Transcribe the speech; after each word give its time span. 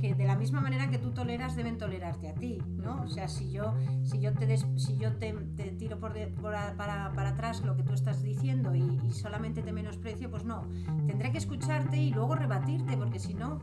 que 0.00 0.14
de 0.14 0.24
la 0.24 0.36
misma 0.36 0.60
manera 0.60 0.88
que 0.90 0.98
tú 0.98 1.10
toleras 1.12 1.54
deben 1.56 1.78
tolerarte 1.78 2.28
a 2.28 2.34
ti, 2.34 2.58
¿no? 2.76 3.02
O 3.02 3.08
sea, 3.08 3.28
si 3.28 3.50
yo, 3.50 3.74
si 4.02 4.20
yo, 4.20 4.32
te, 4.32 4.46
des- 4.46 4.66
si 4.76 4.96
yo 4.96 5.12
te, 5.16 5.32
tiro 5.78 5.98
por 5.98 6.12
de- 6.14 6.28
por 6.28 6.54
a- 6.54 6.74
para, 6.76 7.12
para 7.12 7.30
atrás 7.30 7.62
lo 7.64 7.76
que 7.76 7.82
tú 7.82 7.92
estás 7.92 8.22
diciendo 8.22 8.74
y, 8.74 9.00
y 9.06 9.12
solamente 9.12 9.62
te 9.62 9.72
menosprecio, 9.72 10.30
pues 10.30 10.44
no. 10.44 10.62
Tendré 11.06 11.30
que 11.32 11.38
escucharte 11.38 11.96
y 11.96 12.10
luego 12.12 12.34
rebatirte, 12.34 12.96
porque 12.96 13.18
si 13.18 13.34
no, 13.34 13.60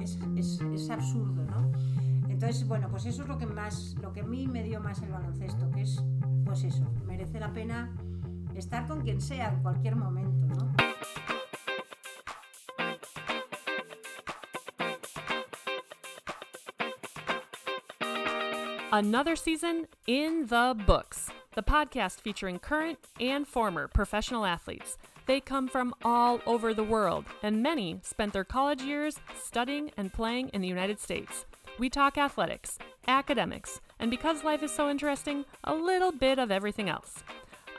es, 0.00 0.18
es- 0.36 0.60
es 0.60 0.90
absurdo, 0.90 1.44
¿no? 1.44 1.70
Entonces, 2.28 2.66
bueno, 2.68 2.88
pues 2.90 3.06
eso 3.06 3.22
es 3.22 3.28
lo 3.28 3.38
que 3.38 3.46
más, 3.46 3.94
lo 4.02 4.12
que 4.12 4.20
a 4.20 4.24
mí 4.24 4.46
me 4.46 4.62
dio 4.62 4.80
más 4.80 5.00
el 5.02 5.10
baloncesto, 5.10 5.70
que 5.70 5.82
es, 5.82 6.02
pues 6.44 6.64
eso, 6.64 6.84
merece 7.06 7.40
la 7.40 7.52
pena 7.52 7.92
estar 8.54 8.86
con 8.86 9.00
quien 9.02 9.20
sea 9.20 9.48
en 9.52 9.62
cualquier 9.62 9.96
momento, 9.96 10.46
¿no? 10.48 11.35
Another 18.92 19.34
season 19.34 19.88
in 20.06 20.46
the 20.46 20.76
books. 20.86 21.28
The 21.56 21.62
podcast 21.62 22.20
featuring 22.20 22.60
current 22.60 23.00
and 23.20 23.46
former 23.46 23.88
professional 23.88 24.44
athletes. 24.46 24.96
They 25.26 25.40
come 25.40 25.66
from 25.66 25.92
all 26.04 26.40
over 26.46 26.72
the 26.72 26.84
world, 26.84 27.24
and 27.42 27.64
many 27.64 27.98
spent 28.04 28.32
their 28.32 28.44
college 28.44 28.82
years 28.82 29.16
studying 29.42 29.90
and 29.96 30.12
playing 30.12 30.50
in 30.50 30.60
the 30.60 30.68
United 30.68 31.00
States. 31.00 31.46
We 31.80 31.90
talk 31.90 32.16
athletics, 32.16 32.78
academics, 33.08 33.80
and 33.98 34.08
because 34.08 34.44
life 34.44 34.62
is 34.62 34.72
so 34.72 34.88
interesting, 34.88 35.44
a 35.64 35.74
little 35.74 36.12
bit 36.12 36.38
of 36.38 36.52
everything 36.52 36.88
else. 36.88 37.24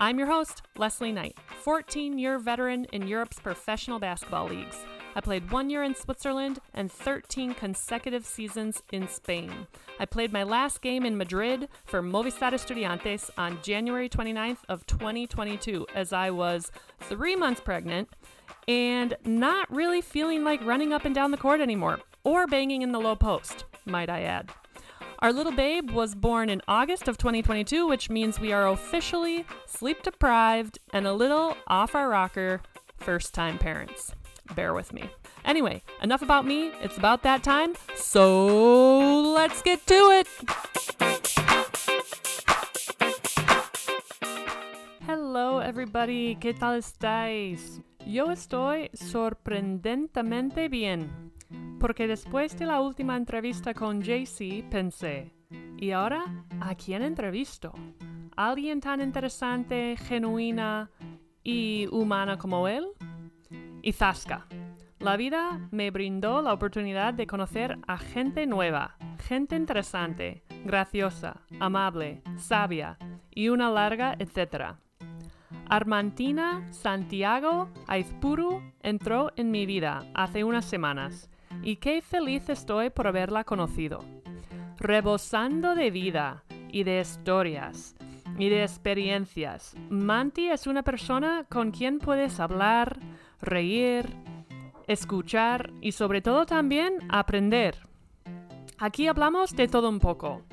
I'm 0.01 0.17
your 0.17 0.27
host, 0.27 0.61
Leslie 0.75 1.13
Knight, 1.13 1.37
14 1.61 2.19
year 2.19 2.37
veteran 2.37 2.83
in 2.91 3.07
Europe's 3.07 3.39
professional 3.39 3.97
basketball 3.97 4.49
leagues. 4.49 4.77
I 5.17 5.19
played 5.19 5.49
one 5.49 5.71
year 5.71 5.81
in 5.81 5.95
Switzerland 5.95 6.59
and 6.75 6.91
13 6.91 7.55
consecutive 7.55 8.23
seasons 8.23 8.83
in 8.91 9.07
Spain. 9.07 9.65
I 9.99 10.05
played 10.05 10.31
my 10.31 10.43
last 10.43 10.79
game 10.79 11.07
in 11.07 11.17
Madrid 11.17 11.69
for 11.85 12.03
Movistar 12.03 12.51
Estudiantes 12.51 13.31
on 13.35 13.59
January 13.63 14.09
29th 14.09 14.59
of 14.69 14.85
2022 14.85 15.87
as 15.95 16.13
I 16.13 16.29
was 16.29 16.71
three 16.99 17.35
months 17.35 17.61
pregnant 17.61 18.09
and 18.67 19.17
not 19.25 19.73
really 19.73 20.01
feeling 20.01 20.43
like 20.43 20.63
running 20.63 20.93
up 20.93 21.03
and 21.03 21.15
down 21.15 21.31
the 21.31 21.37
court 21.37 21.61
anymore 21.61 21.99
or 22.23 22.45
banging 22.45 22.83
in 22.83 22.91
the 22.91 22.99
low 22.99 23.15
post, 23.15 23.63
might 23.85 24.11
I 24.11 24.21
add. 24.21 24.51
Our 25.17 25.33
little 25.33 25.51
babe 25.51 25.89
was 25.89 26.13
born 26.13 26.47
in 26.47 26.61
August 26.67 27.07
of 27.07 27.17
2022, 27.17 27.87
which 27.87 28.11
means 28.11 28.39
we 28.39 28.53
are 28.53 28.67
officially 28.67 29.47
sleep 29.65 30.03
deprived 30.03 30.77
and 30.93 31.07
a 31.07 31.13
little 31.13 31.57
off 31.65 31.95
our 31.95 32.07
rocker 32.07 32.61
first 32.99 33.33
time 33.33 33.57
parents. 33.57 34.13
Bear 34.55 34.73
with 34.73 34.93
me. 34.93 35.09
Anyway, 35.45 35.81
enough 36.01 36.21
about 36.21 36.45
me. 36.45 36.71
It's 36.81 36.97
about 36.97 37.23
that 37.23 37.43
time. 37.43 37.73
So 37.95 39.33
let's 39.33 39.61
get 39.61 39.85
to 39.87 40.11
it. 40.11 40.27
Hello, 45.05 45.59
everybody. 45.59 46.35
¿Qué 46.35 46.53
tal 46.53 46.75
estáis? 46.77 47.81
Yo 48.05 48.31
estoy 48.31 48.89
sorprendentemente 48.93 50.69
bien. 50.69 51.31
Porque 51.79 52.07
después 52.07 52.57
de 52.57 52.65
la 52.65 52.81
última 52.81 53.15
entrevista 53.15 53.73
con 53.73 54.01
JC 54.01 54.63
pensé, 54.69 55.31
¿y 55.77 55.91
ahora 55.91 56.45
a 56.59 56.75
quién 56.75 57.03
entrevisto? 57.03 57.73
¿Alguien 58.35 58.81
tan 58.81 59.01
interesante, 59.01 59.95
genuina 59.97 60.89
y 61.43 61.87
humana 61.91 62.37
como 62.37 62.67
él? 62.67 62.87
Y 63.87 63.93
zasca. 63.93 64.45
La 64.99 65.15
vida 65.15 65.61
me 65.71 65.91
brindó 65.91 66.41
la 66.41 66.51
oportunidad 66.51 67.13
de 67.13 67.25
conocer 67.25 67.79
a 67.87 67.97
gente 67.97 68.45
nueva, 68.45 68.97
gente 69.25 69.55
interesante, 69.55 70.43
graciosa, 70.65 71.39
amable, 71.61 72.21
sabia 72.35 72.97
y 73.33 73.47
una 73.47 73.71
larga 73.71 74.13
etcétera. 74.19 74.77
Armantina 75.69 76.67
Santiago 76.73 77.69
Aizpuru 77.87 78.61
entró 78.81 79.31
en 79.37 79.51
mi 79.51 79.65
vida 79.65 80.03
hace 80.13 80.43
unas 80.43 80.65
semanas 80.65 81.29
y 81.63 81.77
qué 81.77 82.01
feliz 82.01 82.49
estoy 82.49 82.89
por 82.89 83.07
haberla 83.07 83.45
conocido. 83.45 84.03
Rebosando 84.79 85.75
de 85.75 85.91
vida 85.91 86.43
y 86.73 86.83
de 86.83 86.99
historias 86.99 87.95
y 88.37 88.49
de 88.49 88.63
experiencias, 88.63 89.75
Manti 89.89 90.49
es 90.49 90.67
una 90.67 90.83
persona 90.83 91.45
con 91.49 91.71
quien 91.71 91.99
puedes 91.99 92.41
hablar, 92.41 92.99
reír, 93.41 94.05
escuchar 94.87 95.71
y 95.81 95.91
sobre 95.91 96.21
todo 96.21 96.45
también 96.45 96.99
aprender. 97.09 97.75
Aquí 98.77 99.07
hablamos 99.07 99.55
de 99.55 99.67
todo 99.67 99.89
un 99.89 99.99
poco. 99.99 100.43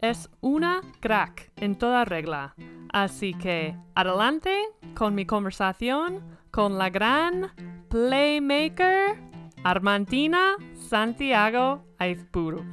Es 0.00 0.30
una 0.40 0.80
crack 1.00 1.52
en 1.56 1.76
toda 1.76 2.04
regla. 2.04 2.54
Así 2.92 3.34
que 3.34 3.76
adelante 3.94 4.56
con 4.94 5.14
mi 5.14 5.26
conversación 5.26 6.22
con 6.50 6.78
la 6.78 6.88
gran 6.90 7.50
playmaker 7.88 9.18
Armantina 9.64 10.56
Santiago 10.74 11.84
Aizpuru. 11.98 12.64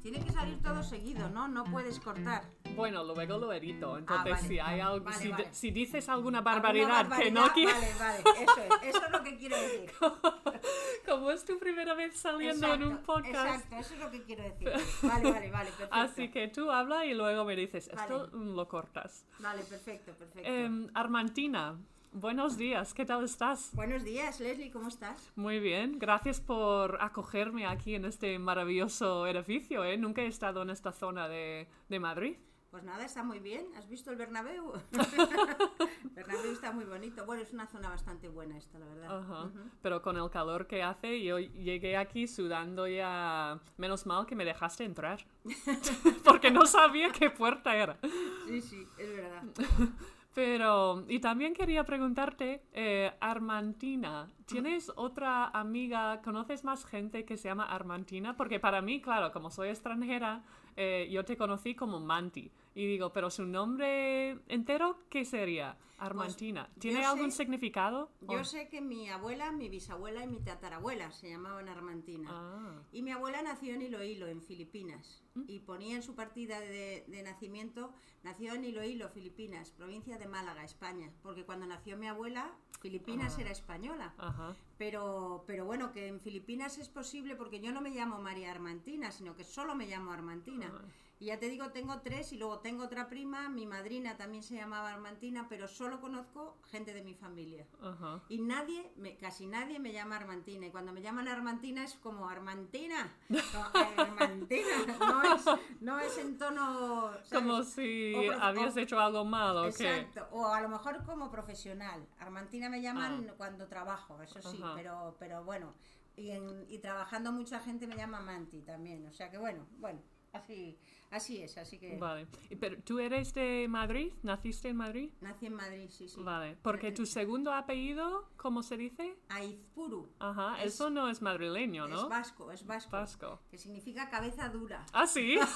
Tiene 0.00 0.18
que 0.24 0.32
salir 0.32 0.60
todo 0.62 0.82
seguido, 0.82 1.28
¿no? 1.30 1.46
No 1.46 1.64
puedes 1.64 2.00
cortar. 2.00 2.42
Bueno, 2.74 3.04
luego 3.04 3.38
lo 3.38 3.52
edito. 3.52 3.98
Entonces, 3.98 4.32
vale, 4.32 4.48
si, 4.48 4.58
hay 4.58 4.80
algo, 4.80 5.04
vale, 5.04 5.16
si, 5.18 5.28
vale. 5.28 5.48
si 5.52 5.70
dices 5.70 6.08
alguna 6.08 6.38
¿Alguna 6.38 6.40
barbaridad, 6.40 7.18
que 7.18 7.30
no 7.30 7.52
quieres. 7.52 7.98
Vale, 7.98 8.22
vale, 8.24 8.42
eso 8.42 8.60
es, 8.60 8.94
eso 8.94 9.04
es 9.06 9.12
lo 9.12 9.22
que 9.22 9.36
quiero 9.36 9.56
decir. 9.60 9.90
Como 11.06 11.30
es 11.30 11.44
tu 11.44 11.58
primera 11.58 11.94
vez 11.94 12.16
saliendo 12.16 12.72
en 12.72 12.84
un 12.84 12.98
podcast. 12.98 13.56
Exacto, 13.56 13.76
eso 13.76 13.94
es 13.94 14.00
lo 14.00 14.10
que 14.10 14.22
quiero 14.22 14.42
decir. 14.42 14.70
Vale, 15.02 15.30
vale, 15.30 15.50
vale, 15.50 15.70
perfecto. 15.78 15.94
Así 15.94 16.30
que 16.30 16.48
tú 16.48 16.70
habla 16.70 17.04
y 17.04 17.14
luego 17.14 17.44
me 17.44 17.56
dices, 17.56 17.88
esto 17.88 18.28
lo 18.28 18.68
cortas. 18.68 19.26
Vale, 19.38 19.62
perfecto, 19.62 20.12
perfecto. 20.12 20.48
Em, 20.48 20.88
Armantina, 20.94 21.76
buenos 22.12 22.56
días, 22.56 22.94
¿qué 22.94 23.04
tal 23.04 23.24
estás? 23.24 23.70
Buenos 23.74 24.04
días, 24.04 24.40
Leslie, 24.40 24.70
¿cómo 24.70 24.88
estás? 24.88 25.32
Muy 25.36 25.60
bien, 25.60 25.98
gracias 25.98 26.40
por 26.40 26.98
acogerme 27.00 27.66
aquí 27.66 27.94
en 27.94 28.04
este 28.04 28.38
maravilloso 28.38 29.26
edificio. 29.26 29.84
¿eh? 29.84 29.96
Nunca 29.96 30.22
he 30.22 30.26
estado 30.26 30.62
en 30.62 30.70
esta 30.70 30.92
zona 30.92 31.28
de, 31.28 31.68
de 31.88 32.00
Madrid. 32.00 32.36
Pues 32.72 32.84
nada, 32.84 33.04
está 33.04 33.22
muy 33.22 33.38
bien. 33.38 33.66
¿Has 33.76 33.86
visto 33.86 34.10
el 34.10 34.16
Bernabéu? 34.16 34.72
Bernabéu 36.14 36.52
está 36.52 36.72
muy 36.72 36.86
bonito. 36.86 37.26
Bueno, 37.26 37.42
es 37.42 37.52
una 37.52 37.66
zona 37.66 37.90
bastante 37.90 38.28
buena 38.28 38.56
esta, 38.56 38.78
la 38.78 38.86
verdad. 38.86 39.50
Pero 39.82 40.00
con 40.00 40.16
el 40.16 40.30
calor 40.30 40.66
que 40.66 40.82
hace, 40.82 41.22
yo 41.22 41.38
llegué 41.38 41.98
aquí 41.98 42.26
sudando 42.26 42.88
ya. 42.88 43.60
Menos 43.76 44.06
mal 44.06 44.24
que 44.24 44.34
me 44.34 44.46
dejaste 44.46 44.84
entrar. 44.84 45.22
Porque 46.24 46.50
no 46.50 46.64
sabía 46.64 47.12
qué 47.12 47.28
puerta 47.28 47.76
era. 47.76 47.98
Sí, 48.46 48.62
sí, 48.62 48.88
es 48.96 49.16
verdad. 49.16 49.42
Pero, 50.34 51.04
y 51.08 51.20
también 51.20 51.52
quería 51.52 51.84
preguntarte, 51.84 52.62
eh, 52.72 53.12
Armantina, 53.20 54.30
¿tienes 54.46 54.90
otra 54.96 55.48
amiga, 55.48 56.22
conoces 56.22 56.64
más 56.64 56.86
gente 56.86 57.26
que 57.26 57.36
se 57.36 57.48
llama 57.48 57.66
Armantina? 57.66 58.34
Porque 58.34 58.58
para 58.58 58.80
mí, 58.80 59.02
claro, 59.02 59.30
como 59.30 59.50
soy 59.50 59.68
extranjera, 59.68 60.42
eh, 60.74 61.06
yo 61.12 61.26
te 61.26 61.36
conocí 61.36 61.74
como 61.74 62.00
Manti. 62.00 62.50
Y 62.74 62.86
digo, 62.86 63.12
pero 63.12 63.30
su 63.30 63.44
nombre 63.44 64.38
entero, 64.48 64.98
¿qué 65.10 65.24
sería? 65.24 65.76
Armantina. 66.06 66.68
¿Tiene 66.78 66.98
Pues, 66.98 67.06
yo 67.06 67.12
algún 67.12 67.30
sé- 67.30 67.36
significado? 67.38 68.10
Yo 68.28 68.40
¿O- 68.40 68.44
sé 68.44 68.68
que 68.68 68.80
mi 68.80 69.08
abuela, 69.08 69.52
mi 69.52 69.68
bisabuela 69.68 70.24
y 70.24 70.26
mi 70.28 70.40
tatarabuela 70.40 71.10
se 71.12 71.30
llamaban 71.30 71.68
Armantina. 71.68 72.28
Ah, 72.30 72.82
Y 72.92 73.02
mi 73.02 73.10
abuela 73.12 73.42
nació 73.42 73.74
en 73.74 73.82
Iloílo, 73.82 74.26
en 74.26 74.42
Filipinas. 74.42 75.22
Y 75.46 75.60
ponía 75.60 75.96
en 75.96 76.02
su 76.02 76.14
partida 76.14 76.60
de, 76.60 77.04
de 77.08 77.22
nacimiento, 77.22 77.94
nació 78.22 78.52
en 78.54 78.64
Iloílo, 78.64 79.08
Filipinas, 79.08 79.70
provincia 79.70 80.18
de 80.18 80.26
Málaga, 80.28 80.62
España. 80.62 81.10
Porque 81.22 81.44
cuando 81.44 81.66
nació 81.66 81.96
mi 81.96 82.06
abuela, 82.06 82.52
Filipinas 82.80 83.38
era 83.38 83.50
española. 83.50 84.14
ajá. 84.18 84.54
Pero, 84.78 85.44
pero 85.46 85.64
bueno, 85.64 85.92
que 85.92 86.08
en 86.08 86.20
Filipinas 86.20 86.76
es 86.78 86.88
posible 86.88 87.36
porque 87.36 87.60
yo 87.60 87.72
no 87.72 87.80
me 87.80 87.90
llamo 87.90 88.18
María 88.20 88.50
Armantina, 88.50 89.10
sino 89.12 89.36
que 89.36 89.44
solo 89.44 89.74
me 89.76 89.86
llamo 89.86 90.10
Armantina. 90.12 90.72
Ah. 90.74 90.84
Y 91.20 91.26
ya 91.26 91.38
te 91.38 91.48
digo, 91.48 91.70
tengo 91.70 92.00
tres 92.00 92.32
y 92.32 92.36
luego 92.36 92.58
tengo 92.58 92.82
otra 92.82 93.08
prima, 93.08 93.48
mi 93.48 93.64
madrina 93.64 94.16
también 94.16 94.42
se 94.42 94.56
llamaba 94.56 94.92
Armantina, 94.92 95.46
pero 95.48 95.68
solo 95.68 95.91
conozco 96.00 96.58
gente 96.70 96.92
de 96.94 97.02
mi 97.02 97.14
familia. 97.14 97.66
Ajá. 97.80 98.22
Y 98.28 98.38
nadie, 98.40 98.92
me- 98.96 99.16
casi 99.16 99.46
nadie 99.46 99.78
me 99.78 99.92
llama 99.92 100.16
Armantina. 100.16 100.66
Y 100.66 100.70
cuando 100.70 100.92
me 100.92 101.02
llaman 101.02 101.28
Armantina 101.28 101.84
es 101.84 101.94
como 101.94 102.28
Armantina. 102.28 103.14
No, 103.28 103.38
eh, 103.38 103.94
Armantina. 103.96 104.86
No 104.98 105.22
es, 105.34 105.44
no 105.80 105.98
es 106.00 106.18
en 106.18 106.38
tono. 106.38 107.10
¿sabes? 107.24 107.28
Como 107.32 107.62
si 107.62 108.14
O 108.14 108.32
habías 108.40 108.76
o- 108.76 108.78
hecho 108.80 108.98
algo 109.00 109.24
malo. 109.24 109.66
Exacto. 109.66 110.26
O 110.32 110.46
a 110.46 110.60
lo 110.60 110.68
mejor 110.68 111.04
como 111.04 111.30
profesional. 111.30 112.06
Armantina 112.18 112.68
me 112.68 112.80
llaman 112.82 113.32
cuando 113.36 113.66
trabajo, 113.68 114.20
eso 114.22 114.40
sí. 114.42 114.58
Ah. 114.62 114.66
Ajá. 114.66 114.74
Pero, 114.76 115.16
pero 115.18 115.44
bueno. 115.44 115.74
Y, 116.16 116.30
en- 116.30 116.66
y 116.68 116.78
trabajando 116.78 117.32
mucha 117.32 117.58
gente 117.60 117.86
me 117.86 117.96
llama 117.96 118.20
Manti 118.20 118.60
también. 118.62 119.06
O 119.06 119.12
sea 119.12 119.30
que 119.30 119.38
bueno, 119.38 119.66
bueno. 119.78 120.00
Así, 120.32 120.78
así 121.12 121.42
es, 121.42 121.56
así 121.58 121.78
que 121.78 121.96
Vale. 121.98 122.26
Pero 122.60 122.76
tú 122.82 122.98
eres 122.98 123.32
de 123.34 123.66
Madrid, 123.68 124.12
naciste 124.22 124.68
en 124.70 124.76
Madrid. 124.76 125.10
nací 125.20 125.46
en 125.46 125.54
Madrid, 125.54 125.88
sí, 125.90 126.08
sí. 126.08 126.20
Vale. 126.22 126.56
Porque 126.62 126.90
tu 126.92 127.06
segundo 127.06 127.52
apellido, 127.52 128.28
¿cómo 128.36 128.62
se 128.62 128.76
dice? 128.76 129.16
Aizpuru. 129.28 130.08
Ajá, 130.18 130.60
Es- 130.62 130.74
eso 130.74 130.90
no 130.90 131.08
es 131.08 131.22
madrileño, 131.22 131.86
¿no? 131.86 132.02
Es 132.02 132.08
vasco, 132.08 132.50
es 132.50 132.66
vasco. 132.66 132.90
Vasco. 132.92 133.40
Que 133.50 133.58
significa 133.58 134.08
cabeza 134.10 134.48
dura. 134.48 134.84
Ah, 134.92 135.06
sí. 135.06 135.36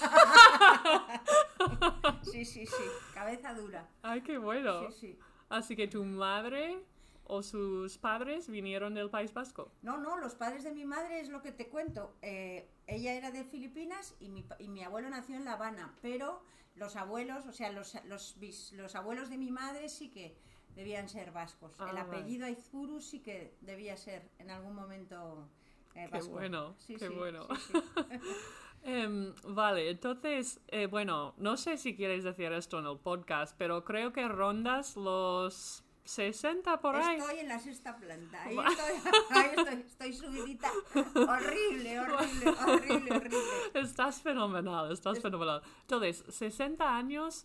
Sí, 2.23 2.45
sí, 2.45 2.67
sí. 2.67 2.83
Cabeza 3.15 3.55
dura. 3.55 3.89
Ay, 4.03 4.21
qué 4.23 4.39
bueno. 4.39 4.89
Sí, 4.91 4.93
sí. 5.01 5.19
Así 5.49 5.77
que 5.77 5.89
tu 5.89 6.05
madre 6.05 6.79
o 7.25 7.43
sus 7.43 7.99
padres 7.99 8.49
vinieron 8.49 8.95
del 8.95 9.11
País 9.11 9.33
Vasco. 9.33 9.73
No, 9.83 9.97
no, 9.97 10.19
los 10.19 10.35
padres 10.35 10.65
de 10.65 10.73
mi 10.73 10.85
madre 10.85 11.21
es 11.21 11.29
lo 11.29 11.41
que 11.43 11.53
te 11.53 11.69
cuento. 11.69 12.17
Eh, 12.23 12.69
ella 12.87 13.15
era 13.15 13.31
de 13.31 13.45
Filipinas 13.45 14.15
y 14.21 14.29
mi, 14.29 14.45
y 14.59 14.69
mi 14.69 14.83
abuelo 14.83 15.11
nació 15.11 15.37
en 15.37 15.45
La 15.45 15.53
Habana, 15.55 15.95
pero 16.03 16.43
los 16.75 16.97
abuelos, 16.97 17.47
o 17.47 17.53
sea, 17.53 17.73
los, 17.73 17.95
los, 18.05 18.37
los 18.73 18.95
abuelos 18.95 19.31
de 19.31 19.39
mi 19.39 19.51
madre 19.51 19.89
sí 19.89 20.11
que 20.11 20.37
debían 20.75 21.09
ser 21.09 21.33
vascos. 21.33 21.73
Ah, 21.79 21.89
El 21.91 21.97
apellido 21.99 22.47
Aizpuru 22.47 23.01
sí 23.01 23.21
que 23.21 23.57
debía 23.63 23.97
ser 23.97 24.31
en 24.39 24.51
algún 24.51 24.75
momento 24.75 25.49
eh, 25.95 26.05
Qué 26.05 26.09
vasco. 26.19 26.33
bueno, 26.33 26.75
Sí, 26.79 26.97
qué 26.97 27.09
sí, 27.09 27.15
bueno. 27.15 27.47
sí, 27.57 27.73
sí. 27.73 28.19
Em, 28.89 29.35
vale, 29.43 29.91
entonces, 29.91 30.61
eh, 30.69 30.87
bueno, 30.87 31.35
no 31.39 31.57
sé 31.57 31.77
si 31.77 31.97
quieres 31.97 32.23
decir 32.23 32.53
esto 32.53 32.79
en 32.79 32.87
el 32.87 32.99
podcast, 32.99 33.57
pero 33.59 33.85
creo 33.85 34.13
que 34.13 34.29
rondas 34.29 34.95
los 34.97 35.83
60 36.07 36.81
por 36.81 36.97
ahí. 36.97 37.19
Estoy 37.19 37.39
en 37.41 37.49
la 37.49 37.59
sexta 37.59 37.97
planta. 37.97 38.43
Ahí 38.45 38.57
estoy, 38.57 39.13
ahí 39.31 39.51
estoy, 39.57 39.81
estoy 39.87 40.13
subidita. 40.15 40.71
Horrible, 41.15 42.01
horrible, 42.01 42.51
horrible, 42.67 43.17
horrible. 43.17 43.39
Estás 43.75 44.21
fenomenal, 44.23 44.91
estás 44.93 45.21
fenomenal. 45.21 45.63
Entonces, 45.83 46.25
60 46.29 46.97
años 46.97 47.45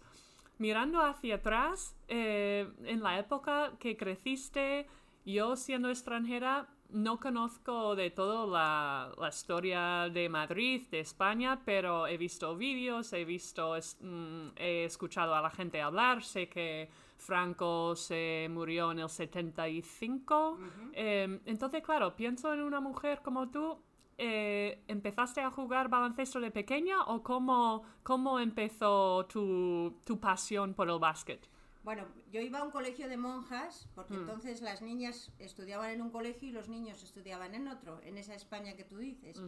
mirando 0.58 1.02
hacia 1.04 1.36
atrás, 1.36 1.96
eh, 2.08 2.72
en 2.84 3.02
la 3.02 3.18
época 3.20 3.74
que 3.80 3.98
creciste, 3.98 4.88
yo 5.26 5.56
siendo 5.56 5.90
extranjera, 5.90 6.68
no 6.90 7.20
conozco 7.20 7.96
de 7.96 8.12
todo 8.12 8.46
la, 8.52 9.12
la 9.18 9.30
historia 9.30 10.10
de 10.14 10.28
Madrid, 10.30 10.84
de 10.92 11.00
España, 11.00 11.62
pero 11.66 12.06
he 12.06 12.18
visto 12.18 12.56
vídeos, 12.58 13.14
he 13.14 13.24
visto, 13.26 13.76
es- 13.76 13.98
mm, 14.02 14.50
he 14.58 14.84
escuchado 14.86 15.34
a 15.34 15.42
la 15.42 15.50
gente 15.50 15.82
hablar, 15.82 16.22
sé 16.24 16.48
que 16.50 16.90
Franco 17.22 17.96
se 17.96 18.48
murió 18.50 18.92
en 18.92 19.00
el 19.00 19.10
75. 19.10 20.58
Eh, 20.94 21.40
entonces, 21.46 21.84
claro, 21.84 22.16
pienso 22.16 22.54
en 22.54 22.62
una 22.62 22.80
mujer 22.82 23.22
como 23.24 23.50
tú. 23.50 23.78
eh, 24.18 24.84
¿Empezaste 24.88 25.42
a 25.42 25.50
jugar 25.50 25.88
baloncesto 25.90 26.40
de 26.40 26.52
pequeña 26.52 27.04
o 27.06 27.24
cómo, 27.24 27.84
cómo 28.04 28.40
empezó 28.40 29.26
tu, 29.26 29.98
tu 30.06 30.20
pasión 30.20 30.74
por 30.76 30.90
el 30.90 31.00
básquet? 31.00 31.48
Bueno, 31.84 32.06
yo 32.32 32.40
iba 32.42 32.60
a 32.60 32.64
un 32.64 32.70
colegio 32.70 33.08
de 33.10 33.18
monjas, 33.18 33.88
Mm. 33.88 33.96
porque 33.96 34.14
entonces 34.14 34.62
las 34.62 34.84
niñas 34.84 35.32
estudiaban 35.40 35.90
en 35.90 36.02
un 36.04 36.12
colegio 36.12 36.48
y 36.50 36.52
los 36.52 36.70
niños 36.70 37.02
estudiaban 37.04 37.56
en 37.56 37.68
otro, 37.68 38.00
en 38.04 38.20
esa 38.20 38.36
España 38.36 38.76
que 38.76 38.84
tú 38.84 38.98
dices. 38.98 39.42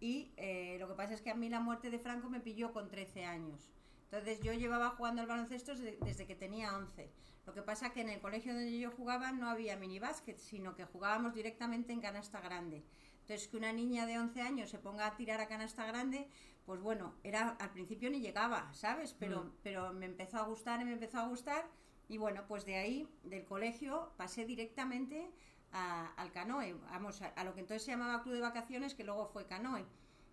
Y 0.00 0.32
eh, 0.36 0.76
lo 0.80 0.88
que 0.88 0.94
pasa 0.94 1.14
es 1.14 1.22
que 1.22 1.30
a 1.30 1.36
mí 1.36 1.48
la 1.48 1.60
muerte 1.60 1.90
de 1.90 2.00
Franco 2.00 2.28
me 2.28 2.40
pilló 2.40 2.72
con 2.72 2.88
13 2.88 3.24
años. 3.24 3.70
Entonces 4.10 4.40
yo 4.40 4.52
llevaba 4.52 4.90
jugando 4.90 5.22
al 5.22 5.28
baloncesto 5.28 5.74
desde, 5.74 5.98
desde 6.04 6.26
que 6.26 6.34
tenía 6.36 6.76
11. 6.76 7.10
Lo 7.44 7.52
que 7.54 7.62
pasa 7.62 7.90
que 7.92 8.00
en 8.00 8.08
el 8.08 8.20
colegio 8.20 8.52
donde 8.54 8.78
yo 8.78 8.90
jugaba 8.90 9.32
no 9.32 9.48
había 9.48 9.76
minibásquet, 9.76 10.38
sino 10.38 10.74
que 10.74 10.84
jugábamos 10.84 11.34
directamente 11.34 11.92
en 11.92 12.00
canasta 12.00 12.40
grande. 12.40 12.84
Entonces 13.20 13.48
que 13.48 13.56
una 13.56 13.72
niña 13.72 14.06
de 14.06 14.18
11 14.18 14.40
años 14.40 14.70
se 14.70 14.78
ponga 14.78 15.06
a 15.06 15.16
tirar 15.16 15.40
a 15.40 15.48
canasta 15.48 15.84
grande, 15.86 16.28
pues 16.64 16.80
bueno, 16.80 17.14
era 17.24 17.50
al 17.60 17.70
principio 17.70 18.10
ni 18.10 18.20
llegaba, 18.20 18.72
¿sabes? 18.72 19.12
Pero, 19.18 19.52
pero 19.62 19.92
me 19.92 20.06
empezó 20.06 20.38
a 20.38 20.42
gustar 20.42 20.80
y 20.80 20.84
me 20.84 20.92
empezó 20.92 21.18
a 21.18 21.26
gustar. 21.26 21.68
Y 22.08 22.18
bueno, 22.18 22.44
pues 22.46 22.64
de 22.64 22.76
ahí, 22.76 23.08
del 23.24 23.44
colegio, 23.44 24.12
pasé 24.16 24.44
directamente 24.44 25.30
a- 25.72 26.12
al 26.16 26.30
canoe, 26.30 26.74
vamos, 26.90 27.20
a, 27.22 27.26
a 27.28 27.42
lo 27.44 27.54
que 27.54 27.60
entonces 27.60 27.84
se 27.84 27.90
llamaba 27.90 28.22
club 28.22 28.34
de 28.34 28.40
vacaciones, 28.40 28.94
que 28.94 29.02
luego 29.04 29.26
fue 29.26 29.46
canoe. 29.46 29.84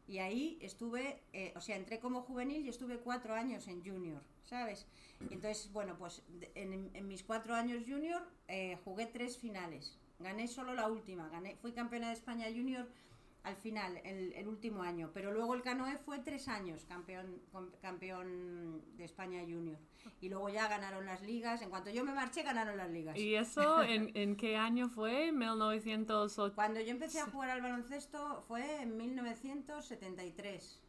Y 0.08 0.18
ahí 0.20 0.58
estuve, 0.62 1.22
eh, 1.32 1.54
o 1.56 1.62
sea, 1.62 1.78
entré 1.78 2.00
como 2.00 2.24
juvenil 2.24 2.66
y 2.66 2.70
estuve 2.70 2.98
cuatro 2.98 3.34
años 3.34 3.68
en 3.68 3.84
junior, 3.84 4.22
¿sabes? 4.44 4.86
Entonces, 5.22 5.72
bueno, 5.72 5.98
pues 5.98 6.22
en 6.56 7.08
mis 7.08 7.24
cuatro 7.24 7.56
años 7.56 7.84
junior 7.88 8.22
eh, 8.48 8.78
jugué 8.84 9.06
tres 9.06 9.38
finales. 9.38 9.98
Gané 10.20 10.48
solo 10.48 10.74
la 10.74 10.88
última, 10.88 11.30
gané, 11.30 11.56
fui 11.56 11.72
campeona 11.72 12.08
de 12.08 12.14
España 12.14 12.48
junior 12.48 12.88
al 13.44 13.58
final, 13.58 14.00
el, 14.06 14.32
el 14.34 14.48
último 14.48 14.84
año. 14.84 15.12
Pero 15.14 15.34
luego 15.34 15.54
el 15.54 15.62
canoe 15.62 15.98
fue 15.98 16.20
tres 16.20 16.48
años 16.48 16.86
campeón, 16.86 17.42
campeón 17.82 18.82
de 18.96 19.04
España 19.04 19.42
junior. 19.42 19.78
Y 20.22 20.30
luego 20.30 20.50
ya 20.50 20.68
ganaron 20.70 21.06
las 21.06 21.22
ligas. 21.22 21.62
En 21.62 21.70
cuanto 21.70 21.90
yo 21.90 22.06
me 22.06 22.14
marché, 22.14 22.44
ganaron 22.44 22.78
las 22.78 22.90
ligas. 22.90 23.18
¿Y 23.18 23.36
eso 23.36 23.84
en, 23.84 24.12
en 24.16 24.38
qué 24.38 24.56
año 24.56 24.88
fue? 24.90 25.32
¿1980? 25.34 26.56
Cuando 26.56 26.80
yo 26.80 26.92
empecé 26.92 27.20
a 27.20 27.26
jugar 27.26 27.50
al 27.50 27.62
baloncesto 27.62 28.44
fue 28.48 28.82
en 28.82 28.96
1973. 28.98 30.82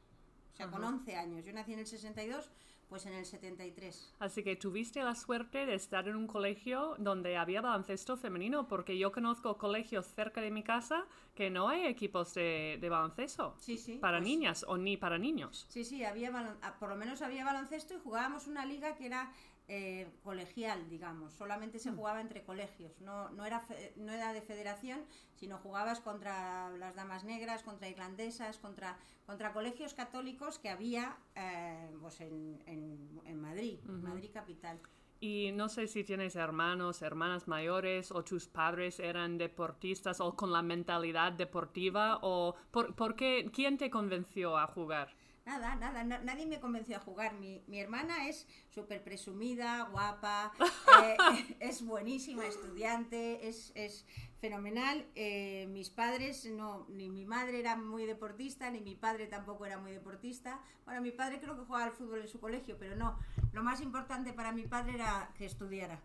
O 0.53 0.57
sea, 0.57 0.71
con 0.71 0.85
11 0.85 1.17
años. 1.17 1.45
Yo 1.45 1.53
nací 1.53 1.73
en 1.73 1.81
el 1.81 1.87
62, 1.87 2.51
pues 2.95 3.07
en 3.07 3.15
el 3.15 3.27
73. 3.27 4.15
Así 4.21 4.45
que 4.45 4.55
tuviste 4.55 5.03
la 5.03 5.17
suerte 5.17 5.67
de 5.67 5.75
estar 5.75 6.07
en 6.07 6.15
un 6.15 6.29
colegio 6.29 6.95
donde 7.01 7.37
había 7.37 7.61
baloncesto 7.61 8.17
femenino, 8.17 8.69
porque 8.69 8.97
yo 8.97 9.11
conozco 9.11 9.59
colegios 9.59 10.07
cerca 10.15 10.41
de 10.41 10.53
mi 10.53 10.63
casa 10.63 11.05
que 11.35 11.51
no 11.51 11.69
hay 11.69 11.87
equipos 11.87 12.35
de, 12.35 12.79
de 12.81 12.89
baloncesto 12.89 13.57
Sí, 13.59 13.79
sí. 13.79 13.99
para 13.99 14.19
pues- 14.19 14.29
niñas 14.29 14.65
o 14.69 14.77
ni 14.77 14.97
para 14.97 15.19
niños. 15.19 15.67
Sí, 15.71 15.83
sí, 15.85 16.05
había 16.05 16.31
ah, 16.63 16.77
por 16.79 16.89
lo 16.89 16.95
menos 16.95 17.21
había 17.21 17.45
baloncesto 17.45 17.95
y 17.95 17.99
jugábamos 17.99 18.47
una 18.47 18.65
liga 18.65 18.95
que 18.95 19.07
era 19.07 19.33
eh, 19.69 20.11
colegial, 20.23 20.89
digamos. 20.89 21.33
Solamente 21.33 21.79
se 21.79 21.91
jugaba 21.91 22.21
entre 22.21 22.43
colegios. 22.45 23.01
No, 23.01 23.31
no, 23.31 23.45
era 23.47 23.61
fe- 23.61 23.93
no 23.97 24.13
era 24.13 24.33
de 24.33 24.43
federación, 24.43 25.01
sino 25.35 25.59
jugabas 25.59 26.01
contra 26.01 26.71
las 26.77 26.95
damas 26.95 27.25
negras, 27.25 27.63
contra 27.63 27.89
irlandesas, 27.89 28.59
contra, 28.59 28.99
contra 29.27 29.53
colegios 29.53 29.95
católicos 29.95 30.59
que 30.59 30.69
había 30.69 31.17
eh, 31.35 31.91
pues 32.01 32.21
en, 32.21 32.63
en- 32.67 33.21
en 33.25 33.41
Madrid, 33.41 33.79
Madrid 33.85 34.31
capital. 34.33 34.79
Y 35.21 35.53
no 35.53 35.71
sé 35.71 35.87
si 35.87 36.05
tienes 36.05 36.37
hermanos, 36.37 37.01
hermanas 37.01 37.49
mayores 37.49 38.11
o 38.13 38.23
tus 38.25 38.47
padres 38.47 39.01
eran 39.01 39.39
deportistas 39.39 40.21
o 40.21 40.37
con 40.37 40.53
la 40.53 40.61
mentalidad 40.61 41.33
deportiva 41.33 42.19
o 42.21 42.55
por, 42.71 42.95
por 42.95 43.17
qué, 43.17 43.51
quién 43.51 43.79
te 43.79 43.89
convenció 43.91 44.59
a 44.59 44.67
jugar. 44.67 45.15
Nada, 45.47 45.75
nada, 45.77 46.03
na- 46.05 46.21
nadie 46.21 46.47
me 46.47 46.59
convenció 46.59 46.97
a 46.97 47.01
jugar. 47.01 47.35
Mi, 47.35 47.63
mi 47.67 47.79
hermana 47.79 48.29
es 48.29 48.47
súper 48.71 49.05
presumida, 49.05 49.83
guapa, 49.91 50.53
eh, 51.05 51.17
es 51.61 51.85
buenísima 51.85 52.47
estudiante, 52.47 53.47
es, 53.47 53.71
es 53.75 54.07
fenomenal. 54.41 55.07
Eh, 55.15 55.67
mis 55.71 55.91
padres, 55.91 56.47
no, 56.47 56.87
ni 56.89 57.11
mi 57.11 57.27
madre 57.27 57.61
era 57.61 57.77
muy 57.77 58.07
deportista, 58.07 58.71
ni 58.71 58.81
mi 58.81 58.95
padre 58.95 59.27
tampoco 59.27 59.67
era 59.67 59.77
muy 59.79 59.93
deportista. 59.93 60.61
Bueno, 60.87 61.03
mi 61.03 61.11
padre 61.11 61.39
creo 61.41 61.55
que 61.57 61.65
jugaba 61.67 61.85
al 61.85 61.93
fútbol 61.93 62.23
en 62.23 62.29
su 62.29 62.41
colegio, 62.41 62.79
pero 62.79 62.97
no. 62.97 63.19
Lo 63.53 63.63
más 63.63 63.83
importante 63.83 64.33
para 64.33 64.51
mi 64.53 64.67
padre 64.67 64.95
era 64.95 65.31
que 65.37 65.45
estudiara. 65.45 66.01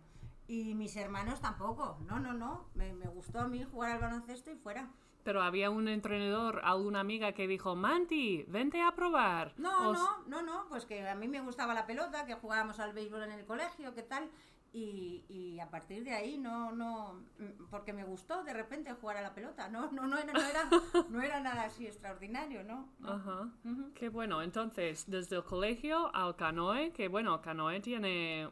Y 0.48 0.74
mis 0.74 0.96
hermanos 0.96 1.40
tampoco. 1.40 1.96
No, 2.06 2.18
no, 2.18 2.34
no. 2.34 2.66
Me, 2.74 2.92
me 2.92 3.06
gustó 3.06 3.40
a 3.40 3.48
mí 3.48 3.64
jugar 3.64 3.92
al 3.92 4.00
baloncesto 4.00 4.50
y 4.50 4.56
fuera. 4.56 4.90
Pero 5.22 5.42
había 5.42 5.70
un 5.70 5.88
entrenador, 5.88 6.60
alguna 6.64 7.00
amiga 7.00 7.32
que 7.32 7.46
dijo, 7.46 7.76
Manti, 7.76 8.44
vente 8.48 8.80
a 8.82 8.94
probar. 8.94 9.52
No, 9.58 9.92
no, 9.92 10.22
no, 10.26 10.42
no, 10.42 10.66
pues 10.68 10.86
que 10.86 11.06
a 11.08 11.14
mí 11.14 11.28
me 11.28 11.40
gustaba 11.40 11.74
la 11.74 11.86
pelota, 11.86 12.26
que 12.26 12.34
jugábamos 12.34 12.80
al 12.80 12.92
béisbol 12.92 13.24
en 13.24 13.32
el 13.32 13.44
colegio, 13.44 13.94
qué 13.94 14.02
tal, 14.02 14.30
y, 14.72 15.24
y 15.28 15.58
a 15.58 15.68
partir 15.68 16.04
de 16.04 16.12
ahí 16.12 16.38
no, 16.38 16.70
no, 16.70 17.24
mm, 17.38 17.64
porque 17.70 17.92
me 17.92 18.04
gustó 18.04 18.44
de 18.44 18.52
repente 18.52 18.92
jugar 18.92 19.16
a 19.16 19.22
la 19.22 19.34
pelota, 19.34 19.68
no, 19.68 19.90
no, 19.90 20.06
no, 20.06 20.16
era, 20.16 20.32
no 20.32 20.40
era, 20.40 20.70
no 21.08 21.22
era 21.22 21.40
nada 21.40 21.64
así 21.64 21.86
extraordinario, 21.86 22.62
¿no? 22.62 22.88
Ajá. 23.02 23.50
Qué 23.94 24.08
bueno. 24.08 24.42
Entonces, 24.42 25.04
desde 25.08 25.36
el 25.36 25.44
colegio 25.44 26.14
al 26.14 26.36
canoe, 26.36 26.92
que 26.92 27.08
bueno, 27.08 27.40
canoe 27.42 27.80
tiene, 27.80 28.48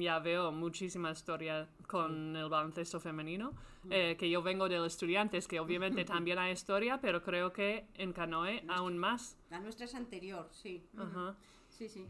ya 0.00 0.18
veo 0.18 0.52
muchísima 0.52 1.10
historia 1.10 1.68
con 1.86 2.36
el 2.36 2.48
baloncesto 2.48 3.00
femenino, 3.00 3.52
eh, 3.90 4.16
que 4.18 4.30
yo 4.30 4.42
vengo 4.42 4.68
de 4.68 4.84
estudiantes, 4.86 5.48
que 5.48 5.60
obviamente 5.60 6.04
también 6.04 6.38
hay 6.38 6.52
historia, 6.52 7.00
pero 7.00 7.22
creo 7.22 7.52
que 7.52 7.86
en 7.94 8.12
canoe 8.12 8.64
aún 8.68 8.98
más. 8.98 9.36
La 9.50 9.60
nuestra 9.60 9.86
es 9.86 9.94
anterior, 9.94 10.48
sí. 10.52 10.86
Ajá. 10.96 11.36
Sí, 11.68 11.88
sí. 11.88 12.06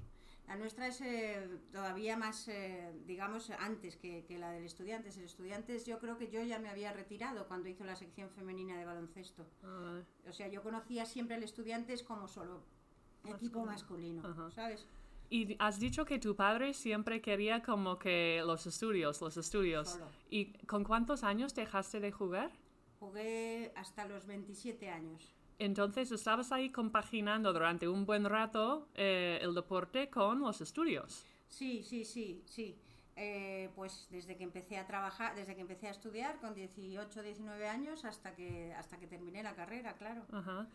La 0.48 0.56
nuestra 0.56 0.88
es 0.88 1.00
eh, 1.00 1.48
todavía 1.70 2.16
más, 2.16 2.48
eh, 2.48 2.92
digamos, 3.06 3.50
antes 3.50 3.96
que, 3.96 4.24
que 4.26 4.38
la 4.38 4.50
del 4.50 4.64
Estudiantes. 4.64 5.16
El 5.16 5.24
Estudiantes 5.24 5.86
yo 5.86 5.98
creo 5.98 6.18
que 6.18 6.30
yo 6.30 6.42
ya 6.42 6.58
me 6.58 6.68
había 6.68 6.92
retirado 6.92 7.46
cuando 7.46 7.68
hizo 7.68 7.84
la 7.84 7.94
sección 7.96 8.28
femenina 8.30 8.76
de 8.76 8.84
baloncesto. 8.84 9.46
Ah, 9.62 10.00
O 10.28 10.32
sea, 10.32 10.48
yo 10.48 10.62
conocía 10.62 11.06
siempre 11.06 11.36
al 11.36 11.42
Estudiantes 11.44 12.02
como 12.02 12.26
solo 12.28 12.64
equipo 13.24 13.64
masculino, 13.64 14.26
Ajá. 14.26 14.50
¿sabes? 14.50 14.86
Y 15.32 15.56
has 15.58 15.80
dicho 15.80 16.04
que 16.04 16.18
tu 16.18 16.36
padre 16.36 16.74
siempre 16.74 17.22
quería 17.22 17.62
como 17.62 17.98
que 17.98 18.42
los 18.44 18.66
estudios, 18.66 19.18
los 19.22 19.38
estudios. 19.38 19.88
Solo. 19.88 20.04
¿Y 20.28 20.52
con 20.66 20.84
cuántos 20.84 21.24
años 21.24 21.54
dejaste 21.54 22.00
de 22.00 22.12
jugar? 22.12 22.50
Jugué 23.00 23.72
hasta 23.74 24.04
los 24.04 24.26
27 24.26 24.90
años. 24.90 25.32
Entonces 25.58 26.12
estabas 26.12 26.52
ahí 26.52 26.68
compaginando 26.68 27.50
durante 27.54 27.88
un 27.88 28.04
buen 28.04 28.26
rato 28.26 28.88
eh, 28.94 29.38
el 29.40 29.54
deporte 29.54 30.10
con 30.10 30.40
los 30.40 30.60
estudios. 30.60 31.24
Sí, 31.48 31.82
sí, 31.82 32.04
sí, 32.04 32.42
sí. 32.44 32.76
Eh, 33.14 33.68
pues 33.76 34.08
desde 34.10 34.36
que 34.36 34.44
empecé 34.44 34.78
a 34.78 34.86
trabajar, 34.86 35.34
desde 35.34 35.54
que 35.54 35.60
empecé 35.60 35.86
a 35.88 35.90
estudiar 35.90 36.40
con 36.40 36.54
18, 36.54 37.22
19 37.22 37.68
años 37.68 38.06
hasta 38.06 38.34
que 38.34 38.72
hasta 38.74 38.96
que 38.96 39.06
terminé 39.06 39.42
la 39.42 39.54
carrera, 39.54 39.92
claro. 39.94 40.24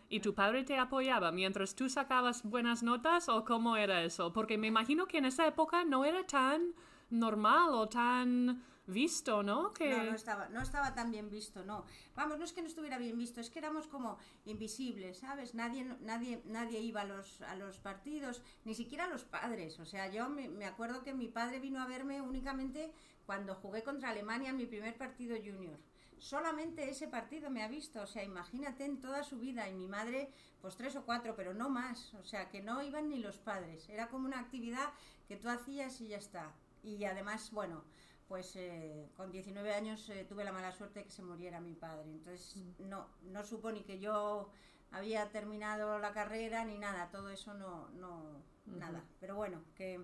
¿Y 0.08 0.20
tu 0.20 0.36
padre 0.36 0.64
te 0.64 0.78
apoyaba 0.78 1.32
mientras 1.32 1.74
tú 1.74 1.90
sacabas 1.90 2.44
buenas 2.44 2.84
notas 2.84 3.28
o 3.28 3.44
cómo 3.44 3.76
era 3.76 4.04
eso? 4.04 4.34
Porque 4.34 4.60
me 4.60 4.68
imagino 4.68 5.08
que 5.08 5.18
en 5.18 5.26
esa 5.26 5.48
época 5.48 5.84
no 5.84 6.06
era 6.06 6.28
tan 6.28 6.74
normal 7.10 7.70
o 7.74 7.90
tan 7.90 8.64
visto, 8.88 9.44
¿no? 9.44 9.74
Que... 9.74 9.90
No, 9.90 10.04
no 10.06 10.16
estaba, 10.16 10.50
no 10.50 10.62
estaba 10.62 10.96
tan 10.96 11.12
bien 11.12 11.30
visto, 11.30 11.64
no. 11.64 11.86
Vamos, 12.16 12.40
no 12.40 12.46
es 12.46 12.54
que 12.54 12.62
no 12.62 12.68
estuviera 12.68 12.98
bien 12.98 13.18
visto, 13.18 13.42
es 13.42 13.50
que 13.50 13.60
éramos 13.60 13.88
como 13.88 14.18
invisibles, 14.46 15.20
¿sabes? 15.20 15.54
Nadie, 15.54 15.84
nadie, 16.02 16.42
nadie 16.46 16.80
iba 16.80 17.02
a 17.02 17.06
los, 17.06 17.42
a 17.42 17.56
los 17.56 17.78
partidos, 17.78 18.42
ni 18.66 18.74
siquiera 18.74 19.08
los 19.08 19.24
padres. 19.24 19.80
O 19.80 19.86
sea, 19.86 20.10
yo 20.10 20.30
me, 20.30 20.48
me 20.50 20.66
acuerdo 20.66 21.04
que 21.04 21.14
mi 21.14 21.28
padre 21.28 21.60
vino 21.60 21.82
a 21.82 21.86
verme 21.86 22.22
únicamente 22.22 22.92
cuando 23.26 23.56
jugué 23.56 23.84
contra 23.84 24.10
Alemania 24.10 24.50
en 24.50 24.58
mi 24.58 24.66
primer 24.66 24.98
partido 24.98 25.36
junior. 25.36 25.78
Solamente 26.18 26.90
ese 26.90 27.08
partido 27.08 27.50
me 27.50 27.62
ha 27.62 27.68
visto, 27.68 28.02
o 28.02 28.08
sea, 28.08 28.24
imagínate 28.24 28.86
en 28.86 29.00
toda 29.00 29.24
su 29.24 29.38
vida 29.38 29.70
y 29.70 29.74
mi 29.76 29.88
madre, 29.88 30.32
pues 30.62 30.76
tres 30.76 30.96
o 30.96 31.06
cuatro, 31.06 31.36
pero 31.36 31.54
no 31.54 31.70
más, 31.70 32.14
o 32.16 32.24
sea, 32.24 32.50
que 32.50 32.62
no 32.62 32.82
iban 32.82 33.10
ni 33.10 33.20
los 33.20 33.38
padres, 33.38 33.88
era 33.90 34.08
como 34.08 34.26
una 34.26 34.40
actividad 34.40 34.92
que 35.28 35.36
tú 35.36 35.48
hacías 35.50 36.02
y 36.02 36.08
ya 36.08 36.18
está. 36.18 36.56
Y 36.82 37.04
además, 37.04 37.52
bueno, 37.52 37.84
pues 38.28 38.56
eh, 38.56 39.10
con 39.16 39.32
19 39.32 39.74
años 39.74 40.10
eh, 40.10 40.26
tuve 40.28 40.44
la 40.44 40.52
mala 40.52 40.72
suerte 40.72 41.00
de 41.00 41.06
que 41.06 41.12
se 41.12 41.24
muriera 41.24 41.60
mi 41.60 41.74
padre. 41.74 42.10
Entonces 42.12 42.58
no, 42.80 43.08
no 43.24 43.44
supo 43.44 43.72
ni 43.72 43.82
que 43.84 44.00
yo 44.00 44.50
había 44.92 45.30
terminado 45.32 46.00
la 46.00 46.12
carrera 46.14 46.66
ni 46.66 46.78
nada, 46.78 47.10
todo 47.10 47.30
eso 47.30 47.54
no, 47.54 47.90
no 47.92 48.44
nada. 48.66 49.04
Pero 49.20 49.36
bueno, 49.36 49.62
que, 49.76 50.02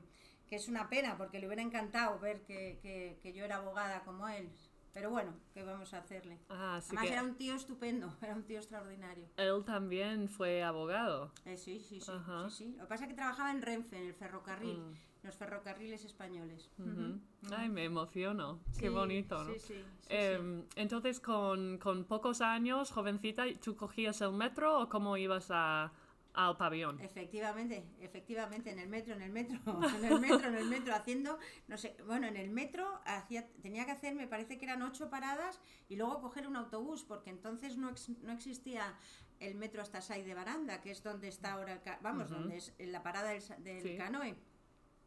que, 0.48 0.56
es 0.56 0.68
una 0.68 0.90
pena 0.90 1.18
porque 1.18 1.40
le 1.40 1.48
hubiera 1.48 1.62
encantado 1.62 2.18
ver 2.20 2.42
que, 2.44 2.80
que, 2.82 3.20
que 3.22 3.34
yo 3.34 3.44
era 3.44 3.58
abogada 3.58 4.04
como 4.04 4.28
él. 4.28 4.50
Pero 4.94 5.10
bueno, 5.10 5.34
¿qué 5.54 5.64
vamos 5.64 5.92
a 5.96 5.98
hacerle? 5.98 6.38
Ah, 6.50 6.76
así 6.78 6.96
Además 6.96 7.12
era 7.12 7.24
un 7.24 7.36
tío 7.36 7.56
estupendo, 7.56 8.16
era 8.22 8.36
un 8.36 8.44
tío 8.44 8.60
extraordinario. 8.60 9.28
él 9.38 9.64
también 9.66 10.30
fue 10.30 10.64
abogado. 10.64 11.32
Eh, 11.46 11.58
sí, 11.58 11.80
sí, 11.80 12.00
sí, 12.00 12.12
Ajá. 12.12 12.50
sí, 12.50 12.56
sí. 12.66 12.76
Lo 12.78 12.84
que 12.84 12.90
pasa 12.90 13.04
es 13.06 13.10
que 13.10 13.16
trabajaba 13.16 13.52
en 13.52 13.62
Renfe, 13.64 13.98
en 13.98 14.06
el 14.08 14.14
ferrocarril, 14.14 14.80
Mm. 14.80 14.94
Los 15.24 15.36
ferrocarriles 15.36 16.04
españoles. 16.06 16.70
Ay, 17.56 17.70
me 17.70 17.86
emociono. 17.86 18.60
Qué 18.80 18.90
bonito, 18.90 19.44
¿no? 19.44 19.54
Sí, 19.54 19.60
sí, 19.60 19.68
sí, 19.68 19.74
sí. 19.80 19.86
Em, 20.10 20.66
Entonces, 20.76 21.20
con, 21.20 21.78
con 21.78 22.06
pocos 22.06 22.42
años, 22.42 22.92
jovencita, 22.92 23.46
¿tú 23.64 23.76
cogías 23.76 24.22
el 24.22 24.34
metro 24.34 24.80
o 24.82 24.90
cómo 24.90 25.16
ibas 25.18 25.48
a, 25.50 25.94
al 26.34 26.58
pabellón? 26.58 27.00
Efectivamente, 27.00 27.86
efectivamente, 28.02 28.72
en 28.72 28.80
el 28.80 28.90
metro, 28.90 29.14
en 29.16 29.22
el 29.22 29.32
metro, 29.32 29.60
en 29.98 30.04
el 30.06 30.20
metro, 30.20 30.48
en 30.50 30.56
el 30.56 30.66
metro, 30.68 30.94
haciendo, 30.94 31.40
no 31.68 31.78
sé, 31.78 31.96
bueno, 32.06 32.28
en 32.28 32.36
el 32.36 32.50
metro 32.50 33.00
hacía, 33.06 33.48
tenía 33.62 33.86
que 33.86 33.92
hacer, 33.92 34.16
me 34.16 34.28
parece 34.28 34.58
que 34.58 34.66
eran 34.66 34.82
ocho 34.82 35.10
paradas 35.10 35.62
y 35.88 35.96
luego 35.96 36.20
coger 36.22 36.48
un 36.48 36.58
autobús, 36.58 37.04
porque 37.06 37.30
entonces 37.30 37.78
no, 37.78 37.90
ex- 37.90 38.10
no 38.22 38.34
existía 38.34 38.98
el 39.40 39.56
metro 39.56 39.82
hasta 39.82 40.02
Sai 40.02 40.24
de 40.24 40.34
Baranda, 40.36 40.82
que 40.82 40.92
es 40.92 41.02
donde 41.04 41.28
está 41.30 41.54
ahora, 41.54 41.74
el 41.74 41.82
ca- 41.82 42.00
vamos, 42.02 42.30
Ujú. 42.32 42.42
donde 42.42 42.58
es 42.58 42.74
la 42.80 43.04
parada 43.04 43.30
del, 43.30 43.42
sa- 43.42 43.58
del 43.58 43.82
Sí. 43.82 43.96
canoe. 43.98 44.36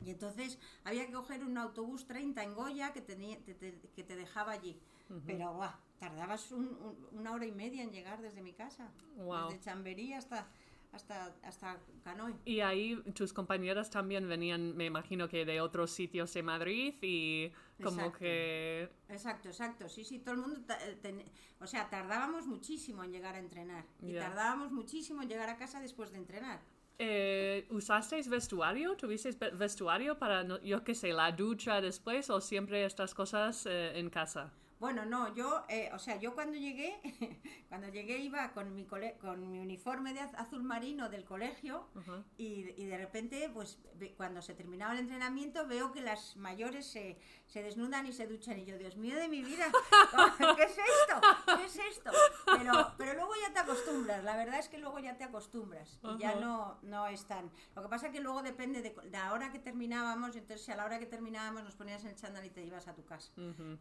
Y 0.04 0.10
entonces 0.10 0.58
había 0.84 1.06
que 1.06 1.12
coger 1.12 1.42
un 1.44 1.56
autobús 1.58 2.06
30 2.06 2.42
en 2.42 2.54
Goya 2.54 2.92
que, 2.92 3.00
tenía, 3.00 3.38
te- 3.42 3.54
te- 3.54 3.80
que 3.94 4.02
te 4.04 4.16
dejaba 4.16 4.52
allí. 4.52 4.78
Pero, 5.24 5.54
guau, 5.54 5.70
tardabas 5.98 6.50
un- 6.52 6.66
un- 6.68 7.08
una 7.12 7.32
hora 7.32 7.46
y 7.46 7.52
media 7.52 7.82
en 7.82 7.92
llegar 7.92 8.20
desde 8.20 8.42
mi 8.42 8.52
casa. 8.52 8.90
Wow. 9.16 9.46
Desde 9.50 9.60
Chamberí 9.60 10.12
hasta, 10.12 10.48
hasta, 10.92 11.32
hasta 11.42 11.78
Canoe. 12.02 12.34
Y 12.44 12.60
ahí 12.60 12.96
tus 13.14 13.32
compañeras 13.32 13.88
también 13.88 14.28
venían, 14.28 14.76
me 14.76 14.84
imagino 14.86 15.28
que 15.28 15.44
de 15.44 15.60
otros 15.60 15.92
sitios 15.92 16.34
de 16.34 16.42
Madrid 16.42 16.94
y 17.02 17.52
como 17.82 17.98
Exacto. 18.00 18.18
que... 18.18 18.90
Exacto, 19.08 19.48
exacto. 19.48 19.88
Sí, 19.88 20.04
sí, 20.04 20.18
todo 20.18 20.34
el 20.34 20.40
mundo. 20.40 20.60
eh, 20.80 20.98
ten- 21.00 21.24
o 21.60 21.66
sea, 21.66 21.88
tardábamos 21.88 22.46
muchísimo 22.46 23.04
en 23.04 23.12
llegar 23.12 23.36
a 23.36 23.38
entrenar. 23.38 23.86
Y 24.02 24.12
Ya. 24.12 24.20
tardábamos 24.28 24.72
muchísimo 24.72 25.22
en 25.22 25.28
llegar 25.28 25.48
a 25.48 25.56
casa 25.56 25.80
después 25.80 26.10
de 26.10 26.18
entrenar. 26.18 26.60
Eh, 26.98 27.66
¿Usasteis 27.70 28.28
vestuario? 28.28 28.96
¿Tuvisteis 28.96 29.38
ve- 29.38 29.50
vestuario 29.50 30.18
para, 30.18 30.44
no- 30.44 30.60
yo 30.62 30.82
qué 30.84 30.94
sé, 30.94 31.12
la 31.12 31.30
ducha 31.32 31.80
después 31.80 32.30
o 32.30 32.40
siempre 32.40 32.84
estas 32.84 33.14
cosas 33.14 33.66
eh, 33.66 33.98
en 33.98 34.08
casa? 34.10 34.50
Bueno, 34.78 35.06
no, 35.06 35.34
yo, 35.34 35.64
eh, 35.68 35.90
o 35.94 35.98
sea, 35.98 36.16
yo 36.16 36.34
cuando 36.34 36.58
llegué, 36.58 37.00
cuando 37.68 37.88
llegué 37.88 38.18
iba 38.18 38.52
con 38.52 38.74
mi, 38.74 38.84
cole- 38.84 39.16
con 39.18 39.50
mi 39.50 39.58
uniforme 39.58 40.12
de 40.12 40.20
az- 40.20 40.34
azul 40.34 40.62
marino 40.62 41.08
del 41.08 41.24
colegio 41.24 41.88
y, 42.36 42.70
y 42.76 42.84
de 42.86 42.98
repente, 42.98 43.48
pues 43.52 43.78
cuando 44.18 44.42
se 44.42 44.54
terminaba 44.54 44.92
el 44.92 44.98
entrenamiento, 45.00 45.66
veo 45.66 45.92
que 45.92 46.02
las 46.02 46.36
mayores 46.36 46.86
se, 46.86 47.18
se 47.46 47.62
desnudan 47.62 48.04
y 48.06 48.12
se 48.12 48.26
duchan. 48.26 48.58
Y 48.58 48.66
yo, 48.66 48.76
Dios 48.76 48.96
mío 48.96 49.16
de 49.16 49.28
mi 49.28 49.42
vida, 49.42 49.64
¿qué 50.56 50.62
es 50.64 50.72
esto? 50.78 51.20
¿Qué 51.56 51.64
es 51.64 51.76
esto? 51.96 52.10
Pero, 52.58 52.72
pero 52.98 53.14
luego 53.14 53.32
ya 53.46 53.52
te 53.54 53.60
acostumbras, 53.60 54.22
la 54.24 54.36
verdad 54.36 54.58
es 54.58 54.68
que 54.68 54.76
luego 54.78 54.98
ya 54.98 55.16
te 55.16 55.24
acostumbras 55.24 55.98
y 56.02 56.18
ya 56.18 56.34
no, 56.40 56.78
no 56.82 57.06
es 57.06 57.24
tan. 57.26 57.50
Lo 57.74 57.82
que 57.82 57.88
pasa 57.88 58.08
es 58.08 58.12
que 58.12 58.20
luego 58.20 58.42
depende 58.42 58.82
de, 58.82 58.94
la 59.10 59.32
hora 59.32 59.50
que 59.52 59.58
terminábamos, 59.58 60.36
entonces 60.36 60.64
si 60.66 60.70
a 60.72 60.76
la 60.76 60.84
hora 60.84 60.98
que 60.98 61.06
terminábamos 61.06 61.62
nos 61.64 61.74
ponías 61.76 62.02
en 62.04 62.10
el 62.10 62.16
chándal 62.16 62.44
y 62.44 62.50
te 62.50 62.62
ibas 62.62 62.86
a 62.88 62.94
tu 62.94 63.04
casa. 63.06 63.32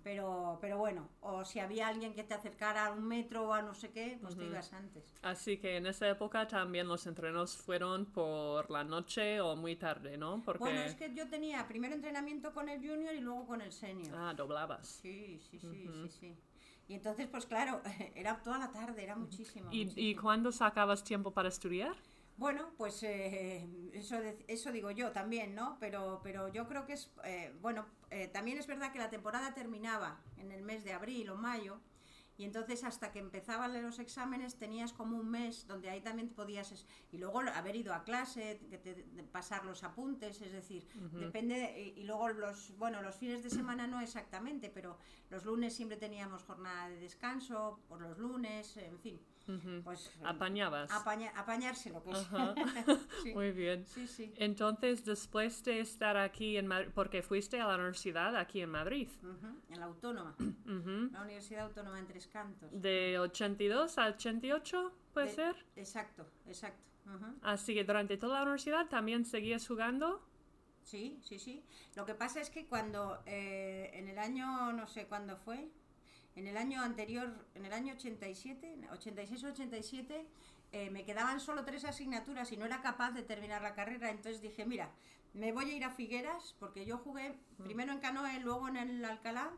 Pero, 0.04 0.58
pero 0.62 0.78
bueno, 0.78 0.85
o 1.22 1.46
si 1.46 1.60
había 1.60 1.88
alguien 1.88 2.14
que 2.14 2.24
te 2.24 2.34
acercara 2.34 2.88
a 2.88 2.92
un 2.92 3.08
metro 3.08 3.48
o 3.48 3.54
a 3.54 3.62
no 3.62 3.74
sé 3.74 3.90
qué, 3.92 4.18
pues 4.22 4.36
te 4.36 4.46
ibas 4.46 4.74
antes. 4.74 5.14
Así 5.22 5.58
que 5.58 5.78
en 5.78 5.88
esa 5.88 6.08
época 6.10 6.48
también 6.48 6.88
los 6.88 7.08
entrenos 7.08 7.58
fueron 7.58 8.06
por 8.06 8.70
la 8.70 8.84
noche 8.84 9.42
o 9.42 9.56
muy 9.56 9.76
tarde, 9.76 10.18
¿no? 10.18 10.42
Porque... 10.44 10.60
Bueno, 10.60 10.82
es 10.82 10.96
que 10.96 11.14
yo 11.14 11.28
tenía 11.30 11.68
primero 11.68 11.96
entrenamiento 11.96 12.54
con 12.54 12.70
el 12.70 12.80
junior 12.80 13.14
y 13.14 13.22
luego 13.22 13.46
con 13.46 13.62
el 13.62 13.72
senior. 13.72 14.16
Ah, 14.18 14.34
doblabas. 14.34 14.88
Sí, 14.88 15.40
sí, 15.50 15.60
sí, 15.60 15.90
sí, 15.92 16.10
sí. 16.10 16.36
Y 16.88 16.94
entonces, 16.94 17.28
pues 17.28 17.46
claro, 17.46 17.82
era 18.16 18.42
toda 18.44 18.60
la 18.60 18.72
tarde, 18.72 19.04
era 19.04 19.16
muchísimo. 19.16 19.72
¿Y, 19.72 19.82
¿Y 19.82 19.86
muchísimo. 19.86 20.22
cuándo 20.22 20.52
sacabas 20.52 21.04
tiempo 21.04 21.32
para 21.32 21.50
estudiar? 21.50 21.96
Bueno, 22.38 22.72
pues 22.78 23.02
eh, 23.04 23.66
eso, 23.94 24.20
de- 24.20 24.44
eso 24.48 24.72
digo 24.72 24.92
yo 24.92 25.12
también, 25.12 25.56
¿no? 25.56 25.78
Pero, 25.80 26.20
pero 26.24 26.50
yo 26.50 26.68
creo 26.68 26.86
que 26.86 26.94
es, 26.94 27.10
eh, 27.24 27.54
bueno, 27.62 27.86
eh, 28.10 28.28
también 28.28 28.58
es 28.58 28.68
verdad 28.68 28.92
que 28.92 29.00
la 29.00 29.10
temporada 29.10 29.54
terminaba 29.54 30.20
en 30.38 30.52
el 30.52 30.62
mes 30.62 30.84
de 30.84 30.92
abril 30.94 31.30
o 31.30 31.36
mayo, 31.38 31.80
y 32.38 32.44
entonces 32.44 32.84
hasta 32.84 33.14
que 33.14 33.20
empezaban 33.20 33.82
los 33.82 33.98
exámenes 34.00 34.58
tenías 34.58 34.92
como 34.92 35.16
un 35.18 35.30
mes 35.32 35.66
donde 35.68 35.90
ahí 35.90 36.02
también 36.02 36.28
podías, 36.28 36.74
es- 36.74 36.86
y 37.14 37.18
luego 37.18 37.40
haber 37.40 37.78
ido 37.78 37.94
a 37.94 38.04
clase, 38.04 38.60
que 38.70 38.78
te- 38.78 38.96
de 39.04 39.24
pasar 39.24 39.64
los 39.64 39.84
apuntes, 39.86 40.42
es 40.42 40.52
decir, 40.52 40.86
depende, 41.22 41.56
de- 41.58 41.82
y, 41.96 42.02
y 42.02 42.04
luego 42.04 42.28
los, 42.28 42.76
bueno, 42.78 43.02
los 43.02 43.16
fines 43.16 43.42
de 43.44 43.50
semana 43.50 43.88
no 43.88 44.02
exactamente, 44.02 44.70
pero 44.70 44.98
los 45.30 45.46
lunes 45.46 45.74
siempre 45.74 45.96
teníamos 45.96 46.44
jornada 46.44 46.90
de 46.90 46.98
descanso, 46.98 47.80
por 47.88 48.02
los 48.02 48.18
lunes, 48.18 48.76
en 48.76 49.00
fin, 49.00 49.22
Pues... 49.84 50.12
Apañabas. 50.24 50.92
Apaña- 50.92 51.32
apañárselo, 51.36 52.02
que 52.04 52.12
es. 52.12 52.18
Ajá. 52.18 52.56
Sí. 53.24 53.34
Muy 53.34 53.52
bien. 53.52 53.86
Sí, 53.86 54.08
sí. 54.08 54.34
Entonces, 54.38 55.06
después 55.06 55.64
de 55.64 55.80
estar 55.80 56.18
aquí 56.18 56.58
en 56.58 56.68
Madrid, 56.68 56.90
porque 56.94 57.22
fuiste 57.22 57.60
a 57.62 57.68
la 57.68 57.76
universidad 57.76 58.36
aquí 58.36 58.62
en 58.62 58.70
Madrid, 58.72 59.08
Ujú, 59.24 59.48
En 59.70 59.80
la 59.80 59.86
autónoma, 59.86 60.36
la 60.66 61.22
Universidad 61.22 61.66
Autónoma 61.66 62.00
en 62.00 62.08
Tres 62.08 62.28
Cantos. 62.28 62.70
de 62.72 63.18
82 63.20 63.98
a 63.98 64.08
88, 64.08 64.92
puede 65.14 65.28
De- 65.28 65.34
ser. 65.34 65.66
Exacto, 65.76 66.26
exacto. 66.48 66.82
Así 67.44 67.76
que 67.76 67.84
durante 67.84 68.18
toda 68.18 68.38
la 68.40 68.44
universidad 68.44 68.88
también 68.88 69.26
seguías 69.26 69.68
jugando. 69.68 70.22
Sí, 70.82 71.20
sí, 71.24 71.38
sí. 71.40 71.64
Lo 71.96 72.06
que 72.06 72.14
pasa 72.16 72.42
es 72.42 72.50
que 72.50 72.66
cuando 72.68 73.22
eh, 73.28 73.92
en 73.94 74.08
el 74.08 74.18
año, 74.20 74.74
no 74.74 74.88
sé 74.88 75.06
cuándo 75.08 75.38
fue, 75.38 75.70
en 76.36 76.48
el 76.48 76.58
año 76.58 76.82
anterior, 76.82 77.34
en 77.56 77.66
el 77.66 77.74
año 77.74 77.94
87, 77.94 78.88
86 78.92 79.44
o 79.44 79.48
87, 79.48 80.26
eh, 80.72 80.90
me 80.90 81.06
quedaban 81.06 81.40
solo 81.40 81.64
tres 81.64 81.86
asignaturas 81.86 82.52
y 82.52 82.58
no 82.58 82.66
era 82.66 82.82
capaz 82.82 83.12
de 83.12 83.24
terminar 83.24 83.62
la 83.62 83.74
carrera. 83.74 84.10
Entonces 84.10 84.42
dije, 84.42 84.66
mira, 84.66 84.92
me 85.34 85.52
voy 85.52 85.72
a 85.72 85.76
ir 85.76 85.84
a 85.86 85.92
Figueras, 85.92 86.56
porque 86.60 86.86
yo 86.86 86.98
jugué 86.98 87.36
primero 87.64 87.94
en 87.94 88.00
Canoe, 88.00 88.40
luego 88.42 88.68
en 88.68 88.78
el 88.78 89.06
Alcalá 89.06 89.52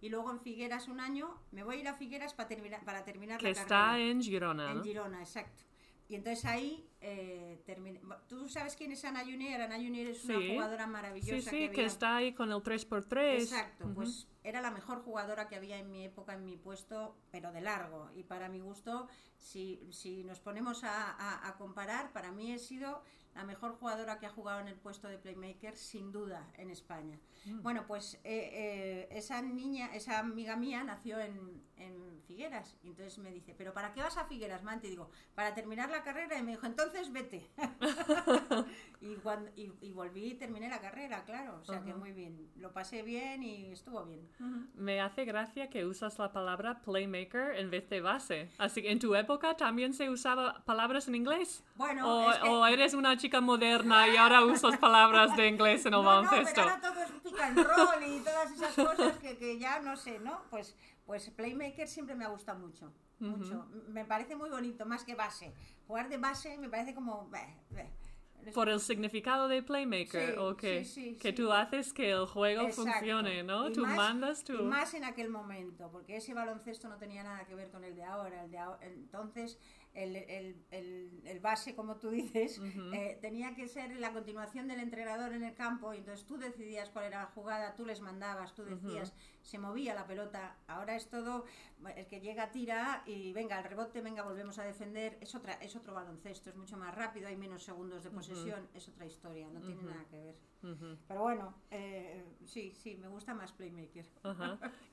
y 0.00 0.08
luego 0.08 0.30
en 0.32 0.40
Figueras 0.40 0.88
un 0.88 1.00
año. 1.00 1.38
Me 1.52 1.62
voy 1.62 1.76
a 1.76 1.80
ir 1.80 1.88
a 1.88 1.94
Figueras 1.94 2.34
para 2.34 2.48
terminar, 2.48 2.84
para 2.84 3.04
terminar 3.04 3.38
Que 3.38 3.46
la 3.46 3.50
está 3.52 3.66
carrera. 3.66 3.98
en 4.10 4.22
Girona. 4.22 4.72
En. 4.72 4.82
Girona, 4.82 5.20
exacto. 5.20 5.62
Y 6.08 6.14
entonces 6.16 6.44
ahí 6.44 6.88
eh, 7.00 7.62
terminé. 7.66 8.00
¿Tú 8.28 8.48
sabes 8.48 8.76
quién 8.76 8.92
es 8.92 9.04
Ana 9.04 9.20
Junior? 9.24 9.60
Ana 9.60 9.76
Junior 9.76 10.06
es 10.06 10.24
una 10.24 10.38
Sí. 10.38 10.48
jugadora 10.54 10.84
Sí, 10.84 10.90
maravillosa. 10.90 11.50
sí, 11.50 11.56
que, 11.58 11.70
que 11.70 11.76
había- 11.80 11.86
está 11.86 12.16
ahí 12.16 12.32
con 12.32 12.50
el 12.50 12.62
3x3. 12.62 13.42
Exacto, 13.42 13.90
pues 13.94 14.26
era 14.42 14.60
la 14.62 14.70
mejor 14.70 15.02
jugadora 15.02 15.46
que 15.48 15.56
había 15.56 15.78
en 15.78 15.90
mi 15.90 16.04
época, 16.04 16.34
en 16.34 16.44
mi 16.44 16.56
puesto, 16.56 17.16
pero 17.30 17.52
de 17.52 17.60
largo. 17.60 18.10
Y 18.14 18.22
para 18.22 18.48
mi 18.48 18.60
gusto, 18.60 19.08
si, 19.38 19.80
si 19.92 20.24
nos 20.24 20.40
ponemos 20.40 20.82
a, 20.84 21.10
a- 21.12 21.46
a 21.48 21.56
comparar, 21.56 22.12
para 22.12 22.32
mí 22.32 22.52
he 22.52 22.58
sido 22.58 23.02
la 23.34 23.44
mejor 23.44 23.76
jugadora 23.78 24.18
que 24.18 24.26
ha 24.26 24.30
jugado 24.30 24.60
en 24.60 24.68
el 24.68 24.76
puesto 24.76 25.08
de 25.08 25.18
playmaker, 25.18 25.76
sin 25.76 26.12
duda, 26.12 26.48
en 26.56 26.70
España. 26.70 27.18
Mm. 27.46 27.62
Bueno, 27.62 27.84
pues 27.86 28.14
eh, 28.24 28.50
eh, 28.52 29.08
esa 29.10 29.42
niña, 29.42 29.94
esa 29.94 30.18
amiga 30.20 30.56
mía 30.56 30.84
nació 30.84 31.18
en, 31.18 31.62
en 31.76 32.22
Figueras. 32.26 32.76
Y 32.82 32.88
entonces 32.90 33.18
me 33.18 33.30
dice, 33.32 33.54
¿pero 33.56 33.72
para 33.74 33.92
qué 33.92 34.00
vas 34.02 34.16
a 34.16 34.24
Figueras, 34.26 34.62
Manti? 34.62 34.86
Y 34.86 34.90
digo, 34.90 35.10
para 35.34 35.54
terminar 35.54 35.90
la 35.90 36.02
carrera. 36.02 36.38
Y 36.38 36.42
me 36.42 36.52
dijo, 36.52 36.66
entonces 36.66 37.12
vete. 37.12 37.46
y, 39.00 39.14
cuando, 39.16 39.50
y, 39.56 39.72
y 39.80 39.92
volví 39.92 40.26
y 40.28 40.34
terminé 40.34 40.68
la 40.68 40.80
carrera, 40.80 41.24
claro. 41.24 41.58
O 41.60 41.64
sea 41.64 41.82
que 41.82 41.90
Ajá. 41.90 41.98
muy 41.98 42.12
bien. 42.12 42.48
Lo 42.56 42.72
pasé 42.72 43.02
bien 43.02 43.42
y 43.42 43.72
estuvo 43.72 44.04
bien. 44.04 44.28
Me 44.74 45.00
hace 45.00 45.24
gracia 45.24 45.68
que 45.70 45.84
usas 45.84 46.18
la 46.18 46.32
palabra 46.32 46.80
playmaker 46.82 47.56
en 47.56 47.70
vez 47.70 47.88
de 47.90 48.00
base. 48.00 48.50
Así 48.58 48.82
que 48.82 48.90
en 48.92 48.98
tu 48.98 49.14
época 49.14 49.56
también 49.56 49.92
se 49.92 50.08
usaba 50.08 50.62
palabras 50.64 51.08
en 51.08 51.16
inglés. 51.16 51.64
Bueno, 51.76 52.08
o, 52.26 52.30
es 52.30 52.38
que- 52.38 52.48
o 52.48 52.66
eres 52.66 52.94
una 52.94 53.16
chica 53.16 53.23
moderna 53.40 54.08
y 54.08 54.16
ahora 54.16 54.44
usas 54.44 54.76
palabras 54.78 55.36
de 55.36 55.48
inglés 55.48 55.86
en 55.86 55.94
el 55.94 56.02
No, 56.02 56.22
no, 56.22 56.28
baloncesto. 56.30 56.54
pero 56.54 56.68
ahora 56.70 56.80
todo 56.80 57.02
es 57.02 57.10
pick 57.22 57.40
and 57.40 57.58
roll 57.58 58.02
y 58.06 58.18
todas 58.20 58.50
esas 58.52 58.74
cosas 58.74 59.18
que, 59.18 59.36
que 59.38 59.58
ya 59.58 59.80
no 59.80 59.96
sé, 59.96 60.18
¿no? 60.20 60.42
Pues, 60.50 60.76
pues 61.06 61.30
Playmaker 61.30 61.88
siempre 61.88 62.14
me 62.14 62.24
ha 62.24 62.28
gustado 62.28 62.58
mucho. 62.58 62.92
Mucho. 63.20 63.66
Me 63.88 64.04
parece 64.04 64.36
muy 64.36 64.50
bonito, 64.50 64.84
más 64.86 65.04
que 65.04 65.14
base. 65.14 65.54
Jugar 65.86 66.08
de 66.08 66.18
base 66.18 66.58
me 66.58 66.68
parece 66.68 66.94
como. 66.94 67.28
beh, 67.30 67.54
beh. 67.70 67.90
Por 68.52 68.68
el 68.68 68.78
significado 68.78 69.48
de 69.48 69.62
playmaker, 69.62 70.32
Sí, 70.34 70.38
o 70.38 70.54
que, 70.54 70.84
sí, 70.84 71.12
sí, 71.14 71.18
que 71.18 71.32
tú 71.32 71.50
haces 71.50 71.94
que 71.94 72.10
el 72.10 72.26
juego 72.26 72.64
Exacto. 72.64 72.90
funcione, 72.92 73.42
¿no? 73.42 73.70
Y 73.70 73.72
tú 73.72 73.80
más- 73.86 73.96
mandas, 73.96 74.44
tú... 74.44 74.52
Y 74.52 74.62
más 74.62 74.92
en 74.92 75.04
aquel 75.04 75.30
momento, 75.30 75.88
porque 75.90 76.16
ese 76.18 76.34
baloncesto 76.34 76.90
no 76.90 76.98
tenía 76.98 77.22
nada 77.22 77.46
que 77.46 77.54
ver 77.54 77.70
con 77.70 77.84
el 77.84 77.96
de 77.96 78.04
ahora. 78.04 78.44
El 78.44 78.50
de 78.50 78.58
aho- 78.58 78.76
entonces, 78.82 79.58
el, 79.94 80.16
el- 80.16 80.66
el- 80.70 81.22
el 81.24 81.40
base, 81.40 81.74
como 81.74 81.96
tú 81.96 82.10
dices, 82.10 82.60
eh, 82.92 83.18
tenía 83.22 83.54
que 83.54 83.68
ser 83.68 83.96
la 83.98 84.12
continuación 84.12 84.66
del 84.68 84.80
entrenador 84.80 85.32
en 85.32 85.44
el 85.44 85.54
campo, 85.54 85.94
y 85.94 85.98
entonces 85.98 86.26
tú 86.26 86.36
decidías 86.36 86.90
cuál 86.90 87.06
era 87.06 87.20
la 87.20 87.26
jugada, 87.26 87.74
tú 87.76 87.86
les 87.86 88.00
mandabas, 88.00 88.54
tú 88.54 88.64
decías, 88.64 89.14
se 89.42 89.58
movía 89.58 89.94
la 89.94 90.06
pelota. 90.06 90.56
Ahora 90.66 90.96
es 90.96 91.08
todo, 91.08 91.44
el 91.96 92.06
que 92.06 92.20
llega 92.20 92.50
tira 92.50 93.02
y 93.06 93.32
venga, 93.32 93.56
al 93.58 93.64
rebote, 93.64 94.00
venga, 94.00 94.22
volvemos 94.22 94.58
a 94.58 94.64
defender. 94.64 95.16
Es, 95.20 95.34
otra, 95.34 95.54
es 95.54 95.76
otro 95.76 95.94
baloncesto, 95.94 96.50
es 96.50 96.56
mucho 96.56 96.76
más 96.76 96.94
rápido, 96.94 97.28
hay 97.28 97.36
menos 97.36 97.62
segundos 97.62 98.02
de 98.04 98.10
posesión, 98.10 98.68
es 98.74 98.88
otra 98.88 99.06
historia, 99.06 99.48
no 99.50 99.60
tiene 99.60 99.82
nada 99.82 100.04
que 100.10 100.18
ver. 100.18 100.36
Pero 101.06 101.20
bueno, 101.22 101.54
eh, 101.70 102.24
sí, 102.46 102.72
sí, 102.74 102.96
me 102.96 103.06
gusta 103.08 103.34
más 103.34 103.52
Playmaker. 103.52 104.06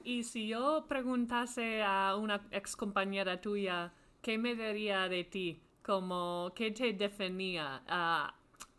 Y 0.03 0.24
si 0.24 0.48
yo 0.48 0.86
preguntase 0.88 1.81
a 1.81 2.15
una 2.17 2.46
ex 2.51 2.75
compañera 2.75 3.39
tuya, 3.39 3.93
¿qué 4.21 4.37
me 4.37 4.55
diría 4.55 5.07
de 5.09 5.23
ti? 5.23 5.61
Como, 5.81 6.51
¿qué 6.55 6.71
te 6.71 6.93
definía? 6.93 7.83
Ah, 7.87 8.33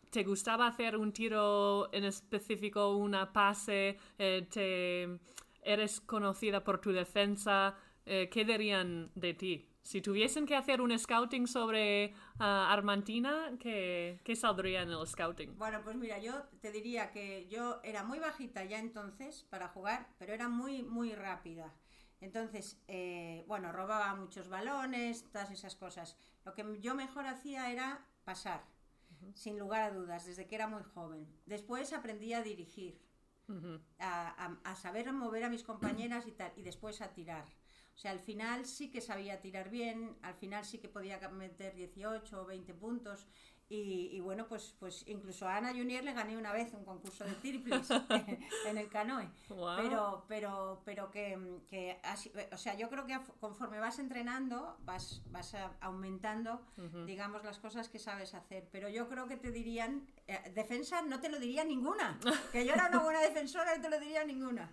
¿Te 0.09 0.23
gustaba 0.23 0.67
hacer 0.67 0.95
un 0.95 1.11
tiro 1.11 1.91
en 1.93 2.05
específico, 2.05 2.95
una 2.95 3.33
pase? 3.33 3.97
Eh, 4.17 4.47
te, 4.49 5.19
¿Eres 5.63 6.01
conocida 6.01 6.63
por 6.63 6.79
tu 6.79 6.91
defensa? 6.91 7.75
Eh, 8.05 8.29
¿Qué 8.31 8.45
dirían 8.45 9.11
de 9.15 9.33
ti? 9.33 9.69
Si 9.81 10.01
tuviesen 10.01 10.45
que 10.45 10.55
hacer 10.55 10.79
un 10.81 10.97
scouting 10.97 11.45
sobre 11.47 12.13
ah, 12.39 12.71
Armantina, 12.71 13.51
¿qué, 13.59 14.19
¿qué 14.23 14.35
saldría 14.35 14.83
en 14.83 14.89
el 14.91 15.05
scouting? 15.05 15.57
Bueno, 15.57 15.81
pues 15.83 15.95
mira, 15.97 16.19
yo 16.19 16.43
te 16.61 16.71
diría 16.71 17.11
que 17.11 17.47
yo 17.49 17.81
era 17.83 18.03
muy 18.03 18.19
bajita 18.19 18.63
ya 18.63 18.79
entonces 18.79 19.45
para 19.49 19.67
jugar, 19.69 20.07
pero 20.19 20.33
era 20.33 20.47
muy, 20.47 20.83
muy 20.83 21.13
rápida. 21.13 21.73
Entonces, 22.23 22.81
eh, 22.87 23.43
bueno, 23.47 23.71
robaba 23.71 24.15
muchos 24.15 24.47
balones, 24.47 25.29
todas 25.31 25.51
esas 25.51 25.75
cosas. 25.75 26.17
Lo 26.45 26.53
que 26.55 26.63
yo 26.79 26.95
mejor 26.95 27.25
hacía 27.27 27.69
era 27.71 28.05
pasar, 28.23 28.61
sin 29.33 29.59
lugar 29.59 29.81
a 29.83 29.91
dudas, 29.91 30.25
desde 30.25 30.47
que 30.47 30.55
era 30.55 30.67
muy 30.67 30.83
joven. 30.83 31.27
Después 31.45 31.91
aprendí 31.93 32.33
a 32.33 32.41
dirigir, 32.41 33.01
a- 33.99 34.57
a 34.63 34.75
saber 34.75 35.11
mover 35.13 35.43
a 35.43 35.49
mis 35.49 35.63
compañeras 35.63 36.27
y 36.27 36.31
tal, 36.31 36.51
y 36.55 36.61
después 36.63 37.01
a 37.01 37.13
tirar. 37.13 37.45
O 37.95 37.97
sea, 37.97 38.11
al 38.11 38.19
final 38.19 38.65
sí 38.65 38.89
que 38.89 39.01
sabía 39.01 39.41
tirar 39.41 39.69
bien, 39.69 40.17
al 40.23 40.33
final 40.35 40.65
sí 40.65 40.79
que 40.79 40.89
podía 40.89 41.19
meter 41.29 41.75
18 41.75 42.41
o 42.41 42.45
20 42.45 42.73
puntos. 42.73 43.27
Y, 43.73 44.09
y 44.11 44.19
bueno, 44.19 44.45
pues, 44.47 44.75
pues 44.79 45.03
incluso 45.07 45.47
a 45.47 45.57
Ana 45.57 45.69
Junior 45.71 46.03
le 46.03 46.13
gané 46.13 46.37
una 46.37 46.53
vez 46.53 46.71
un 46.73 46.85
concurso 46.85 47.23
de 47.23 47.33
triples 47.33 47.89
en 48.67 48.77
el 48.77 48.87
canoe. 48.87 49.27
Guau. 49.49 49.81
Pero, 49.81 50.25
pero, 50.27 50.81
pero 50.85 51.09
que, 51.09 51.59
que 51.67 51.99
así- 52.03 52.31
o 52.51 52.57
sea, 52.57 52.77
yo 52.77 52.87
creo 52.89 53.07
que 53.07 53.19
conforme 53.39 53.79
vas 53.79 53.97
entrenando, 53.97 54.77
vas, 54.81 55.23
vas 55.31 55.55
aumentando, 55.81 56.61
digamos, 57.07 57.43
las 57.43 57.57
cosas 57.57 57.89
que 57.89 57.97
sabes 57.97 58.35
hacer. 58.35 58.69
Pero 58.71 58.89
yo 58.89 59.09
creo 59.09 59.27
que 59.27 59.37
te 59.37 59.51
dirían, 59.51 60.05
eh, 60.27 60.51
defensa 60.53 61.01
no 61.01 61.19
te 61.19 61.29
lo 61.29 61.39
diría 61.39 61.63
ninguna. 61.63 62.19
Que 62.51 62.65
yo 62.67 62.73
era 62.73 62.89
una 62.89 62.99
buena 62.99 63.21
defensora 63.29 63.75
y 63.75 63.81
te 63.81 63.89
lo 63.89 63.99
diría 63.99 64.23
ninguna. 64.23 64.71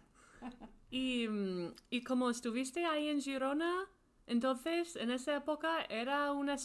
Y, 0.90 1.27
mm, 1.27 1.74
y 1.88 2.03
como 2.05 2.29
estuviste 2.29 2.85
ahí 2.85 3.09
en 3.09 3.22
Girona, 3.22 3.88
entonces 4.27 4.96
en 4.96 5.11
esa 5.11 5.37
época 5.37 5.85
era 5.88 6.33
una, 6.33 6.57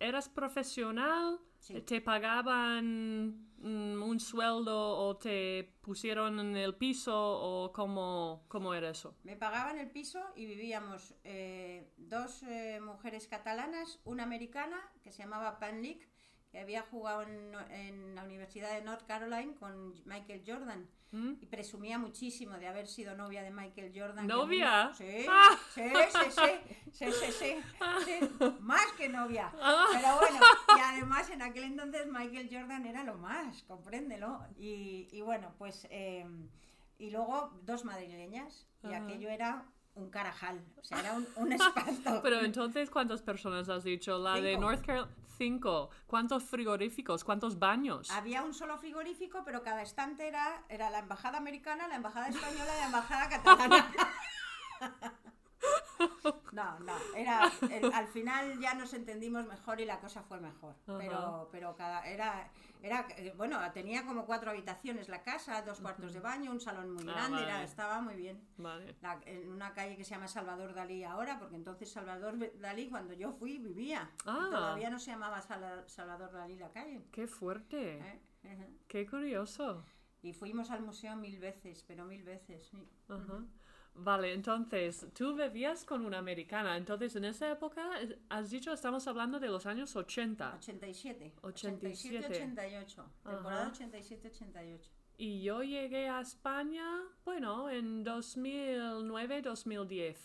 eras 0.00 0.28
profesional, 0.28 1.38
Sí. 1.60 1.80
te 1.82 2.00
pagaban 2.00 3.48
mm, 3.58 4.02
un 4.02 4.18
sueldo 4.18 4.96
o 4.98 5.16
te 5.16 5.76
pusieron 5.82 6.40
en 6.40 6.56
el 6.56 6.74
piso 6.74 7.14
o 7.14 7.72
cómo, 7.72 8.44
cómo 8.48 8.74
era 8.74 8.90
eso. 8.90 9.14
Me 9.22 9.36
pagaban 9.36 9.78
el 9.78 9.90
piso 9.90 10.20
y 10.34 10.46
vivíamos 10.46 11.14
eh, 11.22 11.92
dos 11.96 12.42
eh, 12.44 12.80
mujeres 12.80 13.28
catalanas, 13.28 14.00
una 14.04 14.22
americana 14.24 14.80
que 15.02 15.12
se 15.12 15.18
llamaba 15.22 15.58
Pan 15.58 15.82
Leak, 15.82 16.08
que 16.50 16.58
había 16.58 16.82
jugado 16.82 17.22
en, 17.22 17.54
en 17.70 18.14
la 18.14 18.24
Universidad 18.24 18.72
de 18.74 18.82
North 18.82 19.06
Carolina 19.06 19.52
con 19.58 19.94
Michael 20.04 20.42
Jordan. 20.46 20.88
¿Mm? 21.12 21.32
Y 21.40 21.46
presumía 21.46 21.98
muchísimo 21.98 22.56
de 22.58 22.68
haber 22.68 22.86
sido 22.86 23.16
novia 23.16 23.42
de 23.42 23.50
Michael 23.50 23.92
Jordan. 23.92 24.26
¿Novia? 24.28 24.92
Sí, 24.94 25.26
Ah. 25.28 25.58
sí, 25.74 25.82
sí, 25.82 26.30
sí, 26.30 26.72
sí, 26.92 27.12
sí, 27.12 27.32
sí, 27.32 27.56
sí, 28.04 28.54
más 28.60 28.86
que 28.96 29.08
novia. 29.08 29.52
Ah. 29.60 29.86
Pero 29.92 30.16
bueno, 30.18 30.38
y 30.76 30.80
además 30.80 31.28
en 31.30 31.42
aquel 31.42 31.64
entonces 31.64 32.06
Michael 32.06 32.48
Jordan 32.50 32.86
era 32.86 33.02
lo 33.02 33.16
más, 33.18 33.62
compréndelo. 33.64 34.40
Y, 34.56 35.08
y 35.10 35.20
bueno, 35.22 35.52
pues, 35.58 35.86
eh, 35.90 36.24
y 36.98 37.10
luego 37.10 37.58
dos 37.62 37.84
madrileñas, 37.84 38.68
y 38.84 38.88
Ajá. 38.94 39.04
aquello 39.04 39.28
era 39.30 39.64
un 39.94 40.10
carajal, 40.10 40.60
o 40.80 40.84
sea, 40.84 41.00
era 41.00 41.14
un, 41.14 41.26
un 41.36 41.52
espanto. 41.52 42.20
Pero 42.22 42.40
entonces, 42.40 42.90
¿cuántas 42.90 43.22
personas 43.22 43.68
has 43.68 43.84
dicho? 43.84 44.18
La 44.18 44.40
de. 44.40 44.56
North 44.56 44.84
Carolina, 44.84 45.14
cinco. 45.36 45.90
¿Cuántos 46.06 46.44
frigoríficos? 46.44 47.24
¿Cuántos 47.24 47.58
baños? 47.58 48.10
Había 48.10 48.42
un 48.42 48.52
solo 48.52 48.76
frigorífico, 48.76 49.42
pero 49.44 49.62
cada 49.62 49.82
estante 49.82 50.28
era, 50.28 50.64
era 50.68 50.90
la 50.90 50.98
embajada 50.98 51.38
americana, 51.38 51.88
la 51.88 51.96
embajada 51.96 52.28
española 52.28 52.70
y 52.74 52.78
la 52.80 52.86
embajada 52.86 53.28
catalana. 53.28 53.92
No, 56.52 56.78
no, 56.80 56.92
era 57.14 57.48
el- 57.70 57.92
al 57.92 58.08
final 58.08 58.58
ya 58.58 58.74
nos 58.74 58.92
entendimos 58.94 59.46
mejor 59.46 59.80
y 59.80 59.84
la 59.84 60.00
cosa 60.00 60.22
fue 60.22 60.40
mejor. 60.40 60.74
Pero, 60.84 61.48
pero 61.52 61.76
cada 61.76 62.04
era, 62.08 62.50
era 62.82 63.06
eh, 63.16 63.32
bueno, 63.36 63.58
tenía 63.72 64.04
como 64.04 64.26
cuatro 64.26 64.50
habitaciones 64.50 65.08
la 65.08 65.22
casa, 65.22 65.62
dos 65.62 65.80
cuartos 65.80 66.12
de 66.12 66.18
baño, 66.20 66.50
un 66.50 66.60
salón 66.60 66.92
muy 66.92 67.04
Ah, 67.08 67.12
grande, 67.12 67.42
era- 67.42 67.62
estaba 67.62 68.00
muy 68.00 68.14
bien. 68.16 68.40
Vale. 68.56 68.96
La- 69.00 69.20
en 69.26 69.48
una 69.50 69.72
calle 69.74 69.96
que 69.96 70.04
se 70.04 70.10
llama 70.14 70.26
Salvador 70.26 70.74
Dalí 70.74 71.04
ahora, 71.04 71.38
porque 71.38 71.54
entonces 71.56 71.90
Salvador 71.90 72.36
Dalí 72.58 72.88
cuando 72.88 73.14
yo 73.14 73.32
fui 73.32 73.58
vivía. 73.58 74.10
Ah. 74.26 74.48
todavía 74.50 74.90
no 74.90 74.98
se 74.98 75.12
llamaba 75.12 75.40
Salvador 75.42 76.32
Dalí 76.32 76.56
la 76.56 76.70
calle. 76.72 77.04
Qué 77.12 77.26
fuerte. 77.28 77.98
¿eh? 78.42 78.68
Qué 78.88 79.06
curioso. 79.06 79.84
Y 80.22 80.32
fuimos 80.32 80.70
al 80.70 80.82
museo 80.82 81.14
mil 81.16 81.38
veces, 81.38 81.84
pero 81.86 82.04
mil 82.04 82.22
veces. 82.24 82.66
sí. 82.66 82.88
Vale, 83.94 84.32
entonces, 84.32 85.06
tú 85.14 85.34
vivías 85.34 85.84
con 85.84 86.04
una 86.06 86.18
americana. 86.18 86.76
Entonces, 86.76 87.14
en 87.16 87.24
esa 87.26 87.50
época, 87.50 87.90
has 88.30 88.50
dicho, 88.50 88.72
estamos 88.72 89.06
hablando 89.06 89.38
de 89.38 89.48
los 89.48 89.66
años 89.66 89.94
80. 89.94 90.54
87. 90.56 91.34
87. 91.42 92.26
88. 92.26 93.04
Temporada 93.24 93.62
Ajá. 93.66 93.72
87-88. 93.72 94.88
Y 95.18 95.42
yo 95.42 95.62
llegué 95.62 96.08
a 96.08 96.20
España, 96.22 97.02
bueno, 97.24 97.68
en 97.68 98.02
2009-2010. 98.04 100.16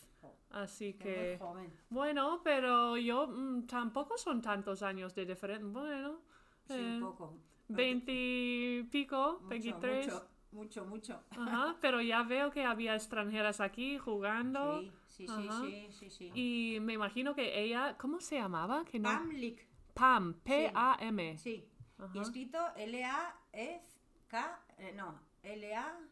Así 0.52 0.86
Muy 0.86 0.94
que, 0.94 1.38
joven. 1.40 1.72
bueno, 1.90 2.42
pero 2.44 2.96
yo 2.98 3.28
mm, 3.28 3.68
tampoco 3.68 4.18
son 4.18 4.42
tantos 4.42 4.82
años 4.84 5.14
de 5.14 5.26
diferencia. 5.26 5.68
Bueno, 5.68 6.22
Sí, 6.68 6.74
eh, 6.74 6.94
un 6.96 7.02
poco. 7.02 7.38
20 7.68 8.12
y 8.14 8.84
pico, 8.90 9.34
Mucho, 9.34 9.48
23. 9.50 10.06
Mucho, 10.08 10.28
mucho, 10.56 10.86
mucho. 10.86 11.22
Ajá, 11.32 11.76
pero 11.82 12.02
ya 12.02 12.24
veo 12.24 12.50
que 12.50 12.64
había 12.64 12.96
extranjeras 12.96 13.60
aquí 13.60 13.98
jugando. 13.98 14.82
Sí, 15.08 15.28
sí, 15.28 15.28
sí, 15.28 15.50
sí, 15.62 15.88
sí, 15.92 16.10
sí. 16.10 16.32
Y 16.34 16.80
me 16.80 16.94
imagino 16.94 17.36
que 17.36 17.60
ella, 17.60 17.98
¿cómo 17.98 18.22
se 18.22 18.38
llamaba? 18.38 18.86
Que 18.86 18.98
no... 18.98 19.10
Pam 19.10 19.30
Lick. 19.30 19.68
Pam, 19.94 20.34
P-A-M. 20.44 21.38
Sí. 21.38 21.70
Y 22.14 22.20
escrito 22.20 22.58
L-A-E-K, 22.76 24.60
eh, 24.78 24.94
no, 24.96 25.20
L-A-E-K-E. 25.44 26.06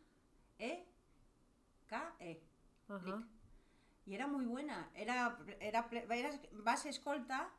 Ajá. 2.90 3.24
Y 4.06 4.14
era 4.14 4.28
muy 4.28 4.46
buena, 4.46 4.90
era, 4.96 5.38
era, 5.60 5.88
era 5.92 6.32
base 6.52 6.90
escolta 6.90 7.50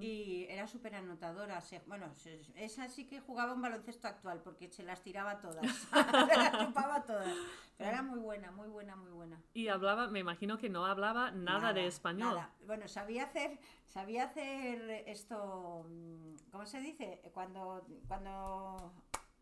y 0.00 0.46
era 0.48 0.66
súper 0.66 0.94
anotadora. 0.94 1.60
Se- 1.60 1.82
bueno, 1.86 2.12
esa 2.56 2.88
sí 2.88 3.06
que 3.06 3.20
jugaba 3.20 3.54
un 3.54 3.62
baloncesto 3.62 4.08
actual 4.08 4.40
porque 4.42 4.68
se 4.70 4.82
las 4.82 5.02
tiraba 5.02 5.40
todas, 5.40 5.66
se 6.30 6.36
las 6.36 6.58
chupaba 6.58 7.02
todas. 7.04 7.34
Pero 7.78 7.90
era 7.90 8.02
muy 8.02 8.18
buena, 8.18 8.50
muy 8.50 8.68
buena, 8.68 8.94
muy 8.96 9.10
buena. 9.10 9.40
Y 9.54 9.68
hablaba, 9.68 10.08
me 10.08 10.18
imagino 10.20 10.58
que 10.58 10.68
no 10.68 10.84
hablaba 10.84 11.30
nada, 11.30 11.72
de 11.72 11.86
español. 11.86 12.34
nada. 12.34 12.50
Bueno, 12.66 12.86
sabía 12.88 13.24
hacer, 13.24 13.58
sabía 13.86 14.24
hacer 14.24 14.90
esto, 15.06 15.86
mm, 15.88 16.50
¿cómo 16.52 16.66
se 16.66 16.80
dice? 16.80 17.22
Cuando, 17.32 17.86
cuando, 18.06 18.92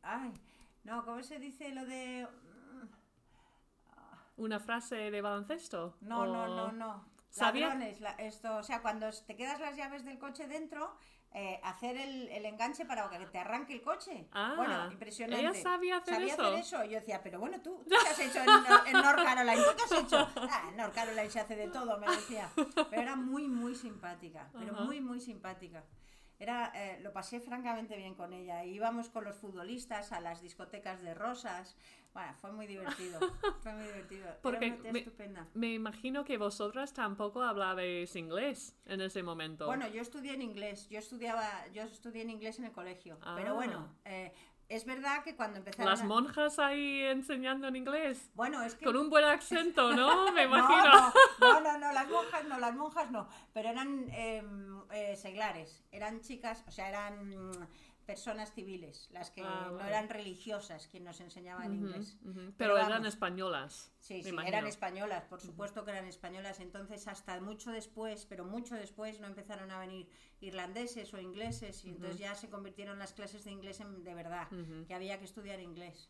ay, 0.02 0.32
no, 0.84 1.04
¿cómo 1.04 1.20
se 1.24 1.40
dice 1.40 1.70
lo 1.74 1.84
de? 1.84 2.28
mm, 2.28 2.86
¿Una 4.36 4.60
frase 4.60 5.10
de 5.10 5.20
baloncesto? 5.20 5.96
No, 6.00 6.24
no, 6.26 6.44
O- 6.44 6.48
no, 6.48 6.72
no. 6.72 7.17
¿Sabía? 7.30 7.68
Ladrones, 7.68 8.00
la- 8.00 8.12
esto, 8.12 8.56
o 8.56 8.62
sea, 8.62 8.80
cuando 8.82 9.10
te 9.26 9.36
quedas 9.36 9.60
las 9.60 9.76
llaves 9.76 10.04
del 10.04 10.18
coche 10.18 10.46
dentro, 10.46 10.96
eh, 11.32 11.60
hacer 11.62 11.96
el, 11.98 12.28
el 12.28 12.46
enganche 12.46 12.86
para 12.86 13.08
que 13.10 13.18
te 13.26 13.38
arranque 13.38 13.74
el 13.74 13.82
coche. 13.82 14.26
Ah, 14.32 14.54
bueno, 14.56 14.90
impresionante. 14.90 15.40
ella 15.46 15.54
sabía 15.62 15.98
hacer 15.98 16.14
sabía 16.14 16.32
eso. 16.34 16.42
hacer 16.42 16.58
eso. 16.58 16.84
Yo 16.84 16.98
decía, 17.00 17.20
pero 17.22 17.38
bueno, 17.38 17.60
tú, 17.60 17.84
¿tú 17.88 17.90
qué 18.02 18.08
has 18.08 18.18
hecho 18.18 18.38
en, 18.42 18.86
en 18.86 19.02
North 19.02 19.22
Carolina? 19.22 19.54
¿Tú 19.62 19.70
qué 19.76 19.82
has 19.94 20.02
hecho? 20.04 20.28
Ah, 20.50 20.68
en 20.70 20.76
North 20.78 20.94
Carolina 20.94 21.28
se 21.30 21.40
hace 21.40 21.54
de 21.56 21.68
todo, 21.68 21.98
me 21.98 22.06
decía. 22.08 22.50
Pero 22.88 23.02
era 23.02 23.14
muy, 23.16 23.46
muy 23.46 23.74
simpática, 23.74 24.48
pero 24.58 24.72
Ajá. 24.74 24.84
muy, 24.84 25.00
muy 25.00 25.20
simpática. 25.20 25.84
Era, 26.40 26.70
eh, 26.74 27.00
lo 27.02 27.12
pasé 27.12 27.40
francamente 27.40 27.96
bien 27.96 28.14
con 28.14 28.32
ella. 28.32 28.64
Íbamos 28.64 29.08
con 29.08 29.24
los 29.24 29.36
futbolistas 29.36 30.12
a 30.12 30.20
las 30.20 30.40
discotecas 30.40 31.02
de 31.02 31.12
rosas. 31.14 31.76
Bueno, 32.14 32.32
fue 32.40 32.52
muy 32.52 32.66
divertido. 32.66 33.18
Fue 33.62 33.72
muy 33.74 33.84
divertido. 33.84 34.26
Porque 34.42 34.66
Era 34.66 34.76
una 34.76 34.92
me- 34.92 34.98
estupenda. 35.00 35.46
Me 35.54 35.74
imagino 35.74 36.24
que 36.24 36.38
vosotras 36.38 36.92
tampoco 36.92 37.42
hablabais 37.42 38.14
inglés 38.16 38.76
en 38.86 39.00
ese 39.00 39.22
momento. 39.22 39.66
Bueno, 39.66 39.86
yo 39.88 40.00
estudié 40.00 40.32
en 40.34 40.42
inglés. 40.42 40.88
Yo 40.88 40.98
estudiaba, 40.98 41.66
yo 41.72 41.82
estudié 41.82 42.22
en 42.22 42.30
inglés 42.30 42.58
en 42.58 42.64
el 42.64 42.72
colegio. 42.72 43.18
Ah. 43.22 43.34
Pero 43.36 43.54
bueno, 43.54 43.94
eh, 44.04 44.32
es 44.68 44.84
verdad 44.84 45.22
que 45.24 45.34
cuando 45.34 45.58
empezaron 45.58 45.90
Las 45.90 46.02
a- 46.02 46.04
monjas 46.04 46.58
ahí 46.58 47.02
enseñando 47.02 47.68
en 47.68 47.76
inglés. 47.76 48.30
Bueno, 48.34 48.62
es 48.62 48.74
que 48.74 48.84
Con 48.84 48.96
un 48.96 49.08
buen 49.10 49.24
acento, 49.24 49.94
¿no? 49.94 50.30
Me 50.32 50.46
No, 50.46 50.56
imagino. 50.58 51.12
no, 51.40 51.60
no, 51.60 51.60
no, 51.60 51.78
no, 51.78 51.92
las 51.92 52.08
monjas 52.08 52.44
no, 52.44 52.58
las 52.58 52.74
monjas 52.74 53.10
no, 53.10 53.28
pero 53.52 53.68
eran 53.70 54.08
em, 54.12 54.82
eh, 54.92 55.16
seglares, 55.16 55.82
eran 55.90 56.20
chicas, 56.20 56.64
o 56.66 56.70
sea, 56.70 56.88
eran 56.88 57.68
personas 58.08 58.54
civiles, 58.54 59.06
las 59.12 59.30
que 59.30 59.42
Ah, 59.44 59.68
no 59.70 59.84
eran 59.84 60.08
religiosas 60.08 60.86
quien 60.86 61.04
nos 61.04 61.20
enseñaban 61.20 61.74
inglés. 61.74 62.16
Pero 62.24 62.52
Pero 62.56 62.78
eran 62.78 63.04
españolas. 63.04 63.92
Sí, 64.00 64.22
sí, 64.22 64.30
imagino. 64.30 64.56
eran 64.56 64.66
españolas, 64.66 65.24
por 65.24 65.42
supuesto 65.42 65.84
que 65.84 65.90
eran 65.90 66.06
españolas. 66.06 66.58
Entonces, 66.60 67.06
hasta 67.06 67.38
mucho 67.42 67.70
después, 67.70 68.24
pero 68.24 68.46
mucho 68.46 68.76
después, 68.76 69.20
no 69.20 69.26
empezaron 69.26 69.70
a 69.70 69.78
venir 69.78 70.08
irlandeses 70.40 71.12
o 71.12 71.20
ingleses, 71.20 71.84
y 71.84 71.90
entonces 71.90 72.18
ya 72.18 72.34
se 72.34 72.48
convirtieron 72.48 72.98
las 72.98 73.12
clases 73.12 73.44
de 73.44 73.50
inglés 73.50 73.80
en 73.80 74.02
de 74.02 74.14
verdad, 74.14 74.48
que 74.86 74.94
había 74.94 75.18
que 75.18 75.26
estudiar 75.26 75.60
inglés. 75.60 76.08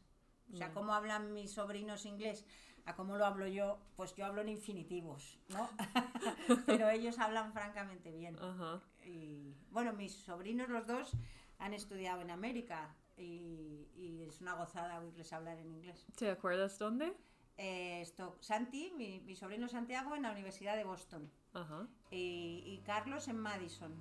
O 0.53 0.57
sea, 0.57 0.73
¿cómo 0.73 0.95
hablan 0.95 1.35
mis 1.35 1.51
sobrinos 1.51 2.07
inglés? 2.07 2.47
A 2.85 2.95
cómo 2.95 3.19
lo 3.19 3.27
hablo 3.27 3.49
yo, 3.49 3.81
pues 3.97 4.15
yo 4.15 4.25
hablo 4.25 4.41
en 4.43 4.51
infinitivos, 4.51 5.41
¿no? 5.49 5.69
pero 6.67 6.89
ellos 6.89 7.19
hablan 7.19 7.53
francamente 7.53 8.13
bien. 8.13 8.39
Ajá. 8.39 8.81
Y 9.05 9.57
bueno, 9.73 9.93
mis 9.93 10.13
sobrinos 10.15 10.69
los 10.69 10.87
dos 10.87 11.13
han 11.59 11.75
estudiado 11.75 12.21
en 12.23 12.31
América 12.31 12.95
y, 13.17 13.89
y 13.95 14.25
es 14.29 14.41
una 14.41 14.55
gozada 14.55 15.01
oírles 15.01 15.33
hablar 15.33 15.59
en 15.59 15.71
inglés. 15.73 16.07
¿Te 16.17 16.31
acuerdas 16.31 16.79
dónde? 16.79 17.17
Eh, 17.57 18.01
esto, 18.01 18.37
Santi, 18.41 18.93
mi, 18.97 19.21
mi 19.21 19.35
sobrino 19.35 19.69
Santiago 19.69 20.15
en 20.15 20.23
la 20.23 20.31
Universidad 20.31 20.77
de 20.77 20.85
Boston 20.85 21.29
Ajá. 21.53 21.89
y, 22.11 22.63
y 22.65 22.83
Carlos 22.87 23.27
en 23.27 23.39
Madison. 23.39 23.93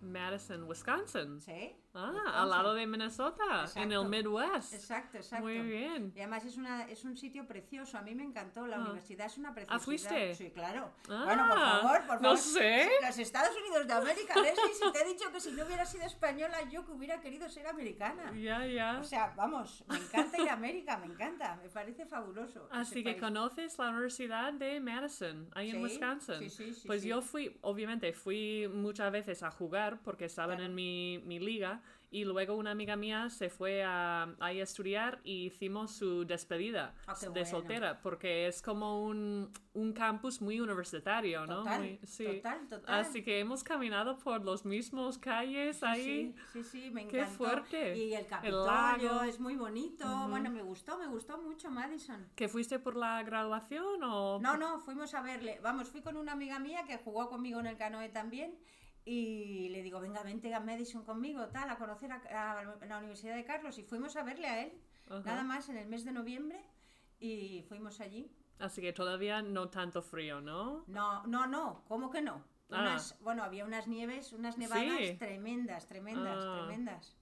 Madison, 0.00 0.64
Wisconsin. 0.64 1.40
¿Sí? 1.40 1.76
Ah, 1.96 2.10
Wisconsin. 2.10 2.34
al 2.34 2.50
lado 2.50 2.74
de 2.74 2.86
Minnesota, 2.86 3.44
en 3.76 3.92
el 3.92 4.00
Exacto. 4.00 4.04
Midwest. 4.08 4.74
Exacto, 4.74 5.16
exacto. 5.18 5.44
Muy 5.44 5.60
bien. 5.60 6.12
Y 6.14 6.20
además 6.20 6.44
es, 6.44 6.56
una, 6.56 6.82
es 6.88 7.04
un 7.04 7.16
sitio 7.16 7.46
precioso. 7.46 7.96
A 7.98 8.02
mí 8.02 8.14
me 8.14 8.24
encantó. 8.24 8.66
La 8.66 8.76
Ah. 8.76 8.80
universidad 8.80 9.26
es 9.26 9.38
una 9.38 9.54
preciosidad. 9.54 9.84
fuiste? 9.84 10.34
Sí, 10.34 10.50
claro. 10.50 10.90
Ah, 11.08 11.22
bueno, 11.24 11.46
por 11.48 11.58
favor, 11.58 11.96
por 11.98 12.06
favor. 12.06 12.22
no 12.22 12.36
sé. 12.36 12.88
Los 13.00 13.18
Estados 13.18 13.56
Unidos 13.56 13.86
de 13.86 13.92
América, 13.92 14.34
Leslie, 14.40 14.74
si 14.74 14.92
te 14.92 15.02
he 15.02 15.08
dicho 15.12 15.30
que 15.32 15.40
si 15.40 15.52
no 15.52 15.64
hubiera 15.64 15.84
sido 15.86 16.04
española, 16.04 16.58
yo 16.70 16.84
que 16.84 16.92
hubiera 16.92 17.20
querido 17.20 17.48
ser 17.48 17.66
americana. 17.68 18.32
Ya, 18.34 18.66
ya. 18.66 18.98
O 19.00 19.04
sea, 19.04 19.32
vamos, 19.36 19.84
me 19.88 19.96
encanta 19.98 20.40
ir 20.42 20.48
a 20.48 20.54
América, 20.54 20.96
me 20.98 21.06
encanta. 21.06 21.56
Me 21.62 21.68
parece 21.68 22.06
fabuloso. 22.06 22.68
Así 22.72 23.04
que 23.04 23.10
país. 23.12 23.22
conoces 23.22 23.78
la 23.78 23.90
Universidad 23.90 24.52
de 24.52 24.80
Madison, 24.80 25.48
ahí 25.54 25.70
en 25.70 25.76
Sí, 25.76 25.82
Wisconsin. 25.82 26.38
sí, 26.40 26.50
sí, 26.50 26.74
sí, 26.74 26.86
pues 26.86 27.02
sí. 27.02 27.08
yo 27.08 27.22
fui, 27.22 27.56
obviamente, 27.62 28.12
fui 28.12 28.68
muchas 28.72 29.12
veces 29.12 29.42
a 29.42 29.50
jugar 29.50 30.00
porque 30.02 30.24
estaban 30.24 30.56
Claro. 30.56 30.64
en 30.70 30.74
mi, 30.74 31.22
mi 31.24 31.38
liga 31.38 31.82
y 32.14 32.24
luego 32.24 32.54
una 32.54 32.70
amiga 32.70 32.94
mía 32.94 33.28
se 33.28 33.50
fue 33.50 33.82
a, 33.82 34.32
ahí 34.38 34.60
a 34.60 34.62
estudiar 34.62 35.20
y 35.24 35.46
hicimos 35.46 35.90
su 35.96 36.24
despedida 36.24 36.94
qué 37.18 37.26
de 37.26 37.30
bueno. 37.30 37.46
soltera 37.46 38.00
porque 38.02 38.46
es 38.46 38.62
como 38.62 39.02
un, 39.02 39.50
un 39.72 39.92
campus 39.92 40.40
muy 40.40 40.60
universitario, 40.60 41.44
¿no? 41.44 41.64
Total, 41.64 41.80
Muy- 41.80 41.98
sí. 42.04 42.24
total, 42.24 42.68
total. 42.68 42.94
Así 43.00 43.24
que 43.24 43.40
hemos 43.40 43.64
caminado 43.64 44.16
por 44.18 44.44
los 44.44 44.64
mismos 44.64 45.18
calles 45.18 45.82
ahí. 45.82 46.32
Sí, 46.52 46.62
sí, 46.62 46.62
sí, 46.62 46.90
me 46.92 47.08
Qué 47.08 47.18
encantó. 47.22 47.36
fuerte. 47.36 47.96
Y 47.98 48.14
el 48.14 48.20
El 48.20 48.26
Capitolio 48.28 48.64
lago. 49.12 49.22
es 49.24 49.40
muy 49.40 49.56
bonito. 49.56 50.06
Bueno, 50.28 50.50
me 50.50 50.62
gustó, 50.62 50.96
me 50.98 51.08
gustó 51.08 51.36
mucho 51.38 51.68
Madison. 51.68 52.28
¿Que 52.36 52.46
fuiste 52.48 52.78
por 52.78 52.94
la 52.94 53.24
graduación 53.24 54.04
o...? 54.04 54.38
No, 54.40 54.56
no, 54.56 54.78
fuimos 54.78 55.14
a 55.14 55.20
verle. 55.22 55.58
Vamos, 55.64 55.88
fui 55.88 56.00
con 56.00 56.16
una 56.16 56.30
amiga 56.30 56.60
mía 56.60 56.84
que 56.86 56.96
jugó 56.98 57.28
conmigo 57.28 57.58
en 57.58 57.66
el 57.66 57.76
canoe 57.76 58.08
también. 58.10 58.54
Y 59.04 59.68
le 59.70 59.82
digo, 59.82 60.00
venga, 60.00 60.22
vente 60.22 60.54
a 60.54 60.60
Madison 60.60 61.04
conmigo, 61.04 61.46
tal, 61.48 61.68
a 61.70 61.76
conocer 61.76 62.10
a, 62.12 62.58
a 62.58 62.86
la 62.86 62.98
Universidad 62.98 63.34
de 63.36 63.44
Carlos. 63.44 63.78
Y 63.78 63.82
fuimos 63.82 64.16
a 64.16 64.22
verle 64.22 64.46
a 64.46 64.62
él, 64.62 64.72
Ajá. 65.08 65.20
nada 65.24 65.42
más 65.42 65.68
en 65.68 65.76
el 65.76 65.86
mes 65.86 66.04
de 66.04 66.12
noviembre. 66.12 66.60
Y 67.20 67.62
fuimos 67.68 68.00
allí. 68.00 68.30
Así 68.58 68.80
que 68.80 68.92
todavía 68.92 69.42
no 69.42 69.68
tanto 69.68 70.00
frío, 70.02 70.40
¿no? 70.40 70.84
No, 70.86 71.26
no, 71.26 71.46
no, 71.46 71.84
¿cómo 71.88 72.10
que 72.10 72.22
no? 72.22 72.44
Ah. 72.70 72.80
Unas, 72.80 73.18
bueno, 73.20 73.42
había 73.42 73.64
unas 73.66 73.88
nieves, 73.88 74.32
unas 74.32 74.56
nevadas 74.56 74.96
Sí. 74.98 75.16
tremendas, 75.18 75.86
tremendas, 75.86 76.38
Ah. 76.40 76.64
tremendas. 76.66 77.16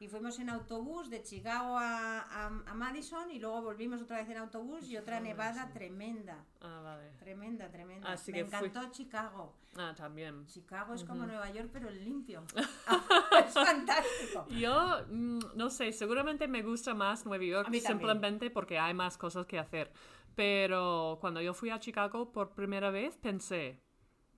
Y 0.00 0.08
fuimos 0.08 0.38
en 0.38 0.48
autobús 0.48 1.10
de 1.10 1.22
Chicago 1.22 1.76
a, 1.78 2.20
a- 2.20 2.46
a 2.46 2.74
Madison 2.74 3.30
y 3.30 3.38
luego 3.38 3.60
volvimos 3.60 4.00
otra 4.00 4.16
vez 4.16 4.30
en 4.30 4.38
autobús 4.38 4.88
y 4.88 4.96
otra 4.96 5.20
nevada 5.20 5.70
tremenda, 5.74 6.42
Ah, 6.62 6.80
vale. 6.82 7.10
tremenda, 7.18 7.70
tremenda. 7.70 8.10
Así 8.10 8.32
Me 8.32 8.38
que 8.38 8.44
fui- 8.46 8.68
encantó 8.68 8.90
Chicago. 8.90 9.54
Ah, 9.76 9.92
también. 9.94 10.46
Chicago 10.46 10.94
es 10.94 11.04
como 11.04 11.26
Nueva 11.26 11.50
York 11.50 11.68
pero 11.70 11.90
limpio. 11.90 12.42
es 13.46 13.52
fantástico. 13.52 14.46
Yo, 14.48 15.04
mm, 15.10 15.38
no 15.54 15.68
sé, 15.68 15.92
seguramente 15.92 16.48
me 16.48 16.62
gusta 16.62 16.94
más 16.94 17.26
Nueva 17.26 17.44
York 17.44 17.68
simplemente 17.74 18.50
porque 18.50 18.78
hay 18.78 18.94
más 18.94 19.18
cosas 19.18 19.44
que 19.44 19.58
hacer. 19.58 19.92
Pero 20.34 21.18
cuando 21.20 21.42
yo 21.42 21.52
fui 21.52 21.68
a 21.68 21.78
Chicago 21.78 22.32
por 22.32 22.54
primera 22.54 22.90
vez 22.90 23.18
pensé, 23.18 23.82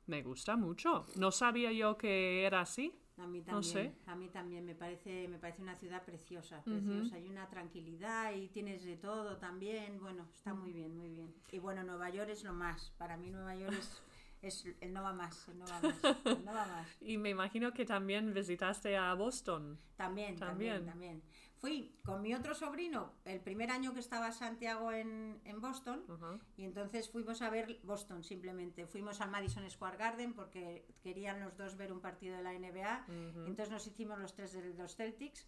me 0.07 0.23
gusta 0.25 0.57
mucho. 0.57 1.05
No 1.15 1.31
sabía 1.31 1.71
yo 1.71 1.97
que 1.97 2.45
era 2.45 2.63
así. 2.63 2.99
A 3.23 3.27
mí 3.27 3.41
también, 3.41 3.55
No 3.57 3.63
sé. 3.63 3.93
a 4.07 4.15
mí 4.17 4.29
también 4.29 4.65
me 4.65 4.75
parece, 4.75 5.29
me 5.29 5.39
parece 5.39 5.63
una 5.63 5.77
ciudad 5.77 6.03
preciosa, 6.05 6.63
preciosa. 6.65 7.15
Hay 7.17 7.29
una 7.29 7.49
tranquilidad 7.49 8.33
y 8.35 8.49
tienes 8.49 8.85
de 8.85 8.97
todo 8.97 9.37
también. 9.37 10.01
Bueno, 10.01 10.27
está 10.35 10.55
muy 10.55 10.73
bien, 10.73 10.97
muy 10.97 11.09
bien. 11.11 11.33
Y 11.53 11.59
bueno, 11.61 11.85
Nueva 11.85 12.11
York 12.11 12.31
es 12.31 12.43
lo 12.43 12.53
más. 12.53 12.91
Para 12.99 13.17
mí 13.17 13.31
Nueva 13.31 13.55
York 13.55 13.75
es, 13.79 14.03
es 14.67 14.75
el 14.81 14.93
no 14.93 15.03
va 15.03 15.13
más, 15.13 15.47
el 15.49 15.59
no 15.59 15.65
va 15.67 15.81
más, 15.81 16.05
el 16.25 16.45
no 16.45 16.53
va 16.53 16.67
más. 16.67 16.89
Y 17.01 17.17
me 17.17 17.31
imagino 17.31 17.73
que 17.73 17.85
también 17.85 18.35
visitaste 18.35 18.97
a 18.97 19.15
Boston. 19.15 19.79
También, 19.97 20.37
también, 20.37 20.85
También. 20.85 21.21
también. 21.21 21.23
Fui 21.63 21.95
con 22.05 22.23
mi 22.23 22.35
otro 22.35 22.57
sobrino 22.57 23.13
el 23.25 23.39
primer 23.39 23.71
año 23.71 23.95
que 23.95 24.01
estaba 24.01 24.33
Santiago 24.33 24.91
en, 24.91 25.41
en 25.45 25.61
Boston 25.61 26.05
Ajá. 26.09 26.41
y 26.57 26.65
entonces 26.65 27.09
fuimos 27.09 27.41
a 27.41 27.51
ver 27.51 27.79
Boston 27.85 28.25
simplemente. 28.25 28.89
Fuimos 28.89 29.21
al 29.21 29.31
Madison 29.31 29.71
Square 29.71 29.97
Garden 29.97 30.35
porque 30.35 30.85
querían 31.05 31.39
los 31.39 31.57
dos 31.57 31.77
ver 31.77 31.93
un 31.93 32.01
partido 32.01 32.37
de 32.37 32.43
la 32.43 32.53
NBA. 32.53 33.07
Entonces 33.47 33.71
nos 33.71 33.87
hicimos 33.87 34.19
los 34.19 34.35
tres 34.35 34.53
de 34.55 34.75
los 34.75 34.97
Celtics 34.97 35.47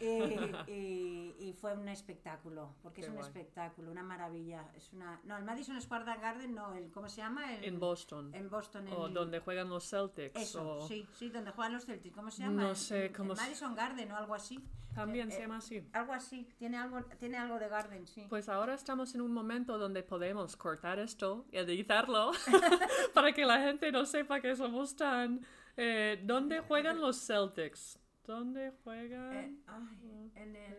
y, 0.00 0.04
y- 0.70 1.36
y 1.38 1.52
fue 1.52 1.74
un 1.74 1.88
espectáculo, 1.88 2.74
porque 2.82 3.00
Qué 3.00 3.06
es 3.06 3.08
un 3.08 3.16
guay. 3.16 3.26
espectáculo, 3.26 3.90
una 3.90 4.02
maravilla. 4.02 4.70
Es 4.74 4.92
una, 4.92 5.20
no, 5.24 5.36
el 5.36 5.44
Madison 5.44 5.80
Square 5.80 6.04
Garden 6.04 6.54
no, 6.54 6.74
el 6.74 6.90
¿cómo 6.90 7.08
se 7.08 7.18
llama? 7.18 7.54
El- 7.54 7.64
En 7.64 7.78
Boston. 7.78 8.34
En 8.34 8.48
Boston. 8.48 8.88
O 8.88 9.06
el- 9.06 9.14
donde 9.14 9.40
juegan 9.40 9.68
los 9.68 9.88
Celtics. 9.88 10.40
Eso, 10.40 10.78
o- 10.78 10.88
sí, 10.88 11.06
sí, 11.12 11.28
donde 11.30 11.50
juegan 11.52 11.72
los 11.74 11.84
Celtics. 11.86 12.14
¿Cómo 12.14 12.30
se 12.30 12.42
llama? 12.42 12.62
No 12.62 12.70
El- 12.70 12.76
sé 12.76 13.06
el 13.06 13.12
cómo 13.12 13.34
se- 13.36 13.42
Madison 13.42 13.74
Garden 13.74 14.10
o 14.12 14.16
algo 14.16 14.34
así. 14.34 14.58
También 14.94 15.28
Eh, 15.28 15.32
se 15.32 15.38
eh, 15.38 15.42
llama 15.42 15.58
así. 15.58 15.86
Algo 15.92 16.14
así, 16.14 16.48
tiene 16.56 16.78
algo, 16.78 17.02
tiene 17.18 17.36
algo 17.36 17.58
de 17.58 17.68
Garden, 17.68 18.06
sí. 18.06 18.24
Pues 18.30 18.48
ahora 18.48 18.72
estamos 18.72 19.14
en 19.14 19.20
un 19.20 19.30
momento 19.30 19.76
donde 19.76 20.02
podemos 20.02 20.56
cortar 20.56 20.98
esto 20.98 21.44
y 21.52 21.58
editarlo 21.58 22.30
para 23.14 23.32
que 23.32 23.44
la 23.44 23.58
gente 23.60 23.92
no 23.92 24.06
sepa 24.06 24.40
que 24.40 24.56
somos 24.56 24.96
tan 24.96 25.44
Eh, 25.78 26.22
¿Dónde 26.24 26.60
juegan 26.60 26.98
los 27.02 27.18
Celtics? 27.26 27.98
¿Dónde 28.26 28.72
juegan 28.82 29.32
Eh, 29.34 29.56
ay, 29.66 30.32
en 30.34 30.56
el... 30.56 30.74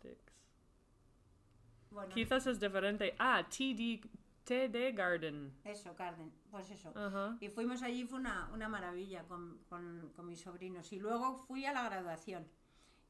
Celtics? 0.00 0.32
Bueno, 1.90 2.14
Quizás 2.14 2.46
es 2.46 2.58
diferente. 2.60 3.14
Ah, 3.18 3.46
TD, 3.48 4.00
TD 4.44 4.92
Garden. 4.94 5.52
eso, 5.64 5.94
Carden, 5.94 6.32
pues 6.50 6.70
eso. 6.70 6.92
Y 7.40 7.48
fuimos 7.48 7.82
allí, 7.82 8.04
fue 8.06 8.18
una, 8.18 8.48
una 8.54 8.68
maravilla 8.68 9.24
con, 9.24 9.58
con- 9.68 10.10
con 10.16 10.26
mis 10.26 10.40
sobrinos. 10.40 10.90
Y 10.92 11.00
luego 11.00 11.44
fui 11.46 11.66
a 11.66 11.72
la 11.72 11.82
graduación. 11.84 12.46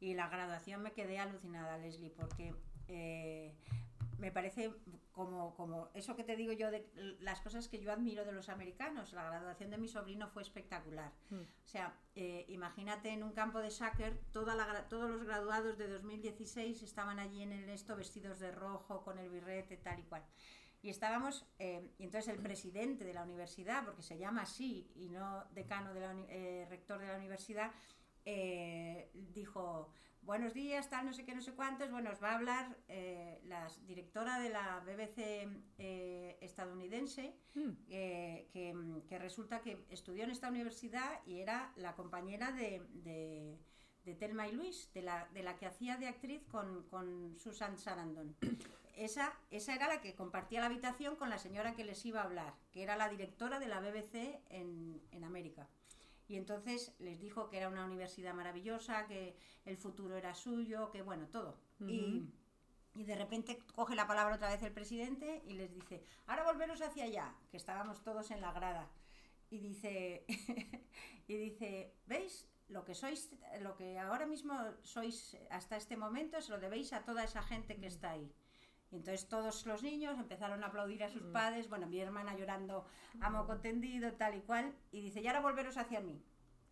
Y 0.00 0.14
la 0.14 0.28
graduación 0.28 0.82
me 0.82 0.92
quedé 0.92 1.18
alucinada, 1.20 1.78
Leslie, 1.78 2.10
porque 2.10 2.54
eh, 2.88 3.54
me 4.22 4.30
parece 4.30 4.72
como, 5.10 5.52
como 5.56 5.88
eso 5.94 6.14
que 6.14 6.22
te 6.22 6.36
digo 6.36 6.52
yo 6.52 6.70
de 6.70 6.88
las 7.20 7.40
cosas 7.40 7.66
que 7.68 7.80
yo 7.80 7.92
admiro 7.92 8.24
de 8.24 8.30
los 8.32 8.48
americanos. 8.48 9.12
La 9.12 9.24
graduación 9.24 9.68
de 9.70 9.78
mi 9.78 9.88
sobrino 9.88 10.28
fue 10.28 10.42
espectacular. 10.42 11.12
O 11.64 11.68
sea, 11.68 11.92
eh, 12.14 12.44
imagínate 12.48 13.10
en 13.10 13.24
un 13.24 13.32
campo 13.32 13.58
de 13.58 13.70
soccer, 13.70 14.16
toda 14.32 14.54
la 14.54 14.66
gra- 14.68 14.88
todos 14.88 15.10
los 15.10 15.24
graduados 15.24 15.76
de 15.76 15.88
2016 15.88 16.82
estaban 16.84 17.18
allí 17.18 17.42
en 17.42 17.52
el 17.52 17.68
esto 17.68 17.96
vestidos 17.96 18.38
de 18.38 18.52
rojo, 18.52 19.02
con 19.02 19.18
el 19.18 19.28
birrete, 19.28 19.76
tal 19.76 19.98
y 19.98 20.04
cual. 20.04 20.22
Y 20.82 20.88
estábamos, 20.90 21.44
eh, 21.58 21.90
y 21.98 22.04
entonces 22.04 22.32
el 22.32 22.40
presidente 22.40 23.04
de 23.04 23.14
la 23.14 23.24
universidad, 23.24 23.84
porque 23.84 24.02
se 24.02 24.18
llama 24.18 24.42
así, 24.42 24.90
y 24.94 25.08
no 25.08 25.44
decano 25.52 25.92
de 25.94 26.00
la 26.00 26.14
eh, 26.28 26.66
rector 26.70 27.00
de 27.00 27.08
la 27.08 27.16
universidad, 27.16 27.72
dijo, 29.34 29.90
buenos 30.22 30.54
días, 30.54 30.88
tal, 30.88 31.06
no 31.06 31.12
sé 31.12 31.24
qué, 31.24 31.34
no 31.34 31.42
sé 31.42 31.52
cuántos, 31.52 31.90
bueno, 31.90 32.10
os 32.10 32.22
va 32.22 32.30
a 32.30 32.34
hablar 32.36 32.76
eh, 32.88 33.40
la 33.44 33.68
directora 33.86 34.38
de 34.38 34.50
la 34.50 34.80
BBC 34.80 35.48
eh, 35.78 36.38
estadounidense, 36.40 37.34
Hmm. 37.54 37.72
eh, 37.90 38.48
que, 38.50 38.74
que 39.08 39.18
resulta 39.18 39.60
que 39.60 39.84
estudió 39.90 40.24
en 40.24 40.30
esta 40.30 40.48
universidad 40.48 41.20
y 41.26 41.40
era 41.40 41.70
la 41.76 41.94
compañera 41.94 42.50
de, 42.52 42.82
de, 43.04 43.58
de 44.04 44.14
Thelma 44.14 44.48
y 44.48 44.52
Luis, 44.52 44.90
de 44.94 45.02
la, 45.02 45.28
de 45.34 45.42
la 45.42 45.56
que 45.56 45.66
hacía 45.66 45.96
de 45.98 46.08
actriz 46.08 46.42
con, 46.50 46.84
con 46.88 47.36
Susan 47.38 47.76
Sarandon. 47.78 48.34
Esa, 48.94 49.32
esa 49.50 49.74
era 49.74 49.88
la 49.88 50.02
que 50.02 50.14
compartía 50.14 50.60
la 50.60 50.66
habitación 50.66 51.16
con 51.16 51.30
la 51.30 51.38
señora 51.38 51.74
que 51.74 51.82
les 51.82 52.04
iba 52.04 52.20
a 52.20 52.24
hablar, 52.24 52.52
que 52.72 52.82
era 52.82 52.94
la 52.94 53.08
directora 53.08 53.58
de 53.58 53.66
la 53.66 53.80
BBC 53.80 54.42
en, 54.50 55.00
en 55.10 55.24
América. 55.24 55.66
Y 56.32 56.38
entonces 56.38 56.94
les 56.98 57.20
dijo 57.20 57.50
que 57.50 57.58
era 57.58 57.68
una 57.68 57.84
universidad 57.84 58.32
maravillosa, 58.32 59.06
que 59.06 59.36
el 59.66 59.76
futuro 59.76 60.16
era 60.16 60.34
suyo, 60.34 60.90
que 60.90 61.02
bueno, 61.02 61.28
todo. 61.28 61.58
y, 61.86 62.22
y 62.94 63.04
de 63.04 63.14
repente 63.16 63.58
coge 63.74 63.94
la 63.94 64.06
palabra 64.06 64.36
otra 64.36 64.48
vez 64.48 64.62
el 64.62 64.72
presidente 64.72 65.42
y 65.46 65.52
les 65.52 65.74
dice, 65.74 66.02
ahora 66.26 66.44
volveros 66.44 66.80
hacia 66.80 67.04
allá, 67.04 67.34
que 67.50 67.58
estábamos 67.58 68.02
todos 68.02 68.30
en 68.30 68.40
la 68.40 68.50
grada. 68.50 68.90
Y 69.50 69.58
dice, 69.58 70.24
y 71.28 71.36
dice, 71.36 71.92
¿veis? 72.06 72.48
Lo 72.68 72.82
que 72.86 72.94
sois, 72.94 73.28
lo 73.60 73.76
que 73.76 73.98
ahora 73.98 74.24
mismo 74.24 74.54
sois 74.80 75.36
hasta 75.50 75.76
este 75.76 75.98
momento, 75.98 76.40
se 76.40 76.50
lo 76.50 76.58
debéis 76.58 76.94
a 76.94 77.04
toda 77.04 77.24
esa 77.24 77.42
gente 77.42 77.76
que 77.76 77.88
está 77.88 78.12
ahí. 78.12 78.32
Y 78.92 78.96
entonces 78.96 79.26
todos 79.26 79.64
los 79.64 79.82
niños 79.82 80.18
empezaron 80.18 80.62
a 80.62 80.66
aplaudir 80.66 81.02
a 81.02 81.08
sus 81.08 81.22
padres, 81.22 81.68
bueno, 81.68 81.86
mi 81.86 81.98
hermana 81.98 82.36
llorando 82.36 82.84
a 83.20 83.30
moco 83.30 83.58
tendido, 83.58 84.12
tal 84.12 84.34
y 84.36 84.40
cual, 84.42 84.74
y 84.92 85.00
dice, 85.00 85.22
y 85.22 85.26
ahora 85.26 85.40
volveros 85.40 85.78
hacia 85.78 86.00
mí. 86.00 86.22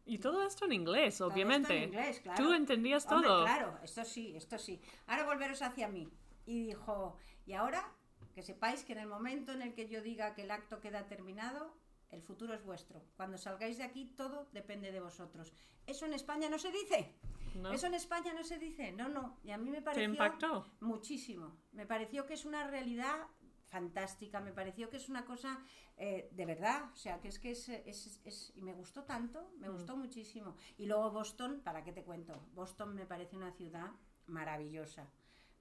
Y 0.04 0.18
todo 0.18 0.42
esto 0.46 0.66
en 0.66 0.72
inglés, 0.72 1.16
Todo 1.16 1.28
esto 1.28 1.34
obviamente. 1.34 1.76
en 1.76 1.84
inglés, 1.84 2.20
claro. 2.20 2.44
Tú 2.44 2.52
entendías 2.52 3.06
Hombre, 3.06 3.28
todo. 3.28 3.44
claro, 3.44 3.78
esto 3.82 4.04
sí, 4.04 4.34
esto 4.36 4.58
sí. 4.58 4.80
Ahora 5.06 5.24
volveros 5.24 5.62
hacia 5.62 5.88
mí. 5.88 6.08
Y 6.44 6.66
dijo, 6.66 7.16
y 7.46 7.54
ahora 7.54 7.90
que 8.34 8.42
sepáis 8.42 8.84
que 8.84 8.92
en 8.92 8.98
el 8.98 9.06
momento 9.06 9.52
en 9.52 9.62
el 9.62 9.74
que 9.74 9.88
yo 9.88 10.02
diga 10.02 10.34
que 10.34 10.42
el 10.42 10.50
acto 10.50 10.78
queda 10.80 11.06
terminado, 11.06 11.74
el 12.10 12.22
futuro 12.22 12.52
es 12.54 12.62
vuestro. 12.64 13.02
Cuando 13.16 13.38
salgáis 13.38 13.78
de 13.78 13.84
aquí, 13.84 14.04
todo 14.16 14.48
depende 14.52 14.92
de 14.92 15.00
vosotros. 15.00 15.52
Eso 15.86 16.04
en 16.06 16.12
España 16.14 16.48
no 16.50 16.58
se 16.58 16.70
dice. 16.72 17.14
¿No? 17.54 17.72
Eso 17.72 17.86
en 17.86 17.94
España 17.94 18.32
no 18.32 18.42
se 18.44 18.58
dice. 18.58 18.92
No, 18.92 19.08
no. 19.08 19.38
Y 19.42 19.50
a 19.50 19.58
mí 19.58 19.70
me 19.70 19.78
¿Te 19.78 19.82
pareció 19.82 20.04
impactó? 20.10 20.66
muchísimo. 20.80 21.56
Me 21.72 21.86
pareció 21.86 22.26
que 22.26 22.34
es 22.34 22.44
una 22.44 22.66
realidad 22.66 23.26
fantástica. 23.66 24.40
Me 24.40 24.52
pareció 24.52 24.90
que 24.90 24.96
es 24.96 25.08
una 25.08 25.24
cosa 25.24 25.58
eh, 25.96 26.28
de 26.32 26.46
verdad. 26.46 26.90
O 26.92 26.96
sea, 26.96 27.20
que 27.20 27.28
es 27.28 27.38
que 27.38 27.50
es, 27.52 27.68
es- 27.68 28.20
es- 28.24 28.52
Y 28.56 28.62
me 28.62 28.72
gustó 28.74 29.04
tanto, 29.04 29.52
me 29.58 29.68
gustó 29.68 29.96
muchísimo. 29.96 30.56
Y 30.78 30.86
luego 30.86 31.10
Boston, 31.10 31.60
¿para 31.62 31.84
qué 31.84 31.92
te 31.92 32.02
cuento? 32.04 32.48
Boston 32.54 32.94
me 32.94 33.06
parece 33.06 33.36
una 33.36 33.52
ciudad 33.52 33.90
maravillosa. 34.26 35.08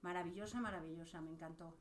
Maravillosa, 0.02 0.60
maravillosa. 0.60 1.20
Me 1.20 1.30
encantó. 1.30 1.74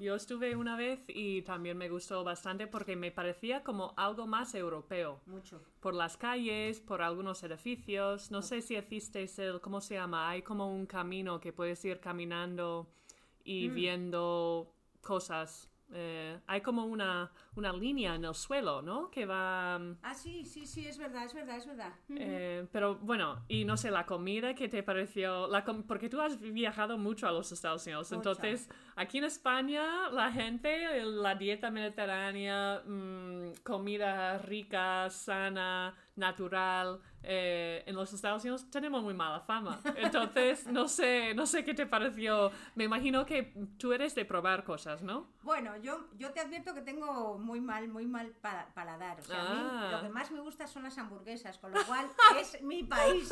Yo 0.00 0.14
estuve 0.14 0.56
una 0.56 0.76
vez 0.76 1.00
y 1.08 1.42
también 1.42 1.76
me 1.76 1.90
gustó 1.90 2.24
bastante 2.24 2.66
porque 2.66 2.96
me 2.96 3.10
parecía 3.10 3.62
como 3.62 3.92
algo 3.96 4.26
más 4.26 4.54
europeo. 4.54 5.20
Mucho. 5.26 5.62
Por 5.80 5.94
las 5.94 6.16
calles, 6.16 6.80
por 6.80 7.02
algunos 7.02 7.42
edificios. 7.42 8.30
No 8.30 8.40
sé 8.40 8.62
si 8.62 8.76
hicisteis 8.76 9.38
el, 9.38 9.60
¿cómo 9.60 9.80
se 9.80 9.94
llama? 9.94 10.30
Hay 10.30 10.42
como 10.42 10.72
un 10.74 10.86
camino 10.86 11.38
que 11.38 11.52
puedes 11.52 11.84
ir 11.84 12.00
caminando 12.00 12.88
y 13.44 13.68
viendo 13.68 14.72
cosas. 15.02 15.70
Eh, 15.92 16.40
hay 16.48 16.60
como 16.62 16.84
una, 16.84 17.30
una 17.54 17.72
línea 17.72 18.16
en 18.16 18.24
el 18.24 18.34
suelo, 18.34 18.82
¿no? 18.82 19.08
Que 19.10 19.24
va... 19.24 19.78
mm, 19.78 19.98
Ah, 20.02 20.14
sí, 20.14 20.44
sí, 20.44 20.66
sí, 20.66 20.86
es 20.86 20.98
verdad, 20.98 21.24
es 21.24 21.32
verdad, 21.32 21.56
es 21.58 21.66
verdad. 21.66 21.92
Eh, 22.08 22.66
pero 22.72 22.96
bueno, 22.96 23.44
y 23.48 23.64
no 23.64 23.76
sé, 23.76 23.90
la 23.92 24.04
comida 24.04 24.54
que 24.54 24.68
te 24.68 24.82
pareció, 24.82 25.46
la 25.46 25.64
com- 25.64 25.84
porque 25.84 26.08
tú 26.08 26.20
has 26.20 26.40
viajado 26.40 26.98
mucho 26.98 27.28
a 27.28 27.32
los 27.32 27.52
Estados 27.52 27.86
Unidos, 27.86 28.10
entonces 28.12 28.68
aquí 28.96 29.18
en 29.18 29.24
España 29.24 30.10
la 30.10 30.32
gente, 30.32 31.04
la 31.04 31.34
dieta 31.36 31.70
mediterránea, 31.70 32.82
mm, 32.84 33.52
comida 33.62 34.38
rica, 34.38 35.08
sana, 35.10 35.94
natural, 36.16 37.00
eh, 37.26 37.82
en 37.86 37.94
los 37.96 38.12
Estados 38.12 38.42
Unidos 38.44 38.70
tenemos 38.70 39.02
muy 39.02 39.14
mala 39.14 39.40
fama. 39.40 39.80
Entonces, 39.96 40.66
no 40.66 40.88
sé, 40.88 41.34
no 41.34 41.46
sé 41.46 41.64
qué 41.64 41.74
te 41.74 41.86
pareció. 41.86 42.50
Me 42.74 42.84
imagino 42.84 43.26
que 43.26 43.52
tú 43.78 43.92
eres 43.92 44.14
de 44.14 44.24
probar 44.24 44.64
cosas, 44.64 45.02
¿no? 45.02 45.28
Bueno, 45.42 45.76
yo, 45.76 46.08
yo 46.16 46.32
te 46.32 46.40
advierto 46.40 46.74
que 46.74 46.80
tengo 46.82 47.38
muy 47.38 47.60
mal, 47.60 47.88
muy 47.88 48.06
mal 48.06 48.30
pa- 48.40 48.68
paladar. 48.74 49.20
O 49.20 49.22
sea, 49.24 49.40
a 49.40 49.54
mí 49.54 49.60
Ah. 49.60 49.88
lo 49.92 50.02
que 50.02 50.08
más 50.08 50.30
me 50.30 50.40
gusta 50.40 50.66
son 50.66 50.82
las 50.84 50.96
hamburguesas, 50.98 51.58
con 51.58 51.72
lo 51.72 51.84
cual 51.84 52.06
es 52.40 52.62
mi 52.62 52.82
país, 52.84 53.28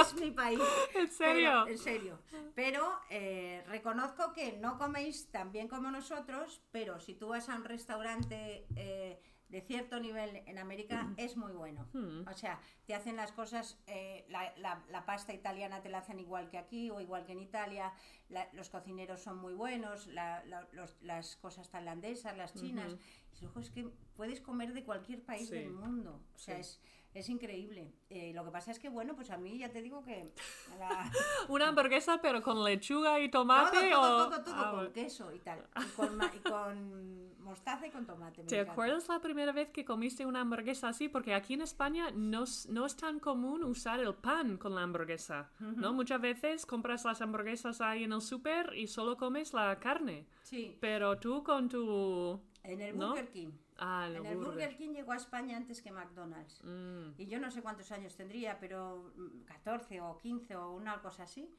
es 0.00 0.14
mi 0.14 0.30
país. 0.30 0.60
¿En 0.94 1.10
serio? 1.10 1.50
Pero- 1.64 1.68
en 1.68 1.78
serio. 1.78 2.18
Pero 2.54 2.98
eh, 3.10 3.62
reconozco 3.68 4.32
que 4.32 4.52
no 4.58 4.78
coméis 4.78 5.30
tan 5.30 5.52
bien 5.52 5.68
como 5.68 5.90
nosotros, 5.90 6.62
pero 6.70 6.98
si 7.00 7.14
tú 7.14 7.28
vas 7.28 7.48
a 7.48 7.56
un 7.56 7.64
restaurante 7.64 8.66
eh, 8.76 9.20
de 9.54 9.60
cierto 9.60 10.00
nivel 10.00 10.42
en 10.46 10.58
América, 10.58 11.14
es 11.16 11.36
muy 11.36 11.52
bueno. 11.52 11.86
Hmm. 11.92 12.26
O 12.26 12.32
sea, 12.32 12.60
te 12.86 12.94
hacen 12.96 13.14
las 13.14 13.30
cosas, 13.30 13.78
eh, 13.86 14.24
la, 14.28 14.52
la- 14.56 14.82
la 14.90 15.06
pasta 15.06 15.32
italiana 15.32 15.80
te 15.80 15.88
la 15.90 15.98
hacen 15.98 16.18
igual 16.18 16.50
que 16.50 16.58
aquí 16.58 16.90
o 16.90 17.00
igual 17.00 17.24
que 17.24 17.32
en 17.34 17.38
Italia, 17.40 17.92
la- 18.28 18.48
los 18.52 18.68
cocineros 18.68 19.22
son 19.22 19.38
muy 19.38 19.54
buenos, 19.54 20.08
la- 20.08 20.44
la- 20.46 20.66
los- 20.72 20.96
las 21.02 21.36
cosas 21.36 21.70
tailandesas, 21.70 22.36
las 22.36 22.52
chinas. 22.54 22.96
Y 23.40 23.44
luego 23.44 23.60
es 23.60 23.70
que 23.70 23.88
puedes 24.16 24.40
comer 24.40 24.72
de 24.72 24.82
cualquier 24.82 25.22
país 25.22 25.48
Sí. 25.48 25.54
del 25.54 25.70
mundo. 25.70 26.20
O 26.34 26.38
sea, 26.38 26.56
Sí. 26.56 26.60
es, 26.62 26.80
es 27.14 27.28
increíble. 27.28 27.92
Eh, 28.10 28.32
lo 28.34 28.44
que 28.44 28.50
pasa 28.50 28.70
es 28.70 28.78
que, 28.78 28.88
bueno, 28.88 29.14
pues 29.14 29.30
a 29.30 29.36
mí 29.38 29.58
ya 29.58 29.70
te 29.70 29.80
digo 29.82 30.02
que... 30.04 30.32
la- 30.78 31.10
Una 31.48 31.68
hamburguesa 31.68 32.20
pero 32.20 32.42
con 32.42 32.62
lechuga 32.64 33.20
y 33.20 33.30
tomate 33.30 33.90
todo, 33.90 34.00
todo, 34.00 34.26
o... 34.26 34.30
todo, 34.30 34.44
todo 34.44 34.54
Ah, 34.56 34.70
con 34.72 34.92
queso 34.92 35.32
y 35.32 35.38
tal. 35.38 35.64
Y 35.76 35.84
con, 35.96 36.20
y 36.34 36.38
con 36.48 37.34
mostaza 37.44 37.86
y 37.86 37.90
con 37.90 38.06
tomate. 38.06 38.42
¿Te 38.44 38.56
encanta. 38.56 38.72
acuerdas 38.72 39.08
la 39.08 39.20
primera 39.20 39.52
vez 39.52 39.68
que 39.70 39.84
comiste 39.84 40.26
una 40.26 40.40
hamburguesa 40.40 40.88
así? 40.88 41.08
Porque 41.08 41.34
aquí 41.34 41.54
en 41.54 41.62
España 41.62 42.10
no, 42.14 42.44
es- 42.44 42.66
no 42.68 42.84
es 42.86 42.96
tan 42.96 43.20
común 43.20 43.64
usar 43.64 44.00
el 44.00 44.14
pan 44.14 44.56
con 44.56 44.74
la 44.74 44.82
hamburguesa, 44.82 45.50
¿no? 45.60 45.92
Muchas 45.92 46.20
veces 46.20 46.66
compras 46.66 47.04
las 47.04 47.20
hamburguesas 47.22 47.80
ahí 47.80 48.04
en 48.04 48.12
el 48.12 48.22
súper 48.22 48.72
y 48.76 48.86
solo 48.88 49.16
comes 49.16 49.52
la 49.52 49.78
carne. 49.78 50.26
Sí, 50.42 50.76
Pero 50.80 51.18
tú 51.18 51.42
con 51.44 51.68
tu... 51.68 52.40
en 52.62 52.80
el 52.80 52.98
¿No? 52.98 53.08
Burger 53.10 53.28
King. 53.30 53.50
Ah, 53.78 54.06
En 54.08 54.14
el 54.16 54.22
burger. 54.22 54.36
Burger 54.52 54.76
King 54.76 54.90
llegó 54.94 55.12
a 55.12 55.16
España 55.16 55.56
antes 55.56 55.82
que 55.82 55.90
McDonald's. 55.90 56.60
Mm, 56.62 57.12
Y 57.20 57.26
yo 57.26 57.40
no 57.40 57.50
sé 57.50 57.60
cuántos 57.62 57.90
años 57.92 58.14
tendría, 58.16 58.58
pero 58.60 59.12
mm, 59.16 59.40
14 59.46 60.00
o 60.00 60.18
15 60.18 60.56
o 60.56 60.70
una 60.72 61.00
cosa 61.00 61.24
así. 61.24 61.52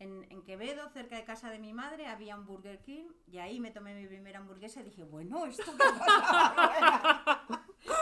En, 0.00 0.26
en 0.30 0.42
Quevedo, 0.42 0.88
cerca 0.88 1.14
de 1.16 1.24
casa 1.24 1.50
de 1.50 1.58
mi 1.58 1.74
madre, 1.74 2.06
había 2.06 2.34
un 2.34 2.46
Burger 2.46 2.80
King 2.80 3.04
y 3.26 3.36
ahí 3.36 3.60
me 3.60 3.70
tomé 3.70 3.94
mi 3.94 4.06
primera 4.06 4.38
hamburguesa 4.38 4.80
y 4.80 4.84
dije, 4.84 5.04
bueno, 5.04 5.44
esto 5.46 5.62
qué 5.72 5.84
cosa 5.98 6.54
más 6.56 6.70
buena. 6.70 7.42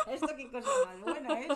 Esto 0.06 0.28
qué 0.36 0.50
cosa 0.50 0.68
más 0.86 1.00
buena 1.00 1.40
es. 1.40 1.48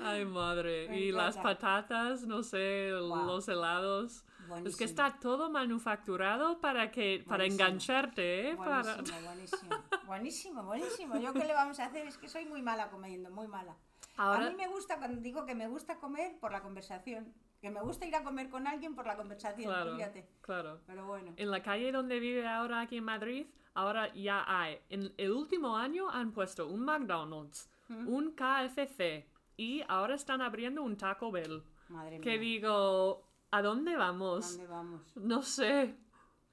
Ay, 0.00 0.24
madre. 0.24 0.88
Me 0.88 1.00
y 1.00 1.12
las 1.12 1.36
patatas, 1.38 2.24
no 2.24 2.42
sé, 2.42 2.90
Guau. 2.92 3.26
los 3.26 3.48
helados. 3.48 4.24
Es 4.38 4.48
Buenísimo. 4.48 4.78
que 4.78 4.84
está 4.84 5.18
todo 5.18 5.50
manufacturado 5.50 6.60
para 6.60 6.92
que 6.92 7.24
para 7.26 7.38
Buenísimo. 7.44 7.64
engancharte, 7.66 8.50
¿eh? 8.50 8.56
Para... 8.56 8.94
Buenísimo, 8.94 9.70
buenísimo, 10.06 10.62
buenísimo. 10.64 11.18
Yo 11.18 11.32
qué 11.32 11.44
le 11.44 11.52
vamos 11.54 11.78
a 11.80 11.86
hacer 11.86 12.06
es 12.06 12.16
que 12.18 12.28
soy 12.28 12.44
muy 12.46 12.62
mala 12.62 12.88
comiendo, 12.90 13.30
muy 13.30 13.46
mala. 13.48 13.76
Ahora- 14.16 14.46
A 14.46 14.50
mí 14.50 14.56
me 14.56 14.68
gusta 14.68 14.96
cuando 14.98 15.20
digo 15.20 15.44
que 15.44 15.54
me 15.54 15.68
gusta 15.68 15.98
comer 15.98 16.38
por 16.40 16.52
la 16.52 16.62
conversación, 16.62 17.34
que 17.60 17.70
me 17.70 17.80
gusta 17.82 18.06
ir 18.06 18.14
a 18.16 18.22
comer 18.24 18.48
con 18.48 18.66
alguien 18.66 18.94
por 18.94 19.06
la 19.06 19.16
conversación, 19.16 19.70
Claro, 19.72 19.96
fíjate. 19.96 20.26
claro. 20.40 20.80
Pero 20.86 21.06
bueno. 21.06 21.32
En 21.36 21.50
la 21.50 21.62
calle 21.62 21.92
donde 21.92 22.18
vive 22.20 22.46
ahora 22.46 22.80
aquí 22.82 22.96
en 22.96 23.04
Madrid, 23.04 23.46
ahora 23.74 24.12
ya 24.14 24.44
hay. 24.46 24.78
En 24.88 25.12
el 25.18 25.32
último 25.32 25.76
año 25.76 26.08
han 26.10 26.32
puesto 26.32 26.66
un 26.66 26.80
McDonald's, 26.84 27.68
un 27.88 28.32
KFC 28.34 29.26
y 29.56 29.82
ahora 29.88 30.14
están 30.14 30.40
abriendo 30.42 30.82
un 30.82 30.96
Taco 30.96 31.30
Bell. 31.30 31.62
Madre 31.88 32.18
Que 32.20 32.30
mía, 32.30 32.40
digo, 32.40 33.22
¿a 33.50 33.62
dónde 33.62 33.96
vamos? 33.96 34.48
¿dónde 34.56 34.66
vamos? 34.66 35.16
No 35.16 35.42
sé. 35.42 35.94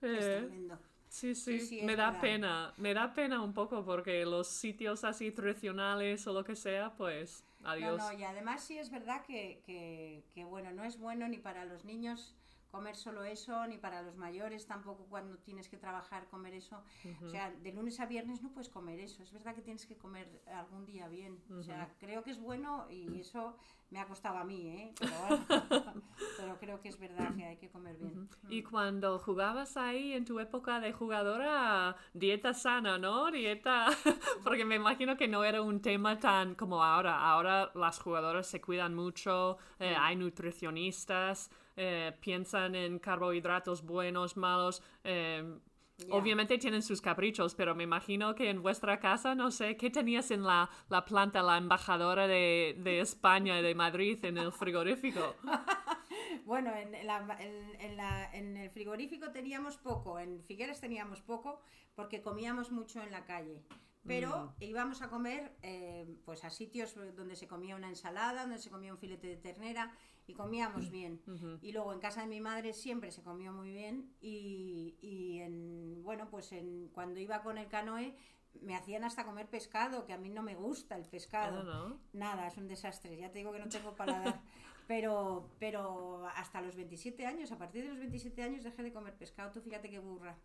Es 0.01 0.25
Eh, 0.25 0.37
tremendo. 0.41 0.77
Sí, 1.13 1.35
sí, 1.35 1.59
Sí, 1.59 1.67
sí, 1.67 1.81
me 1.83 1.95
da 1.95 2.07
verdad. 2.07 2.21
pena. 2.21 2.73
Me 2.77 2.93
da 2.93 3.13
pena 3.13 3.41
un 3.41 3.53
poco 3.53 3.85
porque 3.85 4.25
los 4.25 4.47
sitios 4.47 5.03
así 5.03 5.31
tradicionales 5.31 6.25
o 6.27 6.33
lo 6.33 6.43
que 6.43 6.55
sea, 6.55 6.93
pues, 6.97 7.43
adiós. 7.63 7.97
No, 7.97 8.11
no, 8.11 8.19
y 8.19 8.23
además 8.23 8.63
sí 8.63 8.77
es 8.77 8.89
verdad 8.89 9.23
que, 9.25 9.61
que, 9.65 10.23
que, 10.33 10.43
bueno, 10.45 10.71
no 10.71 10.83
es 10.83 10.97
bueno 10.97 11.27
ni 11.27 11.37
para 11.37 11.65
los 11.65 11.85
niños 11.85 12.35
comer 12.73 12.95
solo 12.95 13.23
eso, 13.23 13.67
ni 13.67 13.77
para 13.77 14.01
los 14.01 14.15
mayores 14.15 14.65
tampoco 14.65 15.05
cuando 15.05 15.37
tienes 15.37 15.69
que 15.69 15.77
trabajar 15.77 16.27
comer 16.27 16.55
eso. 16.55 16.83
O 17.23 17.29
sea, 17.29 17.51
de 17.51 17.71
lunes 17.71 17.99
a 17.99 18.07
viernes 18.07 18.41
no 18.41 18.49
puedes 18.49 18.67
comer 18.67 18.99
eso. 18.99 19.21
Es 19.21 19.31
verdad 19.31 19.53
que 19.53 19.61
tienes 19.61 19.85
que 19.85 19.95
comer 19.95 20.41
algún 20.47 20.83
día 20.83 21.07
bien. 21.07 21.39
O 21.51 21.61
sea, 21.61 21.93
creo 21.99 22.23
que 22.23 22.31
es 22.31 22.39
bueno 22.39 22.87
y 22.89 23.19
eso 23.19 23.55
me 23.91 23.99
ha 23.99 24.07
costado 24.07 24.39
a 24.39 24.43
mí, 24.43 24.69
¿eh? 24.69 24.93
Pero, 24.99 25.83
bueno, 25.83 26.01
pero 26.37 26.57
creo 26.57 26.81
que 26.81 26.89
es 26.89 26.97
verdad 26.97 27.35
que 27.35 27.45
hay 27.45 27.57
que 27.57 27.69
comer 27.69 27.95
bien. 27.97 28.27
Y 28.49 28.63
cuando 28.63 29.19
jugabas 29.19 29.77
ahí 29.77 30.13
en 30.13 30.25
tu 30.25 30.39
época 30.39 30.79
de 30.79 30.93
jugadora, 30.93 31.95
dieta 32.13 32.55
sana, 32.55 32.97
¿no? 32.97 33.29
Dieta, 33.29 33.85
porque 34.43 34.65
me 34.65 34.75
imagino 34.75 35.15
que 35.15 35.27
no 35.27 35.43
era 35.43 35.61
un 35.61 35.79
tema 35.79 36.17
tan 36.17 36.55
como 36.55 36.83
ahora. 36.83 37.19
Ahora 37.19 37.71
las 37.75 37.99
jugadoras 37.99 38.47
se 38.47 38.59
cuidan 38.59 38.95
mucho, 38.95 39.59
eh, 39.79 39.95
hay 39.95 40.15
nutricionistas, 40.15 41.51
eh, 41.75 42.15
piensan 42.19 42.75
en 42.75 42.99
carbohidratos 42.99 43.83
buenos, 43.83 44.37
malos. 44.37 44.81
eh. 45.03 45.43
Obviamente 46.09 46.57
tienen 46.57 46.81
sus 46.81 47.01
caprichos, 47.01 47.53
pero 47.53 47.75
me 47.75 47.83
imagino 47.83 48.33
que 48.33 48.49
en 48.49 48.63
vuestra 48.63 48.99
casa, 48.99 49.35
no 49.35 49.51
sé, 49.51 49.77
¿qué 49.77 49.91
tenías 49.91 50.31
en 50.31 50.43
la, 50.43 50.69
la 50.89 51.05
planta, 51.05 51.43
la 51.43 51.55
embajadora 51.57 52.27
de, 52.27 52.75
de 52.79 52.99
España 52.99 53.61
de 53.61 53.75
Madrid 53.75 54.17
en 54.25 54.37
el 54.39 54.51
frigorífico? 54.51 55.35
Bueno, 56.45 56.71
en, 56.75 56.91
la- 57.07 57.37
en- 57.39 57.79
en 57.79 57.95
la- 57.95 58.29
en 58.33 58.57
el 58.57 58.69
frigorífico 58.71 59.31
teníamos 59.31 59.77
poco, 59.77 60.19
en 60.19 60.43
Figueres 60.43 60.81
teníamos 60.81 61.21
poco 61.21 61.61
porque 61.95 62.21
comíamos 62.21 62.71
mucho 62.71 63.01
en 63.01 63.11
la 63.11 63.23
calle. 63.25 63.63
Pero 64.05 64.53
íbamos 64.59 65.01
a 65.01 65.09
comer 65.09 65.55
eh, 65.61 66.05
pues 66.25 66.43
a 66.43 66.49
sitios 66.49 66.93
donde 67.15 67.37
se 67.37 67.47
comía 67.47 67.77
una 67.77 67.87
ensalada, 67.87 68.41
donde 68.41 68.57
se 68.57 68.69
comía 68.69 68.91
un 68.91 68.99
filete 68.99 69.27
de 69.27 69.37
ternera 69.37 69.93
y 70.27 70.33
comíamos 70.33 70.89
bien. 70.89 71.21
Y 71.61 71.71
luego 71.71 71.93
en 71.93 71.99
casa 71.99 72.21
de 72.21 72.27
mi 72.27 72.39
madre 72.39 72.73
siempre 72.73 73.11
se 73.11 73.23
comió 73.23 73.51
muy 73.51 73.71
bien 73.71 74.13
y, 74.21 74.95
y 75.01 75.39
en, 75.39 76.01
bueno, 76.03 76.29
pues 76.29 76.51
en, 76.51 76.89
cuando 76.89 77.19
iba 77.19 77.41
con 77.41 77.57
el 77.57 77.67
canoe 77.67 78.15
me 78.61 78.75
hacían 78.75 79.03
hasta 79.03 79.25
comer 79.25 79.47
pescado, 79.49 80.05
que 80.05 80.13
a 80.13 80.17
mí 80.17 80.29
no 80.29 80.43
me 80.43 80.55
gusta 80.55 80.95
el 80.95 81.05
pescado. 81.05 81.59
Ah, 81.59 81.63
¿no? 81.63 81.99
Nada, 82.13 82.47
es 82.47 82.57
un 82.57 82.67
desastre. 82.67 83.17
Ya 83.17 83.31
te 83.31 83.39
digo 83.39 83.51
que 83.51 83.59
no 83.59 83.67
tengo 83.67 83.95
paladar. 83.95 84.41
Pero, 84.87 85.49
pero 85.59 86.27
hasta 86.35 86.61
los 86.61 86.75
27 86.75 87.25
años, 87.25 87.51
a 87.51 87.57
partir 87.57 87.83
de 87.83 87.89
los 87.89 87.99
27 87.99 88.43
años 88.43 88.63
dejé 88.63 88.83
de 88.83 88.91
comer 88.93 89.15
pescado. 89.15 89.51
Tú 89.51 89.61
fíjate 89.61 89.89
qué 89.89 89.99
burra. 89.99 90.37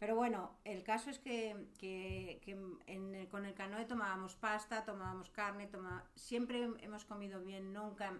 Pero 0.00 0.16
bueno, 0.16 0.58
el 0.64 0.82
caso 0.82 1.08
es 1.10 1.18
que, 1.20 1.68
que- 1.78 2.40
que 2.44 2.50
en 2.86 3.14
el- 3.14 3.28
con 3.28 3.44
el 3.46 3.54
canoe 3.54 3.84
tomábamos 3.84 4.34
pasta, 4.34 4.84
tomábamos 4.84 5.30
carne, 5.30 5.68
toma, 5.68 6.04
siempre 6.16 6.68
hemos 6.80 7.04
comido 7.04 7.40
bien. 7.40 7.72
Nunca, 7.72 8.12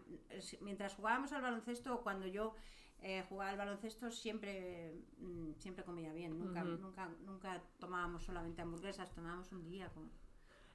mientras 0.61 0.95
jugábamos 0.95 1.33
al 1.33 1.43
baloncesto 1.43 1.95
o 1.95 2.03
cuando 2.03 2.27
yo 2.27 2.55
eh, 3.07 3.23
jugaba 3.29 3.51
al 3.51 3.59
baloncesto, 3.59 4.11
siempre, 4.11 4.95
mm, 5.19 5.55
siempre 5.59 5.85
comía 5.85 6.13
bien. 6.15 6.39
Nunca, 6.39 6.63
nunca, 6.65 7.11
nunca 7.27 7.63
tomábamos 7.79 8.23
solamente 8.23 8.63
hamburguesas, 8.63 9.13
tomábamos 9.13 9.53
un 9.53 9.63
día. 9.69 9.91
Con, 9.91 10.11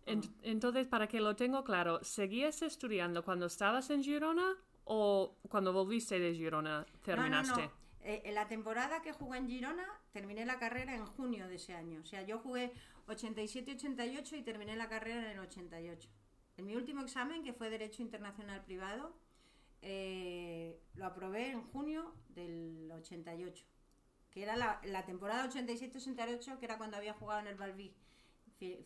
Ent- 0.05 0.31
Entonces, 0.43 0.85
para 0.85 1.07
que 1.07 1.21
lo 1.21 1.35
tengo 1.35 1.63
claro, 1.63 2.03
¿seguías 2.03 2.61
estudiando 2.61 3.23
cuando 3.23 3.47
estabas 3.47 3.89
en 3.89 4.03
Girona 4.03 4.55
o 4.91 5.37
cuando 5.47 5.71
volviste 5.71 6.19
de 6.19 6.33
Girona 6.33 6.83
terminaste? 7.03 7.51
No, 7.51 7.57
no, 7.57 7.65
no. 7.67 7.79
Eh, 8.01 8.21
en 8.25 8.33
la 8.33 8.47
temporada 8.47 9.03
que 9.03 9.13
jugué 9.13 9.37
en 9.37 9.47
Girona, 9.47 9.87
terminé 10.11 10.45
la 10.45 10.57
carrera 10.57 10.95
en 10.95 11.05
junio 11.05 11.47
de 11.47 11.55
ese 11.55 11.75
año. 11.75 12.01
O 12.01 12.05
sea, 12.05 12.23
yo 12.23 12.39
jugué 12.39 12.73
87-88 13.07 14.37
y 14.37 14.41
terminé 14.41 14.75
la 14.75 14.89
carrera 14.89 15.19
en 15.19 15.37
el 15.37 15.39
88. 15.39 16.09
En 16.57 16.65
mi 16.65 16.75
último 16.75 17.01
examen, 17.01 17.43
que 17.43 17.53
fue 17.53 17.69
Derecho 17.69 18.01
Internacional 18.01 18.63
Privado, 18.63 19.15
eh, 19.83 20.81
lo 20.95 21.05
aprobé 21.05 21.51
en 21.51 21.61
junio 21.61 22.15
del 22.29 22.89
88. 22.91 23.63
Que 24.31 24.41
era 24.41 24.55
la, 24.57 24.81
la 24.85 25.05
temporada 25.05 25.47
87-88, 25.47 26.57
que 26.57 26.65
era 26.65 26.79
cuando 26.79 26.97
había 26.97 27.13
jugado 27.13 27.41
en 27.41 27.47
el 27.47 27.55
Balbi 27.55 27.93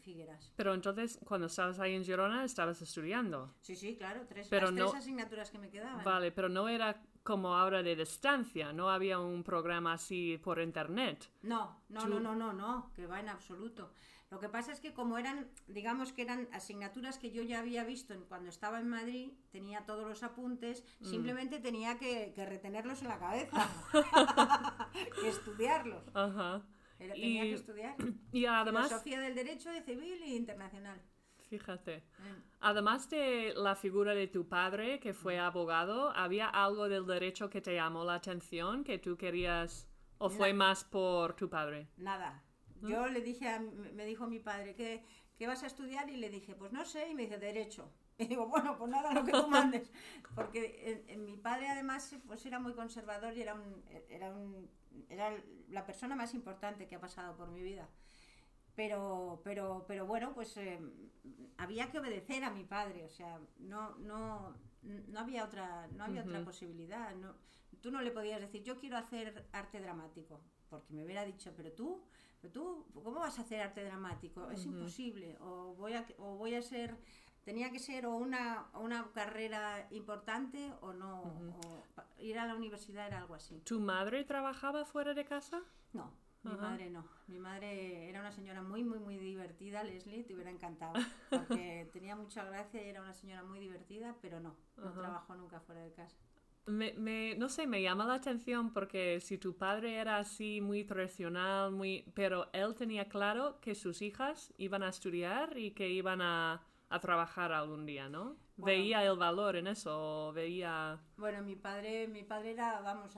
Figueras. 0.02 0.52
Pero 0.56 0.74
entonces, 0.74 1.20
cuando 1.26 1.48
estabas 1.48 1.80
ahí 1.80 1.96
en 1.96 2.04
Girona, 2.06 2.46
estabas 2.46 2.82
estudiando. 2.82 3.54
Sí, 3.62 3.76
sí, 3.76 3.96
claro, 3.96 4.26
tres, 4.28 4.48
Pero 4.50 4.68
las 4.68 4.76
no- 4.76 4.90
tres 4.92 5.02
asignaturas 5.02 5.50
que 5.50 5.58
me 5.58 5.70
quedaban. 5.70 6.04
Vale, 6.04 6.32
pero 6.32 6.48
no 6.50 6.70
era 6.70 7.02
como 7.24 7.56
ahora 7.56 7.82
de 7.82 7.96
distancia, 7.96 8.72
no 8.74 8.90
había 8.90 9.18
un 9.20 9.44
programa 9.44 9.94
así 9.94 10.38
por 10.44 10.60
internet. 10.60 11.30
No, 11.42 11.82
no, 11.90 12.02
Tú- 12.04 12.10
no, 12.10 12.20
no, 12.20 12.36
no, 12.36 12.54
no, 12.54 12.92
que 12.96 13.08
va 13.08 13.20
en 13.20 13.30
absoluto. 13.30 13.92
Lo 14.30 14.40
que 14.40 14.50
pasa 14.50 14.72
es 14.72 14.80
que 14.80 14.94
como 14.94 15.20
eran, 15.20 15.48
digamos 15.68 16.12
que 16.12 16.24
eran 16.24 16.48
asignaturas 16.54 17.20
que 17.20 17.30
yo 17.32 17.44
ya 17.44 17.60
había 17.60 17.84
visto 17.84 18.16
cuando 18.28 18.50
estaba 18.50 18.80
en 18.80 18.90
Madrid, 18.90 19.32
tenía 19.52 19.86
todos 19.86 20.08
los 20.08 20.24
apuntes, 20.24 20.84
Mm. 21.02 21.06
simplemente 21.06 21.60
tenía 21.60 21.98
que, 22.00 22.34
que 22.36 22.44
retenerlos 22.46 23.02
en 23.04 23.10
la 23.10 23.20
cabeza, 23.20 23.70
estudiarlos. 25.26 26.04
Ajá. 26.14 26.62
Era- 27.04 27.14
tenía 27.14 27.46
Y- 27.46 27.50
que 27.50 27.56
estudiar. 27.56 27.96
Y 28.32 28.46
además, 28.46 28.88
Filosofía 28.88 29.20
del 29.20 29.36
derecho, 29.36 29.70
de 29.72 29.82
civil 29.82 30.22
e 30.24 30.30
internacional. 30.36 31.02
fíjate, 31.50 31.96
Eh, 31.96 32.04
además 32.62 33.10
de 33.10 33.54
la 33.56 33.76
figura 33.76 34.16
de 34.16 34.28
tu 34.28 34.48
padre, 34.48 35.00
que 35.00 35.14
fue 35.14 35.38
abogado, 35.40 36.10
¿había 36.16 36.48
algo 36.50 36.90
del 36.90 37.06
derecho 37.06 37.50
que 37.50 37.62
te 37.62 37.76
llamó 37.76 38.04
la 38.04 38.16
atención, 38.16 38.84
que 38.84 38.98
tú 38.98 39.18
querías, 39.18 39.88
o 40.18 40.30
fue 40.30 40.54
más 40.54 40.84
por 40.84 41.36
tu 41.36 41.50
padre? 41.50 41.90
Nada. 41.98 42.44
Yo 42.82 43.08
le 43.08 43.22
dije, 43.22 43.48
a, 43.48 43.60
me 43.60 44.06
dijo 44.06 44.28
mi 44.28 44.40
padre, 44.40 44.74
¿qué, 44.76 45.04
¿qué 45.38 45.48
vas 45.48 45.64
a 45.64 45.68
estudiar? 45.68 46.10
Y 46.10 46.18
le 46.18 46.30
dije, 46.30 46.56
pues 46.56 46.72
no 46.74 46.84
sé, 46.86 47.08
y 47.10 47.14
me 47.14 47.24
dice, 47.24 47.38
Derecho. 47.38 47.92
Y 48.20 48.26
digo, 48.28 48.46
bueno, 48.48 48.78
pues 48.78 48.90
nada, 48.92 49.12
lo 49.14 49.24
que 49.26 49.32
tú 49.32 49.48
mandes. 49.58 49.92
Porque 50.36 50.62
en- 50.92 51.10
en 51.10 51.26
mi 51.26 51.36
padre 51.38 51.68
además 51.70 52.16
pues 52.28 52.46
era 52.46 52.60
muy 52.60 52.74
conservador 52.74 53.36
y 53.36 53.42
era, 53.42 53.54
un, 53.56 53.84
era, 54.10 54.32
un, 54.34 54.70
era 55.10 55.36
la 55.70 55.86
persona 55.86 56.16
más 56.16 56.34
importante 56.34 56.88
que 56.88 56.96
ha 56.96 57.00
pasado 57.00 57.36
por 57.36 57.50
mi 57.50 57.62
vida. 57.62 57.88
Pero, 58.76 59.42
pero, 59.44 59.86
pero 59.88 60.06
bueno, 60.06 60.34
pues 60.34 60.58
eh, 60.58 60.80
había 61.58 61.92
que 61.92 62.00
obedecer 62.00 62.44
a 62.44 62.50
mi 62.50 62.64
padre, 62.64 63.04
o 63.06 63.10
sea, 63.10 63.40
no, 63.60 63.96
no, 63.98 64.56
no 64.82 65.20
había 65.20 65.46
otra, 65.46 65.88
no 65.96 66.06
había 66.06 66.24
otra 66.24 66.44
posibilidad. 66.44 67.16
No, 67.16 67.36
tú 67.82 67.92
no 67.92 68.02
le 68.02 68.12
podías 68.12 68.42
decir, 68.42 68.64
yo 68.64 68.80
quiero 68.80 68.98
hacer 68.98 69.48
arte 69.52 69.80
dramático, 69.80 70.42
porque 70.70 70.94
me 70.94 71.04
hubiera 71.04 71.24
dicho, 71.24 71.54
pero 71.56 71.72
tú, 71.72 72.02
pero 72.42 72.52
tú, 72.52 72.86
¿cómo 72.94 73.20
vas 73.20 73.38
a 73.38 73.44
hacer 73.44 73.62
arte 73.62 73.84
dramático? 73.84 74.50
Es 74.50 74.66
imposible. 74.66 75.38
O 75.40 75.76
voy 75.76 75.94
a, 75.94 76.06
o 76.18 76.36
voy 76.36 76.56
a 76.56 76.62
ser, 76.62 76.98
tenía 77.44 77.72
que 77.72 77.80
ser 77.80 78.06
o 78.06 78.16
una, 78.16 78.66
una 78.74 79.12
carrera 79.14 79.88
importante 79.92 80.72
o 80.82 80.94
no. 80.94 81.22
o 81.24 81.84
ir 82.20 82.40
a 82.40 82.46
la 82.46 82.56
universidad 82.56 83.08
era 83.08 83.18
algo 83.20 83.36
así. 83.36 83.60
¿Tu 83.66 83.80
madre 83.80 84.24
trabajaba 84.24 84.86
fuera 84.86 85.14
de 85.14 85.26
casa? 85.26 85.62
No, 85.94 86.12
mi 86.44 86.56
madre 86.56 86.90
no. 86.90 87.06
Mi 87.28 87.40
madre 87.40 88.10
era 88.10 88.20
una 88.22 88.32
señora 88.32 88.62
muy, 88.62 88.84
muy, 88.84 89.00
muy 89.00 89.18
divertida, 89.18 89.84
Leslie, 89.84 90.24
te 90.24 90.34
hubiera 90.34 90.52
encantado. 90.52 90.94
Porque 91.30 91.90
tenía 91.94 92.16
mucha 92.16 92.44
gracia 92.46 92.84
y 92.84 92.90
era 92.90 93.02
una 93.02 93.14
señora 93.14 93.44
muy 93.44 93.60
divertida, 93.60 94.16
pero 94.22 94.40
no, 94.40 94.56
no 94.78 94.92
trabajó 94.94 95.36
nunca 95.36 95.60
fuera 95.60 95.82
de 95.82 95.92
casa. 95.92 96.18
Me, 96.66 96.94
me- 96.94 97.36
no 97.36 97.50
sé, 97.50 97.68
me 97.68 97.82
llama 97.82 98.06
la 98.06 98.14
atención 98.16 98.72
porque 98.72 99.20
si 99.20 99.38
tu 99.38 99.58
padre 99.58 99.98
era 99.98 100.18
así 100.18 100.62
muy 100.62 100.86
tradicional, 100.86 101.72
muy, 101.74 102.06
pero 102.16 102.50
él 102.54 102.74
tenía 102.76 103.10
claro 103.10 103.60
que 103.60 103.76
sus 103.76 104.02
hijas 104.02 104.54
iban 104.58 104.82
a 104.82 104.88
estudiar 104.90 105.58
y 105.58 105.72
que 105.72 105.90
iban 105.90 106.22
a, 106.22 106.64
a 106.94 107.00
trabajar 107.00 107.52
algún 107.52 107.88
día, 107.88 108.08
¿no? 108.08 108.38
Veía 108.56 109.04
el 109.04 109.18
valor 109.18 109.56
en 109.56 109.66
eso, 109.66 110.32
veía... 110.32 111.02
Bueno, 111.18 111.42
mi 111.42 111.56
padre, 111.56 112.08
mi 112.08 112.24
padre 112.24 112.52
era, 112.52 112.82
vamos, 112.82 113.18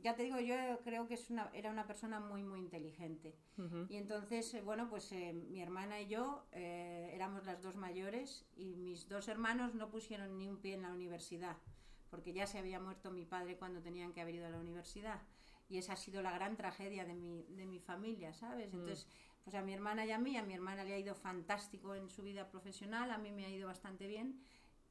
ya 0.00 0.14
te 0.14 0.22
digo, 0.22 0.38
yo 0.38 0.54
creo 0.84 1.08
que 1.08 1.14
es 1.14 1.28
una, 1.28 1.50
era 1.52 1.72
una 1.72 1.88
persona 1.88 2.20
muy, 2.20 2.44
muy 2.44 2.60
inteligente. 2.60 3.34
Y 3.88 3.96
entonces, 3.96 4.54
eh, 4.54 4.62
bueno, 4.62 4.88
pues 4.88 5.10
eh, 5.10 5.32
mi 5.32 5.60
hermana 5.60 6.00
y 6.00 6.06
yo 6.06 6.46
eh, 6.52 7.10
éramos 7.12 7.44
las 7.44 7.60
dos 7.60 7.74
mayores 7.74 8.46
y 8.56 8.76
mis 8.76 9.08
dos 9.08 9.26
hermanos 9.26 9.74
no 9.74 9.90
pusieron 9.90 10.38
ni 10.38 10.48
un 10.48 10.58
pie 10.58 10.74
en 10.74 10.82
la 10.82 10.92
universidad, 10.92 11.56
porque 12.10 12.32
ya 12.32 12.46
se 12.46 12.60
había 12.60 12.78
muerto 12.78 13.10
mi 13.10 13.26
padre 13.26 13.56
cuando 13.56 13.82
tenían 13.82 14.12
que 14.12 14.20
haber 14.20 14.36
ido 14.36 14.46
a 14.46 14.50
la 14.50 14.60
universidad. 14.60 15.20
Y 15.68 15.78
esa 15.78 15.94
ha 15.94 15.96
sido 15.96 16.22
la 16.22 16.32
gran 16.32 16.56
tragedia 16.56 17.04
de 17.04 17.14
mi, 17.14 17.44
de 17.48 17.66
mi 17.66 17.80
familia, 17.80 18.32
¿sabes? 18.32 18.72
Entonces, 18.72 19.06
pues 19.44 19.54
a 19.56 19.62
mi 19.62 19.72
hermana 19.72 20.04
y 20.06 20.10
a 20.12 20.18
mí, 20.18 20.36
a 20.36 20.42
mi 20.42 20.54
hermana 20.54 20.84
le 20.84 20.94
ha 20.94 20.98
ido 20.98 21.14
fantástico 21.14 21.94
en 21.94 22.08
su 22.10 22.22
vida 22.22 22.48
profesional, 22.50 23.10
a 23.10 23.18
mí 23.18 23.32
me 23.32 23.44
ha 23.46 23.50
ido 23.50 23.66
bastante 23.68 24.06
bien. 24.06 24.40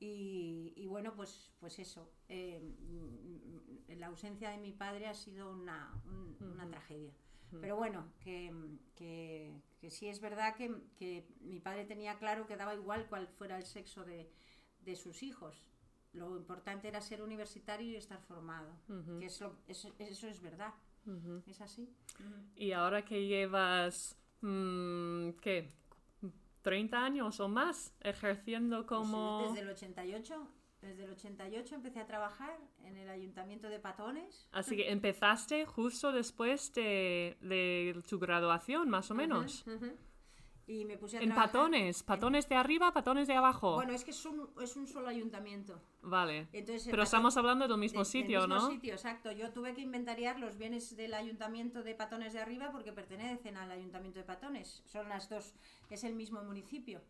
Y, 0.01 0.73
y 0.77 0.87
bueno, 0.87 1.13
pues, 1.15 1.51
pues 1.59 1.77
eso, 1.77 2.09
eh, 2.29 2.59
mm, 2.61 3.91
la 3.99 4.07
ausencia 4.07 4.49
de 4.51 4.57
mi 4.57 4.71
padre 4.71 5.07
ha 5.07 5.13
sido 5.13 5.51
una, 5.51 5.93
un- 6.05 6.37
una 6.53 6.67
tragedia. 6.69 7.13
Pero 7.61 7.77
bueno, 7.77 8.13
que, 8.19 8.53
que, 8.95 9.59
que 9.81 9.89
sí 9.89 10.07
es 10.07 10.21
verdad 10.21 10.55
que, 10.55 10.71
que 10.95 11.27
mi 11.41 11.59
padre 11.59 11.83
tenía 11.85 12.19
claro 12.19 12.45
que 12.45 12.55
daba 12.55 12.75
igual 12.75 13.07
cuál 13.09 13.27
fuera 13.27 13.57
el 13.57 13.63
sexo 13.65 14.05
de, 14.05 14.29
de 14.81 14.95
sus 14.95 15.23
hijos. 15.23 15.65
Lo 16.13 16.37
importante 16.37 16.87
era 16.87 17.01
ser 17.01 17.23
universitario 17.23 17.89
y 17.91 17.95
estar 17.95 18.21
formado. 18.21 18.71
Ujú. 18.87 19.17
que 19.19 19.25
es 19.25 19.41
lo- 19.41 19.57
eso, 19.67 19.91
eso 19.97 20.27
es 20.27 20.39
verdad. 20.41 20.73
Es 21.47 21.59
así. 21.59 21.89
Y 22.55 22.71
ahora 22.71 23.03
que 23.03 23.25
llevas, 23.25 24.15
mm, 24.41 25.31
¿qué? 25.41 25.73
30 26.61 27.03
años 27.03 27.39
o 27.39 27.47
más 27.47 27.95
ejerciendo 28.01 28.85
Pues, 28.85 28.87
como... 28.87 29.47
desde 29.47 29.61
el 29.61 29.69
88, 29.69 30.47
desde 30.81 31.03
el 31.05 31.11
88 31.11 31.75
empecé 31.75 31.99
a 31.99 32.05
trabajar 32.05 32.57
en 32.83 32.97
el 32.97 33.09
ayuntamiento 33.09 33.69
de 33.69 33.79
Patones. 33.79 34.47
Así 34.51 34.75
que 34.75 34.91
empezaste 34.91 35.65
justo 35.65 36.11
después 36.11 36.73
de, 36.73 37.37
de 37.41 38.01
tu 38.07 38.19
graduación, 38.19 38.89
más 38.89 39.09
o 39.11 39.15
menos. 39.15 39.65
Ujú. 39.67 39.91
Y 40.69 40.85
me 40.85 40.97
puse 40.99 41.17
a 41.17 41.21
En 41.21 41.29
trabajar- 41.29 41.51
patones, 41.51 42.03
patones 42.03 42.47
de 42.47 42.53
arriba, 42.55 42.93
patones 42.93 43.27
de 43.27 43.33
abajo. 43.33 43.73
Bueno, 43.73 43.91
es 43.91 44.03
que 44.03 44.11
es 44.11 44.23
un, 44.23 44.47
es 44.61 44.75
un 44.75 44.85
solo 44.85 45.07
ayuntamiento. 45.07 45.81
vale. 46.03 46.47
Entonces, 46.53 46.83
Pero 46.85 46.97
patón- 46.97 47.03
estamos 47.05 47.37
hablando 47.37 47.67
del 47.67 47.77
mismo 47.79 48.01
de- 48.01 48.05
sitio, 48.05 48.41
del 48.41 48.49
mismo 48.51 48.63
¿no? 48.67 48.71
sitio, 48.71 48.93
exacto. 48.93 49.31
Yo 49.31 49.51
tuve 49.51 49.73
que 49.73 49.81
inventariar 49.81 50.39
los 50.39 50.59
bienes 50.59 50.95
del 50.95 51.15
ayuntamiento 51.15 51.81
de 51.81 51.95
Patones 51.95 52.33
de 52.33 52.39
Arriba 52.41 52.71
porque 52.71 52.93
pertenecen 52.93 53.57
al 53.57 53.71
ayuntamiento 53.71 54.19
de 54.19 54.25
Patones. 54.25 54.83
Son 54.85 55.09
las 55.09 55.27
dos, 55.27 55.55
es 55.89 56.03
el 56.03 56.13
mismo 56.13 56.43
municipio. 56.43 57.01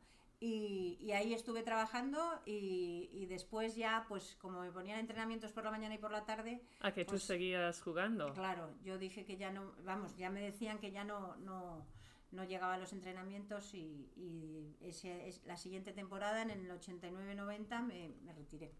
Y, 0.41 0.97
y 1.01 1.11
ahí 1.11 1.33
estuve 1.33 1.61
trabajando 1.63 2.39
y, 2.45 3.09
y 3.11 3.25
después 3.25 3.75
ya, 3.75 4.05
pues 4.07 4.37
como 4.39 4.61
me 4.61 4.71
ponían 4.71 4.99
entrenamientos 4.99 5.51
por 5.51 5.65
la 5.65 5.71
mañana 5.71 5.95
y 5.95 5.97
por 5.97 6.11
la 6.11 6.23
tarde, 6.23 6.61
A 6.79 6.93
que 6.93 7.03
tú 7.03 7.09
pues- 7.11 7.23
seguías 7.23 7.81
jugando. 7.81 8.31
claro, 8.33 8.71
yo 8.85 8.97
dije 8.97 9.25
que 9.25 9.35
ya 9.35 9.51
no, 9.51 9.73
vamos, 9.83 10.15
ya 10.15 10.29
me 10.29 10.39
decían 10.39 10.77
que 10.79 10.91
ya 10.91 11.03
no, 11.03 11.35
no, 11.37 11.85
no 12.31 12.43
llegaba 12.43 12.75
a 12.75 12.77
los 12.77 12.93
entrenamientos 12.93 13.73
y, 13.73 14.11
y 14.15 14.75
ese, 14.81 15.27
es, 15.27 15.43
la 15.45 15.57
siguiente 15.57 15.91
temporada, 15.93 16.41
en 16.41 16.51
el 16.51 16.69
89-90, 16.69 17.81
me, 17.83 18.09
me 18.23 18.33
retiré. 18.33 18.71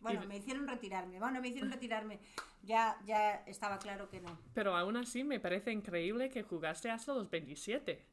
Bueno, 0.00 0.24
Y- 0.24 0.26
me 0.26 0.36
hicieron 0.36 0.66
retirarme. 0.66 1.18
Bueno, 1.18 1.40
me 1.40 1.48
hicieron 1.48 1.70
retirarme. 1.70 2.20
Ya, 2.62 2.98
ya 3.06 3.36
estaba 3.46 3.78
claro 3.78 4.08
que 4.08 4.20
no. 4.20 4.38
Pero 4.54 4.76
aún 4.76 4.96
así 4.96 5.24
me 5.24 5.40
parece 5.40 5.72
increíble 5.72 6.28
que 6.28 6.42
jugaste 6.42 6.90
hasta 6.90 7.14
los 7.14 7.30
27. 7.30 8.04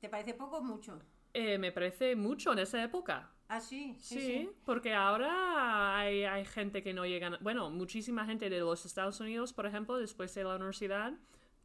¿Te 0.00 0.08
parece 0.08 0.34
poco 0.34 0.58
o 0.58 0.62
mucho? 0.62 1.00
Eh, 1.34 1.58
me 1.58 1.72
parece 1.72 2.14
mucho 2.16 2.52
en 2.52 2.60
esa 2.60 2.82
época. 2.82 3.32
Ah, 3.48 3.60
sí, 3.60 3.96
sí, 3.98 4.20
Sí, 4.20 4.26
sí. 4.26 4.50
porque 4.64 4.92
ahora 4.94 5.98
hay, 5.98 6.24
hay 6.24 6.44
gente 6.44 6.82
que 6.82 6.92
no 6.92 7.06
llega, 7.06 7.38
bueno, 7.40 7.70
muchísima 7.70 8.26
gente 8.26 8.50
de 8.50 8.60
los 8.60 8.84
Estados 8.84 9.20
Unidos, 9.20 9.52
por 9.54 9.64
ejemplo, 9.66 9.96
después 9.96 10.34
de 10.34 10.44
la 10.44 10.56
universidad, 10.56 11.14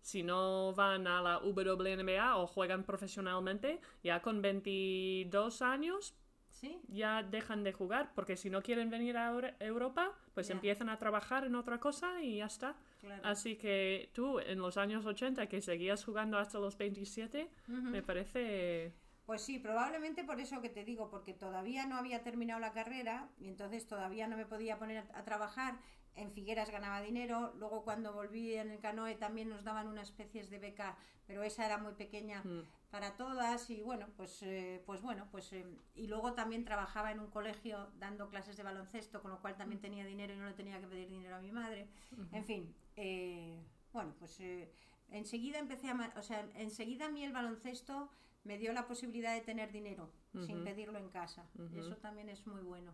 si 0.04 0.22
no 0.22 0.74
van 0.74 1.08
a 1.08 1.22
la 1.22 1.40
WNBA 1.40 2.36
o 2.38 2.46
juegan 2.46 2.84
profesionalmente, 2.84 3.80
ya 4.04 4.22
con 4.22 4.42
22 4.42 5.62
años 5.62 6.14
¿Sí? 6.52 6.80
ya 6.88 7.24
dejan 7.24 7.64
de 7.64 7.74
jugar, 7.74 8.12
porque 8.14 8.38
si 8.38 8.50
no 8.50 8.62
quieren 8.62 8.90
venir 8.90 9.18
a 9.18 9.30
Euro- 9.32 9.54
Europa, 9.60 10.12
pues 10.34 10.50
empiezan 10.50 10.90
a 10.90 11.00
trabajar 11.00 11.46
en 11.46 11.56
otra 11.56 11.80
cosa 11.80 12.22
y 12.22 12.38
ya 12.38 12.46
está. 12.46 12.76
Claro. 13.02 13.22
Así 13.26 13.56
que 13.56 14.10
tú, 14.14 14.40
en 14.40 14.60
los 14.60 14.78
años 14.78 15.06
80, 15.06 15.48
que 15.48 15.62
seguías 15.62 16.04
jugando 16.06 16.38
hasta 16.38 16.60
los 16.60 16.78
27, 16.78 17.50
Ujú. 17.68 17.82
me 17.82 18.02
parece... 18.04 18.94
Pues 19.26 19.42
sí, 19.42 19.58
probablemente 19.58 20.26
por 20.26 20.42
eso 20.42 20.62
que 20.62 20.68
te 20.70 20.84
digo, 20.84 21.10
porque 21.10 21.34
todavía 21.34 21.86
no 21.86 21.96
había 21.96 22.24
terminado 22.24 22.60
la 22.60 22.74
carrera 22.74 23.30
y 23.40 23.48
entonces 23.48 23.88
todavía 23.88 24.28
no 24.28 24.36
me 24.36 24.46
podía 24.46 24.78
poner 24.78 25.06
a 25.14 25.24
trabajar. 25.24 25.80
En 26.16 26.32
Figueras 26.32 26.70
ganaba 26.70 27.02
dinero, 27.02 27.54
luego 27.58 27.84
cuando 27.84 28.14
volví 28.14 28.54
en 28.56 28.70
el 28.70 28.80
canoe 28.80 29.16
también 29.16 29.50
nos 29.50 29.64
daban 29.64 29.88
unas 29.88 30.10
especies 30.10 30.50
de 30.50 30.60
beca, 30.60 30.96
pero 31.26 31.42
esa 31.44 31.66
era 31.66 31.78
muy 31.78 31.94
pequeña 31.94 32.42
Mm. 32.44 32.62
para 32.92 33.18
todas 33.18 33.70
y 33.72 33.82
bueno, 33.82 34.08
pues, 34.16 34.44
eh, 34.44 34.84
pues 34.86 35.02
bueno, 35.02 35.28
pues 35.32 35.52
eh, 35.54 35.66
y 35.96 36.08
luego 36.08 36.34
también 36.34 36.66
trabajaba 36.66 37.12
en 37.12 37.20
un 37.20 37.32
colegio 37.32 37.90
dando 37.98 38.30
clases 38.30 38.56
de 38.58 38.64
baloncesto, 38.64 39.22
con 39.22 39.32
lo 39.32 39.42
cual 39.42 39.56
también 39.58 39.82
tenía 39.82 40.06
dinero 40.06 40.34
y 40.34 40.38
no 40.38 40.46
le 40.46 40.54
tenía 40.54 40.80
que 40.80 40.88
pedir 40.88 41.10
dinero 41.10 41.36
a 41.36 41.40
mi 41.42 41.52
madre. 41.52 41.88
En 42.32 42.46
fin, 42.46 42.76
eh, 42.96 43.60
bueno, 43.92 44.14
pues 44.20 44.40
eh, 44.40 44.72
enseguida 45.10 45.58
empecé 45.58 45.90
a, 45.90 46.14
o 46.16 46.22
sea, 46.22 46.48
enseguida 46.56 47.08
a 47.08 47.10
mí 47.10 47.24
el 47.24 47.32
baloncesto 47.34 48.10
me 48.44 48.58
dio 48.58 48.74
la 48.74 48.88
posibilidad 48.88 49.34
de 49.34 49.42
tener 49.42 49.72
dinero 49.72 50.12
sin 50.46 50.64
pedirlo 50.64 51.00
en 51.00 51.10
casa. 51.10 51.48
Y 51.74 51.80
eso 51.80 51.96
también 51.98 52.30
es 52.30 52.46
muy 52.46 52.62
bueno. 52.62 52.94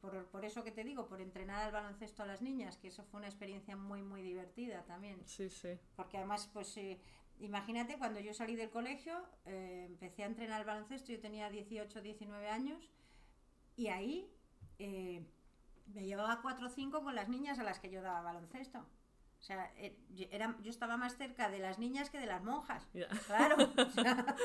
Por, 0.00 0.26
por 0.26 0.44
eso 0.44 0.64
que 0.64 0.70
te 0.72 0.84
digo, 0.84 1.06
por 1.06 1.20
entrenar 1.20 1.64
al 1.64 1.72
baloncesto 1.72 2.22
a 2.22 2.26
las 2.26 2.40
niñas, 2.40 2.76
que 2.76 2.88
eso 2.88 3.04
fue 3.04 3.18
una 3.18 3.28
experiencia 3.28 3.76
muy, 3.76 4.02
muy 4.02 4.22
divertida 4.22 4.84
también. 4.84 5.20
Sí, 5.26 5.48
sí. 5.50 5.78
Porque 5.96 6.16
además, 6.16 6.48
pues 6.52 6.76
eh, 6.76 6.98
imagínate, 7.40 7.98
cuando 7.98 8.20
yo 8.20 8.32
salí 8.32 8.56
del 8.56 8.70
colegio, 8.70 9.22
eh, 9.44 9.84
empecé 9.86 10.22
a 10.22 10.26
entrenar 10.26 10.60
al 10.60 10.66
baloncesto, 10.66 11.12
yo 11.12 11.20
tenía 11.20 11.50
18, 11.50 12.00
19 12.00 12.48
años, 12.48 12.90
y 13.76 13.88
ahí 13.88 14.30
eh, 14.78 15.26
me 15.94 16.04
llevaba 16.04 16.40
4 16.40 16.66
o 16.66 16.70
5 16.70 17.02
con 17.02 17.14
las 17.14 17.28
niñas 17.28 17.58
a 17.58 17.64
las 17.64 17.78
que 17.78 17.90
yo 17.90 18.02
daba 18.02 18.22
baloncesto. 18.22 18.86
O 19.40 19.42
sea, 19.42 19.72
eh, 19.76 19.96
era, 20.30 20.56
yo 20.62 20.70
estaba 20.70 20.96
más 20.96 21.16
cerca 21.16 21.48
de 21.48 21.58
las 21.58 21.78
niñas 21.78 22.10
que 22.10 22.18
de 22.18 22.26
las 22.26 22.42
monjas. 22.42 22.86
Ya, 22.92 23.08
Claro. 23.26 23.56
o 23.76 23.90
sea, 23.90 24.36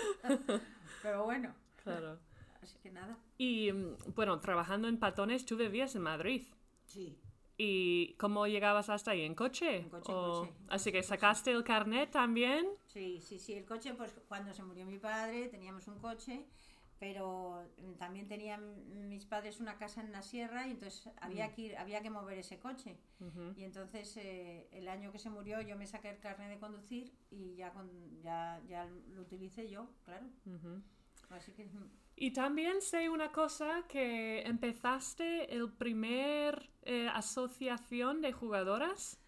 pero 1.02 1.26
bueno, 1.26 1.54
claro. 1.84 2.20
así 2.62 2.78
que 2.80 2.92
nada. 2.92 3.18
Y 3.38 3.72
mm, 3.72 3.98
bueno, 4.16 4.40
trabajando 4.40 4.88
en 4.88 4.98
patones, 5.00 5.46
tú 5.46 5.58
vivías 5.58 5.96
en 5.96 6.04
Madrid. 6.04 6.44
Sí. 6.86 7.18
¿Y 7.58 8.14
cómo 8.16 8.48
llegabas 8.48 8.90
hasta 8.90 9.12
ahí? 9.12 9.22
¿En 9.24 9.36
coche? 9.36 9.78
En 9.78 9.90
coche, 9.90 10.12
O- 10.14 10.42
coche. 10.42 10.54
Así 10.70 10.92
que 10.92 11.04
sacaste 11.04 11.52
el 11.52 11.64
carnet 11.64 12.10
también. 12.12 12.68
Sí, 12.88 13.20
sí, 13.22 13.40
sí, 13.40 13.54
el 13.54 13.66
coche, 13.66 13.94
pues 13.94 14.14
cuando 14.28 14.54
se 14.54 14.64
murió 14.64 14.86
mi 14.86 14.98
padre 15.00 15.50
teníamos 15.50 15.88
un 15.88 16.00
coche, 16.00 16.46
pero 17.04 17.68
mm, 17.80 17.96
también 17.96 18.30
tenían 18.30 19.10
mis 19.10 19.26
padres 19.26 19.60
una 19.60 19.76
casa 19.78 20.00
en 20.00 20.14
la 20.14 20.22
sierra 20.22 20.66
y 20.68 20.72
entonces 20.72 21.10
había 21.20 21.52
que 21.52 21.62
ir, 21.64 21.76
había 21.76 22.02
que 22.02 22.10
mover 22.10 22.38
ese 22.38 22.60
coche. 22.60 22.96
Ujú. 23.20 23.52
Y 23.58 23.66
entonces 23.66 24.16
eh, 24.16 24.70
el 24.72 24.88
año 24.88 25.12
que 25.12 25.20
se 25.20 25.30
murió 25.30 25.60
yo 25.60 25.76
me 25.76 25.86
saqué 25.86 26.12
el 26.12 26.20
carnet 26.20 26.48
de 26.50 26.60
conducir 26.60 27.12
y 27.30 27.56
ya, 27.56 27.74
con, 27.74 27.90
ya, 28.22 28.62
ya 28.70 28.88
lo 29.10 29.24
utilicé 29.24 29.70
yo, 29.70 29.90
claro. 30.06 30.28
Ujú. 30.46 30.82
Así 31.30 31.52
que 31.52 31.66
mm, 31.66 31.90
Y 32.16 32.32
también 32.32 32.82
sé 32.82 33.10
una 33.10 33.34
cosa, 33.34 33.84
que 33.90 34.44
empezaste 34.44 35.54
el 35.54 35.74
primer 35.74 36.70
eh, 36.84 37.10
asociación 37.14 38.22
de 38.22 38.32
jugadoras. 38.32 39.20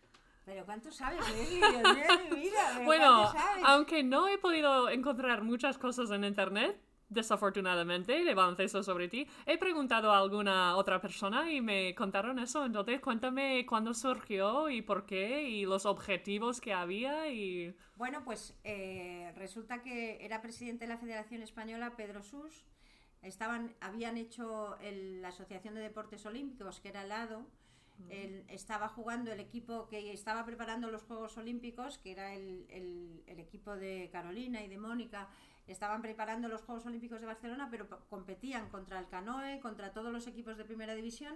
pero 0.46 0.64
¿cuánto 0.64 0.94
sabes, 0.94 1.20
Leslie? 1.30 1.58
Dios 1.58 1.94
mío 1.94 2.06
mi 2.30 2.40
vida, 2.40 2.82
Bueno, 2.86 3.24
¿cuánto 3.24 3.38
sabes? 3.38 3.64
aunque 3.66 4.02
no 4.02 4.30
he 4.30 4.38
podido 4.38 4.88
encontrar 4.90 5.44
muchas 5.44 5.78
cosas 5.78 6.10
en 6.12 6.24
internet, 6.24 6.80
desafortunadamente, 7.10 8.24
de 8.24 8.34
baloncesto 8.34 8.84
sobre 8.84 9.08
ti, 9.08 9.28
he 9.46 9.58
preguntado 9.58 10.12
a 10.12 10.18
alguna 10.18 10.76
otra 10.76 11.00
persona 11.02 11.52
y 11.52 11.62
me 11.62 11.94
contaron 11.96 12.40
eso. 12.40 12.66
Entonces, 12.66 13.00
cuéntame 13.02 13.66
cuándo 13.66 13.94
surgió 13.94 14.70
y 14.70 14.82
por 14.82 15.06
qué 15.06 15.48
y 15.50 15.66
los 15.66 15.86
objetivos 15.86 16.62
que 16.62 16.74
había 16.74 17.30
y... 17.30 17.76
Bueno, 17.96 18.24
pues 18.24 18.58
eh, 18.64 19.32
resulta 19.38 19.82
que 19.82 20.24
era 20.26 20.42
presidente 20.42 20.86
de 20.86 20.90
la 20.94 20.98
Federación 20.98 21.42
Española 21.42 21.96
Pedro 21.96 22.24
Sus. 22.24 22.66
Estaban, 23.22 23.76
habían 23.82 24.18
hecho 24.18 24.78
el- 24.82 25.22
la 25.22 25.30
Asociación 25.30 25.74
de 25.76 25.82
Deportes 25.82 26.26
Olímpicos, 26.26 26.80
que 26.80 26.90
era 26.90 27.02
al 27.02 27.10
lado. 27.10 27.48
El- 28.10 28.44
estaba 28.50 28.90
jugando 28.90 29.32
el 29.32 29.40
equipo 29.40 29.88
que 29.88 30.12
estaba 30.12 30.44
preparando 30.46 30.92
los 30.92 31.04
Juegos 31.04 31.38
Olímpicos, 31.38 31.98
que 31.98 32.12
era 32.12 32.34
el, 32.36 32.66
el- 32.70 33.24
el 33.26 33.40
equipo 33.40 33.76
de 33.78 34.10
Carolina 34.12 34.62
y 34.64 34.68
de 34.68 34.78
Mónica. 34.78 35.30
Estaban 35.68 36.02
preparando 36.02 36.48
los 36.48 36.62
Juegos 36.62 36.86
Olímpicos 36.86 37.20
de 37.20 37.26
Barcelona, 37.26 37.68
pero 37.72 37.88
competían 38.10 38.70
contra 38.70 39.00
el 39.00 39.08
Canoe, 39.08 39.60
contra 39.60 39.94
todos 39.94 40.12
los 40.12 40.28
equipos 40.28 40.58
de 40.58 40.66
primera 40.66 40.96
división 40.96 41.36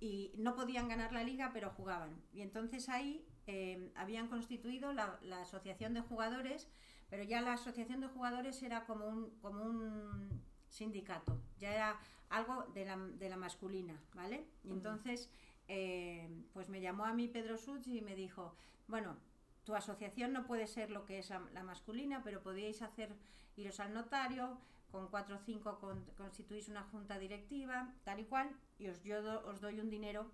y 0.00 0.32
no 0.36 0.54
podían 0.54 0.88
ganar 0.88 1.12
la 1.12 1.24
liga, 1.24 1.50
pero 1.52 1.70
jugaban. 1.70 2.22
Y 2.32 2.42
entonces 2.42 2.88
ahí 2.88 3.24
eh, 3.46 3.90
habían 3.94 4.28
constituido 4.28 4.92
la, 4.92 5.18
la 5.22 5.42
asociación 5.42 5.94
de 5.94 6.00
jugadores, 6.00 6.68
pero 7.10 7.22
ya 7.22 7.40
la 7.40 7.54
asociación 7.54 8.00
de 8.00 8.08
jugadores 8.08 8.62
era 8.62 8.84
como 8.84 9.06
un, 9.06 9.30
como 9.40 9.64
un 9.64 10.42
sindicato, 10.68 11.40
ya 11.58 11.74
era 11.74 12.00
algo 12.28 12.64
de 12.74 12.84
la, 12.84 12.96
de 12.96 13.28
la 13.28 13.36
masculina, 13.36 13.98
¿vale? 14.14 14.46
Y 14.64 14.70
entonces, 14.70 15.30
eh, 15.66 16.28
pues 16.52 16.68
me 16.68 16.80
llamó 16.80 17.06
a 17.06 17.14
mí 17.14 17.28
Pedro 17.28 17.56
Such 17.56 17.86
y 17.88 18.02
me 18.02 18.14
dijo, 18.14 18.54
bueno, 18.86 19.16
tu 19.64 19.74
asociación 19.74 20.32
no 20.32 20.46
puede 20.46 20.66
ser 20.66 20.90
lo 20.90 21.04
que 21.04 21.18
es 21.18 21.30
la, 21.30 21.40
la 21.52 21.62
masculina, 21.62 22.22
pero 22.22 22.42
podíais 22.42 22.82
hacer, 22.82 23.14
iros 23.58 23.80
al 23.80 23.92
notario, 23.92 24.58
con 24.90 25.08
cuatro 25.08 25.36
o 25.36 25.38
cinco 25.40 25.78
con- 25.78 26.04
constituís 26.16 26.68
una 26.68 26.82
junta 26.84 27.18
directiva, 27.18 27.92
tal 28.04 28.20
y 28.20 28.24
cual, 28.24 28.48
y 28.78 28.88
os, 28.88 29.02
yo 29.02 29.22
do- 29.22 29.44
os 29.46 29.60
doy 29.60 29.80
un 29.80 29.90
dinero 29.90 30.30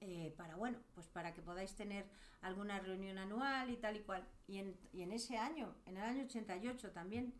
eh, 0.00 0.34
para, 0.36 0.56
bueno, 0.56 0.78
pues 0.94 1.06
para 1.08 1.32
que 1.32 1.40
podáis 1.42 1.74
tener 1.74 2.06
alguna 2.42 2.78
reunión 2.80 3.18
anual 3.18 3.70
y 3.70 3.76
tal 3.76 3.96
y 3.96 4.00
cual. 4.00 4.26
Y 4.46 4.58
en, 4.58 4.76
y 4.92 5.02
en 5.02 5.12
ese 5.12 5.36
año, 5.38 5.74
en 5.86 5.96
el 5.96 6.02
año 6.02 6.24
88 6.24 6.90
también, 6.92 7.32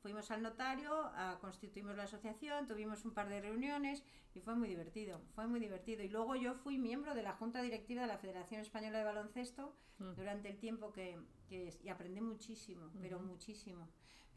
fuimos 0.00 0.30
al 0.30 0.42
notario, 0.42 0.92
a- 1.14 1.38
constituimos 1.40 1.96
la 1.96 2.04
asociación, 2.04 2.66
tuvimos 2.66 3.04
un 3.04 3.12
par 3.12 3.28
de 3.28 3.40
reuniones 3.40 4.04
y 4.34 4.40
fue 4.40 4.54
muy 4.54 4.68
divertido, 4.68 5.20
fue 5.34 5.46
muy 5.48 5.58
divertido. 5.60 6.02
Y 6.02 6.08
luego 6.08 6.36
yo 6.36 6.54
fui 6.54 6.78
miembro 6.78 7.14
de 7.14 7.22
la 7.22 7.32
Junta 7.32 7.60
Directiva 7.62 8.02
de 8.02 8.08
la 8.08 8.18
Federación 8.18 8.60
Española 8.60 8.98
de 8.98 9.04
Baloncesto 9.04 9.74
Mm. 9.98 10.14
durante 10.14 10.48
el 10.48 10.58
tiempo 10.60 10.92
que, 10.92 11.18
que 11.48 11.76
y 11.82 11.88
aprendí 11.88 12.20
muchísimo, 12.20 12.88
pero 13.00 13.18
muchísimo. 13.18 13.88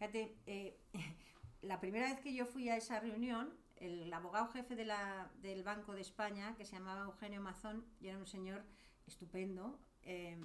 Fíjate, 0.01 0.35
eh, 0.47 0.79
la 1.61 1.79
primera 1.79 2.07
vez 2.07 2.19
que 2.21 2.33
yo 2.33 2.47
fui 2.47 2.69
a 2.69 2.75
esa 2.75 2.99
reunión, 2.99 3.53
el 3.75 4.11
abogado 4.11 4.47
jefe 4.47 4.75
de 4.75 4.83
la, 4.83 5.29
del 5.43 5.61
Banco 5.61 5.93
de 5.93 6.01
España, 6.01 6.55
que 6.57 6.65
se 6.65 6.71
llamaba 6.71 7.03
Eugenio 7.03 7.39
Mazón, 7.39 7.85
y 7.99 8.07
era 8.07 8.17
un 8.17 8.25
señor 8.25 8.63
estupendo, 9.05 9.79
eh, 10.01 10.43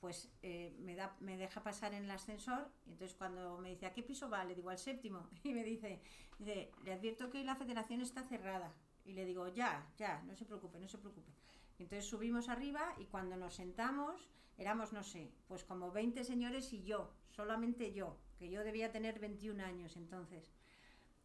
pues 0.00 0.28
eh, 0.42 0.74
me, 0.80 0.96
da, 0.96 1.16
me 1.20 1.36
deja 1.36 1.62
pasar 1.62 1.94
en 1.94 2.02
el 2.02 2.10
ascensor 2.10 2.68
y 2.84 2.90
entonces 2.90 3.16
cuando 3.16 3.58
me 3.58 3.70
dice, 3.70 3.86
¿a 3.86 3.92
qué 3.92 4.02
piso 4.02 4.28
va? 4.28 4.44
Le 4.44 4.56
digo, 4.56 4.70
al 4.70 4.78
séptimo. 4.78 5.30
Y 5.44 5.54
me 5.54 5.62
dice, 5.62 6.00
dice, 6.40 6.72
le 6.82 6.92
advierto 6.92 7.30
que 7.30 7.38
hoy 7.38 7.44
la 7.44 7.54
federación 7.54 8.00
está 8.00 8.24
cerrada. 8.24 8.74
Y 9.04 9.12
le 9.12 9.24
digo, 9.24 9.46
ya, 9.46 9.86
ya, 9.96 10.20
no 10.22 10.34
se 10.34 10.46
preocupe, 10.46 10.80
no 10.80 10.88
se 10.88 10.98
preocupe. 10.98 11.30
Entonces 11.78 12.06
subimos 12.08 12.48
arriba 12.48 12.94
y 12.98 13.06
cuando 13.06 13.36
nos 13.36 13.54
sentamos 13.54 14.28
éramos, 14.58 14.92
no 14.92 15.02
sé, 15.02 15.32
pues 15.48 15.64
como 15.64 15.90
20 15.92 16.24
señores 16.24 16.72
y 16.72 16.82
yo, 16.82 17.12
solamente 17.28 17.92
yo, 17.92 18.16
que 18.38 18.48
yo 18.50 18.64
debía 18.64 18.90
tener 18.92 19.18
21 19.18 19.60
años 19.60 19.96
entonces. 19.96 20.52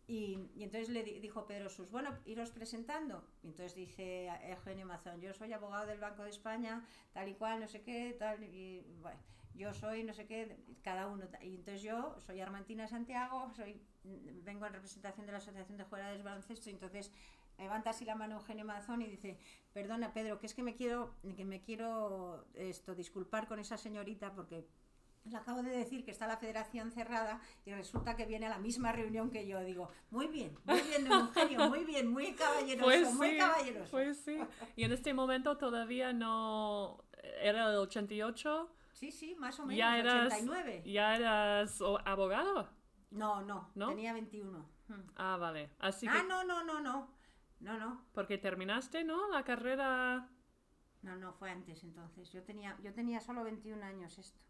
Y, 0.08 0.50
y 0.56 0.64
entonces 0.64 0.90
le 0.90 1.04
di- 1.04 1.20
dijo 1.20 1.46
Pedro 1.48 1.70
Sus, 1.70 1.90
bueno, 1.92 2.18
iros 2.26 2.52
presentando. 2.52 3.24
Y 3.44 3.48
entonces 3.48 3.76
dice 3.76 4.28
Eugenio 4.50 4.86
Mazón, 4.86 5.22
yo 5.22 5.34
soy 5.34 5.54
abogado 5.54 5.86
del 5.86 6.00
Banco 6.00 6.24
de 6.24 6.30
España, 6.32 6.86
tal 7.14 7.30
y 7.30 7.36
cual, 7.36 7.62
no 7.62 7.68
sé 7.68 7.82
qué, 7.82 8.16
tal, 8.20 8.44
y 8.44 8.82
bueno, 9.02 9.20
yo 9.54 9.74
soy 9.74 10.04
no 10.04 10.14
sé 10.14 10.26
qué, 10.26 10.58
cada 10.82 11.08
uno. 11.08 11.26
Y 11.42 11.56
entonces 11.56 11.82
yo 11.82 12.18
soy 12.20 12.42
Armantina 12.42 12.88
Santiago, 12.88 13.50
soy 13.56 13.82
vengo 14.04 14.66
en 14.66 14.74
representación 14.74 15.26
de 15.26 15.32
la 15.32 15.38
Asociación 15.38 15.78
de 15.78 15.84
Jugadores 15.86 16.24
Baloncesto, 16.24 16.70
entonces 16.70 17.12
levanta 17.62 17.92
así 17.92 18.04
la 18.06 18.16
mano 18.16 18.36
Eugenio 18.36 18.66
Mazón 18.66 19.02
y 19.02 19.08
dice, 19.08 19.38
perdona 19.74 20.14
Pedro, 20.14 20.40
que 20.40 20.48
es 20.48 20.54
que 20.54 20.64
me 20.64 20.76
quiero, 20.76 21.16
que 21.36 21.46
me 21.46 21.62
quiero 21.62 22.46
esto 22.56 22.96
disculpar 22.96 23.48
con 23.48 23.60
esa 23.60 23.78
señorita 23.78 24.34
porque 24.34 24.66
le 25.26 25.38
acabo 25.38 25.62
de 25.62 25.70
decir 25.70 26.04
que 26.04 26.10
está 26.12 26.26
la 26.26 26.38
federación 26.38 26.92
cerrada 26.92 27.40
y 27.66 27.72
resulta 27.74 28.16
que 28.16 28.26
viene 28.26 28.48
a 28.48 28.50
la 28.50 28.58
misma 28.58 28.92
reunión 28.92 29.30
que 29.30 29.46
yo. 29.48 29.60
Digo, 29.62 29.92
muy 30.10 30.28
bien, 30.28 30.58
muy 30.66 30.82
bien, 30.82 31.08
don 31.08 31.28
Eugenio, 31.28 31.70
muy 31.70 31.86
bien, 31.86 32.08
muy 32.12 32.34
caballeroso, 32.34 32.86
Pues 32.86 33.14
muy 33.14 33.30
sí, 33.32 33.38
caballeroso. 33.38 33.92
pues 33.92 34.18
sí. 34.20 34.40
Y 34.76 34.84
en 34.84 34.92
este 34.92 35.14
momento 35.14 35.58
todavía 35.58 36.12
no... 36.12 37.04
Era 37.40 37.70
el 37.70 37.78
88. 37.78 38.72
Sí, 38.94 39.12
sí, 39.12 39.36
más 39.36 39.60
o 39.60 39.66
menos, 39.66 39.78
Ya 39.78 39.98
eras, 40.00 40.26
89. 40.34 40.84
ya 40.86 41.16
eras 41.16 41.80
abogado. 42.06 42.68
No, 43.12 43.42
no, 43.42 43.70
¿No? 43.76 43.90
tenía 43.90 44.14
21. 44.14 44.58
Hmm. 44.88 44.94
Ah, 45.18 45.38
vale. 45.38 45.70
Así 45.80 46.08
Ah, 46.08 46.14
que... 46.14 46.28
no, 46.28 46.44
no, 46.44 46.64
no, 46.64 46.80
no. 46.80 47.14
No, 47.62 47.78
no, 47.78 48.06
Porque 48.14 48.38
terminaste, 48.38 49.04
¿no? 49.04 49.30
La 49.30 49.44
carrera... 49.44 50.28
no, 51.04 51.16
no, 51.16 51.34
fue 51.34 51.50
antes 51.50 51.84
entonces. 51.84 52.32
Yo 52.32 52.44
tenía, 52.44 52.78
yo 52.84 52.94
tenía 52.94 53.22
solo 53.22 53.44
21 53.44 53.84
años 53.86 54.18
esto. 54.18 54.42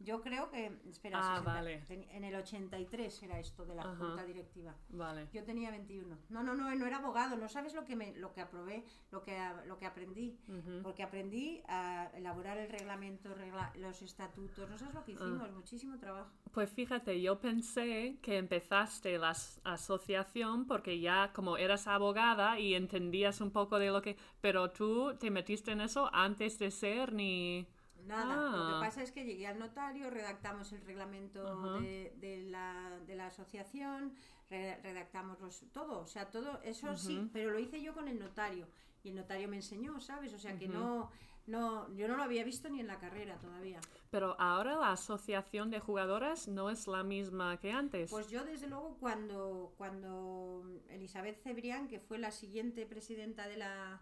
Yo 0.00 0.20
creo 0.20 0.48
que, 0.50 0.70
espera, 0.88 1.18
Ah, 1.20 1.38
60, 1.38 1.52
vale. 1.52 1.84
en 1.88 2.24
el 2.24 2.34
83 2.36 3.22
era 3.24 3.40
esto 3.40 3.64
de 3.66 3.74
la 3.74 3.82
Ajá. 3.82 3.96
junta 3.96 4.24
directiva. 4.24 4.74
Vale. 4.90 5.28
Yo 5.32 5.42
tenía 5.42 5.70
21. 5.70 6.16
No, 6.28 6.42
no, 6.44 6.54
no, 6.54 6.72
no 6.74 6.86
era 6.86 6.98
abogado. 6.98 7.36
No 7.36 7.48
sabes 7.48 7.74
lo 7.74 7.84
que 7.84 7.96
me, 7.96 8.14
lo 8.16 8.32
que 8.32 8.40
aprobé, 8.40 8.84
lo 9.10 9.22
que, 9.22 9.36
lo 9.66 9.76
que 9.78 9.86
aprendí. 9.86 10.38
Porque 10.84 11.02
aprendí 11.02 11.62
a 11.66 12.10
elaborar 12.14 12.58
el 12.58 12.70
reglamento, 12.70 13.34
regla- 13.34 13.72
los 13.76 14.00
estatutos. 14.02 14.70
No 14.70 14.78
sabes 14.78 14.94
lo 14.94 15.04
que 15.04 15.12
Ah. 15.12 15.14
hicimos, 15.16 15.50
muchísimo 15.52 15.98
trabajo. 15.98 16.30
Pues 16.52 16.70
fíjate, 16.70 17.20
yo 17.20 17.40
pensé 17.40 18.18
que 18.22 18.38
empezaste 18.38 19.18
la 19.18 19.30
as- 19.30 19.60
asociación 19.64 20.66
porque 20.66 21.00
ya 21.00 21.32
como 21.32 21.56
eras 21.56 21.86
abogada 21.88 22.58
y 22.60 22.74
entendías 22.74 23.40
un 23.40 23.50
poco 23.50 23.78
de 23.78 23.88
lo 23.90 24.00
que... 24.00 24.16
Pero 24.40 24.70
tú 24.70 25.16
te 25.18 25.30
metiste 25.30 25.72
en 25.72 25.80
eso 25.80 26.08
antes 26.12 26.58
de 26.58 26.70
ser 26.70 27.12
ni... 27.12 27.66
Nada, 28.08 28.34
lo 28.50 28.64
Ah. 28.64 28.72
que 28.80 28.86
pasa 28.86 29.02
es 29.02 29.12
que 29.12 29.24
llegué 29.24 29.46
al 29.46 29.58
notario, 29.58 30.10
redactamos 30.10 30.72
el 30.72 30.80
reglamento 30.80 31.78
de, 31.80 32.14
de 32.16 32.42
la, 32.44 32.98
de 33.06 33.14
la 33.14 33.26
asociación, 33.26 34.14
re- 34.50 34.80
redactamos 34.82 35.38
los, 35.40 35.60
todo, 35.72 36.00
o 36.00 36.06
sea, 36.06 36.30
todo 36.30 36.60
eso 36.62 36.96
sí, 36.96 37.28
pero 37.32 37.50
lo 37.50 37.58
hice 37.58 37.80
yo 37.82 37.92
con 37.94 38.08
el 38.08 38.18
notario 38.18 38.66
y 39.04 39.10
el 39.10 39.16
notario 39.16 39.48
me 39.48 39.56
enseñó, 39.56 40.00
¿sabes? 40.00 40.32
O 40.34 40.38
sea, 40.38 40.58
que 40.58 40.66
no, 40.68 41.10
no, 41.46 41.94
yo 41.94 42.08
no 42.08 42.16
lo 42.16 42.22
había 42.22 42.44
visto 42.44 42.68
ni 42.68 42.80
en 42.80 42.86
la 42.86 42.98
carrera 42.98 43.36
todavía. 43.38 43.80
Pero 44.10 44.36
ahora 44.40 44.76
la 44.76 44.92
asociación 44.92 45.70
de 45.70 45.78
jugadoras 45.80 46.48
no 46.48 46.70
es 46.70 46.86
la 46.88 47.02
misma 47.04 47.58
que 47.58 47.72
antes. 47.72 48.10
Pues 48.10 48.28
yo 48.30 48.42
desde 48.44 48.66
luego 48.68 48.96
cuando, 48.98 49.72
cuando 49.76 50.64
Elizabeth 50.88 51.40
Cebrián, 51.42 51.88
que 51.88 52.00
fue 52.00 52.18
la 52.18 52.30
siguiente 52.32 52.86
presidenta 52.86 53.46
de 53.48 53.58
la, 53.58 54.00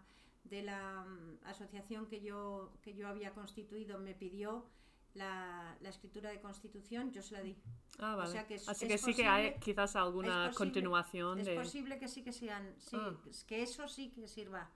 de 0.49 0.61
la 0.63 1.03
mm, 1.05 1.45
asociación 1.45 2.05
que 2.07 2.21
yo, 2.21 2.73
que 2.81 2.93
yo 2.93 3.07
había 3.07 3.33
constituido, 3.33 3.99
me 3.99 4.13
pidió 4.13 4.65
la, 5.13 5.75
la 5.81 5.89
escritura 5.89 6.29
de 6.29 6.39
constitución, 6.39 7.11
yo 7.11 7.21
se 7.21 7.33
la 7.35 7.41
di. 7.41 7.55
ah, 7.99 8.15
vale. 8.15 8.31
sea 8.31 8.45
que 8.45 8.55
es- 8.55 8.69
Así 8.69 8.85
es 8.85 8.91
que 8.91 8.97
sí 8.99 9.13
que 9.15 9.25
hay 9.27 9.51
posible- 9.51 9.59
quizás 9.65 9.95
alguna 9.95 10.27
es 10.27 10.35
posible- 10.49 10.57
continuación 10.57 11.39
Es 11.39 11.45
de... 11.47 11.55
posible 11.55 11.97
que 11.99 12.07
sí 12.07 12.23
que 12.23 12.31
sean, 12.31 12.75
sí, 12.77 12.97
Ah. 12.99 13.13
que 13.47 13.63
eso 13.63 13.87
sí 13.87 14.11
que 14.11 14.27
sirva, 14.27 14.69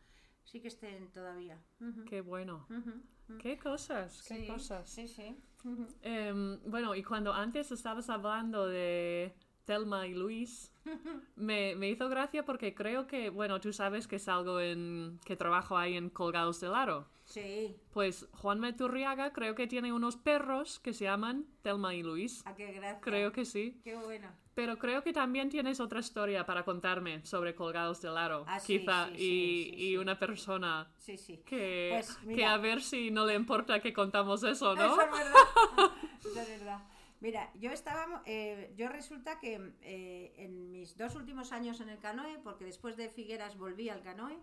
sí 0.44 0.60
que 0.62 0.70
estén 0.70 1.12
todavía. 1.12 1.62
Ujú, 1.80 2.06
Qué 2.06 2.22
bueno. 2.22 2.66
ujú. 2.70 3.38
Qué 3.40 3.58
cosas, 3.60 4.24
qué 4.24 4.40
Sí, 4.42 4.48
cosas. 4.48 4.90
Sí, 4.90 5.08
sí. 5.08 5.38
Em, 6.02 6.60
bueno, 6.66 6.96
y 6.96 7.04
cuando 7.04 7.32
antes 7.34 7.72
estabas 7.72 8.10
hablando 8.10 8.68
de 8.68 9.34
Telma 9.66 10.08
y 10.08 10.14
Luis, 10.14 10.72
me, 11.36 11.76
me 11.76 11.90
hizo 11.90 12.10
gracia 12.10 12.44
porque 12.46 12.74
creo 12.74 13.08
que, 13.08 13.30
bueno, 13.30 13.60
tú 13.62 13.72
sabes 13.74 14.08
que 14.08 14.20
salgo 14.20 14.60
en, 14.60 15.20
que 15.26 15.36
trabajo 15.36 15.78
ahí 15.78 15.96
en 15.96 16.10
Colgados 16.10 16.60
del 16.60 16.74
Aro. 16.74 17.08
Sí, 17.26 17.78
Pues 17.94 18.28
Juan 18.34 18.60
Meturriaga 18.60 19.32
creo 19.32 19.56
que 19.56 19.66
tiene 19.66 19.94
unos 19.94 20.18
perros 20.18 20.80
que 20.80 20.92
se 20.94 21.06
llaman 21.06 21.46
Telma 21.62 21.96
y 21.96 22.04
Luis. 22.04 22.42
a 22.46 22.54
qué 22.56 22.74
gracia. 22.74 23.00
Creo 23.00 23.32
que 23.32 23.46
sí. 23.46 23.80
Qué 23.86 23.96
bueno. 23.96 24.28
Pero 24.54 24.78
creo 24.78 25.02
que 25.02 25.14
también 25.14 25.48
tienes 25.50 25.80
otra 25.80 26.02
historia 26.02 26.46
para 26.46 26.66
contarme 26.66 27.26
sobre 27.26 27.56
Colgados 27.56 28.02
del 28.02 28.18
Aro, 28.18 28.44
Ah, 28.50 28.60
quizá, 28.60 29.08
sí, 29.08 29.14
y, 29.14 29.18
sí, 29.18 29.74
y 29.92 29.98
una 29.98 30.20
persona 30.20 30.92
Sí, 30.98 31.16
sí. 31.18 31.38
que, 31.46 31.92
Pues, 31.94 32.18
que 32.36 32.44
a 32.44 32.58
ver 32.58 32.82
si 32.82 33.12
no 33.12 33.26
le 33.26 33.36
importa 33.36 33.80
que 33.80 33.94
contamos 33.94 34.44
eso, 34.44 34.76
¿no? 34.76 34.84
Eso 34.88 35.02
es 35.02 35.12
verdad. 35.12 35.34
Eso 36.20 36.40
es 36.42 36.48
verdad. 36.60 36.80
Mira, 37.22 37.52
yo 37.54 37.72
estaba, 37.72 38.24
eh, 38.26 38.74
yo 38.76 38.90
resulta 38.90 39.40
que 39.40 39.76
eh, 39.82 40.34
en 40.38 40.72
mis 40.72 40.98
dos 40.98 41.16
últimos 41.16 41.52
años 41.52 41.80
en 41.80 41.90
el 41.90 42.00
canoe, 42.00 42.40
porque 42.44 42.66
después 42.66 42.98
de 42.98 43.10
Figueras 43.10 43.58
volví 43.58 43.90
al 43.90 44.02
canoe, 44.02 44.40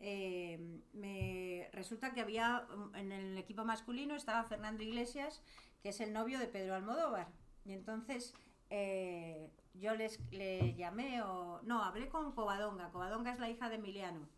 eh, 0.00 0.82
me 0.92 1.70
resulta 1.72 2.12
que 2.12 2.20
había 2.20 2.66
en 2.94 3.10
el 3.10 3.38
equipo 3.38 3.64
masculino 3.64 4.14
estaba 4.14 4.44
Fernando 4.44 4.82
Iglesias, 4.82 5.42
que 5.82 5.88
es 5.88 6.00
el 6.00 6.12
novio 6.12 6.38
de 6.38 6.46
Pedro 6.46 6.74
Almodóvar, 6.74 7.28
y 7.64 7.72
entonces 7.72 8.34
eh, 8.68 9.50
yo 9.72 9.94
les 9.94 10.20
le 10.30 10.74
llamé 10.74 11.22
o 11.22 11.62
no 11.62 11.82
hablé 11.82 12.10
con 12.10 12.32
Covadonga. 12.32 12.90
Covadonga 12.90 13.32
es 13.32 13.38
la 13.38 13.48
hija 13.48 13.70
de 13.70 13.76
Emiliano 13.76 14.28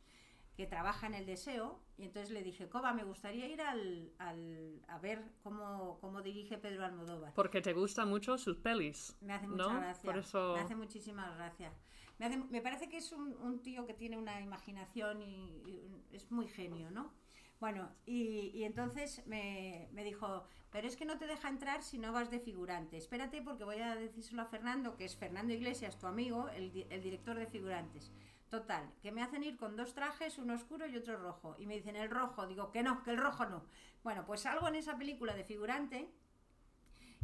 que 0.56 0.66
trabaja 0.66 1.06
en 1.06 1.14
el 1.14 1.24
deseo 1.26 1.80
y 1.96 2.04
entonces 2.04 2.30
le 2.30 2.42
dije, 2.42 2.68
Coba, 2.68 2.92
me 2.92 3.04
gustaría 3.04 3.46
ir 3.48 3.60
al, 3.62 4.12
al- 4.18 4.82
a 4.88 4.98
ver 4.98 5.22
cómo, 5.42 5.98
cómo 6.00 6.20
dirige 6.22 6.58
Pedro 6.58 6.84
Almodóvar. 6.84 7.32
Porque 7.34 7.60
te 7.62 7.72
gustan 7.72 8.08
mucho 8.08 8.36
sus 8.38 8.58
pelis. 8.58 9.16
Me 9.20 9.32
hace 9.32 9.46
mucha 9.46 9.72
¿no? 9.72 9.80
gracia. 9.80 10.02
Por 10.10 10.18
eso... 10.18 10.54
Me 10.54 10.60
hace 10.60 10.74
muchísimas 10.74 11.34
gracias. 11.36 11.72
Me, 12.18 12.26
hace- 12.26 12.36
me 12.36 12.60
parece 12.60 12.88
que 12.88 12.98
es 12.98 13.12
un, 13.12 13.34
un 13.40 13.62
tío 13.62 13.86
que 13.86 13.94
tiene 13.94 14.18
una 14.18 14.40
imaginación 14.40 15.22
y, 15.22 15.80
es 16.12 16.30
muy 16.30 16.46
genio, 16.48 16.90
¿no? 16.90 17.10
Bueno, 17.58 17.88
y, 18.04 18.50
y 18.54 18.64
entonces 18.64 19.24
me, 19.26 19.88
me 19.92 20.02
dijo, 20.04 20.44
pero 20.70 20.86
es 20.88 20.96
que 20.96 21.04
no 21.06 21.16
te 21.16 21.26
deja 21.26 21.48
entrar 21.48 21.82
si 21.82 21.96
no 21.96 22.12
vas 22.12 22.30
de 22.30 22.40
figurante. 22.40 22.96
Espérate 22.96 23.40
porque 23.40 23.64
voy 23.64 23.80
a 23.80 23.94
decírselo 23.94 24.42
a 24.42 24.46
Fernando, 24.46 24.96
que 24.96 25.04
es 25.04 25.16
Fernando 25.16 25.52
Iglesias, 25.54 25.96
tu 25.98 26.06
amigo, 26.06 26.48
el, 26.50 26.86
el 26.90 27.02
director 27.02 27.38
de 27.38 27.46
figurantes. 27.46 28.12
Total, 28.52 28.92
que 29.00 29.12
me 29.12 29.22
hacen 29.22 29.42
ir 29.44 29.56
con 29.56 29.76
dos 29.76 29.94
trajes, 29.94 30.36
uno 30.36 30.52
oscuro 30.52 30.86
y 30.86 30.94
otro 30.94 31.16
rojo. 31.16 31.56
Y 31.58 31.64
me 31.64 31.74
dicen 31.76 31.96
el 31.96 32.10
rojo, 32.10 32.46
digo 32.46 32.70
que 32.70 32.82
no, 32.82 33.02
que 33.02 33.12
el 33.12 33.16
rojo 33.16 33.46
no. 33.46 33.64
Bueno, 34.04 34.26
pues 34.26 34.42
salgo 34.42 34.68
en 34.68 34.74
esa 34.74 34.98
película 34.98 35.34
de 35.34 35.42
figurante 35.42 36.12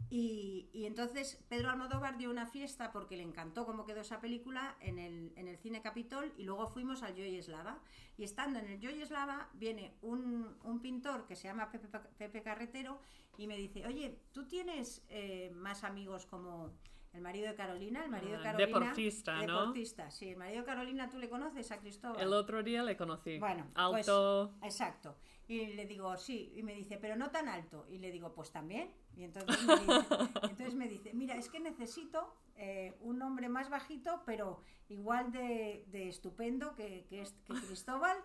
y, 0.09 0.71
entonces 0.73 1.45
Pedro 1.51 1.69
Almodóvar 1.69 2.17
dio 2.17 2.31
una 2.31 2.47
fiesta 2.47 2.93
porque 2.93 3.19
le 3.19 3.25
encantó 3.25 3.67
cómo 3.67 3.85
quedó 3.85 4.01
esa 4.01 4.23
película 4.23 4.79
en 4.81 4.99
el, 4.99 5.59
Cine 5.59 5.83
Capitol 5.83 6.33
y 6.39 6.45
luego 6.45 6.67
fuimos 6.67 7.03
al 7.03 7.15
Joy 7.15 7.37
Eslava. 7.37 7.79
Y 8.17 8.25
estando 8.25 8.59
en 8.59 8.65
el 8.65 8.81
Joy 8.81 9.03
Eslava 9.03 9.51
viene 9.53 9.99
un, 10.01 10.57
pintor 10.81 11.27
que 11.27 11.37
se 11.37 11.47
llama 11.47 11.71
Pepe 12.17 12.43
Carretero 12.43 13.03
y 13.37 13.47
me 13.47 13.59
dice, 13.59 13.87
oye, 13.87 14.19
¿tú 14.33 14.47
tienes 14.47 15.05
eh, 15.11 15.51
más 15.55 15.85
amigos 15.85 16.25
como 16.25 16.73
el 17.13 17.21
marido 17.21 17.49
de 17.49 17.55
Carolina? 17.55 18.05
El 18.05 18.11
marido 18.11 18.33
de 18.33 18.39
Ah, 18.39 18.43
Carolina. 18.53 18.67
deportista, 18.81 19.43
¿no? 19.47 19.59
Deportista, 19.61 20.11
sí. 20.11 20.29
El 20.31 20.37
marido 20.37 20.61
de 20.61 20.67
Carolina, 20.67 21.09
¿tú 21.11 21.19
le 21.19 21.29
conoces 21.29 21.71
a 21.73 21.79
Cristóbal? 21.79 22.21
El 22.21 22.33
otro 22.33 22.63
día 22.63 22.83
le 22.83 22.97
conocí. 22.97 23.39
Bueno, 23.39 23.67
Alto. 23.75 24.55
pues, 24.61 24.73
exacto. 24.75 25.17
Y 25.47 25.67
le 25.69 25.87
digo, 25.87 26.17
sí, 26.19 26.53
y 26.55 26.63
me 26.63 26.75
dice, 26.75 26.99
pero 26.99 27.17
no 27.17 27.31
tan 27.31 27.49
alto. 27.49 27.87
Y 27.89 27.99
le 27.99 28.11
digo, 28.13 28.35
pues 28.35 28.51
también. 28.51 28.93
Y 29.17 29.25
entonces 29.25 29.63
me 29.67 29.77
dice, 29.77 29.87
entonces 30.43 30.75
me 30.75 30.89
dice 30.89 31.13
mira, 31.15 31.35
es 31.37 31.49
que 31.49 31.59
necesito 31.59 32.35
eh, 32.57 32.95
un 33.01 33.23
hombre 33.23 33.49
más 33.49 33.71
bajito, 33.71 34.23
pero 34.27 34.61
igual 34.91 35.33
de, 35.33 35.85
de 35.89 36.09
estupendo 36.09 36.75
que, 36.75 37.07
que, 37.09 37.23
es- 37.23 37.33
que 37.47 37.55
Cristóbal, 37.55 38.17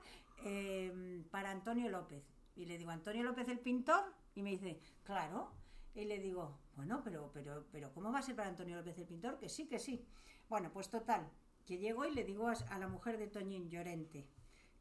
eh, 0.44 1.24
para 1.32 1.52
Antonio 1.52 1.90
López. 1.90 2.24
Y 2.56 2.66
le 2.66 2.78
digo, 2.78 2.92
Antonio 2.92 3.24
López 3.24 3.48
el 3.48 3.60
pintor, 3.60 4.04
y 4.36 4.42
me 4.44 4.52
dice, 4.52 4.80
claro. 5.04 5.52
Y 5.96 6.06
le 6.06 6.20
digo, 6.20 6.60
bueno, 6.76 7.02
pero, 7.04 7.32
pero, 7.34 7.66
pero, 7.72 7.92
¿cómo 7.94 8.12
va 8.12 8.20
a 8.20 8.22
ser 8.24 8.36
para 8.36 8.50
Antonio 8.50 8.76
López 8.76 8.98
el 8.98 9.06
pintor? 9.06 9.38
Que 9.38 9.50
sí, 9.50 9.68
que 9.68 9.80
sí. 9.80 10.06
Bueno, 10.50 10.72
pues 10.72 10.90
total, 10.90 11.30
que 11.66 11.78
llego 11.78 12.06
y 12.06 12.12
le 12.14 12.24
digo 12.24 12.48
a, 12.48 12.54
a 12.54 12.80
la 12.80 12.88
mujer 12.88 13.18
de 13.18 13.28
Toñín 13.28 13.70
Llorente, 13.70 14.28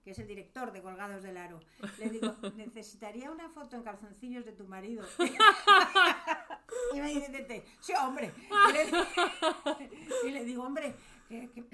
que 0.03 0.11
es 0.11 0.19
el 0.19 0.27
director 0.27 0.73
de 0.73 0.83
Colgados 0.83 1.23
del 1.23 1.37
Aro, 1.37 1.61
le 1.99 2.11
digo, 2.11 2.35
necesitaría 2.57 3.31
una 3.31 3.49
foto 3.51 3.77
en 3.77 3.83
calzoncillos 3.83 4.45
de 4.45 4.53
tu 4.53 4.67
marido. 4.67 5.05
y 6.95 7.01
me 7.01 7.09
dice, 7.09 7.65
sí, 7.81 7.93
hombre. 8.01 8.33
Y 8.69 8.73
le, 8.73 10.29
y 10.29 10.33
le 10.33 10.45
digo, 10.45 10.65
hombre, 10.65 10.95
que, 11.29 11.51
que- 11.51 11.67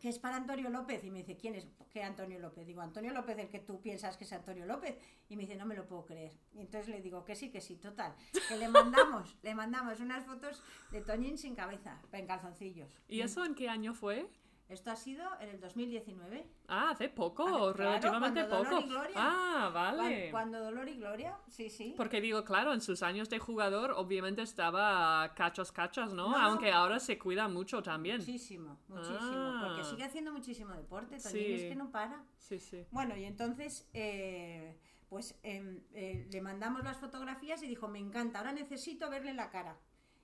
que 0.00 0.08
es 0.08 0.18
para 0.18 0.36
Antonio 0.36 0.70
López. 0.70 1.04
Y 1.04 1.10
me 1.10 1.18
dice, 1.18 1.36
¿quién 1.36 1.54
es? 1.54 1.66
¿Qué 1.90 2.02
Antonio 2.02 2.38
López? 2.38 2.66
Digo, 2.66 2.80
Antonio 2.80 3.12
López, 3.12 3.38
el 3.38 3.48
que 3.48 3.60
tú 3.60 3.80
piensas 3.80 4.16
que 4.16 4.24
es 4.24 4.32
Antonio 4.32 4.66
López. 4.66 4.96
Y 5.28 5.36
me 5.36 5.42
dice, 5.42 5.56
no 5.56 5.66
me 5.66 5.76
lo 5.76 5.86
puedo 5.86 6.04
creer. 6.04 6.32
Y 6.52 6.60
entonces 6.60 6.88
le 6.88 7.00
digo, 7.00 7.24
que 7.24 7.34
sí, 7.36 7.50
que 7.50 7.60
sí, 7.60 7.76
total. 7.76 8.14
Que 8.48 8.56
le 8.56 8.68
mandamos, 8.68 9.36
le 9.42 9.54
mandamos 9.54 10.00
unas 10.00 10.24
fotos 10.24 10.62
de 10.90 11.02
Toñín 11.02 11.38
sin 11.38 11.54
cabeza, 11.54 12.00
en 12.12 12.26
calzoncillos. 12.26 12.90
¿Y 13.08 13.20
eso 13.20 13.44
en 13.44 13.54
qué 13.54 13.68
año 13.68 13.94
fue? 13.94 14.26
Esto 14.70 14.90
ha 14.92 14.96
sido 14.96 15.28
en 15.40 15.48
el 15.48 15.60
2019. 15.60 16.46
Ah, 16.68 16.90
hace 16.90 17.08
poco, 17.08 17.42
Ah, 17.44 17.48
claro, 17.50 17.72
relativamente 17.72 18.40
cuando 18.46 18.56
Dolor 18.56 18.70
poco. 18.70 18.84
y 18.84 18.88
Gloria. 18.88 19.14
Ah, 19.16 19.70
vale. 19.74 19.98
Cuan- 19.98 20.30
Cuando 20.30 20.60
Dolor 20.64 20.88
y 20.88 20.94
Gloria, 20.96 21.36
sí, 21.48 21.68
sí. 21.68 21.94
Porque 21.96 22.20
digo, 22.20 22.44
claro, 22.44 22.72
en 22.72 22.80
sus 22.80 23.02
años 23.02 23.28
de 23.28 23.38
jugador 23.40 23.90
obviamente 23.96 24.42
estaba 24.42 25.34
cachos 25.34 25.72
cachos, 25.72 26.12
¿no? 26.14 26.30
No, 26.30 26.38
no. 26.38 26.44
Aunque 26.44 26.70
ahora 26.70 27.00
se 27.00 27.18
cuida 27.18 27.48
mucho 27.48 27.82
también. 27.82 28.18
Muchísimo, 28.18 28.78
muchísimo. 28.88 29.18
Ah. 29.22 29.64
Porque 29.66 29.84
sigue 29.84 30.04
haciendo 30.04 30.32
muchísimo 30.32 30.72
deporte. 30.74 31.18
Sí. 31.18 31.52
es 31.54 31.62
que 31.62 31.74
no 31.74 31.90
para. 31.90 32.22
Sí, 32.38 32.58
sí. 32.60 32.86
Bueno, 32.92 33.16
y 33.16 33.24
entonces, 33.24 33.88
eh, 33.92 34.78
pues 35.08 35.36
em, 35.42 35.82
eh, 35.92 36.28
le 36.30 36.40
mandamos 36.40 36.84
las 36.84 36.96
fotografías 36.98 37.60
y 37.64 37.66
dijo, 37.66 37.88
me 37.88 37.98
encanta, 37.98 38.38
ahora 38.38 38.52
necesito 38.52 39.10
verle 39.10 39.34
la 39.34 39.50
cara. 39.50 39.76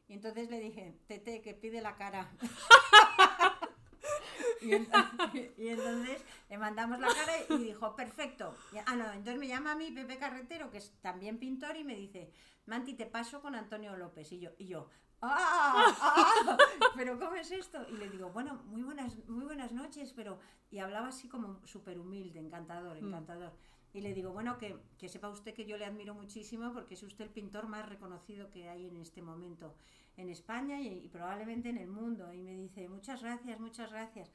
Y 0.09 0.13
entonces 0.13 0.49
le 0.51 0.61
dije, 0.61 0.97
Tete, 1.09 1.43
que 1.43 1.53
pide 1.53 1.81
la 1.83 1.97
cara. 1.97 2.31
y, 4.61 4.73
entonces, 4.75 5.51
y 5.59 5.69
entonces 5.69 6.25
le 6.49 6.59
mandamos 6.59 6.99
la 7.01 7.09
cara 7.09 7.33
y 7.49 7.59
dijo, 7.59 7.95
perfecto. 7.97 8.55
Y- 8.73 8.79
ah, 8.85 8.97
no, 8.97 9.05
entonces 9.13 9.39
me 9.39 9.49
llama 9.49 9.73
a 9.73 9.77
mí 9.77 9.91
Pepe 9.91 10.19
Carretero, 10.19 10.71
que 10.71 10.79
es 10.79 10.93
también 11.01 11.39
pintor, 11.39 11.77
y 11.77 11.85
me 11.85 11.95
dice, 11.97 12.31
Manti, 12.67 12.95
te 12.95 13.07
paso 13.07 13.41
con 13.41 13.55
Antonio 13.55 13.97
López. 13.97 14.31
Y 14.33 14.41
yo, 14.41 14.51
y 14.59 14.67
yo, 14.67 14.89
¡ah! 15.23 15.95
¡ah! 16.01 16.57
¿Pero 16.97 17.19
cómo 17.19 17.35
es 17.37 17.51
esto? 17.51 17.87
Y 17.89 17.97
le 17.97 18.09
digo, 18.11 18.31
bueno, 18.31 18.63
muy 18.67 18.83
buenas, 18.83 19.17
muy 19.29 19.45
buenas 19.45 19.73
noches, 19.73 20.13
pero... 20.15 20.39
Y 20.69 20.81
hablaba 20.81 21.09
así 21.09 21.29
como 21.29 21.65
súper 21.65 21.99
humilde, 21.99 22.41
encantador, 22.41 22.97
encantador. 22.97 23.53
Y 23.97 24.03
le 24.03 24.13
digo, 24.13 24.31
bueno, 24.31 24.59
que, 24.59 24.77
que 24.99 25.09
sepa 25.09 25.31
usted 25.31 25.55
que 25.55 25.65
yo 25.65 25.79
le 25.79 25.87
admiro 25.87 26.13
muchísimo 26.13 26.71
porque 26.75 26.93
es 26.93 27.03
usted 27.03 27.25
el 27.25 27.31
pintor 27.31 27.67
más 27.67 27.89
reconocido 27.89 28.51
que 28.51 28.69
hay 28.69 28.87
en 28.87 28.97
este 28.99 29.23
momento 29.23 29.75
en 30.19 30.29
España 30.29 30.79
y, 30.83 30.89
y 31.07 31.09
probablemente 31.09 31.71
en 31.71 31.79
el 31.79 31.89
mundo. 31.89 32.31
Y 32.35 32.43
me 32.43 32.53
dice, 32.53 32.91
muchas 32.91 33.23
gracias, 33.23 33.59
muchas 33.59 33.91
gracias. 33.91 34.31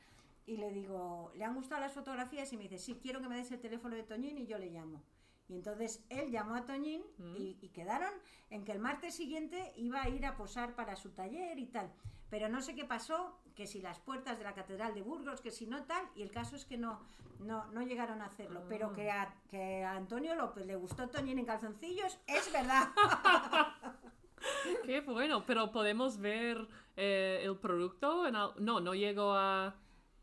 Y 0.47 0.57
le 0.57 0.71
digo, 0.71 1.31
¿le 1.35 1.43
han 1.43 1.53
gustado 1.53 1.79
las 1.79 1.93
fotografías? 1.93 2.51
Y 2.51 2.57
me 2.57 2.63
dice, 2.63 2.79
sí, 2.79 2.97
quiero 2.99 3.21
que 3.21 3.29
me 3.29 3.35
des 3.35 3.51
el 3.51 3.59
teléfono 3.59 3.95
de 3.95 4.01
Toñín 4.01 4.39
y 4.39 4.47
yo 4.47 4.57
le 4.57 4.71
llamo. 4.71 5.03
Y 5.47 5.53
entonces 5.53 6.03
él 6.09 6.31
llamó 6.31 6.55
a 6.55 6.65
Toñín 6.65 7.03
y, 7.19 7.59
y 7.61 7.69
quedaron 7.69 8.13
en 8.49 8.65
que 8.65 8.71
el 8.71 8.79
martes 8.79 9.13
siguiente 9.13 9.73
iba 9.75 10.01
a 10.01 10.09
ir 10.09 10.25
a 10.25 10.37
posar 10.37 10.73
para 10.73 10.95
su 10.95 11.11
taller 11.11 11.59
y 11.59 11.67
tal. 11.67 11.93
Pero 12.31 12.49
no 12.49 12.61
sé 12.63 12.73
qué 12.73 12.85
pasó, 12.85 13.37
que 13.55 13.67
si 13.67 13.79
las 13.81 13.99
puertas 13.99 14.37
de 14.39 14.43
la 14.45 14.53
Catedral 14.55 14.95
de 14.95 15.03
Burgos, 15.03 15.41
que 15.41 15.51
si 15.51 15.67
no 15.67 15.83
tal, 15.83 16.03
y 16.15 16.23
el 16.23 16.31
caso 16.31 16.55
es 16.55 16.65
que 16.65 16.77
no, 16.77 16.99
no, 17.39 17.65
no 17.67 17.81
llegaron 17.83 18.21
a 18.21 18.25
hacerlo. 18.25 18.63
Pero 18.69 18.93
que 18.93 19.11
a, 19.11 19.35
que 19.49 19.83
a 19.83 19.91
Antonio 19.97 20.33
López 20.33 20.65
le 20.65 20.75
gustó 20.77 21.07
Toñín 21.09 21.37
en 21.37 21.45
calzoncillos, 21.45 22.17
es 22.27 22.51
verdad. 22.51 22.87
Qué 24.85 25.01
bueno, 25.01 25.43
pero 25.45 25.71
podemos 25.71 26.17
ver 26.17 26.67
eh, 26.95 27.41
el 27.43 27.57
producto. 27.57 28.25
En 28.25 28.35
al- 28.35 28.53
No, 28.57 28.79
no 28.79 28.93
llego 28.95 29.33
a... 29.33 29.75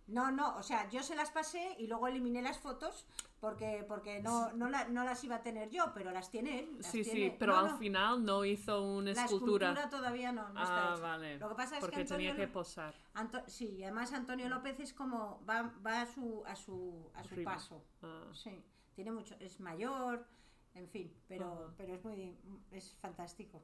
No, 0.06 0.30
no, 0.32 0.56
o 0.56 0.62
sea, 0.62 0.88
yo 0.88 1.02
se 1.02 1.14
las 1.14 1.30
pasé 1.30 1.76
y 1.78 1.86
luego 1.86 2.08
eliminé 2.08 2.40
las 2.40 2.58
fotos 2.58 3.06
porque, 3.40 3.84
porque 3.86 4.20
no, 4.20 4.52
no, 4.52 4.68
la- 4.68 4.88
no 4.88 5.04
las 5.04 5.22
iba 5.24 5.36
a 5.36 5.42
tener 5.42 5.70
yo, 5.70 5.92
pero 5.94 6.10
las 6.10 6.30
tiene 6.30 6.60
él. 6.60 6.76
las 6.78 6.86
Sí, 6.90 7.04
sí, 7.04 7.32
pero 7.38 7.52
no, 7.52 7.58
al 7.58 7.78
final 7.78 8.24
no 8.24 8.44
hizo 8.44 8.82
una 8.82 9.12
La 9.12 9.24
escultura. 9.24 9.68
escultura 9.70 9.90
todavía 9.90 10.32
no, 10.32 10.48
no 10.48 10.62
está 10.62 10.90
Ah, 10.90 10.94
hecha. 10.94 11.02
vale. 11.02 11.38
Lo 11.38 11.48
que 11.50 11.54
pasa 11.54 11.74
es 11.76 11.80
Porque 11.80 11.96
que 11.96 12.02
Antonio 12.02 12.30
tenía 12.32 12.46
que 12.46 12.52
posar. 12.52 12.94
Anto- 13.14 13.42
sí, 13.46 13.76
y 13.78 13.84
además 13.84 14.12
Antonio 14.12 14.48
López 14.48 14.80
es 14.80 14.92
como 14.92 15.40
va, 15.48 15.72
va 15.86 16.02
a 16.02 16.06
su 16.06 16.42
a 16.46 16.56
su 16.56 17.10
a 17.14 17.22
su 17.24 17.42
paso. 17.44 17.84
Ah. 18.02 18.24
Sí, 18.32 18.62
tiene 18.94 19.12
mucho, 19.12 19.36
es 19.38 19.60
mayor, 19.60 20.26
en 20.74 20.88
fin, 20.88 21.12
pero 21.28 21.72
pero 21.76 21.94
es 21.94 22.04
muy 22.04 22.36
es 22.72 22.96
fantástico. 23.00 23.62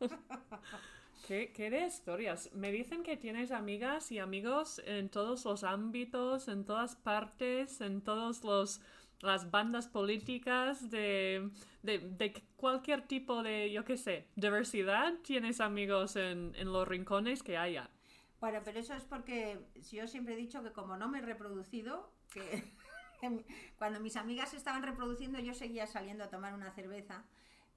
¿Qué, 1.26 1.52
qué 1.52 1.70
de 1.70 1.86
historias? 1.86 2.50
Me 2.54 2.72
dicen 2.72 3.02
que 3.02 3.16
tienes 3.16 3.52
amigas 3.52 4.10
y 4.10 4.18
amigos 4.18 4.80
en 4.86 5.10
todos 5.10 5.44
los 5.44 5.64
ámbitos, 5.64 6.48
en 6.48 6.64
todas 6.64 6.96
partes, 6.96 7.80
en 7.82 8.00
todas 8.02 8.42
los 8.42 8.80
las 9.20 9.50
bandas 9.50 9.88
políticas 9.88 10.90
de, 10.90 11.50
de, 11.82 11.98
de 11.98 12.32
cualquier 12.56 13.06
tipo 13.06 13.42
de, 13.42 13.70
yo 13.70 13.84
qué 13.84 13.96
sé, 13.96 14.26
diversidad. 14.36 15.14
Tienes 15.22 15.60
amigos 15.60 16.16
en, 16.16 16.54
en 16.56 16.72
los 16.72 16.86
rincones 16.86 17.42
que 17.42 17.56
haya. 17.56 17.90
Bueno, 18.40 18.60
pero 18.64 18.80
eso 18.80 18.94
es 18.94 19.04
porque 19.04 19.58
yo 19.90 20.06
siempre 20.08 20.34
he 20.34 20.36
dicho 20.36 20.62
que 20.62 20.72
como 20.72 20.96
no 20.96 21.08
me 21.08 21.18
he 21.18 21.22
reproducido, 21.22 22.10
que 22.32 22.64
cuando 23.78 24.00
mis 24.00 24.16
amigas 24.16 24.54
estaban 24.54 24.82
reproduciendo 24.82 25.38
yo 25.38 25.52
seguía 25.52 25.86
saliendo 25.86 26.24
a 26.24 26.30
tomar 26.30 26.54
una 26.54 26.72
cerveza, 26.72 27.24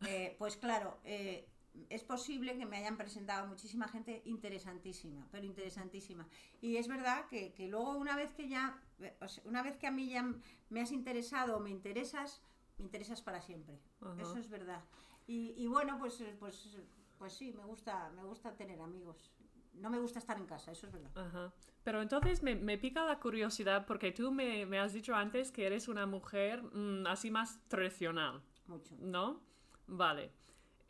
eh, 0.08 0.36
pues 0.40 0.58
claro, 0.58 1.00
eh, 1.04 1.48
es 1.90 2.04
posible 2.04 2.58
que 2.58 2.66
me 2.66 2.78
hayan 2.78 2.98
presentado 2.98 3.48
muchísima 3.48 3.88
gente 3.88 4.22
interesantísima, 4.26 5.28
pero 5.32 5.46
interesantísima. 5.46 6.28
Y 6.62 6.78
es 6.78 6.88
verdad 6.88 7.26
que, 7.28 7.54
que 7.54 7.68
luego 7.68 7.98
una 7.98 8.16
vez 8.16 8.32
que 8.34 8.48
ya, 8.48 8.80
o 9.20 9.28
sea, 9.28 9.44
una 9.46 9.64
vez 9.64 9.78
que 9.78 9.88
a 9.88 9.92
mí 9.92 10.10
ya 10.10 10.24
me 10.70 10.82
has 10.82 10.92
interesado 10.92 11.58
o 11.58 11.60
me 11.60 11.72
interesas, 11.72 12.42
me 12.78 12.86
interesas 12.86 13.22
para 13.22 13.42
siempre. 13.42 13.80
Eso 14.20 14.38
es 14.38 14.50
verdad. 14.50 14.84
Y, 15.26 15.54
y 15.58 15.68
bueno, 15.68 15.98
pues, 16.00 16.24
pues, 16.40 16.78
pues 17.18 17.34
sí, 17.34 17.54
me 17.54 17.66
gusta, 17.66 18.12
me 18.16 18.24
gusta 18.24 18.56
tener 18.56 18.80
amigos. 18.80 19.32
No 19.74 19.90
me 19.90 19.98
gusta 19.98 20.20
estar 20.20 20.38
en 20.38 20.46
casa, 20.46 20.72
eso 20.72 20.86
es 20.86 20.94
verdad. 20.94 21.52
Pero 21.84 22.02
entonces 22.02 22.44
me, 22.44 22.56
me 22.56 22.78
pica 22.78 23.04
la 23.06 23.20
curiosidad 23.20 23.88
porque 23.88 24.12
tú 24.12 24.32
me, 24.32 24.68
me 24.68 24.80
has 24.80 24.94
dicho 24.94 25.16
antes 25.16 25.52
que 25.52 25.66
eres 25.66 25.88
una 25.88 26.06
mujer 26.06 26.62
mm, 26.62 27.08
así 27.08 27.32
más 27.32 27.60
tradicional. 27.68 28.44
Mucho. 28.68 28.96
¿no? 29.00 29.42
Vale. 29.88 30.32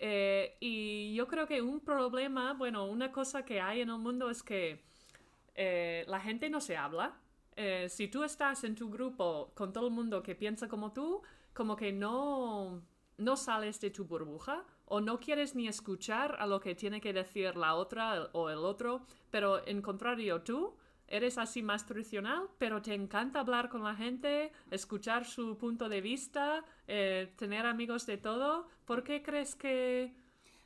Eh, 0.06 0.58
y 0.60 1.14
yo 1.14 1.30
creo 1.30 1.48
que 1.48 1.62
un 1.62 1.80
problema, 1.80 2.52
bueno, 2.52 2.84
una 2.84 3.14
cosa 3.14 3.46
que 3.46 3.62
hay 3.62 3.80
en 3.80 3.90
el 3.90 4.00
mundo 4.00 4.30
es 4.30 4.44
que 4.44 4.84
eh, 5.56 6.04
la 6.10 6.20
gente 6.20 6.50
no 6.50 6.60
se 6.60 6.76
habla. 6.76 7.14
Eh, 7.56 7.88
si 7.88 8.10
tú 8.10 8.26
estás 8.26 8.66
en 8.66 8.76
tu 8.76 8.90
grupo 8.90 9.54
con 9.56 9.72
todo 9.72 9.88
el 9.88 9.94
mundo 9.94 10.22
que 10.22 10.36
piensa 10.36 10.68
como 10.68 10.92
tú, 10.92 11.22
como 11.54 11.78
que 11.78 11.94
no, 11.94 12.82
no 13.18 13.38
sales 13.38 13.80
de 13.80 13.92
tu 13.92 14.04
burbuja 14.04 14.66
o 14.88 15.00
no 15.00 15.22
quieres 15.22 15.56
ni 15.56 15.70
escuchar 15.70 16.36
a 16.38 16.48
lo 16.48 16.60
que 16.60 16.76
tiene 16.76 17.00
que 17.00 17.14
decir 17.14 17.56
la 17.56 17.76
otra 17.76 18.28
o 18.34 18.50
el 18.50 18.58
otro, 18.58 19.06
pero 19.32 19.66
en 19.66 19.82
contrario 19.82 20.42
tú 20.42 20.76
eres 21.08 21.38
así 21.38 21.62
más 21.64 21.86
tradicional, 21.86 22.50
pero 22.58 22.82
te 22.82 22.94
encanta 22.94 23.40
hablar 23.40 23.70
con 23.70 23.84
la 23.84 23.96
gente, 23.96 24.52
escuchar 24.72 25.26
su 25.26 25.58
punto 25.58 25.90
de 25.90 26.02
vista, 26.02 26.64
eh, 26.88 27.32
tener 27.38 27.66
amigos 27.66 28.06
de 28.06 28.18
todo. 28.18 28.68
¿Por 28.86 29.04
qué 29.04 29.22
crees 29.24 29.56
que... 29.56 30.14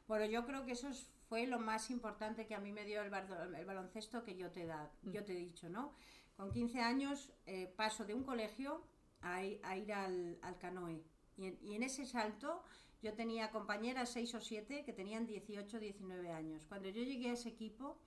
Bueno, 0.08 0.26
yo 0.26 0.46
creo 0.46 0.66
que 0.66 0.72
eso 0.74 0.88
es- 0.90 1.10
fue 1.28 1.46
lo 1.48 1.60
más 1.60 1.90
importante 1.92 2.46
que 2.48 2.56
a 2.56 2.60
mí 2.60 2.72
me 2.72 2.86
dio 2.86 3.02
el, 3.02 3.12
el 3.56 3.66
baloncesto 3.66 4.24
que 4.24 4.36
yo 4.38 4.50
te, 4.52 4.66
da, 4.66 4.90
yo 5.04 5.26
te 5.26 5.34
he 5.34 5.36
dicho, 5.36 5.70
¿no? 5.70 5.94
Con 6.38 6.52
15 6.52 6.80
años 6.80 7.34
eh, 7.46 7.68
paso 7.76 8.06
de 8.06 8.14
un 8.14 8.24
colegio 8.24 8.82
a, 9.22 9.36
a 9.38 9.78
ir 9.78 9.92
al, 9.94 10.38
al 10.42 10.58
canoe. 10.58 11.04
Y 11.36 11.48
en, 11.48 11.58
y 11.62 11.76
en 11.76 11.84
ese 11.84 12.06
salto 12.06 12.64
yo 13.02 13.14
tenía 13.14 13.52
compañeras 13.52 14.10
6 14.14 14.34
o 14.36 14.40
7 14.42 14.84
que 14.86 14.94
tenían 14.94 15.26
18, 15.28 15.80
19 15.80 16.32
años. 16.32 16.66
Cuando 16.66 16.88
yo 16.90 17.04
llegué 17.04 17.30
a 17.30 17.34
ese 17.34 17.50
equipo, 17.50 18.00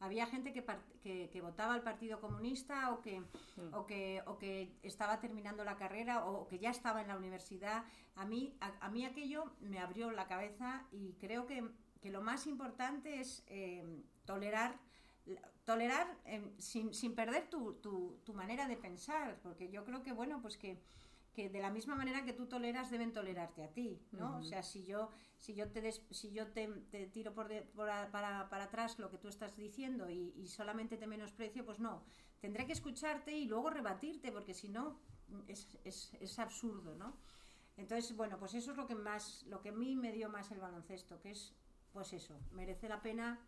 había 0.00 0.26
gente 0.26 0.52
que, 0.52 0.64
que, 1.02 1.30
que 1.30 1.40
votaba 1.40 1.74
al 1.74 1.82
Partido 1.82 2.20
Comunista 2.20 2.90
o 2.90 3.00
que, 3.00 3.22
o, 3.72 3.86
que, 3.86 4.22
o 4.26 4.38
que 4.38 4.72
estaba 4.82 5.20
terminando 5.20 5.62
la 5.62 5.76
carrera 5.76 6.24
o 6.26 6.48
que 6.48 6.58
ya 6.58 6.70
estaba 6.70 7.02
en 7.02 7.08
la 7.08 7.16
universidad. 7.16 7.84
A 8.16 8.24
mí, 8.24 8.56
a, 8.60 8.72
a 8.80 8.90
mí 8.90 9.04
aquello 9.04 9.52
me 9.60 9.78
abrió 9.78 10.10
la 10.10 10.26
cabeza 10.26 10.84
y 10.90 11.12
creo 11.14 11.46
que, 11.46 11.68
que 12.00 12.10
lo 12.10 12.22
más 12.22 12.46
importante 12.46 13.20
es 13.20 13.44
eh, 13.46 13.84
tolerar 14.24 14.78
tolerar 15.64 16.18
eh, 16.24 16.42
sin, 16.58 16.92
sin 16.92 17.14
perder 17.14 17.48
tu, 17.48 17.74
tu, 17.74 18.18
tu 18.24 18.32
manera 18.34 18.66
de 18.66 18.76
pensar, 18.76 19.38
porque 19.42 19.70
yo 19.70 19.84
creo 19.84 20.02
que, 20.02 20.12
bueno, 20.12 20.40
pues 20.42 20.56
que, 20.56 20.78
que 21.32 21.48
de 21.48 21.60
la 21.60 21.70
misma 21.70 21.94
manera 21.94 22.24
que 22.24 22.32
tú 22.32 22.46
toleras, 22.46 22.90
deben 22.90 23.12
tolerarte 23.12 23.62
a 23.62 23.72
ti, 23.72 24.00
¿no? 24.12 24.38
O 24.38 24.42
sea, 24.42 24.62
si 24.62 24.84
yo, 24.84 25.10
si 25.38 25.54
yo 25.54 25.70
te, 25.70 25.80
des- 25.80 26.02
si 26.10 26.32
yo 26.32 26.48
te, 26.48 26.66
te 26.90 27.06
tiro 27.06 27.32
por, 27.34 27.48
de- 27.48 27.62
por 27.62 27.88
a- 27.88 28.10
para, 28.10 28.48
para 28.48 28.64
atrás 28.64 28.98
lo 28.98 29.10
que 29.10 29.18
tú 29.18 29.28
estás 29.28 29.56
diciendo 29.56 30.10
y, 30.10 30.32
y 30.36 30.46
solamente 30.48 30.96
te 30.96 31.06
menosprecio, 31.06 31.64
pues 31.64 31.78
no. 31.78 32.02
Tendré 32.40 32.66
que 32.66 32.72
escucharte 32.72 33.32
y 33.36 33.44
luego 33.46 33.70
rebatirte, 33.70 34.32
porque 34.32 34.54
si 34.54 34.68
no, 34.68 34.98
es, 35.46 35.78
es, 35.84 36.12
es 36.20 36.38
absurdo, 36.38 36.94
¿no? 36.96 37.16
Entonces, 37.76 38.16
bueno, 38.16 38.38
pues 38.38 38.54
eso 38.54 38.72
es 38.72 38.76
lo 38.76 38.86
que 38.86 38.94
más, 38.94 39.44
lo 39.44 39.60
que 39.62 39.68
a 39.68 39.72
mí 39.72 39.94
me 39.96 40.12
dio 40.12 40.28
más 40.28 40.50
el 40.50 40.58
baloncesto, 40.60 41.20
que 41.20 41.30
es, 41.30 41.54
pues 41.92 42.12
eso, 42.12 42.38
merece 42.50 42.88
la 42.88 43.00
pena 43.00 43.38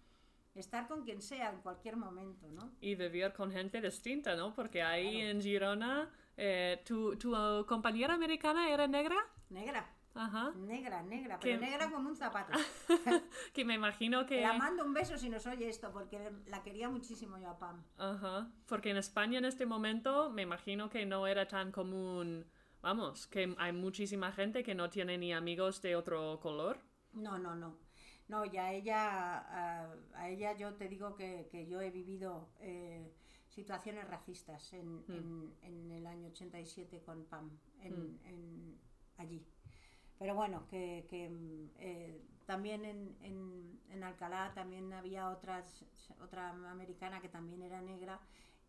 estar 0.54 0.86
con 0.86 1.02
quien 1.04 1.20
sea 1.22 1.50
en 1.50 1.60
cualquier 1.60 1.96
momento, 1.96 2.50
¿no? 2.52 2.72
Y 2.80 2.94
vivir 2.94 3.32
con 3.32 3.50
gente 3.50 3.80
distinta, 3.80 4.36
¿no? 4.36 4.54
Porque 4.54 4.82
ahí 4.82 5.20
en 5.20 5.40
Girona, 5.40 6.10
eh, 6.36 6.82
¿tu, 6.84 7.16
¿tu 7.16 7.32
compañera 7.66 8.14
americana 8.14 8.70
era 8.70 8.86
negra? 8.86 9.16
Negra. 9.50 9.88
Ajá. 10.14 10.52
Negra, 10.56 11.02
negra, 11.02 11.38
pero 11.40 11.58
Que- 11.58 11.66
negra 11.66 11.90
como 11.90 12.10
un 12.10 12.16
zapato. 12.16 12.52
que 13.54 13.64
me 13.64 13.74
imagino 13.74 14.26
que... 14.26 14.42
La 14.42 14.52
mando 14.52 14.84
un 14.84 14.92
beso 14.92 15.16
si 15.16 15.30
nos 15.30 15.46
oye 15.46 15.68
esto, 15.70 15.90
porque 15.90 16.30
la 16.46 16.62
quería 16.62 16.90
muchísimo 16.90 17.38
yo 17.38 17.48
a 17.48 17.58
Pam. 17.58 17.82
Ajá. 17.96 18.50
Porque 18.66 18.90
en 18.90 18.98
España 18.98 19.38
en 19.38 19.46
este 19.46 19.64
momento 19.64 20.28
me 20.30 20.42
imagino 20.42 20.90
que 20.90 21.06
no 21.06 21.26
era 21.26 21.48
tan 21.48 21.72
común. 21.72 22.44
Vamos, 22.82 23.26
que 23.26 23.54
hay 23.58 23.72
muchísima 23.72 24.32
gente 24.32 24.62
que 24.62 24.74
no 24.74 24.90
tiene 24.90 25.16
ni 25.16 25.32
amigos 25.32 25.80
de 25.80 25.96
otro 25.96 26.38
color. 26.40 26.78
No, 27.14 27.38
no, 27.38 27.54
no. 27.54 27.78
No, 28.28 28.44
ya 28.44 28.72
ella, 28.72 29.38
a, 29.38 29.94
a 30.14 30.28
ella 30.28 30.52
yo 30.56 30.74
te 30.74 30.88
digo 30.88 31.14
que, 31.14 31.48
que 31.50 31.66
yo 31.66 31.80
he 31.80 31.90
vivido 31.90 32.50
eh, 32.60 33.12
situaciones 33.54 34.08
racistas 34.08 34.72
en, 34.72 35.04
en- 35.08 35.54
en 35.62 35.90
el 35.92 36.06
año 36.06 36.28
87 36.28 37.02
con 37.02 37.24
Pam, 37.26 37.50
en, 37.82 38.18
en- 38.24 38.78
allí. 39.18 39.44
Pero 40.18 40.34
bueno, 40.34 40.66
que, 40.68 41.06
que, 41.08 41.28
mm, 41.28 41.70
eh, 41.78 42.22
también 42.46 42.84
en, 42.84 43.16
en, 43.22 43.80
en 43.90 44.02
Alcalá 44.04 44.52
también 44.54 44.92
había 44.92 45.28
otras, 45.30 45.84
otra 46.22 46.50
americana 46.70 47.20
que 47.20 47.28
también 47.28 47.62
era 47.62 47.80
negra. 47.82 48.20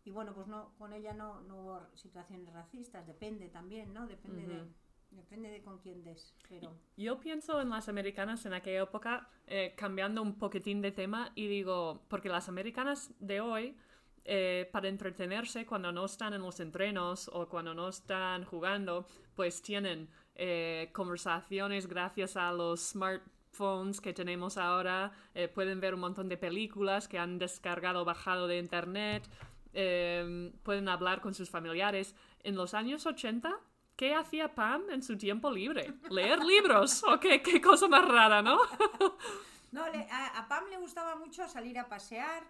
Y 0.04 0.10
bueno, 0.10 0.34
pues 0.34 0.46
no, 0.48 0.74
con 0.76 0.92
ella 0.92 1.14
no, 1.14 1.40
no 1.42 1.56
hubo 1.62 1.80
situaciones 1.94 2.52
racistas, 2.52 3.06
depende 3.06 3.48
también, 3.48 3.92
¿no? 3.94 4.06
Depende 4.06 4.46
de, 4.46 4.68
depende 5.12 5.48
de 5.50 5.62
con 5.62 5.78
quién 5.78 6.02
des. 6.04 6.34
Pero 6.48 6.74
Yo 6.96 7.18
pienso 7.20 7.60
en 7.60 7.70
las 7.70 7.88
americanas 7.88 8.44
en 8.44 8.52
aquella 8.52 8.82
época, 8.82 9.30
eh, 9.46 9.74
cambiando 9.76 10.20
un 10.20 10.34
poquitín 10.38 10.82
de 10.82 10.92
tema, 10.92 11.32
y 11.34 11.46
digo, 11.48 12.02
porque 12.08 12.28
las 12.28 12.48
americanas 12.50 13.14
de 13.18 13.40
hoy, 13.40 13.76
eh, 14.24 14.68
para 14.72 14.88
entretenerse 14.88 15.66
cuando 15.66 15.92
no 15.92 16.04
están 16.04 16.32
en 16.32 16.42
los 16.42 16.60
entrenos 16.60 17.30
o 17.32 17.46
cuando 17.48 17.74
no 17.74 17.88
están 17.88 18.44
jugando, 18.44 19.06
pues 19.34 19.62
tienen 19.62 20.08
eh, 20.34 20.90
conversaciones 20.92 21.86
gracias 21.86 22.36
a 22.36 22.52
los 22.52 22.80
smartphones 22.90 24.00
que 24.00 24.12
tenemos 24.12 24.56
ahora, 24.56 25.12
eh, 25.34 25.48
pueden 25.48 25.80
ver 25.80 25.94
un 25.94 26.00
montón 26.00 26.28
de 26.28 26.36
películas 26.36 27.06
que 27.06 27.18
han 27.18 27.38
descargado 27.38 28.02
o 28.02 28.04
bajado 28.04 28.48
de 28.48 28.58
internet, 28.58 29.28
eh, 29.74 30.52
pueden 30.62 30.88
hablar 30.88 31.20
con 31.20 31.34
sus 31.34 31.50
familiares. 31.50 32.14
En 32.42 32.56
los 32.56 32.74
años 32.74 33.06
80, 33.06 33.56
¿qué 33.96 34.14
hacía 34.14 34.54
Pam 34.54 34.90
en 34.90 35.02
su 35.02 35.16
tiempo 35.16 35.50
libre? 35.50 35.94
¿Leer 36.10 36.44
libros? 36.44 37.02
¿O 37.04 37.20
qué, 37.20 37.42
qué 37.42 37.60
cosa 37.60 37.88
más 37.88 38.06
rara, 38.06 38.42
no? 38.42 38.58
No, 39.74 39.88
le- 39.90 40.08
a, 40.10 40.38
a 40.38 40.48
Pam 40.48 40.64
le 40.70 40.76
gustaba 40.78 41.16
mucho 41.16 41.46
salir 41.48 41.78
a 41.78 41.88
pasear. 41.88 42.42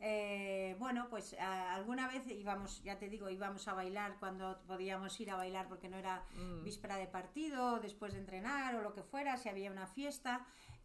Eh, 0.00 0.76
bueno, 0.78 1.06
pues 1.08 1.34
a- 1.38 1.74
alguna 1.74 2.08
vez 2.08 2.26
íbamos, 2.28 2.82
ya 2.82 2.98
te 2.98 3.08
digo, 3.08 3.30
íbamos 3.30 3.66
a 3.68 3.74
bailar 3.74 4.16
cuando 4.18 4.60
podíamos 4.66 5.18
ir 5.20 5.30
a 5.30 5.36
bailar 5.36 5.68
porque 5.68 5.88
no 5.88 5.96
era 5.96 6.24
Mm. 6.36 6.64
víspera 6.64 6.96
de 6.96 7.06
partido, 7.06 7.78
después 7.80 8.12
de 8.12 8.18
entrenar 8.18 8.74
o 8.76 8.82
lo 8.82 8.92
que 8.94 9.02
fuera, 9.02 9.36
si 9.36 9.48
había 9.48 9.70
una 9.70 9.86
fiesta. 9.86 10.44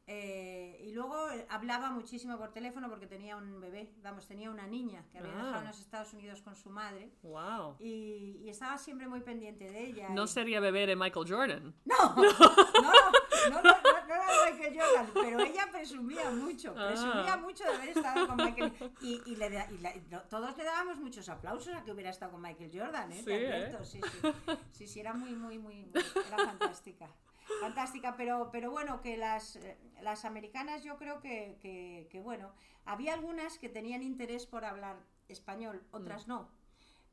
eh, 0.09 0.79
y 0.87 0.93
luego 0.93 1.29
eh, 1.31 1.45
hablaba 1.49 1.89
muchísimo 1.91 2.37
por 2.37 2.53
teléfono 2.53 2.87
porque 2.89 3.07
tenía 3.07 3.35
un 3.35 3.59
bebé, 3.59 3.91
vamos, 4.01 4.25
tenía 4.25 4.49
una 4.49 4.65
niña 4.65 5.03
que 5.11 5.17
había 5.17 5.33
Ah. 5.33 5.35
dejado 5.43 5.61
en 5.63 5.67
los 5.67 5.79
Estados 5.81 6.13
Unidos 6.13 6.41
con 6.41 6.55
su 6.55 6.69
madre 6.69 7.11
Wow. 7.23 7.75
y, 7.79 8.39
y 8.41 8.49
estaba 8.49 8.77
siempre 8.77 9.09
muy 9.09 9.19
pendiente 9.19 9.69
de 9.69 9.83
ella. 9.87 10.07
No 10.11 10.23
y- 10.23 10.27
sería 10.29 10.61
bebé 10.61 10.87
de 10.87 10.95
Michael 10.95 11.25
Jordan. 11.27 11.75
no, 11.83 12.15
no, 12.15 12.91
presumía 15.87 16.29
mucho, 16.31 16.73
Ah. 16.77 16.87
presumía 16.87 17.37
mucho 17.37 17.63
de 17.63 17.69
haber 17.75 17.89
estado 17.97 18.27
con 18.27 18.37
Michael 18.37 18.73
y, 19.01 19.21
y, 19.25 19.35
le 19.35 19.49
la- 19.49 20.23
todos 20.29 20.57
le 20.57 20.63
dábamos 20.63 20.97
muchos 20.99 21.27
aplausos 21.29 21.73
a 21.75 21.83
que 21.83 21.91
hubiera 21.91 22.09
estado 22.09 22.31
con 22.33 22.41
Michael 22.41 22.71
Jordan, 22.73 23.11
¿eh? 23.11 23.21
Sí, 23.23 23.31
¿eh? 23.31 23.77
sí, 23.83 24.01
sí, 24.01 24.27
sí, 24.71 24.87
sí, 24.87 24.99
era 24.99 25.13
muy, 25.13 25.31
muy, 25.33 25.57
muy, 25.59 25.85
muy- 25.85 25.91
era 26.27 26.37
fantástica. 26.37 27.07
Fantástica, 27.61 28.15
pero, 28.17 28.49
pero 28.51 28.71
bueno, 28.71 29.01
que 29.01 29.15
las, 29.17 29.55
eh, 29.55 29.77
las 30.01 30.25
americanas 30.25 30.83
yo 30.83 30.97
creo 30.97 31.21
que, 31.21 31.57
que, 31.61 32.07
que, 32.11 32.19
bueno, 32.19 32.51
había 32.85 33.13
algunas 33.13 33.57
que 33.57 33.69
tenían 33.69 34.03
interés 34.03 34.45
por 34.45 34.65
hablar 34.65 34.97
español, 35.29 35.81
otras 35.91 36.27
no. 36.27 36.49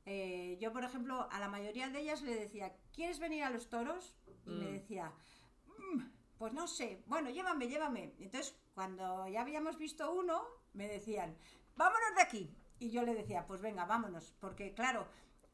Eh, 0.07 0.59
yo, 0.61 0.73
por 0.73 0.85
ejemplo, 0.85 1.29
a 1.31 1.39
la 1.39 1.49
mayoría 1.49 1.89
de 1.89 2.01
ellas 2.01 2.21
le 2.23 2.35
decía, 2.35 2.75
¿quieres 2.93 3.21
venir 3.21 3.45
a 3.45 3.51
los 3.51 3.69
toros? 3.71 4.17
Y 4.45 4.51
me 4.51 4.67
Mm. 4.67 4.73
decía, 4.73 5.13
"Mm, 5.67 6.03
pues 6.37 6.53
no 6.53 6.67
sé, 6.67 7.03
bueno, 7.07 7.31
llévame, 7.31 7.69
llévame. 7.69 8.13
Entonces, 8.19 8.55
cuando 8.75 9.27
ya 9.29 9.41
habíamos 9.43 9.79
visto 9.79 10.13
uno, 10.13 10.43
me 10.73 10.89
decían, 10.89 11.37
vámonos 11.77 12.15
de 12.17 12.23
aquí. 12.23 12.57
Y 12.79 12.91
yo 12.91 13.03
le 13.03 13.15
decía, 13.15 13.47
pues 13.47 13.61
venga, 13.61 13.87
vámonos, 13.87 14.35
porque 14.41 14.75
claro, 14.75 15.07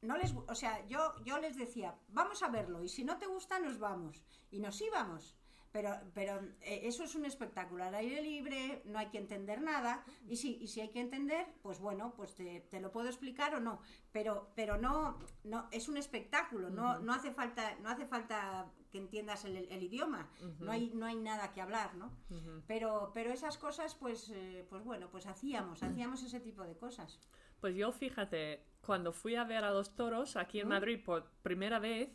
no 0.03 0.16
les, 0.16 0.35
o 0.35 0.55
sea, 0.55 0.85
yo, 0.87 1.14
yo 1.25 1.39
les 1.39 1.57
decía, 1.57 1.95
vamos 2.09 2.43
a 2.43 2.49
verlo, 2.49 2.83
y 2.83 2.89
si 2.89 3.05
no 3.05 3.18
te 3.18 3.27
gusta, 3.27 3.59
nos 3.59 3.79
vamos. 3.79 4.23
Y 4.51 4.59
nos 4.59 4.81
íbamos. 4.81 5.37
Pero, 5.73 5.97
pero 6.14 6.41
eh, 6.62 6.81
eso 6.85 7.05
es 7.05 7.14
un 7.14 7.25
espectáculo 7.25 7.85
al 7.85 7.95
aire 7.95 8.21
libre, 8.23 8.83
no 8.87 8.99
hay 8.99 9.07
que 9.07 9.18
entender 9.18 9.62
nada, 9.62 10.05
y 10.27 10.37
si, 10.37 10.57
y 10.57 10.66
si 10.66 10.81
hay 10.81 10.89
que 10.89 11.01
entender, 11.01 11.47
pues 11.62 11.79
bueno, 11.79 12.12
pues 12.16 12.35
te, 12.35 12.62
te 12.62 12.81
lo 12.81 12.91
puedo 12.91 13.07
explicar 13.07 13.55
o 13.55 13.61
no, 13.61 13.81
pero, 14.11 14.51
pero 14.57 14.79
no, 14.79 15.21
no, 15.45 15.68
es 15.71 15.89
un 15.89 15.97
espectáculo, 15.97 16.71
no, 16.71 16.99
no 16.99 17.12
hace 17.12 17.31
falta, 17.31 17.77
no 17.77 17.89
hace 17.89 18.05
falta 18.05 18.66
que 18.91 18.99
entiendas 18.99 19.45
el, 19.45 19.57
el 19.57 19.82
idioma, 19.82 20.28
no 20.59 20.72
hay, 20.72 20.91
no 20.95 21.07
hay 21.07 21.16
nada 21.16 21.53
que 21.53 21.61
hablar, 21.61 21.95
¿no? 21.95 22.11
Pero, 22.66 23.11
pero 23.14 23.30
esas 23.32 23.57
cosas, 23.59 23.95
pues, 23.95 24.30
eh, 24.30 24.66
pues 24.68 24.82
bueno, 24.84 25.09
pues 25.11 25.26
hacíamos, 25.26 25.82
hacíamos 25.82 26.22
ese 26.22 26.41
tipo 26.41 26.62
de 26.64 26.76
cosas. 26.76 27.18
Pues 27.61 27.74
yo 27.76 27.93
fíjate, 27.93 28.64
cuando 28.80 29.12
fui 29.12 29.36
a 29.36 29.45
ver 29.45 29.64
a 29.64 29.70
los 29.70 29.95
toros 29.95 30.36
aquí 30.36 30.61
en 30.61 30.68
Madrid 30.68 30.99
por 31.05 31.30
primera 31.43 31.78
vez, 31.78 32.11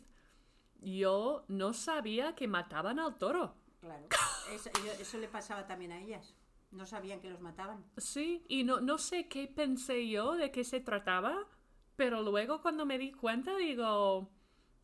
yo 0.80 1.44
no 1.48 1.72
sabía 1.72 2.34
que 2.34 2.48
mataban 2.48 2.98
al 2.98 3.16
toro. 3.18 3.54
Claro, 3.80 4.06
eso, 4.52 4.70
yo- 4.84 4.92
eso 4.92 5.18
le 5.18 5.28
pasaba 5.28 5.66
también 5.66 5.92
a 5.92 6.00
ellas. 6.00 6.34
No 6.72 6.84
sabían 6.84 7.20
que 7.20 7.30
los 7.30 7.40
mataban. 7.40 7.84
Sí, 7.96 8.44
y 8.48 8.64
no, 8.64 8.80
no 8.80 8.98
sé 8.98 9.28
qué 9.28 9.46
pensé 9.46 10.08
yo 10.08 10.32
de 10.34 10.50
qué 10.50 10.64
se 10.64 10.80
trataba, 10.80 11.48
pero 11.94 12.22
luego 12.22 12.60
cuando 12.60 12.84
me 12.84 12.98
di 12.98 13.12
cuenta 13.12 13.56
digo, 13.56 14.30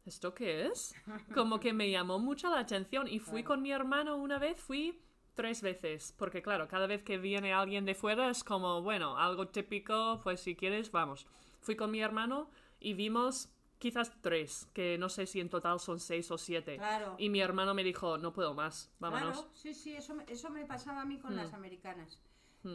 ¿esto 0.05 0.35
qué 0.35 0.67
es? 0.67 0.95
Como 1.35 1.61
que 1.61 1.73
me 1.73 1.91
llamó 1.91 2.19
mucho 2.19 2.51
la 2.51 2.61
atención 2.61 3.09
y 3.09 3.19
fui 3.19 3.43
con 3.45 3.63
mi 3.63 3.73
hermano 3.73 4.17
una 4.17 4.39
vez, 4.39 4.59
fui 4.61 5.01
tres 5.35 5.63
veces, 5.63 6.15
porque 6.19 6.43
claro, 6.43 6.69
cada 6.69 6.87
vez 6.87 7.03
que 7.03 7.17
viene 7.19 7.53
alguien 7.55 7.85
de 7.85 7.95
fuera 7.95 8.29
es 8.31 8.45
como, 8.45 8.83
bueno, 8.83 9.17
algo 9.17 9.49
típico, 9.49 10.21
pues 10.23 10.41
si 10.41 10.55
quieres, 10.57 10.91
vamos. 10.91 11.27
Fui 11.61 11.75
con 11.77 11.91
mi 11.91 12.01
hermano 12.01 12.51
y 12.81 12.93
vimos 12.95 13.49
quizás 13.79 14.13
tres, 14.21 14.69
que 14.75 14.99
no 14.99 15.09
sé 15.09 15.27
si 15.27 15.41
en 15.41 15.49
total 15.49 15.81
son 15.81 15.99
seis 16.01 16.31
o 16.31 16.39
siete. 16.39 16.77
Claro. 16.77 17.15
Y 17.19 17.31
mi 17.31 17.41
hermano 17.41 17.73
me 17.75 17.83
dijo, 17.83 18.19
no 18.19 18.33
puedo 18.33 18.55
más, 18.55 18.93
vámonos. 18.99 19.39
Claro, 19.41 19.51
sí, 19.55 19.75
sí, 19.75 19.95
eso, 19.97 20.15
me- 20.15 20.25
eso 20.29 20.51
me 20.51 20.67
pasaba 20.67 21.01
a 21.01 21.05
mí 21.05 21.19
con 21.19 21.35
las 21.35 21.53
americanas. 21.55 22.21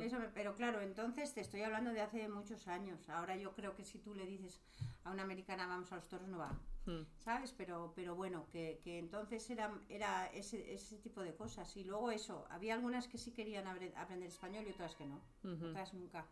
Eso 0.02 0.20
me- 0.20 0.28
pero 0.28 0.54
claro, 0.56 0.82
entonces 0.82 1.34
te 1.34 1.40
estoy 1.40 1.62
hablando 1.62 1.92
de 1.92 2.02
hace 2.02 2.28
muchos 2.28 2.68
años. 2.68 3.08
Ahora 3.08 3.38
yo 3.38 3.54
creo 3.54 3.74
que 3.76 3.86
si 3.86 4.00
tú 4.00 4.14
le 4.16 4.26
dices 4.26 4.60
a 5.06 5.12
una 5.12 5.24
americana 5.24 5.66
vamos 5.66 5.92
a 5.94 5.96
los 5.96 6.10
toros 6.10 6.28
no 6.28 6.40
va. 6.40 6.52
Hmm. 6.88 7.04
¿Sabes? 7.20 7.52
Pero, 7.52 7.92
pero 7.96 8.16
bueno, 8.16 8.48
que, 8.52 8.80
que 8.84 8.98
entonces 8.98 9.48
era, 9.50 9.72
era 9.90 10.28
ese, 10.28 10.74
ese 10.74 10.98
tipo 10.98 11.22
de 11.22 11.36
cosas. 11.36 11.76
Y 11.78 11.84
luego 11.84 12.10
eso, 12.12 12.46
había 12.50 12.74
algunas 12.74 13.08
que 13.08 13.18
sí 13.18 13.32
querían 13.34 13.68
aprender 13.68 14.30
español 14.30 14.66
y 14.68 14.72
otras 14.72 14.96
que 14.96 15.06
no. 15.06 15.22
Otras 15.70 15.94
nunca. 15.94 16.26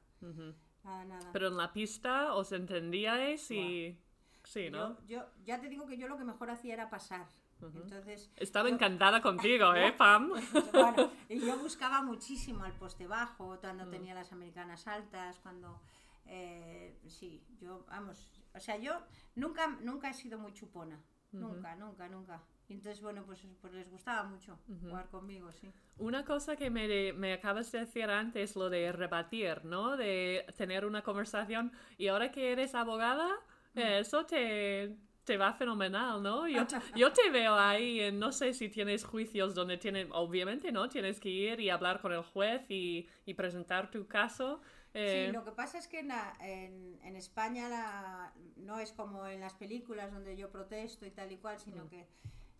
Nada, 0.84 1.06
nada. 1.06 1.30
Pero 1.34 1.50
en 1.50 1.58
la 1.58 1.72
pista 1.74 2.34
os 2.34 2.52
entendíais 2.54 3.52
y... 3.52 4.00
Sí, 4.46 4.70
¿no? 4.70 4.98
yo, 5.06 5.06
yo 5.08 5.26
ya 5.44 5.60
te 5.60 5.68
digo 5.70 5.86
que 5.88 5.98
yo 5.98 6.08
lo 6.08 6.18
que 6.18 6.24
mejor 6.24 6.50
hacía 6.52 6.74
era 6.76 6.90
pasar. 6.90 7.28
Entonces, 7.62 8.32
Estaba 8.36 8.70
yo- 8.70 8.76
encantada 8.76 9.22
contigo, 9.22 9.74
¿eh, 9.76 9.92
Pam? 9.92 10.32
Bueno, 10.72 11.12
y 11.28 11.40
yo 11.40 11.58
buscaba 11.58 12.02
muchísimo 12.04 12.64
al 12.64 12.74
poste 12.74 13.08
bajo, 13.08 13.58
cuando 13.60 13.88
tenía 13.90 14.14
las 14.14 14.32
americanas 14.32 14.88
altas, 14.88 15.40
cuando... 15.40 15.82
eh, 16.28 16.96
sí, 17.08 17.44
yo, 17.60 17.84
vamos, 17.88 18.30
o 18.56 18.60
sea, 18.60 18.78
yo 18.78 18.94
nunca, 19.36 19.68
nunca 19.82 20.10
he 20.10 20.14
sido 20.14 20.40
muy 20.40 20.54
chupona, 20.54 21.00
nunca, 21.32 21.76
nunca, 21.76 22.08
nunca. 22.08 22.42
Y 22.68 22.74
entonces, 22.74 23.02
bueno, 23.02 23.24
pues, 23.26 23.46
pues 23.62 23.74
les 23.74 23.90
gustaba 23.90 24.24
mucho 24.24 24.58
jugar 24.82 25.08
conmigo, 25.10 25.52
sí. 25.52 25.72
Una 25.98 26.26
cosa 26.26 26.56
que 26.56 26.70
me, 26.70 27.14
me 27.14 27.34
acabas 27.34 27.72
de 27.72 27.80
decir 27.80 28.10
antes, 28.10 28.56
lo 28.56 28.70
de 28.70 28.92
rebatir, 28.92 29.64
¿no? 29.66 29.96
De 29.98 30.46
tener 30.58 30.86
una 30.86 31.04
conversación. 31.04 31.72
Y 31.98 32.08
ahora 32.08 32.32
que 32.32 32.52
eres 32.52 32.74
abogada, 32.74 33.30
eh, 33.76 34.00
eso 34.00 34.26
te, 34.26 34.98
te 35.26 35.38
va 35.38 35.54
fenomenal, 35.54 36.24
¿no? 36.24 36.48
Yo, 36.48 36.66
yo 36.96 37.12
te 37.12 37.30
veo 37.30 37.54
ahí, 37.54 38.00
en, 38.00 38.18
no 38.18 38.32
sé 38.32 38.54
si 38.54 38.70
tienes 38.70 39.04
juicios 39.04 39.54
donde 39.54 39.78
tienes, 39.78 40.08
obviamente, 40.12 40.72
¿no? 40.72 40.90
Tienes 40.90 41.20
que 41.20 41.30
ir 41.30 41.60
y 41.60 41.70
hablar 41.70 42.02
con 42.02 42.14
el 42.14 42.24
juez 42.24 42.70
y, 42.70 43.08
y 43.26 43.34
presentar 43.36 43.92
tu 43.92 44.08
caso. 44.08 44.62
Eh, 44.96 45.26
Sí, 45.28 45.32
lo 45.34 45.44
que 45.46 45.52
pasa 45.52 45.78
es 45.78 45.88
que 45.88 46.00
en, 46.00 46.08
la- 46.08 46.34
en- 46.40 47.00
en 47.04 47.16
España 47.16 47.70
la- 47.70 48.34
no 48.56 48.80
es 48.80 48.92
como 48.94 49.28
en 49.28 49.40
las 49.42 49.54
películas 49.54 50.12
donde 50.12 50.36
yo 50.38 50.50
protesto 50.50 51.06
y 51.06 51.12
tal 51.12 51.32
y 51.32 51.38
cual, 51.38 51.60
sino 51.60 51.88
que 51.90 52.08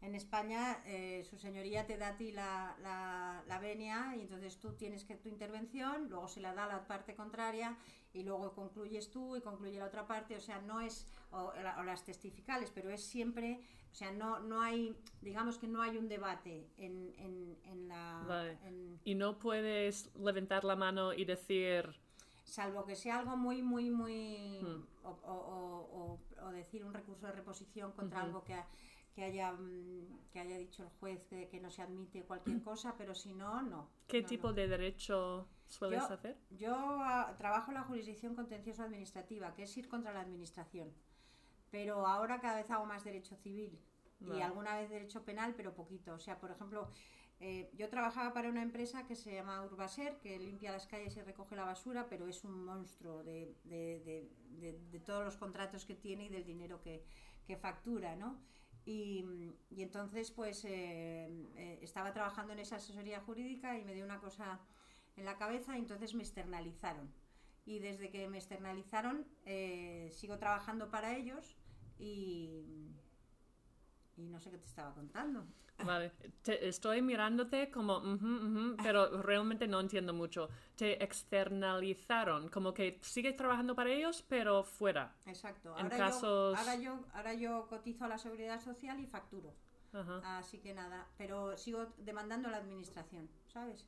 en 0.02 0.14
España 0.14 0.84
eh, 0.86 1.24
su 1.24 1.38
señoría 1.40 1.88
te 1.88 1.98
da 1.98 2.10
a 2.10 2.18
ti 2.18 2.32
la, 2.32 2.76
la, 2.82 3.44
la 3.48 3.60
venia 3.60 4.14
y 4.16 4.22
entonces 4.22 4.60
tú 4.60 4.74
tienes 4.74 5.04
que 5.06 5.16
tu 5.16 5.30
intervención, 5.30 6.10
luego 6.10 6.28
se 6.28 6.42
la 6.42 6.54
da 6.54 6.66
a 6.66 6.68
la 6.68 6.88
parte 6.88 7.16
contraria 7.16 7.76
y 8.14 8.22
luego 8.24 8.54
concluyes 8.54 9.10
tú 9.10 9.36
y 9.36 9.42
concluye 9.42 9.80
la 9.80 9.86
otra 9.86 10.06
parte, 10.06 10.36
o 10.36 10.40
sea, 10.42 10.62
no 10.62 10.80
es, 10.82 11.08
o, 11.32 11.52
o 11.80 11.84
las 11.84 12.04
testificales, 12.04 12.70
pero 12.70 12.90
es 12.92 13.04
siempre, 13.04 13.62
o 13.92 13.96
sea, 13.96 14.12
no, 14.12 14.40
no 14.40 14.62
hay, 14.62 14.96
digamos 15.22 15.58
que 15.58 15.68
no 15.68 15.82
hay 15.82 15.98
un 15.98 16.08
debate 16.08 16.70
en, 16.78 17.14
en, 17.18 17.58
en 17.64 17.88
la... 17.88 18.24
Vale. 18.28 18.58
en- 18.64 19.00
Y 19.06 19.16
no 19.16 19.40
puedes 19.40 20.14
levantar 20.16 20.64
la 20.66 20.76
mano 20.76 21.14
y 21.14 21.26
decir, 21.26 21.96
salvo 22.46 22.86
que 22.86 22.96
sea 22.96 23.20
algo 23.20 23.36
muy, 23.36 23.62
muy, 23.62 23.90
muy... 23.90 24.60
Hmm. 24.62 24.84
O, 25.04 25.10
o- 25.10 25.34
o- 25.34 26.20
o- 26.42 26.46
o 26.48 26.50
decir 26.52 26.86
un 26.86 26.94
recurso 26.94 27.26
de 27.28 27.34
reposición 27.34 27.92
contra 27.92 28.22
algo 28.22 28.44
que, 28.44 28.54
ha- 28.54 28.68
que, 29.14 29.24
haya, 29.24 29.52
mm, 29.52 30.30
que 30.32 30.40
haya 30.40 30.58
dicho 30.58 30.84
el 30.84 30.90
juez 31.00 31.26
que, 31.26 31.48
que 31.50 31.60
no 31.60 31.70
se 31.70 31.82
admite 31.82 32.24
cualquier 32.24 32.62
cosa, 32.64 32.96
pero 32.98 33.14
si 33.16 33.34
no, 33.34 33.62
no. 33.62 33.90
¿qué 34.08 34.22
No, 34.22 34.28
tipo 34.28 34.48
no. 34.48 34.54
de 34.54 34.68
derecho 34.68 35.48
sueles 35.68 36.08
Yo- 36.08 36.14
hacer? 36.14 36.38
Yo 36.52 36.76
ah, 37.02 37.36
trabajo 37.38 37.72
en 37.72 37.76
la 37.76 37.84
jurisdicción 37.84 38.36
contencioso 38.36 38.84
administrativa, 38.84 39.54
que 39.54 39.64
es 39.64 39.78
ir 39.78 39.90
contra 39.90 40.14
la 40.14 40.22
administración. 40.22 40.94
Pero 41.72 42.06
ahora 42.08 42.40
cada 42.40 42.58
vez 42.58 42.70
hago 42.72 42.86
más 42.86 43.04
derecho 43.04 43.36
civil 43.36 43.78
y 44.22 44.28
Vale. 44.30 44.44
alguna 44.44 44.78
vez 44.78 44.90
derecho 44.90 45.26
penal, 45.26 45.54
pero 45.58 45.74
poquito. 45.74 46.14
O 46.14 46.20
sea, 46.20 46.40
por 46.40 46.52
ejemplo, 46.52 46.90
eh, 47.40 47.70
yo 47.74 47.90
trabajaba 47.90 48.34
para 48.34 48.50
una 48.50 48.62
empresa 48.64 49.06
que 49.06 49.16
se 49.16 49.34
llama 49.34 49.64
Urbaser, 49.64 50.18
que 50.20 50.40
limpia 50.40 50.72
las 50.72 50.88
calles 50.88 51.16
y 51.18 51.22
recoge 51.22 51.56
la 51.56 51.66
basura, 51.66 52.08
pero 52.10 52.28
es 52.28 52.44
un 52.44 52.64
monstruo 52.66 53.24
de, 53.24 53.56
de- 53.66 54.00
de- 54.02 55.00
todos 55.02 55.24
los 55.26 55.38
contratos 55.38 55.86
que 55.86 55.96
tiene 55.96 56.26
y 56.26 56.30
del 56.30 56.46
dinero 56.46 56.82
que, 56.82 57.04
que 57.46 57.58
factura, 57.58 58.16
¿no? 58.16 58.40
Y, 58.86 59.26
y 59.70 59.82
entonces, 59.84 60.32
pues, 60.32 60.64
eh, 60.66 61.28
eh, 61.56 61.80
estaba 61.82 62.14
trabajando 62.14 62.54
en 62.54 62.60
esa 62.60 62.78
asesoría 62.78 63.20
jurídica 63.22 63.78
y 63.78 63.84
me 63.84 63.94
dio 63.94 64.06
una 64.06 64.20
cosa 64.20 64.60
en 65.18 65.26
la 65.26 65.38
cabeza 65.38 65.76
y 65.78 65.80
entonces 65.82 66.14
me 66.16 66.24
externalizaron. 66.24 67.12
Y 67.66 67.80
desde 67.80 68.10
que 68.10 68.28
me 68.30 68.38
externalizaron, 68.38 69.26
sigo 70.12 70.38
trabajando 70.38 70.90
para 70.92 71.16
ellos 71.18 71.58
y, 71.98 72.92
y 74.18 74.28
no 74.28 74.40
sé 74.40 74.52
qué 74.52 74.58
te 74.58 74.66
estaba 74.66 74.94
contando. 74.94 75.46
Vale, 75.84 76.12
te- 76.42 76.68
estoy 76.68 77.02
mirándote 77.02 77.70
como, 77.70 77.98
ujú, 77.98 78.14
ujú, 78.16 78.78
pero 78.82 79.22
realmente 79.22 79.68
no 79.68 79.80
entiendo 79.82 80.14
mucho. 80.14 80.50
Te 80.76 81.04
externalizaron, 81.04 82.50
como 82.50 82.74
que 82.74 83.00
sigues 83.02 83.36
trabajando 83.36 83.76
para 83.76 83.90
ellos, 83.90 84.24
pero 84.28 84.64
fuera. 84.64 85.14
Exacto. 85.26 85.76
En 85.78 85.84
Ahora, 85.86 85.98
casos- 85.98 86.22
yo, 86.54 86.58
ahora, 86.60 86.76
yo, 86.76 87.00
ahora 87.14 87.34
yo 87.34 87.68
cotizo 87.68 88.06
a 88.06 88.08
la 88.08 88.18
seguridad 88.18 88.62
social 88.62 89.00
y 89.00 89.06
facturo. 89.08 89.54
Ajá. 89.94 90.40
Así 90.40 90.60
que 90.60 90.74
nada, 90.74 91.08
pero 91.18 91.56
sigo 91.58 91.86
demandando 91.98 92.48
a 92.48 92.52
la 92.52 92.58
administración, 92.58 93.30
¿sabes? 93.48 93.88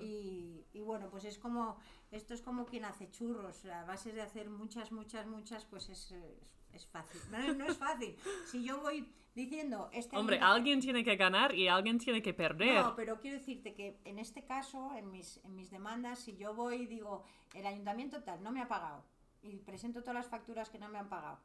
Y, 0.00 0.64
y 0.72 0.80
bueno, 0.80 1.08
pues 1.10 1.24
es 1.24 1.38
como, 1.38 1.78
esto 2.10 2.34
es 2.34 2.42
como 2.42 2.66
quien 2.66 2.84
hace 2.84 3.08
churros, 3.10 3.64
a 3.66 3.84
base 3.84 4.12
de 4.12 4.20
hacer 4.20 4.50
muchas, 4.50 4.90
muchas, 4.90 5.26
muchas, 5.28 5.64
pues 5.64 5.88
es, 5.88 6.10
es, 6.10 6.55
es 6.76 6.86
fácil. 6.86 7.20
No, 7.30 7.54
no 7.54 7.66
es 7.66 7.76
fácil. 7.76 8.16
Si 8.46 8.64
yo 8.64 8.80
voy 8.80 9.08
diciendo, 9.34 9.90
este 9.92 10.16
Hombre, 10.16 10.38
alguien 10.40 10.80
tiene 10.80 11.04
que 11.04 11.16
ganar 11.16 11.54
y 11.54 11.68
alguien 11.68 11.98
tiene 11.98 12.22
que 12.22 12.32
perder. 12.32 12.82
No, 12.82 12.96
pero 12.96 13.20
quiero 13.20 13.36
decirte 13.38 13.74
que 13.74 13.98
en 14.04 14.18
este 14.18 14.44
caso, 14.44 14.94
en 14.96 15.10
mis, 15.10 15.38
en 15.44 15.54
mis 15.54 15.70
demandas, 15.70 16.20
si 16.20 16.36
yo 16.36 16.54
voy 16.54 16.76
y 16.76 16.86
digo, 16.86 17.24
el 17.54 17.66
ayuntamiento 17.66 18.22
tal 18.22 18.42
no 18.42 18.50
me 18.52 18.62
ha 18.62 18.68
pagado 18.68 19.04
y 19.42 19.58
presento 19.58 20.00
todas 20.00 20.14
las 20.14 20.28
facturas 20.28 20.70
que 20.70 20.78
no 20.78 20.88
me 20.88 20.98
han 20.98 21.08
pagado, 21.08 21.38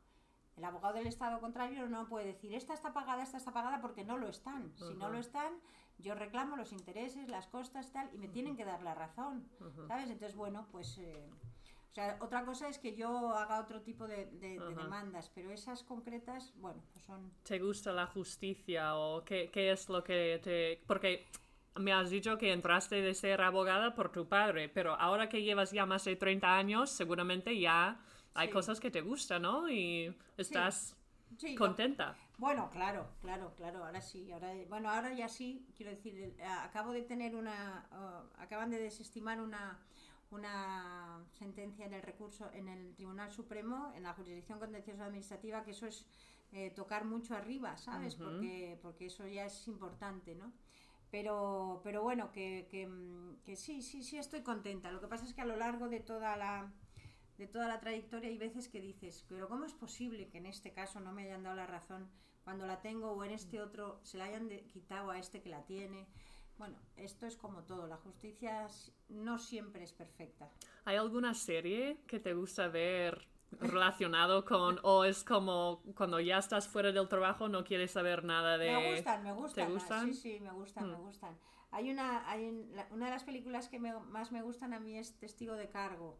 el 0.55 0.63
abogado 0.65 0.95
del 0.95 1.07
Estado 1.07 1.39
contrario 1.39 1.87
no 1.87 2.07
puede 2.07 2.27
decir, 2.27 2.53
esta 2.53 2.73
está 2.73 2.93
pagada, 2.93 3.23
esta 3.23 3.37
está 3.37 3.51
pagada 3.51 3.81
porque 3.81 4.03
no 4.03 4.17
lo 4.17 4.27
están. 4.29 4.73
Si 4.77 4.93
no 4.95 5.09
lo 5.09 5.17
están, 5.17 5.53
yo 5.97 6.15
reclamo 6.15 6.55
los 6.57 6.71
intereses, 6.71 7.27
las 7.29 7.47
costas, 7.47 7.91
tal, 7.91 8.09
y 8.13 8.17
me 8.17 8.27
tienen 8.27 8.55
que 8.55 8.65
dar 8.65 8.81
la 8.81 8.93
razón. 8.93 9.47
¿sabes? 9.87 10.09
Entonces, 10.09 10.35
bueno, 10.35 10.67
pues... 10.71 10.97
eh, 10.97 11.29
o 11.91 11.93
sea, 11.93 12.17
otra 12.21 12.45
cosa 12.45 12.69
es 12.69 12.79
que 12.79 12.95
yo 12.95 13.31
haga 13.35 13.59
otro 13.59 13.81
tipo 13.81 14.07
de, 14.07 14.25
de- 14.27 14.59
de 14.59 14.75
demandas, 14.75 15.29
pero 15.35 15.51
esas 15.51 15.83
concretas, 15.83 16.53
bueno, 16.57 16.81
pues 16.93 17.03
son... 17.03 17.31
¿Te 17.43 17.59
gusta 17.59 17.91
la 17.91 18.05
justicia 18.07 18.95
o 18.95 19.25
qué, 19.25 19.49
qué 19.51 19.71
es 19.71 19.89
lo 19.89 20.01
que 20.03 20.39
te... 20.41 20.81
Porque 20.87 21.27
me 21.75 21.91
has 21.91 22.09
dicho 22.09 22.37
que 22.37 22.53
entraste 22.53 23.01
de 23.01 23.13
ser 23.13 23.41
abogada 23.41 23.93
por 23.93 24.09
tu 24.09 24.25
padre, 24.27 24.69
pero 24.69 24.95
ahora 24.95 25.27
que 25.27 25.43
llevas 25.43 25.71
ya 25.71 25.85
más 25.85 26.05
de 26.05 26.15
30 26.15 26.55
años, 26.57 26.89
seguramente 26.91 27.59
ya 27.59 27.99
hay 28.33 28.47
Sí. 28.47 28.53
cosas 28.53 28.79
que 28.79 28.89
te 28.89 29.01
gustan, 29.01 29.41
¿no? 29.41 29.69
Y 29.69 30.15
estás 30.37 30.95
Sí, 31.37 31.53
lo- 31.53 31.59
contenta. 31.59 32.15
Bueno, 32.37 32.69
claro, 32.71 33.07
claro, 33.21 33.53
claro, 33.55 33.85
ahora 33.85 34.01
sí, 34.01 34.31
ahora, 34.31 34.51
bueno, 34.67 34.89
ahora 34.89 35.13
ya 35.13 35.27
sí, 35.29 35.67
quiero 35.75 35.91
decir, 35.91 36.35
a- 36.41 36.63
acabo 36.63 36.91
de 36.91 37.03
tener 37.03 37.35
una, 37.35 37.85
oh, 37.91 38.23
acaban 38.41 38.69
de 38.71 38.79
desestimar 38.79 39.39
una, 39.41 39.77
una 40.31 41.23
sentencia 41.33 41.85
en 41.85 41.93
el 41.93 42.01
recurso, 42.01 42.49
en 42.53 42.67
el 42.67 42.95
Tribunal 42.95 43.31
Supremo, 43.31 43.91
en 43.95 44.03
la 44.03 44.13
jurisdicción 44.13 44.59
contenciosa 44.59 45.05
administrativa, 45.05 45.63
que 45.63 45.71
eso 45.71 45.85
es 45.85 46.05
eh, 46.53 46.71
tocar 46.71 47.05
mucho 47.05 47.35
arriba, 47.35 47.77
¿sabes? 47.77 48.15
Ujú. 48.15 48.23
porque, 48.23 48.79
porque 48.81 49.05
eso 49.07 49.27
ya 49.27 49.45
es 49.45 49.67
importante, 49.67 50.35
¿no? 50.35 50.51
Pero, 51.11 51.81
pero 51.83 52.01
bueno, 52.01 52.31
que, 52.31 52.67
que, 52.69 52.89
que 53.43 53.55
sí, 53.57 53.81
sí, 53.81 54.03
sí 54.03 54.17
estoy 54.17 54.41
contenta. 54.41 54.91
Lo 54.91 55.01
que 55.01 55.07
pasa 55.07 55.25
es 55.25 55.33
que 55.33 55.41
a 55.41 55.45
lo 55.45 55.57
largo 55.57 55.89
de 55.89 55.99
toda 55.99 56.37
la, 56.37 56.71
de 57.37 57.47
toda 57.47 57.67
la 57.67 57.79
trayectoria 57.79 58.29
hay 58.29 58.37
veces 58.37 58.69
que 58.69 58.79
dices, 58.79 59.25
pero 59.27 59.49
¿cómo 59.49 59.65
es 59.65 59.73
posible 59.73 60.29
que 60.29 60.37
en 60.37 60.45
este 60.45 60.71
caso 60.71 60.99
no 61.01 61.11
me 61.11 61.23
hayan 61.23 61.43
dado 61.43 61.55
la 61.55 61.67
razón 61.67 62.09
cuando 62.43 62.65
la 62.65 62.81
tengo 62.81 63.11
o 63.11 63.23
en 63.25 63.31
este 63.31 63.61
otro 63.61 63.99
se 64.03 64.17
la 64.17 64.25
hayan 64.25 64.47
quitado 64.67 65.11
a 65.11 65.19
este 65.19 65.41
que 65.41 65.49
la 65.49 65.65
tiene? 65.65 66.07
Bueno, 66.57 66.77
esto 66.95 67.25
es 67.25 67.35
como 67.37 67.63
todo, 67.63 67.87
la 67.87 67.97
justicia 67.97 68.67
no 69.09 69.39
siempre 69.39 69.83
es 69.83 69.93
perfecta. 69.93 70.49
¿Hay 70.85 70.95
alguna 70.97 71.33
serie 71.33 71.97
que 72.07 72.19
te 72.19 72.33
gusta 72.33 72.67
ver 72.67 73.27
relacionado 73.59 74.45
con... 74.45 74.79
o 74.83 75.03
es 75.03 75.23
como 75.23 75.81
cuando 75.95 76.19
ya 76.19 76.37
estás 76.37 76.67
fuera 76.67 76.91
del 76.91 77.07
trabajo 77.07 77.49
no 77.49 77.63
quieres 77.63 77.91
saber 77.91 78.23
nada 78.23 78.57
de... 78.57 78.71
Me 78.71 78.93
gustan, 78.95 79.23
me 79.23 79.33
gustan. 79.33 79.67
¿Te 79.67 79.73
gustan? 79.73 80.05
Sí, 80.07 80.13
sí, 80.13 80.39
me 80.39 80.51
gustan, 80.51 80.89
me 80.91 80.97
Mm. 80.97 81.01
gustan. 81.01 81.37
Hay 81.71 81.89
una, 81.89 82.29
hay 82.29 82.47
una 82.91 83.05
de 83.05 83.11
las 83.11 83.23
películas 83.23 83.67
que 83.69 83.79
me- 83.79 83.97
más 83.99 84.31
me 84.31 84.41
gustan 84.41 84.73
a 84.73 84.79
mí 84.79 84.97
es 84.97 85.17
Testigo 85.17 85.55
de 85.55 85.69
Cargo. 85.69 86.17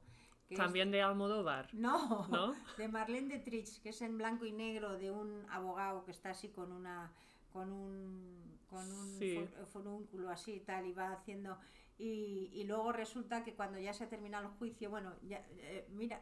que 0.47 0.55
es- 0.55 0.59
También 0.59 0.91
de 0.91 1.01
Almodóvar. 1.01 1.69
No, 1.73 2.27
¿No? 2.27 2.53
de 2.77 2.87
Marlene 2.89 3.27
Dietrich, 3.29 3.81
que 3.81 3.89
es 3.89 4.01
en 4.01 4.17
blanco 4.17 4.45
y 4.45 4.51
negro 4.51 4.97
de 4.97 5.11
un 5.11 5.45
abogado 5.49 6.03
que 6.03 6.11
está 6.11 6.31
así 6.31 6.49
con 6.49 6.71
una 6.73 7.11
con 7.51 7.71
un 7.71 8.41
con 8.67 8.89
un 8.89 9.19
Sí. 9.19 9.37
forúnculo 9.73 10.29
así 10.29 10.53
y 10.53 10.59
tal 10.61 10.85
y 10.85 10.93
va 10.93 11.11
haciendo 11.11 11.57
y, 11.97 12.49
y 12.53 12.63
luego 12.63 12.93
resulta 12.93 13.43
que 13.43 13.53
cuando 13.53 13.77
ya 13.77 13.93
se 13.93 14.05
ha 14.05 14.09
terminado 14.09 14.47
el 14.47 14.53
juicio, 14.53 14.89
bueno, 14.89 15.13
ya, 15.23 15.45
eh, 15.49 15.85
mira, 15.91 16.21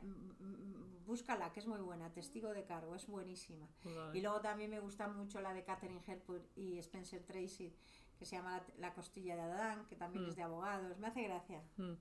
búscala, 1.05 1.51
que 1.53 1.59
es 1.59 1.67
muy 1.67 1.79
buena, 1.79 2.11
testigo 2.11 2.53
de 2.53 2.65
cargo, 2.65 2.95
es 2.95 3.07
buenísima. 3.07 3.67
Y 4.13 4.21
luego 4.21 4.41
también 4.41 4.69
me 4.71 4.79
gusta 4.79 5.07
mucho 5.07 5.39
la 5.41 5.53
de 5.53 5.63
Catherine 5.63 6.01
Hepburn 6.05 6.43
y 6.55 6.77
Spencer 6.79 7.23
Tracy, 7.23 7.73
que 8.17 8.25
se 8.25 8.35
llama 8.35 8.57
La, 8.77 8.89
La 8.89 8.93
costilla 8.93 9.35
de 9.35 9.41
Adán, 9.43 9.85
que 9.87 9.95
también 9.95 10.25
Mm. 10.25 10.29
es 10.29 10.35
de 10.35 10.41
abogados. 10.43 10.97
Me 10.99 11.07
hace 11.07 11.23
gracia. 11.23 11.63
Mm. 11.77 11.93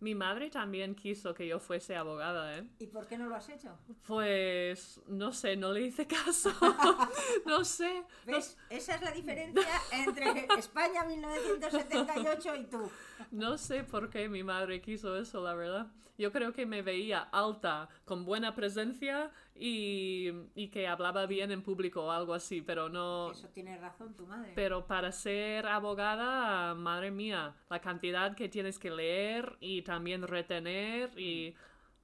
Mi 0.00 0.14
madre 0.14 0.48
también 0.48 0.94
quiso 0.94 1.34
que 1.34 1.46
yo 1.46 1.60
fuese 1.60 1.94
abogada, 1.94 2.56
¿eh? 2.56 2.66
¿Y 2.78 2.86
por 2.86 3.06
qué 3.06 3.18
no 3.18 3.28
lo 3.28 3.36
has 3.36 3.50
hecho? 3.50 3.78
Pues 4.06 5.00
no 5.06 5.30
sé, 5.30 5.56
no 5.56 5.72
le 5.72 5.82
hice 5.82 6.06
caso. 6.06 6.50
no 7.46 7.64
sé. 7.64 8.02
no 8.26 8.32
¿Ves? 8.32 8.56
Esa 8.70 8.94
es 8.94 9.02
la 9.02 9.10
diferencia 9.10 9.68
entre 9.92 10.48
España 10.58 11.04
1978 11.04 12.56
y 12.56 12.64
tú. 12.64 12.90
No 13.30 13.58
sé 13.58 13.84
por 13.84 14.08
qué 14.08 14.30
mi 14.30 14.42
madre 14.42 14.80
quiso 14.80 15.18
eso, 15.18 15.42
la 15.42 15.54
verdad. 15.54 15.86
Yo 16.20 16.30
creo 16.32 16.52
que 16.52 16.66
me 16.66 16.82
veía 16.82 17.20
alta, 17.32 17.88
con 18.04 18.26
buena 18.26 18.54
presencia 18.54 19.30
y, 19.54 20.28
y 20.54 20.68
que 20.68 20.86
hablaba 20.86 21.24
bien 21.24 21.50
en 21.50 21.62
público 21.62 22.04
o 22.04 22.10
algo 22.10 22.34
así, 22.34 22.60
pero 22.60 22.90
no... 22.90 23.32
Eso 23.32 23.48
tiene 23.48 23.78
razón 23.78 24.12
tu 24.12 24.26
madre. 24.26 24.52
Pero 24.54 24.86
para 24.86 25.12
ser 25.12 25.66
abogada, 25.66 26.74
madre 26.74 27.10
mía, 27.10 27.56
la 27.70 27.80
cantidad 27.80 28.36
que 28.36 28.50
tienes 28.50 28.78
que 28.78 28.90
leer 28.90 29.56
y 29.60 29.80
también 29.80 30.28
retener 30.28 31.18
y 31.18 31.54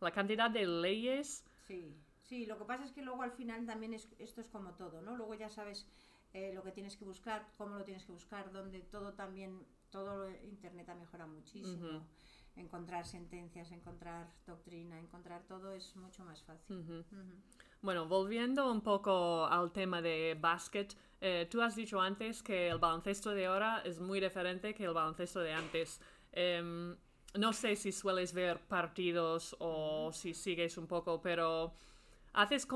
la 0.01 0.11
cantidad 0.13 0.51
de 0.51 0.67
leyes. 0.67 1.45
Sí, 1.67 1.95
sí, 2.23 2.47
lo 2.47 2.57
que 2.57 2.65
pasa 2.65 2.85
es 2.85 2.93
que 2.93 3.03
luego 3.03 3.23
al 3.23 3.33
final 3.33 3.67
también 3.67 3.93
es, 3.93 4.09
esto 4.19 4.41
es 4.41 4.49
como 4.49 4.71
todo, 4.77 5.03
¿no? 5.03 5.15
Luego 5.15 5.35
ya 5.35 5.51
sabes 5.51 5.87
eh, 6.33 6.53
lo 6.55 6.63
que 6.63 6.73
tienes 6.73 6.97
que 6.97 7.05
buscar, 7.05 7.47
cómo 7.59 7.77
lo 7.77 7.85
tienes 7.85 8.07
que 8.07 8.13
buscar, 8.13 8.51
donde 8.51 8.81
todo 8.81 9.13
también, 9.13 9.67
todo 9.91 10.31
Internet 10.31 10.89
ha 10.89 10.95
mejorado 10.95 11.31
muchísimo. 11.31 11.87
Ujú. 11.87 12.03
Encontrar 12.57 13.07
sentencias, 13.07 13.71
encontrar 13.71 14.27
doctrina, 14.47 14.99
encontrar 14.99 15.43
todo 15.47 15.73
es 15.73 15.95
mucho 15.97 16.25
más 16.25 16.43
fácil. 16.43 16.77
Ujú. 16.79 17.05
Ujú. 17.13 17.43
Bueno, 17.83 18.07
volviendo 18.07 18.71
un 18.73 18.81
poco 18.81 19.47
al 19.47 19.71
tema 19.73 20.01
de 20.01 20.37
básquet, 20.41 20.97
eh, 21.21 21.47
tú 21.51 21.61
has 21.61 21.77
dicho 21.77 22.01
antes 22.01 22.43
que 22.43 22.69
el 22.69 22.79
baloncesto 22.79 23.31
de 23.31 23.47
ahora 23.47 23.83
es 23.85 24.01
muy 24.01 24.21
diferente 24.21 24.75
que 24.75 24.85
el 24.85 24.95
baloncesto 24.95 25.41
de 25.41 25.53
antes. 25.53 26.01
Em, 26.33 26.97
no 27.35 27.53
sé 27.53 27.77
si 27.77 27.93
sueles 27.93 28.33
ver 28.33 28.59
partidos 28.67 29.55
o 29.61 30.11
si 30.13 30.33
sigues 30.33 30.79
un 30.79 30.87
poco, 30.87 31.21
pero 31.21 31.75
¿haces 32.33 32.67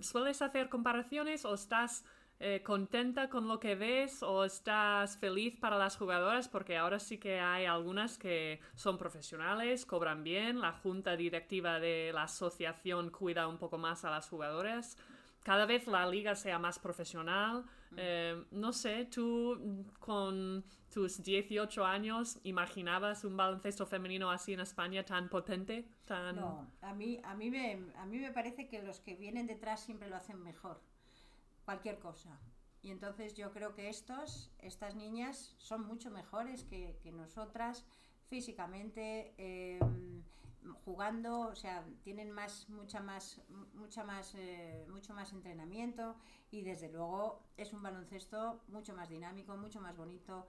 ¿sueles 0.00 0.42
hacer 0.42 0.68
comparaciones 0.68 1.44
o 1.44 1.54
estás 1.54 2.04
eh, 2.42 2.62
contenta 2.62 3.28
con 3.28 3.48
lo 3.48 3.60
que 3.60 3.74
ves 3.74 4.22
o 4.22 4.46
estás 4.46 5.18
feliz 5.18 5.58
para 5.60 5.76
las 5.76 5.98
jugadoras? 5.98 6.48
Porque 6.48 6.78
ahora 6.78 6.98
sí 6.98 7.18
que 7.18 7.38
hay 7.38 7.66
algunas 7.66 8.16
que 8.16 8.60
son 8.74 8.96
profesionales, 8.96 9.84
cobran 9.84 10.24
bien, 10.24 10.58
la 10.58 10.72
junta 10.72 11.16
directiva 11.16 11.78
de 11.78 12.12
la 12.14 12.22
asociación 12.22 13.10
cuida 13.10 13.46
un 13.46 13.58
poco 13.58 13.76
más 13.76 14.06
a 14.06 14.10
las 14.10 14.26
jugadoras. 14.30 14.96
Cada 15.42 15.66
vez 15.66 15.86
la 15.86 16.06
liga 16.06 16.34
sea 16.34 16.58
más 16.58 16.78
profesional. 16.78 17.64
Eh, 17.96 18.42
no 18.52 18.72
sé, 18.72 19.04
tú 19.04 19.84
con 19.98 20.64
tus 20.90 21.22
18 21.22 21.84
años 21.84 22.38
imaginabas 22.44 23.22
un 23.24 23.36
baloncesto 23.36 23.84
femenino 23.84 24.30
así 24.30 24.54
en 24.54 24.60
España 24.60 25.04
tan 25.04 25.28
potente, 25.28 25.86
tan... 26.06 26.36
No, 26.36 26.70
a 26.80 26.94
mí, 26.94 27.20
a, 27.22 27.34
mí 27.34 27.50
me, 27.50 27.92
a 27.96 28.06
mí 28.06 28.18
me 28.18 28.32
parece 28.32 28.66
que 28.66 28.82
los 28.82 29.00
que 29.00 29.14
vienen 29.14 29.46
detrás 29.46 29.80
siempre 29.80 30.08
lo 30.08 30.16
hacen 30.16 30.42
mejor 30.42 30.80
cualquier 31.70 32.00
cosa. 32.00 32.36
Y 32.82 32.90
entonces 32.90 33.34
yo 33.34 33.52
creo 33.52 33.74
que 33.76 33.88
estos, 33.88 34.50
estas 34.58 34.96
niñas 34.96 35.54
son 35.58 35.86
mucho 35.86 36.10
mejores 36.10 36.64
que, 36.64 37.12
nosotras 37.12 37.84
físicamente, 38.28 39.34
em, 39.38 40.24
jugando, 40.84 41.42
o 41.42 41.54
sea, 41.54 41.86
tienen 42.02 42.32
más, 42.32 42.68
mucha 42.70 43.00
más, 43.00 43.40
mucha 43.74 44.02
más, 44.02 44.34
eh, 44.34 44.84
mucho 44.88 45.14
más 45.14 45.32
entrenamiento 45.32 46.16
y 46.50 46.62
desde 46.62 46.88
luego 46.90 47.40
es 47.56 47.72
un 47.72 47.82
baloncesto 47.84 48.62
mucho 48.66 48.92
más 48.92 49.08
dinámico, 49.08 49.56
mucho 49.56 49.80
más 49.80 49.96
bonito, 49.96 50.48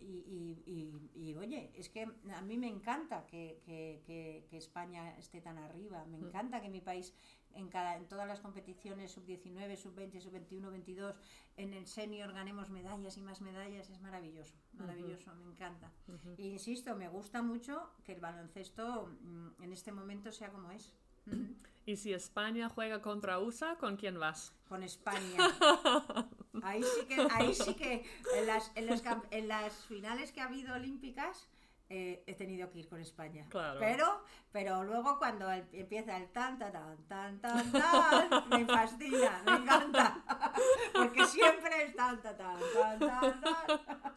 y, 0.00 1.34
oye, 1.38 1.72
es 1.74 1.88
que 1.88 2.02
a 2.02 2.42
mí 2.42 2.56
me 2.56 2.68
encanta 2.68 3.26
que, 3.26 4.46
España 4.52 5.16
esté 5.18 5.40
tan 5.40 5.58
arriba, 5.58 6.04
me 6.06 6.18
mm. 6.18 6.26
encanta 6.26 6.60
que 6.60 6.68
mi 6.68 6.80
país 6.80 7.12
en, 7.54 7.68
cada, 7.68 7.96
en 7.96 8.06
todas 8.06 8.26
las 8.26 8.40
competiciones 8.40 9.12
sub-19, 9.12 9.76
sub-20, 9.76 10.20
sub-21, 10.20 10.70
22, 10.70 11.16
en 11.56 11.74
el 11.74 11.86
senior 11.86 12.32
ganemos 12.32 12.70
medallas 12.70 13.16
y 13.16 13.22
más 13.22 13.40
medallas, 13.40 13.90
es 13.90 14.00
maravilloso, 14.00 14.54
maravilloso, 14.74 15.34
me 15.34 15.44
encanta. 15.44 15.90
E 16.38 16.46
insisto, 16.46 16.96
me 16.96 17.08
gusta 17.08 17.42
mucho 17.42 17.90
que 18.04 18.12
el 18.12 18.20
baloncesto 18.20 19.10
mm, 19.20 19.62
en 19.62 19.72
este 19.72 19.92
momento 19.92 20.32
sea 20.32 20.50
como 20.50 20.70
es. 20.70 20.94
¿Y 21.86 21.96
si 21.96 22.12
España 22.12 22.68
juega 22.68 23.02
contra 23.02 23.40
USA, 23.40 23.76
con 23.76 23.96
quién 23.96 24.18
vas? 24.18 24.54
Con 24.68 24.82
España. 24.82 25.38
Ahí 26.62 26.82
sí 26.82 27.06
que, 27.06 27.26
ahí 27.30 27.54
sí 27.54 27.74
que 27.74 28.04
en, 28.36 28.46
las, 28.46 28.70
en, 28.74 28.86
los, 28.86 29.02
en 29.30 29.48
las 29.48 29.74
finales 29.86 30.30
que 30.32 30.42
ha 30.42 30.44
habido 30.44 30.74
olímpicas 30.74 31.48
eh, 31.94 32.24
he 32.26 32.32
tenido 32.32 32.70
que 32.70 32.78
ir 32.78 32.88
con 32.88 33.00
España. 33.02 33.44
Claro. 33.50 33.78
Pero, 33.78 34.24
pero 34.50 34.82
luego 34.82 35.18
cuando 35.18 35.52
empieza 35.52 36.16
el 36.16 36.30
tan, 36.30 36.58
tan, 36.58 36.72
tan, 36.72 37.06
tan, 37.06 37.70
tan, 37.70 38.48
me 38.48 38.64
fascina, 38.64 39.42
me 39.44 39.52
encanta. 39.56 40.24
Porque 40.94 41.26
siempre 41.26 41.84
es 41.84 41.94
tan, 41.94 42.22
tan, 42.22 42.34
tan, 42.38 42.58
tan, 42.98 43.40
tan. 43.42 44.14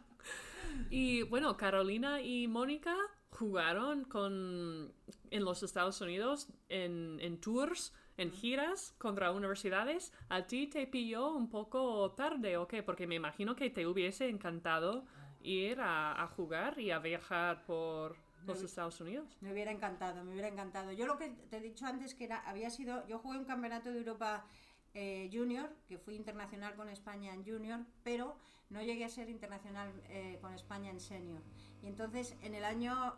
Y 0.90 1.24
bueno, 1.24 1.58
Carolina 1.58 2.22
y 2.22 2.48
Mónica 2.48 2.96
jugaron 3.32 4.06
con, 4.06 4.94
en 5.30 5.44
los 5.44 5.62
Estados 5.62 6.00
Unidos 6.00 6.48
en, 6.70 7.20
en 7.20 7.42
tours 7.42 7.92
en 8.18 8.32
giras 8.32 8.96
contra 8.98 9.32
universidades, 9.32 10.14
¿a 10.30 10.48
ti 10.48 10.68
te 10.68 10.88
pilló 10.88 11.34
un 11.34 11.50
poco 11.50 12.12
tarde 12.12 12.56
o 12.56 12.68
qué? 12.68 12.82
Porque 12.82 13.08
me 13.08 13.16
imagino 13.16 13.56
que 13.58 13.70
te 13.70 13.86
hubiese 13.86 14.30
encantado 14.30 15.06
ir 15.46 15.80
a, 15.80 16.28
jugar 16.36 16.80
y 16.80 16.92
a 16.92 17.00
viajar 17.00 17.66
por 17.66 18.18
los 18.46 18.62
Estados 18.62 19.00
Unidos. 19.02 19.38
Me 19.42 19.52
hubiera 19.52 19.72
encantado, 19.72 20.24
me 20.24 20.32
hubiera 20.32 20.48
encantado. 20.48 20.92
Yo 20.92 21.06
lo 21.06 21.18
que 21.18 21.30
te 21.30 21.58
he 21.58 21.62
dicho 21.62 21.86
antes 21.86 22.14
que 22.14 22.26
era, 22.26 22.40
había 22.48 22.70
sido, 22.70 23.06
yo 23.08 23.20
jugué 23.20 23.38
un 23.38 23.46
campeonato 23.46 23.92
de 23.92 24.00
Europa 24.00 24.46
eh, 24.94 25.30
Junior, 25.32 25.70
que 25.88 25.98
fui 25.98 26.16
internacional 26.16 26.74
con 26.76 26.90
España 26.90 27.34
en 27.34 27.46
Junior, 27.46 27.82
pero 28.04 28.38
no 28.70 28.82
llegué 28.82 29.06
a 29.06 29.10
ser 29.10 29.30
internacional 29.30 29.92
eh, 30.10 30.38
con 30.42 30.54
España 30.54 30.90
en 30.90 31.00
Senior. 31.00 31.42
Y 31.84 31.88
entonces 31.88 32.36
en 32.42 32.56
el 32.56 32.64
año 32.64 33.16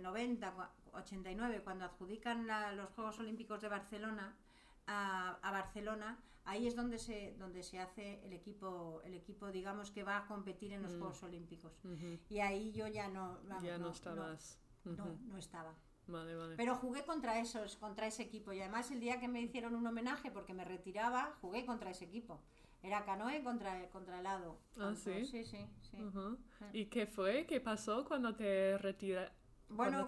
90, 0.00 0.48
eh, 0.48 0.52
89, 0.94 1.60
cuando 1.62 1.84
adjudican 1.84 2.46
los 2.76 2.90
Juegos 2.90 3.18
Olímpicos 3.20 3.60
de 3.60 3.68
Barcelona 3.68 4.36
a, 4.86 5.38
Barcelona, 5.42 6.18
ahí 6.44 6.66
es 6.66 6.76
donde 6.76 6.98
se, 6.98 7.34
donde 7.38 7.62
se 7.62 7.78
hace 7.78 8.24
el 8.24 8.32
equipo, 8.32 9.00
el 9.04 9.14
equipo, 9.14 9.50
digamos, 9.50 9.90
que 9.90 10.04
va 10.04 10.18
a 10.18 10.26
competir 10.26 10.72
en 10.72 10.82
los 10.82 10.94
mm. 10.94 10.98
Juegos 10.98 11.22
Olímpicos. 11.22 11.80
Y 12.28 12.40
ahí 12.40 12.72
yo 12.72 12.86
ya 12.88 13.08
no... 13.08 13.40
ya 13.62 13.78
no, 13.78 13.90
estabas. 13.90 14.58
No, 14.84 15.18
no, 15.28 15.38
estaba. 15.38 15.74
Vale, 16.06 16.34
vale. 16.34 16.56
Pero 16.56 16.74
jugué 16.74 17.04
contra 17.04 17.38
esos, 17.38 17.76
contra 17.76 18.06
ese 18.06 18.22
equipo. 18.24 18.52
Y 18.52 18.60
además 18.60 18.90
el 18.90 19.00
día 19.00 19.20
que 19.20 19.28
me 19.28 19.40
hicieron 19.40 19.74
un 19.74 19.86
homenaje 19.86 20.30
porque 20.30 20.52
me 20.52 20.64
retiraba, 20.64 21.36
jugué 21.40 21.64
contra 21.64 21.90
ese 21.90 22.06
equipo. 22.06 22.42
Era 22.82 23.04
canoe 23.04 23.42
contra, 23.44 23.88
contra 23.90 24.18
el 24.18 24.24
lado. 24.24 24.58
Ah, 24.76 24.92
sí. 24.96 25.24
Sí, 25.24 25.44
sí, 25.44 25.66
sí. 25.82 25.98
¿Y 26.72 26.86
qué 26.86 27.06
fue? 27.06 27.46
¿Qué 27.46 27.60
pasó 27.60 28.04
cuando 28.04 28.34
te 28.34 28.76
retiraste? 28.78 29.42
Bueno, 29.74 30.06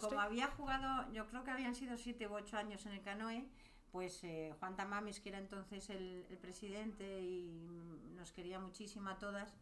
como, 0.00 0.20
había 0.20 0.46
jugado, 0.48 1.12
yo 1.12 1.26
creo 1.26 1.42
que 1.42 1.50
habían 1.50 1.74
sido 1.74 1.96
siete 1.96 2.28
u 2.28 2.34
ocho 2.34 2.56
años 2.56 2.86
en 2.86 2.92
el 2.92 3.02
canoe, 3.02 3.48
pues 3.94 4.24
eh, 4.24 4.52
Juan 4.58 4.74
Tamames, 4.74 5.20
que 5.20 5.28
era 5.28 5.38
entonces 5.38 5.88
el, 5.88 6.26
presidente 6.42 7.22
y 7.22 7.68
nos 8.16 8.32
quería 8.32 8.58
muchísimo 8.58 9.08
a 9.08 9.18
todas, 9.18 9.54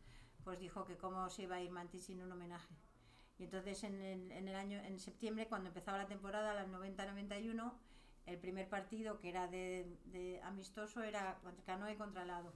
pues 0.43 0.59
dijo 0.59 0.87
que 0.87 0.97
cómo 0.97 1.29
se 1.29 1.43
iba 1.43 1.57
a 1.57 1.61
ir 1.61 1.71
Mantis 1.71 2.05
sin 2.05 2.23
un 2.23 2.33
homenaje. 2.33 2.75
Y 3.39 3.45
entonces 3.45 3.85
en 3.85 4.01
el, 4.33 4.55
año, 4.55 4.79
en 4.79 4.99
septiembre, 4.99 5.49
cuando 5.49 5.69
empezaba 5.69 5.99
la 5.99 6.07
temporada, 6.07 6.55
la 6.55 6.67
90-91, 6.67 7.75
el 8.25 8.39
primer 8.39 8.71
partido 8.71 9.19
que 9.19 9.29
era 9.29 9.49
de, 9.49 10.41
amistoso 10.45 11.03
era 11.03 11.39
Canoe 11.67 11.99
contra 11.99 12.25
Lado 12.25 12.55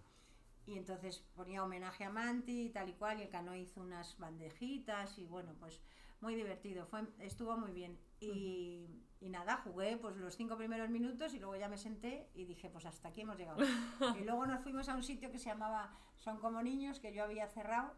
y 0.64 0.78
entonces 0.78 1.26
ponía 1.34 1.62
homenaje 1.62 2.04
a 2.04 2.10
Manti 2.10 2.68
y 2.68 2.70
tal 2.70 2.88
y 2.88 2.94
cual 2.94 3.20
y 3.20 3.24
el 3.24 3.28
Canoe 3.28 3.58
hizo 3.58 3.82
unas 3.82 4.16
bandejitas 4.18 5.18
y 5.18 5.26
bueno 5.26 5.52
pues 5.60 5.82
muy 6.20 6.34
divertido, 6.34 6.86
fue, 6.86 7.02
estuvo 7.18 7.54
muy 7.58 7.72
bien. 7.72 7.98
Y, 8.20 8.86
y, 9.20 9.30
nada, 9.30 9.56
jugué 9.58 9.96
pues 9.96 10.16
los 10.16 10.36
cinco 10.36 10.56
primeros 10.56 10.90
minutos 10.90 11.34
y 11.34 11.38
luego 11.38 11.56
ya 11.56 11.68
me 11.68 11.78
senté 11.78 12.28
y 12.34 12.44
dije, 12.44 12.70
pues 12.70 12.86
hasta 12.86 13.08
aquí 13.08 13.22
hemos 13.22 13.36
llegado. 13.36 13.58
y 14.20 14.24
luego 14.24 14.46
nos 14.46 14.62
fuimos 14.62 14.88
a 14.88 14.94
un 14.94 15.02
sitio 15.02 15.30
que 15.30 15.38
se 15.38 15.46
llamaba 15.50 15.92
Son 16.16 16.38
como 16.38 16.62
niños, 16.62 17.00
que 17.00 17.12
yo 17.12 17.24
había 17.24 17.48
cerrado 17.48 17.94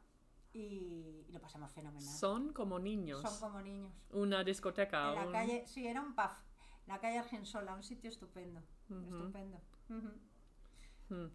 y, 0.52 1.26
lo 1.30 1.40
pasamos 1.40 1.70
fenomenal. 1.72 2.08
Son 2.08 2.52
como 2.52 2.78
niños. 2.78 3.22
Son 3.22 3.38
como 3.40 3.60
niños. 3.60 3.92
Una 4.10 4.44
discoteca. 4.44 5.10
En 5.10 5.26
la 5.26 5.32
calle, 5.32 5.66
sí, 5.66 5.86
era 5.86 6.00
un 6.00 6.14
pub. 6.14 6.30
La 6.86 6.98
calle 7.00 7.18
Argensola, 7.18 7.74
un 7.74 7.82
sitio 7.82 8.08
estupendo. 8.08 8.62
Estupendo. 8.88 9.60
Hmm. 11.08 11.28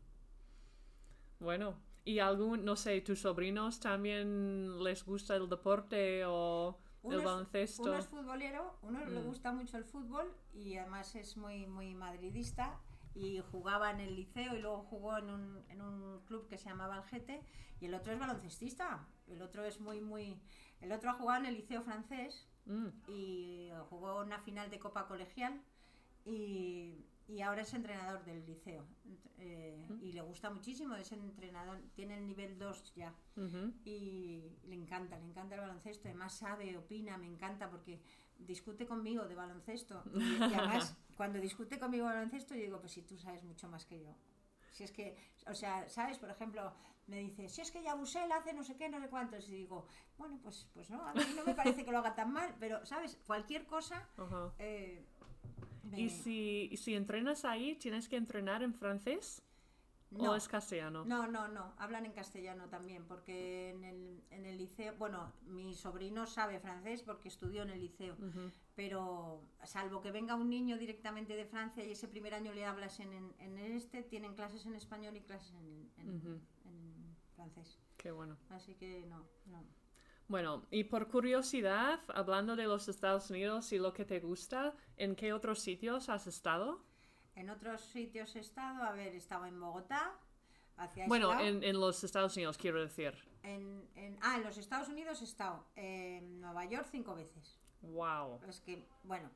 Bueno, 1.39 1.77
¿Y 2.05 2.19
algún, 2.19 2.65
no 2.65 2.75
sé, 2.75 2.99
tus 3.01 3.21
sobrinos 3.21 3.79
también 3.79 4.83
les 4.83 5.05
gusta 5.05 5.35
el 5.37 5.47
deporte 5.47 6.23
o 6.25 6.77
baloncesto? 7.03 7.83
Uno 7.83 7.97
es 7.97 8.07
futbolero, 8.07 8.77
uno 8.81 9.05
le 9.05 9.19
mm. 9.19 9.25
gusta 9.25 9.51
mucho 9.51 9.77
el 9.77 9.85
fútbol 9.85 10.33
y 10.53 10.77
además 10.77 11.15
es 11.15 11.37
muy, 11.37 11.67
muy 11.67 11.93
madridista 11.93 12.79
y 13.15 13.41
jugaba 13.51 13.91
en 13.91 13.99
el 13.99 14.15
liceo 14.15 14.55
y 14.55 14.61
luego 14.61 14.83
jugó 14.83 15.17
en 15.17 15.29
un, 15.29 15.63
en 15.69 15.81
un 15.81 16.21
club 16.25 16.47
que 16.47 16.57
se 16.57 16.69
llamaba 16.69 16.95
Algete 16.95 17.41
y 17.79 17.85
el 17.85 17.93
otro 17.93 18.13
es 18.13 18.19
baloncestista. 18.19 19.05
El 19.27 19.41
otro 19.41 19.63
es 19.63 19.79
muy, 19.79 20.01
muy... 20.01 20.39
El 20.81 20.91
otro 20.91 21.11
ha 21.11 21.13
jugado 21.13 21.41
en 21.41 21.45
el 21.47 21.55
liceo 21.55 21.81
francés 21.83 22.47
mm. 22.65 22.87
y 23.07 23.71
jugó 23.89 24.21
una 24.21 24.39
final 24.39 24.69
de 24.69 24.79
Copa 24.79 25.07
Colegial 25.07 25.61
y 26.25 27.05
y 27.27 27.41
ahora 27.41 27.61
es 27.61 27.73
entrenador 27.73 28.23
del 28.25 28.45
liceo 28.45 28.85
eh, 29.37 29.87
y 30.01 30.11
le 30.11 30.21
gusta 30.21 30.49
muchísimo, 30.49 30.95
es 30.95 31.11
entrenador, 31.11 31.79
tiene 31.95 32.17
el 32.17 32.25
nivel 32.25 32.57
2 32.57 32.93
ya 32.95 33.13
y 33.85 34.43
le 34.65 34.75
encanta, 34.75 35.17
le 35.17 35.25
encanta 35.25 35.55
el 35.55 35.61
baloncesto, 35.61 36.07
además 36.07 36.33
sabe, 36.33 36.77
opina, 36.77 37.17
me 37.17 37.27
encanta 37.27 37.69
porque 37.69 38.01
discute 38.37 38.85
conmigo 38.85 39.25
de 39.25 39.35
baloncesto 39.35 40.03
y, 40.13 40.41
además 40.41 40.95
cuando 41.17 41.39
discute 41.39 41.79
conmigo 41.79 42.07
de 42.07 42.15
baloncesto 42.15 42.55
yo 42.55 42.61
digo, 42.61 42.79
pues 42.79 42.93
si 42.93 43.01
tú 43.03 43.17
sabes 43.17 43.43
mucho 43.43 43.67
más 43.67 43.85
que 43.85 44.01
yo. 44.01 44.15
Si 44.71 44.83
es 44.83 44.91
que, 44.91 45.15
o 45.45 45.53
sea, 45.53 45.87
¿sabes? 45.87 46.17
Por 46.17 46.31
ejemplo, 46.31 46.73
me 47.05 47.19
dice, 47.19 47.47
si 47.47 47.61
es 47.61 47.69
que 47.69 47.83
Yabusel 47.83 48.31
hace 48.31 48.53
no 48.53 48.63
sé 48.63 48.75
qué, 48.75 48.89
no 48.89 48.99
sé 48.99 49.09
cuántos, 49.09 49.47
y 49.49 49.51
digo, 49.51 49.87
bueno, 50.17 50.39
pues, 50.41 50.67
pues 50.73 50.89
no, 50.89 51.05
a 51.05 51.13
mí 51.13 51.21
no 51.35 51.43
me 51.43 51.53
parece 51.53 51.85
que 51.85 51.91
lo 51.91 51.99
haga 51.99 52.15
tan 52.15 52.31
mal, 52.31 52.55
pero, 52.59 52.83
¿sabes? 52.85 53.19
Cualquier 53.27 53.67
cosa, 53.67 54.09
¿Y 55.95 56.09
si, 56.09 56.71
si 56.77 56.95
entrenas 56.95 57.45
ahí, 57.45 57.75
tienes 57.75 58.07
que 58.07 58.15
entrenar 58.15 58.63
en 58.63 58.73
francés? 58.73 59.43
No, 60.11 60.31
¿O 60.31 60.35
es 60.35 60.47
castellano? 60.47 61.03
No, 61.05 61.27
no, 61.27 61.47
no, 61.47 61.73
hablan 61.77 62.05
en 62.05 62.11
castellano 62.11 62.69
también, 62.69 63.03
porque 63.05 63.71
en 63.71 63.83
el, 63.83 64.23
en 64.29 64.45
el 64.45 64.57
liceo, 64.59 64.93
bueno, 64.97 65.33
mi 65.47 65.73
sobrino 65.73 66.27
sabe 66.27 66.59
francés 66.59 67.01
porque 67.01 67.29
estudió 67.29 67.63
en 67.63 67.71
el 67.71 67.79
liceo, 67.79 68.15
pero 68.75 69.41
salvo 69.63 70.01
que 70.01 70.11
venga 70.11 70.35
un 70.35 70.49
niño 70.49 70.77
directamente 70.77 71.35
de 71.35 71.45
Francia 71.45 71.83
y 71.83 71.91
ese 71.91 72.07
primer 72.07 72.35
año 72.35 72.53
le 72.53 72.63
hablas 72.63 72.99
en, 72.99 73.33
en, 73.39 73.57
este, 73.57 74.03
tienen 74.03 74.35
clases 74.35 74.67
en 74.67 74.75
español 74.75 75.15
y 75.17 75.21
clases 75.21 75.55
en, 75.55 75.91
en 75.97 77.15
francés. 77.35 77.79
Qué 77.97 78.11
bueno. 78.11 78.37
Así 78.49 78.75
que 78.75 79.05
no, 79.07 79.25
no. 79.47 79.63
Bueno, 80.27 80.65
y 80.71 80.85
por 80.85 81.07
curiosidad, 81.09 81.99
hablando 82.13 82.55
de 82.55 82.65
los 82.65 82.87
Estados 82.87 83.29
Unidos 83.29 83.71
y 83.73 83.77
lo 83.77 83.93
que 83.93 84.05
te 84.05 84.19
gusta, 84.19 84.73
¿en 84.97 85.15
qué 85.15 85.33
otros 85.33 85.59
sitios 85.59 86.09
has 86.09 86.27
estado? 86.27 86.81
En 87.35 87.49
otros 87.49 87.81
sitios 87.81 88.35
he 88.35 88.39
estado, 88.39 88.83
a 88.83 88.91
ver, 88.91 89.13
he 89.13 89.17
estado 89.17 89.45
en 89.45 89.59
Bogotá, 89.59 90.13
hacia 90.77 91.07
Bueno, 91.07 91.39
en, 91.39 91.63
en 91.63 91.79
los 91.79 92.03
Estados 92.03 92.35
Unidos, 92.35 92.57
quiero 92.57 92.79
decir. 92.81 93.13
En- 93.43 93.87
en- 93.95 94.17
ah, 94.21 94.37
en 94.37 94.43
los 94.43 94.57
Estados 94.57 94.87
Unidos 94.87 95.21
he 95.21 95.25
estado 95.25 95.65
en 95.75 96.39
Nueva 96.39 96.65
York 96.65 96.87
cinco 96.89 97.15
veces. 97.15 97.59
Wow. 97.81 98.39
Es 98.47 98.61
que, 98.61 98.87
bueno, 99.03 99.29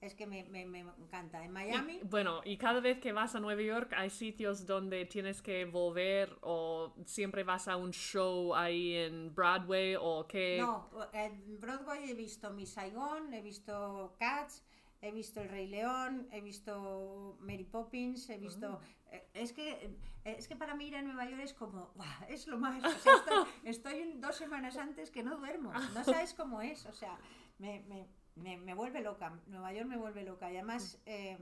es 0.00 0.14
que 0.14 0.26
me, 0.26 0.44
me- 0.44 0.64
me 0.66 0.80
encanta. 0.80 1.42
En 1.42 1.50
Y- 1.50 1.54
Miami, 1.54 2.00
bueno, 2.04 2.40
y 2.44 2.56
cada 2.56 2.80
vez 2.80 3.00
que 3.00 3.12
vas 3.12 3.34
a 3.34 3.40
Nueva 3.40 3.62
York 3.62 3.92
hay 3.96 4.10
sitios 4.10 4.64
donde 4.66 5.04
tienes 5.06 5.42
que 5.42 5.64
volver 5.64 6.36
o 6.42 6.94
siempre 7.04 7.42
vas 7.44 7.66
a 7.68 7.76
un 7.76 7.92
show 7.92 8.54
ahí 8.54 8.94
en 8.94 9.34
Broadway 9.34 9.96
o 10.00 10.26
que... 10.28 10.58
no, 10.60 10.88
en 11.12 11.58
Broadway 11.60 12.10
he 12.10 12.14
visto 12.14 12.50
Miss 12.50 12.70
Saigon, 12.74 13.32
he 13.34 13.42
visto 13.42 14.14
Cats, 14.20 14.64
he 15.00 15.10
visto 15.10 15.40
El 15.40 15.48
Rey 15.48 15.66
León, 15.66 16.28
he 16.32 16.40
visto 16.40 17.36
Mary 17.40 17.64
Poppins, 17.64 18.28
he 18.30 18.38
visto... 18.38 18.80
eh, 19.10 19.28
Es 19.34 19.52
que, 19.52 19.70
eh, 19.72 19.96
es 20.24 20.46
que 20.46 20.54
para 20.56 20.74
mí 20.76 20.86
ir 20.86 20.96
a 20.96 21.02
Nueva 21.02 21.28
York 21.28 21.42
es 21.42 21.54
como, 21.54 21.90
¡guau! 21.96 22.08
es 22.28 22.46
lo 22.46 22.58
más. 22.58 22.84
o 22.84 22.98
sea, 22.98 23.46
estoy, 23.64 24.12
dos 24.20 24.36
semanas 24.36 24.76
antes 24.76 25.10
que 25.10 25.22
no 25.24 25.36
duermo. 25.38 25.72
No 25.94 26.04
sabes 26.04 26.34
cómo 26.34 26.60
es. 26.62 26.86
O 26.86 26.92
sea, 26.92 27.18
me, 27.58 27.80
me, 27.88 28.06
me, 28.42 28.56
me 28.56 28.74
vuelve 28.74 29.00
loca. 29.02 29.38
Nueva 29.46 29.72
York 29.72 29.86
me 29.88 29.96
vuelve 29.96 30.22
loca. 30.24 30.50
Y 30.52 30.56
además, 30.56 30.98
eh, 31.06 31.38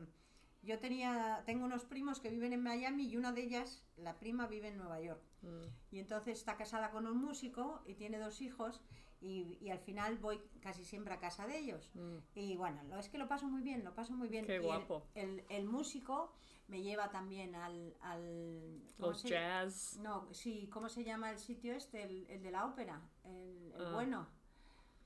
yo 0.62 0.78
tenía, 0.78 1.42
tengo 1.46 1.64
unos 1.64 1.84
primos 1.84 2.20
que 2.20 2.30
viven 2.30 2.52
en 2.52 2.62
Miami 2.62 3.06
y 3.08 3.16
una 3.16 3.32
de 3.32 3.42
ellas, 3.42 3.84
la 3.96 4.18
prima, 4.18 4.46
vive 4.46 4.68
en 4.68 4.78
Nueva 4.78 5.00
York. 5.00 5.22
Mm, 5.42 5.62
Y 5.92 5.98
entonces 6.00 6.38
está 6.38 6.56
casada 6.56 6.90
con 6.90 7.06
un 7.06 7.18
músico 7.18 7.82
y 7.86 7.94
tiene 7.94 8.18
dos 8.18 8.40
hijos 8.40 8.80
y, 9.20 9.56
y 9.60 9.70
al 9.70 9.78
final 9.78 10.18
voy 10.18 10.40
casi 10.60 10.84
siempre 10.84 11.14
a 11.14 11.20
casa 11.20 11.46
de 11.46 11.58
ellos. 11.58 11.90
mm. 11.94 12.16
Y 12.34 12.56
bueno, 12.56 12.82
lo, 12.84 12.98
es 12.98 13.08
que 13.08 13.18
lo 13.18 13.28
paso 13.28 13.46
muy 13.48 13.62
bien, 13.62 13.84
lo 13.84 13.94
paso 13.94 14.12
muy 14.14 14.28
bien. 14.28 14.44
Qué 14.44 14.56
Y 14.56 14.58
guapo. 14.58 15.06
El, 15.14 15.44
el 15.48 15.66
músico 15.66 16.32
me 16.68 16.82
lleva 16.82 17.10
también 17.10 17.54
al... 17.54 17.94
al 18.00 18.82
¿cómo 18.96 19.08
Los 19.10 19.20
se- 19.20 19.28
jazz. 19.28 19.98
No, 20.02 20.26
sí, 20.34 20.68
¿cómo 20.72 20.88
se 20.88 21.04
llama 21.04 21.30
el 21.30 21.38
sitio 21.38 21.74
este? 21.74 22.02
El, 22.02 22.26
el 22.28 22.42
de 22.42 22.50
la 22.50 22.66
ópera, 22.66 23.00
el, 23.24 23.72
el 23.76 23.86
Ah. 23.86 23.92
bueno. 23.94 24.26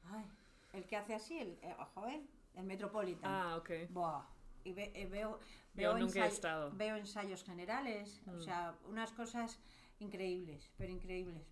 Ay, 0.05 0.25
el 0.73 0.85
que 0.87 0.97
hace 0.97 1.15
así, 1.15 1.39
el, 1.39 1.59
eh, 1.63 1.75
joven, 1.95 2.29
el 2.55 2.65
Metropolitan. 2.65 3.31
Ah, 3.31 3.57
ok. 3.57 3.71
Buah, 3.91 4.25
Y 4.63 4.73
ve- 4.73 4.93
eh, 4.95 5.07
veo, 5.07 5.41
veo, 5.73 5.97
nunca 5.99 6.19
he 6.19 6.23
ensay- 6.29 6.33
estado. 6.33 6.71
veo 6.73 6.97
ensayos 6.97 7.43
generales, 7.45 8.21
o 8.27 8.33
Mm. 8.33 8.41
sea, 8.43 8.75
unas 8.89 9.11
cosas 9.13 9.59
increíbles, 10.01 10.69
pero 10.77 10.93
increíbles. 10.93 11.47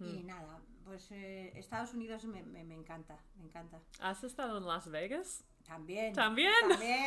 Y 0.00 0.22
Mm. 0.22 0.26
nada, 0.26 0.60
pues 0.84 1.10
eh, 1.12 1.52
Estados 1.58 1.92
Unidos 1.92 2.24
me, 2.24 2.42
me- 2.42 2.64
me 2.64 2.74
encanta, 2.74 3.18
me 3.36 3.44
encanta. 3.44 3.80
¿Has 4.00 4.24
estado 4.24 4.56
en 4.58 4.66
Las 4.66 4.90
Vegas? 4.90 5.44
También. 5.66 6.14
¿También? 6.14 6.52
También, 6.68 7.04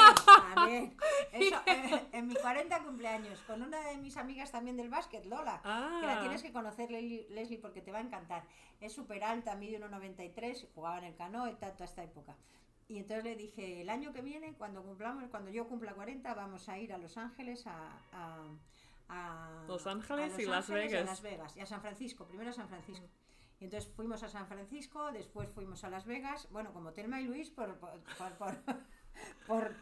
también. 0.56 0.98
Eso, 1.32 1.62
eh, 1.66 2.08
en 2.12 2.28
mi 2.28 2.36
40 2.36 2.84
cumpleaños, 2.84 3.40
con 3.42 3.62
una 3.62 3.80
de 3.82 3.98
mis 3.98 4.18
amigas 4.18 4.52
también 4.52 4.76
del 4.78 4.90
básquet, 4.90 5.26
Lola. 5.26 5.62
Que 6.02 6.06
la 6.06 6.18
Ah, 6.18 6.20
tienes 6.22 6.42
que 6.44 6.52
conocer, 6.52 6.92
Leslie, 6.92 7.58
porque 7.60 7.82
te 7.82 7.92
va 7.92 8.00
a 8.00 8.02
encantar. 8.02 8.44
Es 8.82 8.94
súper 8.94 9.24
alta, 9.24 9.56
mide 9.56 9.80
1,93, 9.80 10.68
jugaba 10.76 10.98
en 11.00 11.06
el 11.06 11.16
canoe, 11.16 11.56
ta- 11.56 11.74
toda 11.74 11.86
esta 11.86 12.04
época. 12.04 12.36
Y 12.88 12.98
entonces 12.98 13.24
le 13.24 13.36
dije, 13.36 13.82
el 13.82 13.90
año 13.90 14.12
que 14.14 14.22
viene, 14.22 14.54
cuando 14.56 14.84
cumplamos, 14.84 15.24
cuando 15.30 15.52
yo 15.52 15.68
cumpla 15.68 15.94
40, 15.94 16.34
vamos 16.34 16.68
a 16.70 16.78
ir 16.80 16.92
a 16.94 16.98
Los 16.98 17.18
Ángeles, 17.18 17.66
a... 17.68 17.92
a- 18.12 18.48
a- 19.10 19.64
Los 19.68 19.88
a 19.88 19.92
Ángeles 19.92 20.32
Los 20.34 20.40
y 20.40 20.46
Las 20.46 20.70
y 20.70 20.72
a 20.72 20.76
Vegas. 20.76 21.06
Las 21.06 21.22
Vegas, 21.22 21.58
y 21.58 21.62
a 21.62 21.66
San 21.66 21.82
Francisco, 21.82 22.26
primero 22.26 22.50
a 22.50 22.54
San 22.54 22.68
Francisco. 22.68 23.06
Y 23.60 23.66
entonces 23.66 23.92
fuimos 23.94 24.24
a 24.24 24.30
San 24.30 24.48
Francisco, 24.48 25.12
después 25.12 25.50
fuimos 25.50 25.84
a 25.84 25.90
Las 25.90 26.06
Vegas, 26.06 26.48
bueno, 26.52 26.72
como 26.72 26.94
Telma 26.94 27.20
y 27.20 27.26
Luis, 27.26 27.50
por, 27.52 27.76
por, 27.78 27.92
por, 28.18 28.34
por, 29.48 29.74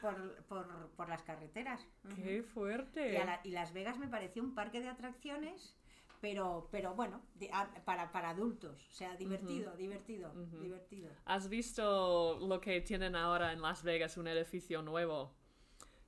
por, 0.95 1.09
las 1.09 1.21
carreteras. 1.23 1.85
qué 2.15 2.41
fuerte. 2.43 3.13
Y, 3.13 3.17
a 3.17 3.25
la- 3.25 3.41
y 3.43 3.51
Las 3.51 3.73
Vegas 3.73 3.97
me 3.99 4.07
pareció 4.07 4.41
un 4.43 4.55
parque 4.55 4.81
de 4.81 4.89
atracciones, 4.89 5.75
pero, 6.21 6.67
pero 6.71 6.95
bueno, 6.95 7.21
de- 7.35 7.49
a- 7.53 7.69
para, 7.85 8.11
para 8.11 8.29
adultos. 8.31 8.87
O 8.89 8.93
sea, 8.93 9.15
divertido, 9.15 9.75
divertido, 9.75 10.31
divertido. 10.59 11.11
¿Has 11.25 11.47
visto 11.49 12.39
lo 12.39 12.59
que 12.59 12.81
tienen 12.81 13.15
ahora 13.15 13.53
en 13.53 13.61
Las 13.61 13.83
Vegas, 13.83 14.17
un 14.17 14.27
edificio 14.27 14.81
nuevo? 14.81 15.35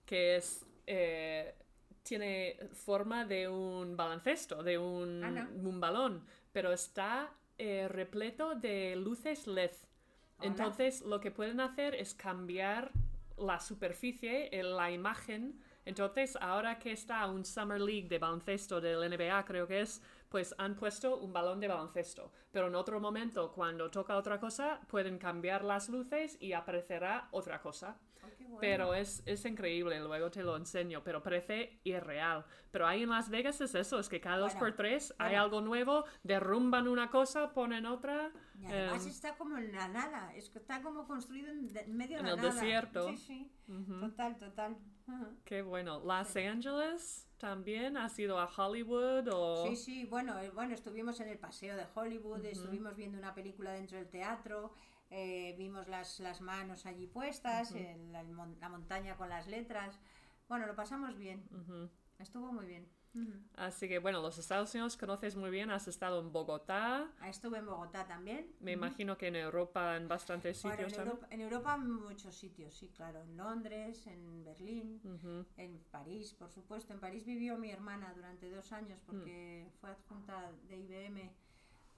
Que 0.05 0.37
es... 0.37 0.65
eh, 0.87 1.55
tiene 2.01 2.57
forma 2.73 3.25
de 3.25 3.47
un 3.47 3.95
baloncesto, 3.95 4.63
de 4.63 4.79
un, 4.79 5.23
Ah, 5.23 5.47
un 5.53 5.79
balón, 5.79 6.25
pero 6.51 6.71
está 6.71 7.31
eh, 7.59 7.87
repleto 7.87 8.55
de 8.55 8.95
luces 8.95 9.45
LED. 9.47 9.71
Hola. 10.39 10.47
Entonces 10.47 11.01
lo 11.01 11.19
que 11.19 11.31
pueden 11.31 11.59
hacer 11.59 11.93
es 11.95 12.13
cambiar 12.15 12.91
la 13.37 13.59
superficie, 13.59 14.47
el- 14.57 14.75
la 14.75 14.89
imagen. 14.91 15.59
Entonces 15.85 16.37
ahora 16.41 16.77
que 16.79 16.91
está 16.91 17.25
un 17.27 17.45
Summer 17.45 17.79
League 17.81 18.07
de 18.09 18.19
baloncesto 18.19 18.79
del 18.81 19.03
NBA 19.03 19.43
creo 19.45 19.65
que 19.67 19.81
es, 19.81 20.01
pues 20.29 20.53
han 20.57 20.75
puesto 20.75 21.17
un 21.17 21.33
balón 21.33 21.59
de 21.59 21.67
baloncesto. 21.67 22.31
Pero 22.51 22.67
en 22.67 22.75
otro 22.75 22.99
momento 22.99 23.51
cuando 23.51 23.89
toca 23.89 24.17
otra 24.17 24.39
cosa 24.39 24.81
pueden 24.87 25.17
cambiar 25.17 25.63
las 25.63 25.89
luces 25.89 26.37
y 26.39 26.53
aparecerá 26.53 27.27
otra 27.31 27.61
cosa. 27.61 27.97
Bueno. 28.49 28.61
Pero 28.61 28.93
es, 28.95 29.21
es 29.25 29.45
increíble, 29.45 29.99
luego 29.99 30.31
te 30.31 30.41
lo 30.43 30.57
enseño, 30.57 31.03
pero 31.03 31.21
parece 31.21 31.79
irreal. 31.83 32.45
Pero 32.71 32.87
ahí 32.87 33.03
en 33.03 33.09
Las 33.09 33.29
Vegas 33.29 33.61
es 33.61 33.75
eso, 33.75 33.99
es 33.99 34.09
que 34.09 34.19
cada 34.19 34.37
dos 34.39 34.53
Bueno, 34.53 34.59
por 34.67 34.75
tres 34.75 35.13
hay 35.19 35.29
bueno. 35.29 35.43
algo 35.43 35.61
nuevo, 35.61 36.05
derrumban 36.23 36.87
una 36.87 37.09
cosa, 37.09 37.53
ponen 37.53 37.85
otra. 37.85 38.31
Y 38.59 38.65
además 38.65 39.03
em, 39.05 39.09
está 39.11 39.37
como 39.37 39.57
en 39.57 39.71
la 39.71 39.87
nada, 39.87 40.33
es 40.35 40.49
que 40.49 40.57
está 40.59 40.81
como 40.81 41.05
construido 41.07 41.49
en, 41.51 41.67
de- 41.71 41.81
en 41.81 41.95
medio 41.95 42.17
de 42.17 42.19
En 42.21 42.25
la 42.25 42.31
el 42.33 42.37
nada. 42.37 42.53
desierto. 42.53 43.07
Sí, 43.09 43.17
sí, 43.17 43.51
ujú. 43.67 43.99
total, 44.01 44.37
total. 44.37 44.77
Ujú. 45.07 45.25
Qué 45.45 45.61
bueno. 45.61 45.99
Los 46.03 46.35
Ángeles 46.35 47.27
también 47.37 47.97
has 47.97 48.17
ido 48.19 48.37
a 48.39 48.45
Hollywood 48.47 49.27
o 49.31 49.67
Sí, 49.67 49.75
sí, 49.75 50.05
bueno, 50.05 50.37
eh, 50.39 50.49
bueno, 50.51 50.73
estuvimos 50.73 51.19
en 51.19 51.29
el 51.29 51.37
paseo 51.39 51.75
de 51.77 51.85
Hollywood, 51.95 52.43
estuvimos 52.45 52.95
viendo 52.95 53.17
una 53.17 53.33
película 53.33 53.71
dentro 53.71 53.97
del 53.97 54.09
teatro, 54.09 54.73
eh, 55.09 55.55
vimos 55.57 55.87
las, 55.87 56.19
las 56.19 56.41
manos 56.41 56.85
allí 56.85 57.07
puestas, 57.07 57.71
en 57.73 58.11
la, 58.11 58.23
la 58.23 58.69
montaña 58.69 59.15
con 59.17 59.29
las 59.29 59.47
letras. 59.47 59.99
Bueno, 60.47 60.65
lo 60.67 60.75
pasamos 60.75 61.17
bien, 61.17 61.43
Ujú. 61.51 61.89
estuvo 62.19 62.51
muy 62.51 62.65
bien. 62.65 62.87
Así 63.55 63.89
que 63.89 63.97
bueno, 63.97 64.21
los 64.21 64.37
Estados 64.37 64.73
Unidos 64.75 64.95
conoces 64.95 65.35
muy 65.35 65.49
bien, 65.49 65.71
has 65.71 65.87
estado 65.87 66.19
en 66.21 66.31
Bogotá, 66.31 67.11
Estuve 67.25 67.57
en 67.57 67.65
Bogotá 67.65 68.05
también. 68.07 68.53
me 68.59 68.71
imagino 68.73 69.17
que 69.17 69.27
en 69.27 69.35
Europa 69.35 69.97
en 69.97 70.07
bastantes 70.07 70.61
Bueno, 70.61 70.77
sitios 70.77 70.93
en. 70.93 70.99
Europa, 71.07 71.27
en 71.31 71.41
Europa 71.41 71.77
muchos 71.77 72.35
sitios, 72.35 72.75
sí, 72.75 72.89
claro. 72.89 73.21
En 73.23 73.35
Londres, 73.35 74.05
en 74.05 74.43
Berlín, 74.43 75.01
Ujú. 75.03 75.43
en 75.57 75.79
París, 75.91 76.33
por 76.35 76.51
supuesto. 76.51 76.93
En 76.93 76.99
París 76.99 77.25
vivió 77.25 77.57
mi 77.57 77.71
hermana 77.71 78.13
durante 78.13 78.49
dos 78.51 78.71
años 78.71 79.01
Mm. 79.01 79.05
porque 79.07 79.67
fue 79.81 79.89
adjunta 79.89 80.51
de 80.69 80.77
IBM 80.77 81.33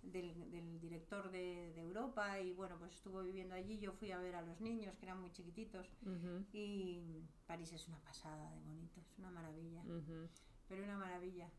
del, 0.04 0.50
del 0.52 0.80
director 0.80 1.30
de, 1.32 1.72
de 1.74 1.82
Europa 1.82 2.40
y 2.40 2.54
bueno, 2.54 2.78
pues 2.80 2.94
estuvo 2.94 3.22
viviendo 3.22 3.56
allí. 3.56 3.80
Yo 3.80 3.92
fui 3.94 4.12
a 4.12 4.18
ver 4.20 4.36
a 4.36 4.42
los 4.42 4.60
niños 4.62 4.96
que 4.98 5.06
eran 5.06 5.20
muy 5.22 5.32
chiquititos 5.32 5.88
Ujú. 6.06 6.46
y 6.54 7.24
París 7.48 7.72
es 7.74 7.88
una 7.88 8.00
pasada 8.00 8.50
de 8.52 8.60
bonito, 8.62 9.00
es 9.02 9.18
una 9.20 9.32
maravilla, 9.32 9.82
Ujú. 9.84 10.28
pero 10.68 10.84
una 10.84 10.98
maravilla. 10.98 11.50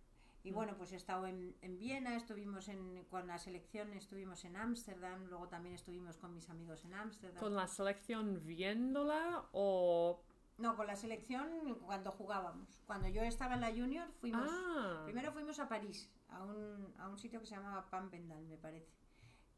Y 0.44 0.50
Mm. 0.50 0.54
bueno, 0.54 0.76
pues 0.76 0.92
he 0.92 0.96
estado 0.96 1.26
en, 1.28 1.54
en 1.60 1.78
Viena, 1.78 2.16
estuvimos 2.16 2.66
en, 2.68 3.04
con 3.04 3.28
la 3.28 3.38
selección, 3.38 3.92
estuvimos 3.92 4.44
en 4.44 4.56
Ámsterdam, 4.56 5.26
luego 5.26 5.46
también 5.48 5.74
estuvimos 5.76 6.16
con 6.16 6.34
mis 6.34 6.50
amigos 6.50 6.84
en 6.84 6.94
Ámsterdam. 6.94 7.38
¿Con 7.40 7.54
la 7.54 7.68
selección 7.68 8.44
viéndola 8.44 9.46
o...? 9.52 10.20
No, 10.62 10.76
con 10.76 10.86
la 10.86 10.94
selección 10.94 11.74
cuando 11.84 12.12
jugábamos. 12.12 12.80
Cuando 12.86 13.08
yo 13.08 13.22
estaba 13.22 13.54
en 13.54 13.62
la 13.62 13.72
junior 13.72 14.08
fuimos... 14.20 14.48
Ah, 14.48 15.02
Primero 15.04 15.32
fuimos 15.32 15.58
a 15.58 15.68
París, 15.68 16.08
a 16.28 16.44
un, 16.44 16.94
a 16.98 17.08
un 17.08 17.18
sitio 17.18 17.40
que 17.40 17.46
se 17.46 17.56
llamaba 17.56 17.90
Pampendal, 17.90 18.46
me 18.46 18.56
parece. 18.56 18.88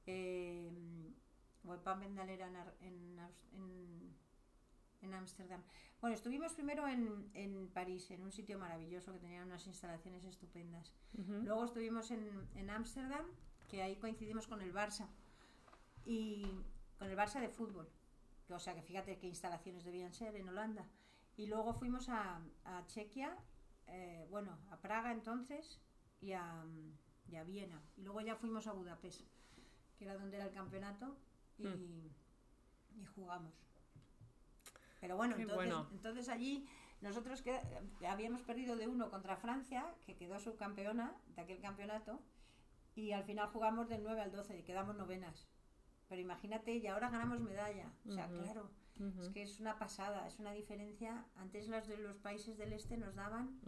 Eh, 0.06 0.72
o 1.66 1.76
Pampendal 1.76 2.30
era 2.30 2.46
en, 2.80 3.18
en, 3.52 4.16
en, 5.02 5.12
Ámsterdam. 5.12 5.62
Bueno, 6.00 6.16
estuvimos 6.16 6.54
primero 6.54 6.88
en, 6.88 7.30
en 7.34 7.68
París, 7.68 8.10
en 8.10 8.22
un 8.22 8.32
sitio 8.32 8.58
maravilloso 8.58 9.12
que 9.12 9.18
tenía 9.18 9.42
unas 9.42 9.66
instalaciones 9.66 10.24
estupendas. 10.24 10.94
Luego 11.42 11.66
estuvimos 11.66 12.10
en 12.12 12.48
en 12.54 12.70
Ámsterdam, 12.70 13.26
que 13.68 13.82
ahí 13.82 13.96
coincidimos 13.96 14.46
con 14.46 14.62
el 14.62 14.72
Barça. 14.72 15.06
Y 16.06 16.46
con 16.98 17.10
el 17.10 17.16
Barça 17.16 17.40
de 17.40 17.50
fútbol. 17.50 17.88
O 18.50 18.58
sea 18.58 18.74
que 18.74 18.82
fíjate 18.82 19.18
qué 19.18 19.26
instalaciones 19.26 19.84
debían 19.84 20.12
ser 20.12 20.36
en 20.36 20.48
Holanda. 20.48 20.86
Y 21.36 21.46
luego 21.46 21.74
fuimos 21.74 22.08
a, 22.08 22.40
a 22.64 22.86
Chequia, 22.86 23.36
eh, 23.88 24.26
bueno, 24.30 24.58
a 24.70 24.76
Praga 24.76 25.12
entonces 25.12 25.80
y 26.20 26.32
a, 26.32 26.64
y 27.28 27.36
a 27.36 27.44
Viena. 27.44 27.82
Y 27.96 28.02
luego 28.02 28.20
ya 28.20 28.36
fuimos 28.36 28.66
a 28.66 28.72
Budapest, 28.72 29.22
que 29.96 30.04
era 30.04 30.14
donde 30.14 30.36
era 30.36 30.46
el 30.46 30.52
campeonato, 30.52 31.16
y, 31.58 31.66
y 32.96 33.04
jugamos. 33.14 33.52
Pero 35.00 35.16
bueno, 35.16 35.34
entonces, 35.36 35.56
bueno. 35.56 35.88
entonces 35.92 36.28
allí 36.28 36.66
nosotros 37.00 37.42
que 37.42 37.60
habíamos 38.06 38.42
perdido 38.42 38.76
de 38.76 38.88
uno 38.88 39.10
contra 39.10 39.36
Francia, 39.36 39.94
que 40.06 40.16
quedó 40.16 40.38
subcampeona 40.38 41.14
de 41.34 41.42
aquel 41.42 41.60
campeonato, 41.60 42.22
y 42.94 43.12
al 43.12 43.24
final 43.24 43.48
jugamos 43.48 43.88
del 43.88 44.02
9 44.02 44.20
al 44.22 44.32
12 44.32 44.58
y 44.58 44.62
quedamos 44.62 44.96
novenas. 44.96 45.46
Pero 46.08 46.20
imagínate, 46.20 46.76
y 46.76 46.86
ahora 46.86 47.10
ganamos 47.10 47.40
medalla. 47.40 47.90
O 48.08 48.12
sea, 48.12 48.28
claro, 48.28 48.70
es 49.20 49.28
que 49.30 49.42
es 49.42 49.60
una 49.60 49.78
pasada, 49.78 50.26
es 50.26 50.38
una 50.38 50.52
diferencia. 50.52 51.24
Antes 51.36 51.68
los 51.68 51.86
de 51.86 51.96
los 51.96 52.16
países 52.18 52.58
del 52.58 52.72
este 52.72 52.96
nos 52.96 53.14
daban 53.14 53.58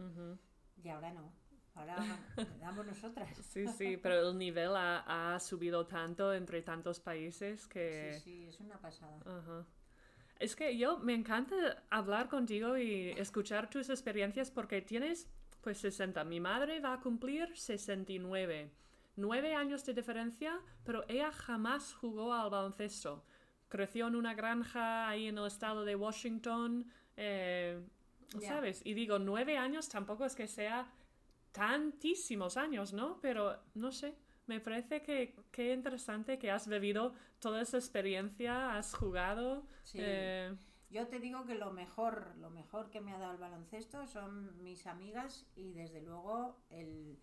y 0.83 0.89
ahora 0.89 1.11
no. 1.13 1.33
ahora 1.73 1.97
damos 2.61 2.85
nosotras. 2.85 3.35
Sí, 3.49 3.67
sí, 3.67 3.97
pero 3.97 4.29
el 4.29 4.37
nivel 4.37 4.75
ha, 4.75 5.33
ha 5.35 5.39
subido 5.39 5.85
tanto 5.87 6.33
entre 6.33 6.61
tantos 6.61 6.99
países 6.99 7.67
que... 7.67 8.13
Sí, 8.15 8.19
sí, 8.21 8.45
es 8.47 8.59
una 8.59 8.77
pasada. 8.79 9.19
Es 10.39 10.55
que 10.55 10.77
yo 10.77 10.99
me 10.99 11.15
encanta 11.15 11.83
hablar 11.89 12.29
contigo 12.29 12.77
y 12.77 13.09
escuchar 13.17 13.69
tus 13.69 13.89
experiencias 13.89 14.51
porque 14.51 14.81
tienes 14.81 15.27
pues 15.61 15.79
60. 15.79 16.23
Mi 16.25 16.39
madre 16.39 16.79
va 16.79 16.93
a 16.93 16.99
cumplir 17.01 17.57
69. 17.57 18.71
Nueve 19.17 19.53
años 19.55 19.83
de 19.85 19.93
diferencia, 19.93 20.61
pero 20.85 21.03
ella 21.09 21.31
jamás 21.31 21.93
jugó 21.93 22.33
al 22.33 22.49
baloncesto. 22.49 23.25
Creció 23.67 24.07
en 24.07 24.15
una 24.15 24.33
granja 24.33 25.09
ahí 25.09 25.27
en 25.27 25.37
el 25.37 25.47
estado 25.47 25.83
de 25.83 25.95
Washington, 25.95 26.89
eh. 27.17 27.83
¿sabes? 28.39 28.81
Y 28.85 28.93
digo, 28.93 29.19
nueve 29.19 29.57
años 29.57 29.89
tampoco 29.89 30.23
es 30.25 30.35
que 30.35 30.47
sea 30.47 30.89
tantísimos 31.51 32.57
años, 32.57 32.93
¿no? 32.93 33.19
Pero 33.19 33.57
no 33.73 33.91
sé, 33.91 34.15
me 34.45 34.59
parece 34.59 35.01
que 35.01 35.35
qué 35.51 35.73
interesante 35.73 36.37
que 36.37 36.51
has 36.51 36.67
vivido 36.67 37.13
toda 37.39 37.61
esa 37.61 37.77
experiencia, 37.77 38.77
has 38.77 38.93
jugado. 38.93 39.65
Sí. 39.83 39.97
eh, 39.99 40.55
Yo 40.89 41.07
te 41.07 41.19
digo 41.19 41.45
que 41.45 41.55
lo 41.55 41.71
mejor, 41.71 42.35
lo 42.37 42.49
mejor 42.49 42.89
que 42.89 43.01
me 43.01 43.11
ha 43.13 43.17
dado 43.17 43.31
el 43.33 43.39
baloncesto 43.39 44.05
son 44.07 44.61
mis 44.63 44.85
amigas 44.87 45.45
y 45.55 45.73
desde 45.73 46.01
luego 46.01 46.55
el, 46.69 47.17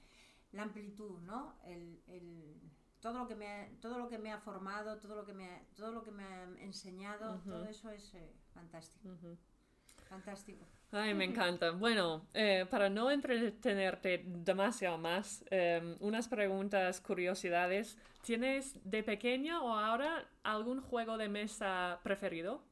la 0.55 0.63
amplitud, 0.65 1.21
¿no? 1.23 1.57
El, 1.65 2.03
el- 2.09 2.61
todo 3.01 3.19
lo 3.21 3.29
que 3.29 3.35
me 3.37 3.49
ha, 3.49 3.69
todo 3.81 3.99
lo 3.99 4.09
que 4.09 4.19
me 4.19 4.33
ha 4.33 4.39
formado, 4.39 4.99
todo 4.99 5.17
lo 5.17 5.27
que 5.27 5.35
me 5.35 5.47
ha, 5.51 5.63
todo 5.77 5.93
lo 5.93 6.03
que 6.03 6.11
me 6.11 6.25
ha 6.25 6.45
enseñado, 6.61 7.45
todo 7.49 7.67
eso 7.67 7.91
es 7.91 8.15
eh, 8.15 8.33
fantástico, 8.55 9.11
fantástico. 10.09 10.65
Ay, 10.93 11.15
me 11.15 11.25
encanta. 11.25 11.73
Bueno, 11.85 12.27
eh, 12.35 12.67
para 12.71 12.89
no 12.89 13.11
entretenerte 13.11 14.23
demasiado 14.27 14.97
más, 14.99 15.45
eh, 15.51 15.97
unas 16.01 16.29
preguntas, 16.29 17.01
curiosidades. 17.01 17.99
¿Tienes 18.23 18.79
de 18.85 19.03
pequeña 19.03 19.61
o 19.63 19.75
ahora 19.75 20.27
algún 20.45 20.81
juego 20.81 21.19
de 21.19 21.29
mesa 21.29 22.01
preferido? 22.03 22.63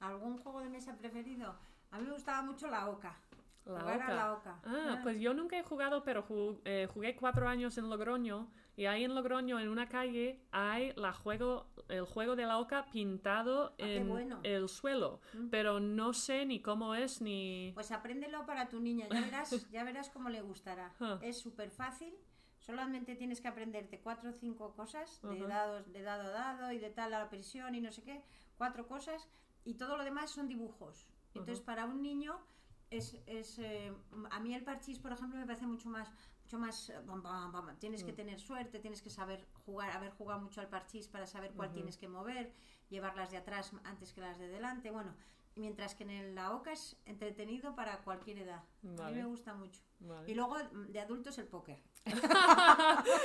¿Algún 0.00 0.36
juego 0.38 0.60
de 0.60 0.68
mesa 0.68 0.96
preferido? 0.98 1.56
A 1.90 1.98
mí 1.98 2.04
me 2.06 2.12
gustaba 2.12 2.42
mucho 2.42 2.68
la 2.68 2.88
oca. 2.90 3.16
La 3.64 3.80
jugar 3.80 4.00
a 4.02 4.04
oca. 4.04 4.14
la 4.14 4.32
oca. 4.32 4.60
Ah, 4.64 5.00
pues 5.02 5.20
yo 5.20 5.34
nunca 5.34 5.58
he 5.58 5.62
jugado, 5.62 6.02
pero 6.02 6.26
ju- 6.26 6.60
eh, 6.64 6.88
jugué 6.92 7.14
cuatro 7.16 7.48
años 7.48 7.78
en 7.78 7.88
Logroño 7.88 8.50
y 8.76 8.86
ahí 8.86 9.04
en 9.04 9.14
Logroño, 9.14 9.60
en 9.60 9.68
una 9.68 9.88
calle, 9.88 10.40
hay 10.50 10.92
la 10.96 11.12
juego, 11.12 11.66
el 11.88 12.04
juego 12.04 12.34
de 12.34 12.46
la 12.46 12.58
oca 12.58 12.86
pintado 12.90 13.74
qué 13.78 13.96
en 13.98 14.08
bueno. 14.08 14.40
el 14.42 14.68
suelo, 14.68 15.20
Mm. 15.34 15.48
pero 15.50 15.78
no 15.78 16.12
sé 16.12 16.44
ni 16.46 16.60
cómo 16.60 16.94
es 16.94 17.20
ni... 17.22 17.70
Pues 17.74 17.92
apréndelo 17.92 18.44
para 18.46 18.68
tu 18.68 18.80
niña, 18.80 19.06
ya 19.08 19.20
verás, 19.20 19.50
ya 19.70 19.84
verás 19.84 20.10
cómo 20.10 20.28
le 20.28 20.40
gustará. 20.42 20.92
Ah. 21.00 21.18
Es 21.22 21.38
súper 21.38 21.70
fácil, 21.70 22.14
solamente 22.58 23.14
tienes 23.14 23.40
que 23.40 23.48
aprenderte 23.48 24.00
cuatro 24.00 24.30
o 24.30 24.32
cinco 24.32 24.74
cosas, 24.74 25.20
de, 25.22 25.38
dados, 25.46 25.92
de 25.92 26.02
dado 26.02 26.22
a 26.28 26.30
dado 26.30 26.72
y 26.72 26.78
de 26.78 26.90
tal 26.90 27.12
a 27.14 27.20
la 27.20 27.28
presión 27.30 27.74
y 27.74 27.80
no 27.80 27.92
sé 27.92 28.02
qué, 28.02 28.22
cuatro 28.56 28.88
cosas, 28.88 29.28
y 29.64 29.74
todo 29.74 29.96
lo 29.96 30.02
demás 30.04 30.30
son 30.30 30.48
dibujos. 30.48 31.06
Entonces, 31.34 31.58
Ajá. 31.58 31.66
para 31.66 31.84
un 31.86 32.02
niño, 32.02 32.38
es, 32.96 33.16
es, 33.26 33.58
eh, 33.58 33.92
a 34.30 34.40
mí 34.40 34.54
el 34.54 34.62
parchís, 34.64 34.98
por 34.98 35.12
ejemplo, 35.12 35.38
me 35.38 35.46
parece 35.46 35.66
mucho 35.66 35.88
más... 35.88 36.10
Mucho 36.44 36.58
más 36.58 36.90
eh, 36.90 37.00
bam, 37.06 37.22
bam, 37.22 37.52
bam. 37.52 37.78
tienes 37.78 38.02
que 38.04 38.12
Mm. 38.12 38.16
tener 38.16 38.40
suerte, 38.40 38.78
tienes 38.80 39.00
que 39.00 39.10
saber 39.10 39.46
jugar, 39.64 39.90
haber 39.92 40.10
jugado 40.10 40.40
mucho 40.40 40.60
al 40.60 40.68
parchís 40.68 41.08
para 41.08 41.26
saber 41.26 41.52
cuál 41.52 41.72
tienes 41.72 41.96
que 41.96 42.08
mover, 42.08 42.52
llevar 42.90 43.16
las 43.16 43.30
de 43.30 43.36
atrás 43.38 43.72
antes 43.84 44.12
que 44.12 44.20
las 44.20 44.38
de 44.38 44.48
delante. 44.48 44.90
Bueno, 44.90 45.14
mientras 45.54 45.94
que 45.94 46.02
en 46.04 46.10
el- 46.10 46.34
la 46.34 46.50
OCA 46.52 46.72
es 46.72 46.96
entretenido 47.06 47.74
para 47.74 48.02
cualquier 48.02 48.38
edad. 48.38 48.64
A 48.84 48.86
mí 48.86 49.14
me 49.14 49.24
gusta 49.24 49.54
mucho. 49.54 49.80
Vale. 50.02 50.30
Y 50.30 50.34
luego 50.34 50.56
mm, 50.72 50.86
de 50.92 51.00
adultos 51.00 51.38
el 51.38 51.46
póker. 51.46 51.78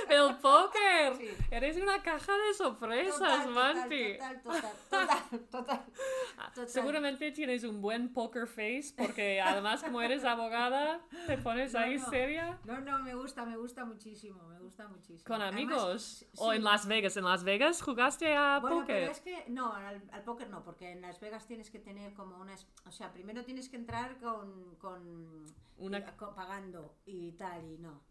¡El 0.09 0.35
póker! 0.37 1.15
Sí. 1.17 1.29
Eres 1.51 1.77
una 1.77 2.01
caja 2.03 2.31
de 2.37 2.53
sorpresas, 2.53 3.17
Total, 3.17 3.49
Manti. 3.49 4.13
Total, 4.17 4.41
total, 4.43 4.71
total, 4.89 5.39
total, 5.49 5.85
Ah, 6.37 6.49
total. 6.53 6.69
Seguramente 6.69 7.31
tienes 7.31 7.63
un 7.63 7.81
buen 7.81 8.13
poker 8.13 8.45
face 8.47 8.93
porque 8.95 9.41
además 9.41 9.83
como 9.83 10.01
eres 10.01 10.23
abogada 10.23 11.01
te 11.25 11.37
pones 11.39 11.73
No, 11.73 11.79
ahí 11.79 11.97
no. 11.97 12.09
seria 12.09 12.59
No, 12.65 12.79
no, 12.81 12.99
me 12.99 13.15
gusta, 13.15 13.45
me 13.45 13.57
gusta 13.57 13.83
muchísimo, 13.85 14.43
me 14.47 14.59
gusta 14.59 14.87
muchísimo. 14.87 15.23
con 15.25 15.41
Además, 15.41 15.53
amigos 15.63 16.03
sí, 16.03 16.27
o 16.37 16.53
en 16.53 16.63
Las 16.63 16.85
Vegas. 16.87 17.17
¿En 17.17 17.23
Las 17.25 17.43
Vegas 17.43 17.81
jugaste 17.81 18.35
a 18.35 18.59
Bueno, 18.59 18.81
póker? 18.81 18.95
pero 18.99 19.11
es 19.11 19.21
que 19.21 19.45
no, 19.49 19.73
al, 19.73 20.03
al 20.11 20.23
póker 20.23 20.49
no, 20.49 20.63
porque 20.63 20.91
en 20.91 21.01
Las 21.01 21.19
Vegas 21.19 21.47
tienes 21.47 21.71
que 21.71 21.79
tener 21.79 22.13
como 22.13 22.37
una... 22.37 22.53
O 22.85 22.91
sea, 22.91 23.11
primero 23.11 23.43
tienes 23.43 23.69
que 23.69 23.75
entrar 23.77 24.17
con... 24.19 24.75
con, 24.75 25.45
Una- 25.79 26.03
con- 26.15 26.33
pagando 26.35 26.66
y 27.05 27.31
tal, 27.33 27.65
y 27.65 27.77
no. 27.77 28.01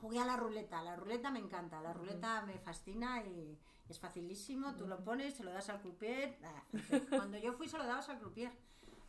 Jugué 0.00 0.18
a 0.20 0.24
la 0.24 0.36
ruleta, 0.36 0.82
la 0.82 0.96
ruleta 0.96 1.30
me 1.30 1.38
encanta, 1.38 1.80
la 1.80 1.92
ruleta 1.92 2.42
me 2.42 2.58
fascina 2.58 3.22
y 3.24 3.58
es 3.88 3.98
facilísimo, 4.00 4.74
tú 4.74 4.86
lo 4.86 5.02
pones, 5.04 5.34
se 5.34 5.44
lo 5.44 5.52
das 5.52 5.68
al 5.68 5.80
croupier. 5.80 6.38
Cuando 7.10 7.38
yo 7.38 7.52
fui 7.52 7.68
se 7.68 7.78
lo 7.78 7.84
dabas 7.86 8.08
al 8.08 8.18
croupier. 8.18 8.52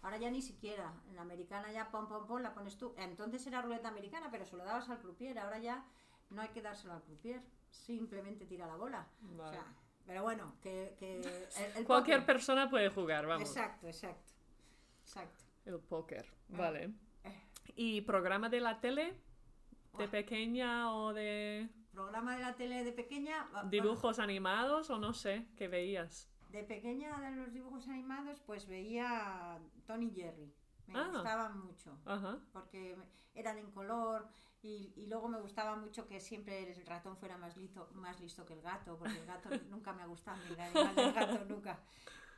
Ahora 0.02 0.18
ya 0.18 0.30
ni 0.30 0.42
siquiera, 0.42 0.94
en 1.10 1.16
la 1.16 1.22
americana 1.22 1.72
ya 1.72 1.90
pom 1.90 2.08
pom 2.10 2.28
pom 2.28 2.42
la 2.42 2.54
pones 2.54 2.78
tú. 2.78 2.94
Entonces 2.98 3.46
era 3.48 3.62
ruleta 3.62 3.88
americana, 3.88 4.28
pero 4.30 4.46
se 4.46 4.58
lo 4.58 4.66
dabas 4.66 4.90
al 4.90 5.00
croupier, 5.00 5.40
ahora 5.40 5.60
ya 5.60 5.86
no 6.30 6.42
hay 6.42 6.50
que 6.50 6.62
dárselo 6.62 6.94
al 6.94 7.02
croupier, 7.04 7.42
simplemente 7.70 8.46
tira 8.46 8.68
la 8.68 8.76
bola. 8.76 9.08
O 9.34 9.38
Vale. 9.38 9.52
sea, 9.52 9.66
pero 10.06 10.24
bueno, 10.24 10.56
que, 10.62 10.96
que 11.00 11.22
el, 11.22 11.26
el 11.78 11.86
Cualquier 11.88 12.20
póker. 12.20 12.26
persona 12.26 12.70
puede 12.70 12.90
jugar, 12.90 13.26
vamos. 13.26 13.48
Exacto, 13.48 13.88
exacto. 13.88 14.34
Exacto. 15.06 15.44
El 15.66 15.80
póker, 15.80 16.26
Ah. 16.54 16.58
vale. 16.58 16.94
¿Y 17.76 18.02
programa 18.02 18.50
de 18.50 18.60
la 18.60 18.80
tele? 18.80 19.14
¿De 19.98 20.08
pequeña 20.08 20.94
o 20.96 21.14
de 21.14 21.70
Programa 21.92 22.36
de 22.36 22.42
la 22.42 22.56
tele 22.56 22.84
de 22.84 22.92
pequeña. 22.92 23.48
dibujos 23.66 24.18
animados 24.20 24.90
o 24.90 24.98
no 24.98 25.14
sé? 25.14 25.48
¿Qué 25.56 25.68
veías? 25.68 26.30
de 26.50 26.64
pequeña 26.64 27.20
de 27.20 27.32
los 27.32 27.52
dibujos 27.52 27.88
animados, 27.88 28.40
pues 28.42 28.68
veía 28.68 29.58
Tony 29.88 30.12
Jerry. 30.12 30.54
Me 30.86 31.00
Ah. 31.00 31.10
gustaban 31.12 31.58
mucho. 31.66 31.98
Ajá. 32.06 32.38
Porque 32.52 32.96
eran 33.34 33.58
en 33.58 33.72
color 33.72 34.28
y, 34.62 34.94
y 34.96 35.08
luego 35.08 35.28
me 35.30 35.40
gustaba 35.42 35.76
mucho 35.76 36.08
que 36.08 36.20
siempre 36.20 36.72
el 36.72 36.86
ratón 36.86 37.18
fuera 37.18 37.38
más 37.38 37.58
listo, 37.58 37.90
más 37.96 38.20
listo 38.20 38.46
que 38.46 38.54
el 38.54 38.62
gato, 38.62 38.96
porque 39.00 39.18
el 39.18 39.26
gato 39.26 39.50
nunca 39.72 39.94
me 39.94 40.04
ha 40.04 40.06
gustado, 40.06 40.38
el 40.48 40.56
gato 41.14 41.44
nunca. 41.46 41.80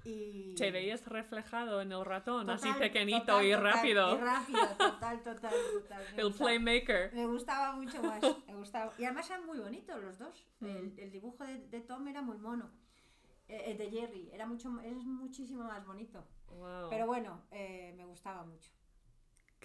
Y... 0.05 0.53
¿Te 0.55 0.69
veías 0.71 1.03
reflejado 1.07 1.81
en 1.81 1.91
el 1.91 2.05
ratón, 2.05 2.47
así 2.49 2.71
pequeñito 2.73 3.25
total, 3.25 3.45
y 3.45 3.51
total, 3.51 3.63
rápido? 3.73 4.15
Y 4.15 4.21
rápido, 4.21 4.59
total, 4.77 5.23
total, 5.23 5.53
total. 5.73 6.03
Me 6.15 6.21
El 6.21 6.27
gustaba. 6.27 6.47
playmaker. 6.49 7.13
Me 7.13 7.25
gustaba 7.25 7.71
mucho 7.75 8.03
más, 8.03 8.21
me 8.47 8.55
gustaba. 8.55 8.93
Y 8.99 9.05
además 9.05 9.29
eran 9.29 9.45
muy 9.45 9.57
bonitos 9.59 9.99
los 10.01 10.17
dos. 10.19 10.45
El, 10.61 10.67
Mm. 10.93 10.93
el 10.99 11.11
dibujo 11.11 11.43
de, 11.43 11.57
de 11.67 11.81
Tom 11.81 12.07
era 12.07 12.21
muy 12.21 12.37
mono. 12.37 12.69
Eh, 13.47 13.63
el 13.71 13.77
de 13.77 13.89
Jerry 13.89 14.29
era 14.31 14.45
mucho 14.45 14.69
es 14.83 14.95
muchísimo 14.95 15.63
más 15.63 15.85
bonito. 15.85 16.23
Wow. 16.49 16.89
Pero 16.89 17.07
bueno, 17.07 17.41
eh, 17.51 17.93
me 17.97 18.05
gustaba 18.05 18.43
mucho. 18.43 18.69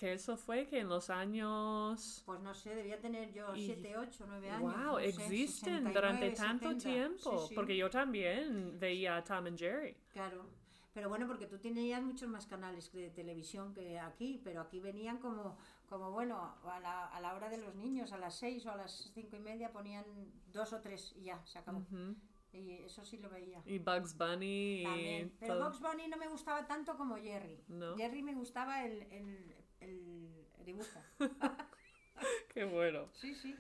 Que 0.00 0.14
eso 0.14 0.34
fue 0.38 0.66
que 0.66 0.78
en 0.78 0.88
los 0.88 1.10
años... 1.10 2.22
Pues 2.24 2.40
no 2.40 2.54
sé, 2.54 2.74
debía 2.74 2.98
tener 2.98 3.34
yo 3.34 3.54
Y- 3.54 3.66
7, 3.66 3.98
8, 3.98 4.24
9 4.26 4.50
años. 4.50 4.74
Wow, 4.74 4.82
no 4.82 4.98
sé, 4.98 5.08
existen 5.08 5.84
69, 5.84 5.92
durante 5.94 6.30
tanto 6.30 6.68
70. 6.70 6.88
tiempo. 6.88 7.38
Sí, 7.40 7.48
sí, 7.48 7.54
Porque 7.54 7.76
yo 7.76 7.90
también 7.90 8.78
veía 8.80 9.18
a 9.18 9.22
Tom 9.22 9.46
and 9.46 9.58
Jerry. 9.58 9.94
Claro. 10.08 10.46
Pero 10.94 11.10
bueno, 11.10 11.26
porque 11.26 11.46
tú 11.46 11.58
tenías 11.58 12.02
muchos 12.02 12.30
más 12.30 12.46
canales 12.46 12.90
de 12.92 13.10
televisión 13.10 13.74
que 13.74 13.98
aquí, 13.98 14.40
pero 14.42 14.62
aquí 14.62 14.80
venían 14.80 15.18
como, 15.18 15.58
como 15.86 16.10
bueno, 16.12 16.56
a 16.64 16.80
la, 16.80 17.06
a 17.08 17.20
la 17.20 17.34
hora 17.34 17.50
de 17.50 17.58
los 17.58 17.74
niños, 17.74 18.12
a 18.12 18.16
las 18.16 18.38
6 18.38 18.64
o 18.66 18.70
a 18.72 18.76
las 18.76 19.10
5 19.12 19.36
y 19.36 19.40
media 19.40 19.70
ponían 19.70 20.04
dos 20.50 20.72
o 20.72 20.80
tres 20.80 21.12
y 21.14 21.24
ya, 21.24 21.44
se 21.44 21.58
acabó. 21.58 21.84
Y 22.52 22.72
eso 22.84 23.04
sí 23.04 23.18
lo 23.18 23.28
veía. 23.28 23.62
Y 23.66 23.78
Bugs 23.78 24.16
Bunny 24.16 24.82
También. 24.84 25.32
Pero. 25.38 25.58
Box 25.60 25.78
Bunny 25.78 26.08
no 26.08 26.16
me 26.16 26.26
gustaba 26.26 26.66
tanto 26.66 26.96
como 26.96 27.16
Jerry. 27.16 27.62
No. 27.68 27.96
Jerry 27.96 28.22
me 28.22 28.34
gustaba 28.34 28.84
el, 28.84 29.02
el, 29.12 29.54
el, 29.80 30.46
el 30.58 30.64
dibujo. 30.64 31.00
Qué 32.54 32.64
bueno. 32.64 33.08
Sí, 33.14 33.34
sí. 33.34 33.56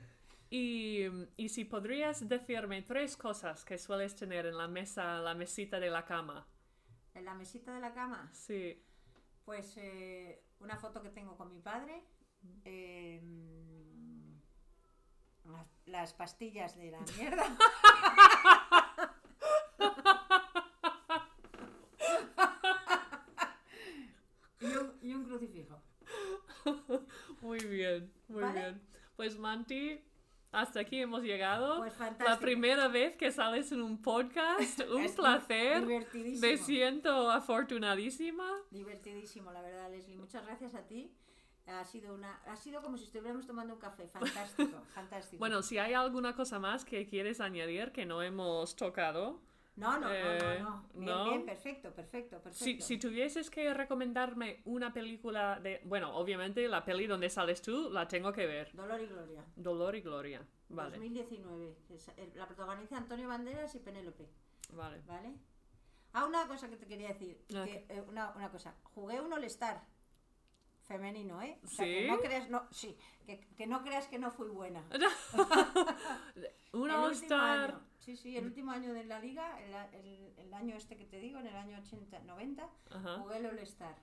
Y, 0.50 1.04
y 1.36 1.48
si 1.48 1.64
podrías 1.64 2.28
decirme 2.28 2.82
tres 2.82 3.16
cosas 3.16 3.64
que 3.64 3.78
sueles 3.78 4.16
tener 4.16 4.46
en 4.46 4.58
la 4.58 4.66
mesa, 4.68 5.20
la 5.20 5.34
mesita 5.34 5.78
de 5.78 5.90
la 5.90 6.04
cama. 6.04 6.46
En 7.14 7.24
la 7.24 7.34
mesita 7.34 7.72
de 7.72 7.80
la 7.80 7.92
cama, 7.94 8.28
Sí. 8.32 8.82
pues 9.44 9.74
eh, 9.76 10.42
una 10.60 10.76
foto 10.76 11.02
que 11.02 11.10
tengo 11.10 11.36
con 11.36 11.52
mi 11.52 11.60
padre. 11.60 12.02
eh, 12.64 13.20
las, 15.44 15.66
las 15.86 16.14
pastillas 16.14 16.76
de 16.76 16.90
la 16.90 17.00
mierda. 17.16 17.44
y, 24.60 24.66
un, 24.66 24.98
y 25.02 25.14
un 25.14 25.24
crucifijo. 25.24 25.80
Muy 27.40 27.58
bien, 27.60 28.12
muy 28.28 28.42
¿Vale? 28.42 28.60
bien. 28.60 28.80
Pues 29.16 29.38
Manti, 29.38 30.00
hasta 30.52 30.80
aquí 30.80 31.00
hemos 31.00 31.22
llegado. 31.22 31.78
Pues 31.78 31.94
la 32.20 32.38
primera 32.38 32.88
vez 32.88 33.16
que 33.16 33.30
sales 33.30 33.70
en 33.72 33.82
un 33.82 34.02
podcast, 34.02 34.80
un 34.90 35.02
Es 35.02 35.12
placer. 35.12 35.80
Divertidísimo. 35.86 36.40
Me 36.40 36.56
siento 36.58 37.30
afortunadísima. 37.30 38.46
Divertidísimo, 38.70 39.52
la 39.52 39.62
verdad, 39.62 39.90
Leslie. 39.90 40.16
Muchas 40.16 40.44
gracias 40.44 40.74
a 40.74 40.86
ti. 40.86 41.14
Ha 41.66 41.84
sido, 41.84 42.14
una, 42.14 42.34
ha 42.46 42.56
sido 42.56 42.82
como 42.82 42.96
si 42.96 43.04
estuviéramos 43.04 43.46
tomando 43.46 43.74
un 43.74 43.80
café. 43.80 44.08
Fantástico, 44.08 44.82
fantástico. 44.94 45.38
Bueno, 45.38 45.62
si 45.62 45.78
hay 45.78 45.92
alguna 45.92 46.34
cosa 46.34 46.58
más 46.58 46.84
que 46.84 47.06
quieres 47.06 47.40
añadir 47.40 47.92
que 47.92 48.06
no 48.06 48.22
hemos 48.22 48.74
tocado. 48.74 49.40
No, 49.80 49.98
no, 49.98 50.12
eh, 50.12 50.58
no, 50.62 50.64
no, 50.64 50.70
no. 50.70 50.88
Bien, 50.94 51.06
¿no? 51.06 51.24
bien, 51.24 51.44
perfecto, 51.46 51.90
perfecto, 51.92 52.38
perfecto. 52.40 52.64
Si, 52.64 52.80
si 52.80 52.98
tuvieses 52.98 53.50
que 53.50 53.72
recomendarme 53.74 54.60
una 54.66 54.92
película 54.92 55.58
de... 55.60 55.80
Bueno, 55.84 56.14
obviamente 56.16 56.66
la 56.68 56.84
peli 56.84 57.06
donde 57.06 57.28
sales 57.30 57.60
tú 57.62 57.90
la 57.90 58.06
tengo 58.06 58.32
que 58.32 58.46
ver. 58.46 58.70
Dolor 58.74 59.00
y 59.00 59.06
Gloria. 59.06 59.44
Dolor 59.56 59.96
y 59.96 60.00
Gloria. 60.02 60.46
Vale, 60.68 60.90
2019. 60.98 61.76
que 61.88 61.94
es- 61.96 62.08
el- 62.16 62.32
la 62.36 62.46
protagoniza 62.46 62.96
Antonio 62.96 63.26
Banderas 63.28 63.74
y 63.74 63.78
Penélope. 63.80 64.28
vale. 64.72 65.02
¿Vale? 65.06 65.34
Ah, 66.12 66.26
una 66.26 66.46
cosa 66.48 66.68
que 66.68 66.76
te 66.76 66.86
quería 66.86 67.08
decir. 67.08 67.44
Ah, 67.54 67.64
que, 67.64 67.86
eh, 67.88 68.02
una, 68.08 68.30
una 68.36 68.50
cosa. 68.50 68.74
Jugué 68.94 69.20
un 69.20 69.32
All-Star 69.32 69.84
femenino, 70.94 71.40
¿eh? 71.40 71.56
O 71.62 71.68
sea, 71.68 71.84
¿Sí? 71.86 71.92
que 71.92 72.06
no 72.08 72.18
creas, 72.18 72.50
no, 72.50 72.66
sí, 72.72 72.96
que, 73.24 73.38
que 73.56 73.66
no 73.68 73.82
creas 73.84 74.08
que 74.08 74.18
no 74.18 74.32
fui 74.32 74.48
buena. 74.48 74.82
Un 76.72 76.90
El 76.90 76.96
All 76.96 77.10
último 77.10 77.22
Star... 77.36 77.70
año, 77.70 77.80
sí, 77.98 78.16
sí, 78.16 78.36
el 78.36 78.46
último 78.46 78.72
año 78.72 78.92
de 78.92 79.04
la 79.04 79.18
liga, 79.20 79.58
el, 79.60 79.72
el- 80.00 80.34
el 80.38 80.54
año 80.54 80.74
este 80.76 80.96
que 80.96 81.04
te 81.04 81.18
digo, 81.20 81.38
en 81.38 81.46
el 81.46 81.56
año 81.56 81.78
80, 81.78 82.18
90, 82.20 82.68
Ajá. 82.90 83.18
jugué 83.18 83.36
el 83.38 83.46
All-Star. 83.46 83.94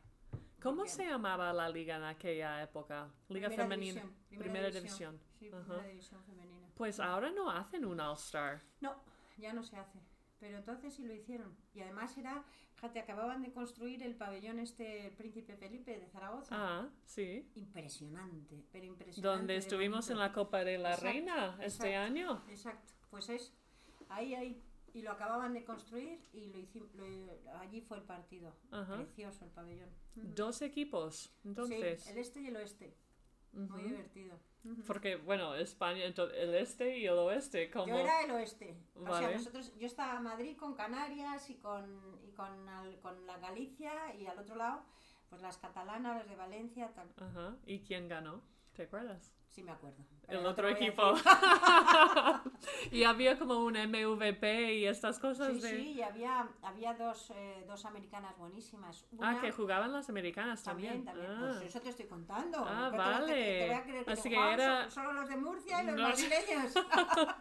¿Cómo 0.61 0.77
Porque- 0.77 0.91
se 0.91 1.05
llamaba 1.05 1.51
la 1.53 1.69
liga 1.69 1.97
en 1.97 2.03
aquella 2.03 2.61
época? 2.64 3.09
Liga 3.30 3.47
Primera 3.49 3.64
femenina. 3.64 4.01
división, 4.01 4.39
primera, 4.39 4.69
división. 4.69 5.19
Sí, 5.39 5.49
Ajá. 5.49 5.59
primera 5.64 5.88
división 5.88 6.23
femenina. 6.23 6.68
Pues 6.76 6.99
ahora 6.99 7.31
no 7.31 7.49
hacen 7.51 7.85
un 7.85 7.99
All 7.99 8.15
Star. 8.15 8.61
No, 8.81 8.95
ya 9.38 9.51
no 9.53 9.61
se 9.64 9.77
hace. 9.77 9.99
Pero 10.39 10.57
entonces 10.57 10.93
sí 10.93 11.03
lo 11.03 11.14
hicieron. 11.14 11.55
Y 11.73 11.81
además 11.81 12.15
era, 12.18 12.43
fíjate, 12.76 12.99
acababan 12.99 13.41
de 13.41 13.51
construir 13.51 14.03
el 14.03 14.15
pabellón 14.15 14.59
este 14.59 15.11
Príncipe 15.18 15.55
Felipe 15.57 15.99
de 15.99 16.07
Zaragoza. 16.07 16.55
Ah, 16.55 16.89
sí. 17.05 17.49
Impresionante, 17.55 18.64
pero 18.72 18.85
impresionante. 18.85 19.38
Donde 19.38 19.53
de 19.53 19.59
estuvimos 19.59 20.09
en 20.09 20.19
la 20.19 20.31
Copa 20.31 20.64
de 20.64 20.77
la 20.77 20.91
Exacto, 20.91 21.07
Reina 21.11 21.57
este 21.61 21.88
exacto. 21.88 21.97
año. 21.97 22.43
Exacto, 22.49 22.93
pues 23.09 23.30
es 23.30 23.53
ahí, 24.09 24.35
ahí. 24.35 24.61
Y 24.93 25.01
lo 25.01 25.11
acababan 25.11 25.53
de 25.53 25.64
construir 25.64 26.19
y 26.34 26.47
lo 26.47 26.57
hicimos, 26.59 26.89
allí 27.59 27.81
fue 27.81 27.97
el 27.97 28.03
partido. 28.03 28.55
Ajá. 28.72 28.95
Precioso 28.95 29.45
el 29.45 29.51
pabellón. 29.51 29.89
Dos 30.15 30.61
equipos, 30.61 31.31
entonces. 31.43 32.03
Sí, 32.03 32.09
el 32.11 32.18
este 32.18 32.41
y 32.41 32.47
el 32.47 32.55
oeste. 32.55 32.95
Muy 33.53 33.84
divertido. 33.84 34.39
Porque, 34.85 35.15
bueno, 35.18 35.56
España, 35.56 36.03
ento- 36.06 36.31
el 36.34 36.56
este 36.56 36.98
y 36.98 37.06
el 37.06 37.18
oeste, 37.18 37.69
como... 37.72 37.88
Yo 37.88 37.98
era 37.98 38.22
el 38.22 38.31
oeste. 38.31 38.76
O 38.95 39.02
sea, 39.06 39.11
Vale. 39.22 39.35
nosotros, 39.35 39.73
yo 39.77 39.85
estaba 39.88 40.18
en 40.18 40.23
Madrid 40.23 40.57
con 40.57 40.73
Canarias 40.76 41.49
y 41.49 41.56
con, 41.56 42.19
y 42.27 42.31
con, 42.31 42.68
al- 42.69 42.99
con 42.99 43.26
la 43.26 43.38
Galicia 43.38 44.14
y 44.15 44.26
al 44.27 44.39
otro 44.39 44.56
lado, 44.56 44.84
pues 45.30 45.41
las 45.41 45.57
catalanas, 45.57 46.18
las 46.18 46.30
de 46.30 46.35
Valencia, 46.35 46.91
tal. 46.94 47.10
Ajá. 47.18 47.56
¿Y 47.65 47.80
quién 47.80 48.07
ganó? 48.07 48.41
¿Te 48.78 48.84
acuerdas? 48.84 49.34
Sí 49.49 49.64
me 49.64 49.72
acuerdo. 49.72 49.98
pero 50.28 50.40
El 50.40 50.45
otro 50.45 50.68
equipo. 50.70 51.02
y 52.91 53.04
había 53.04 53.40
como 53.40 53.56
un 53.66 53.74
MVP 53.74 54.76
y 54.76 54.86
estas 54.86 55.18
cosas 55.18 55.54
Sí, 55.56 55.60
de... 55.62 55.70
sí, 55.70 55.91
y 55.94 56.02
había, 56.04 56.48
había 56.62 56.94
dos, 56.94 57.32
eh, 57.36 57.64
dos 57.68 57.84
americanas 57.86 58.38
buenísimas. 58.38 59.08
Ah, 59.14 59.32
Una- 59.32 59.41
que 59.41 59.52
jugaban 59.52 59.91
las 59.91 60.10
americanas 60.10 60.62
También, 60.62 61.04
también. 61.04 61.26
también. 61.28 61.49
Ah. 61.49 61.54
Pues 61.58 61.70
eso 61.70 61.82
te 61.82 61.90
estoy 61.90 62.06
contando. 62.06 62.64
Ah, 62.68 62.90
¿Qué 62.91 62.91
te 62.91 62.98
vas 62.98 63.08
a- 63.08 63.26
te- 63.26 63.32
vale. 63.32 63.34
Te, 63.34 63.66
voy 63.66 63.76
a 63.76 63.84
creer 63.84 64.06
que 64.06 64.12
Así 64.12 64.30
que 64.30 64.54
era- 64.54 64.84
so- 64.86 64.91
solo 64.91 65.14
los 65.14 65.28
de 65.30 65.38
Murcia 65.38 65.82
y 65.84 65.86
los 65.88 65.95
No. 65.95 66.04
madrileños. 66.04 66.74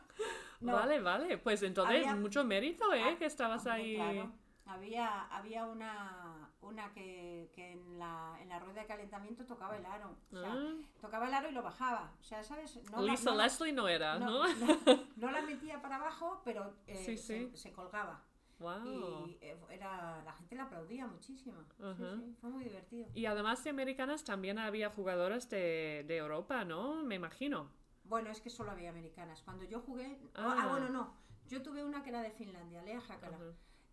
No, 0.61 0.73
Vale, 0.73 1.01
vale. 1.03 1.37
Pues 1.37 1.63
entonces 1.63 1.97
Había- 1.99 2.15
mucho 2.17 2.43
mérito, 2.43 2.91
¿eh? 2.95 3.03
Ah, 3.05 3.17
que 3.19 3.27
estabas 3.27 3.67
ahí. 3.67 3.97
claro. 3.97 4.33
Había, 4.65 5.25
había 5.27 5.67
una, 5.67 6.36
una 6.67 6.93
que, 6.93 7.51
que 7.55 7.73
en, 7.73 7.99
la, 7.99 8.37
en 8.41 8.49
la 8.49 8.59
rueda 8.59 8.81
de 8.83 8.87
calentamiento 8.87 9.45
tocaba 9.47 9.77
el 9.77 9.87
aro. 9.87 10.17
O 10.33 10.37
sea, 10.41 10.53
Ah. 10.53 10.75
tocaba 11.01 11.29
el 11.29 11.35
aro 11.35 11.49
y 11.49 11.53
lo 11.53 11.63
bajaba. 11.63 12.13
O 12.21 12.23
sea, 12.25 12.43
¿sabes? 12.45 12.79
No 12.91 13.01
la- 13.03 13.13
Lisa 13.13 13.31
no 13.31 13.37
la- 13.37 13.45
Leslie 13.45 13.73
no 13.73 13.89
era, 13.89 14.19
¿no? 14.19 14.43
no, 15.17 15.31
la 15.31 15.43
metía 15.43 15.81
para 15.81 15.97
abajo, 15.97 16.41
pero 16.45 16.75
eh, 16.87 16.97
Sí, 16.97 17.17
se, 17.17 17.49
sí. 17.51 17.57
se 17.57 17.73
colgaba. 17.73 18.23
Wow. 18.59 19.27
Y 19.29 19.37
eh, 19.43 19.57
era, 19.71 20.23
la 20.25 20.33
gente 20.33 20.55
la 20.57 20.63
aplaudía 20.65 21.07
muchísimo. 21.07 21.63
Sí, 21.97 22.37
fue 22.41 22.51
muy 22.51 22.65
divertido. 22.65 23.07
Y 23.15 23.27
además 23.27 23.63
de 23.63 23.71
americanas 23.71 24.25
también 24.25 24.59
había 24.59 24.89
jugadoras 24.91 25.51
de, 25.51 26.05
de 26.09 26.17
Europa, 26.17 26.65
¿no? 26.65 27.03
Me 27.05 27.17
imagino. 27.17 27.71
Bueno, 28.05 28.31
es 28.31 28.41
que 28.41 28.49
solo 28.49 28.71
había 28.71 28.89
americanas. 28.91 29.43
Cuando 29.43 29.65
yo 29.65 29.81
jugué. 29.81 30.19
Ah. 30.35 30.57
Ah, 30.63 30.69
bueno, 30.69 30.89
no. 30.89 31.15
Yo 31.49 31.63
tuve 31.63 31.85
una 31.85 32.03
que 32.03 32.09
era 32.09 32.23
de 32.23 32.31
Finlandia, 32.31 32.83
Lea. 32.83 32.99
Ajá. 32.99 33.19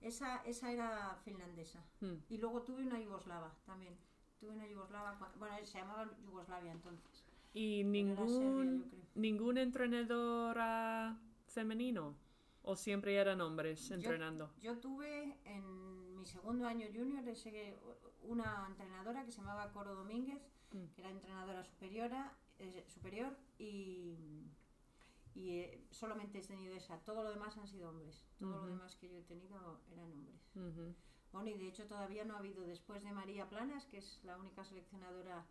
Esa, 0.04 0.44
esa 0.46 0.72
era 0.72 1.18
finlandesa. 1.24 1.84
Hmm. 2.02 2.16
Y 2.30 2.38
luego 2.38 2.62
tuve 2.62 2.84
una 2.84 3.00
yugoslava 3.00 3.56
también. 3.66 3.96
Tuve 4.40 4.52
una 4.52 4.68
yugoslava. 4.68 5.18
Bueno, 5.40 5.56
se 5.64 5.80
llamaba 5.80 6.10
Yugoslavia 6.24 6.72
entonces. 6.72 7.26
Y 7.54 7.84
Serbia, 7.84 7.92
ningún, 7.92 8.92
ningún 9.16 9.58
entrenador 9.58 10.58
ah, 10.60 11.18
femenino. 11.48 12.16
¿O 12.64 12.76
siempre 12.76 13.16
eran 13.16 13.42
hombres 13.42 13.92
entrenando? 13.92 14.54
Yo 14.62 14.78
tuve 14.78 15.38
en 15.44 16.18
mi 16.18 16.26
segundo 16.26 16.66
año 16.66 16.88
junior 16.94 17.24
una 18.22 18.66
entrenadora 18.70 19.26
que 19.26 19.32
se 19.32 19.42
llamaba 19.42 19.72
Coro 19.74 19.96
Domínguez, 19.96 20.42
Mm. 20.74 20.86
que 20.96 21.02
era 21.02 21.12
entrenadora 21.12 21.64
superiora, 21.64 22.34
eh, 22.60 22.86
superior 22.88 23.38
y, 23.60 24.18
y 25.36 25.52
eh, 25.52 25.88
solamente 25.92 26.40
he 26.40 26.42
tenido 26.42 26.76
esa. 26.76 27.00
Todo 27.00 27.24
lo 27.24 27.32
demás 27.32 27.58
han 27.58 27.68
sido 27.68 27.90
hombres. 27.90 28.26
Todo 28.40 28.52
lo 28.52 28.58
Ujú. 28.60 28.68
demás 28.68 28.96
que 28.96 29.10
yo 29.10 29.18
he 29.18 29.24
tenido 29.24 29.82
eran 29.92 30.12
hombres. 30.12 30.50
Ujú. 30.56 30.96
Bueno, 31.32 31.50
y 31.50 31.58
de 31.58 31.68
hecho 31.68 31.88
todavía 31.88 32.24
no 32.26 32.36
ha 32.36 32.40
habido, 32.40 32.64
después 32.66 33.04
de 33.04 33.12
María 33.12 33.50
Planas, 33.50 33.86
que 33.88 33.98
es 33.98 34.24
la 34.24 34.38
única 34.38 34.64
seleccionadora 34.64 35.46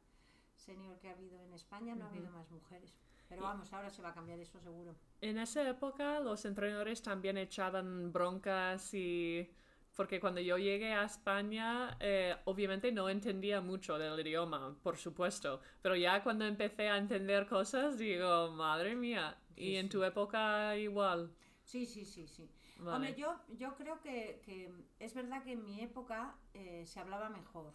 senior 0.56 0.98
que 1.00 1.08
ha 1.08 1.12
habido 1.12 1.42
en 1.42 1.52
España, 1.52 1.94
no 1.96 2.04
ha 2.04 2.08
habido 2.08 2.30
más 2.30 2.50
mujeres. 2.50 2.96
Pero 3.28 3.42
vamos, 3.42 3.72
ahora 3.72 3.90
se 3.90 4.02
va 4.02 4.10
a 4.10 4.14
cambiar 4.14 4.38
eso 4.38 4.60
seguro. 4.60 4.94
En 5.20 5.38
esa 5.38 5.68
época 5.68 6.20
los 6.20 6.44
entrenadores 6.44 7.02
también 7.02 7.36
echaban 7.38 8.12
broncas 8.12 8.94
y... 8.94 9.50
Porque 9.96 10.20
cuando 10.20 10.40
yo 10.40 10.56
llegué 10.56 10.92
a 10.94 11.04
España, 11.04 11.96
eh, 12.00 12.34
obviamente 12.46 12.90
no 12.92 13.08
entendía 13.10 13.60
mucho 13.60 13.98
del 13.98 14.18
idioma, 14.26 14.74
por 14.82 14.96
supuesto. 14.96 15.60
Pero 15.82 15.94
ya 15.96 16.22
cuando 16.22 16.46
empecé 16.46 16.88
a 16.88 16.96
entender 16.96 17.46
cosas, 17.46 17.98
digo, 17.98 18.50
madre 18.52 18.94
mía. 18.96 19.36
Sí, 19.54 19.64
y 19.64 19.76
en 19.76 19.88
tu 19.90 20.02
época 20.02 20.74
igual. 20.76 21.30
Sí, 21.64 21.84
sí, 21.84 22.04
sí, 22.06 22.26
sí. 22.26 22.50
Vale. 22.78 22.96
Hombre, 22.96 23.14
yo, 23.20 23.38
yo 23.58 23.76
creo 23.76 24.00
que, 24.00 24.40
que 24.44 24.72
es 24.98 25.12
verdad 25.14 25.42
que 25.44 25.52
en 25.52 25.64
mi 25.64 25.80
época 25.82 26.34
eh, 26.54 26.84
se 26.86 26.98
hablaba 26.98 27.28
mejor, 27.28 27.72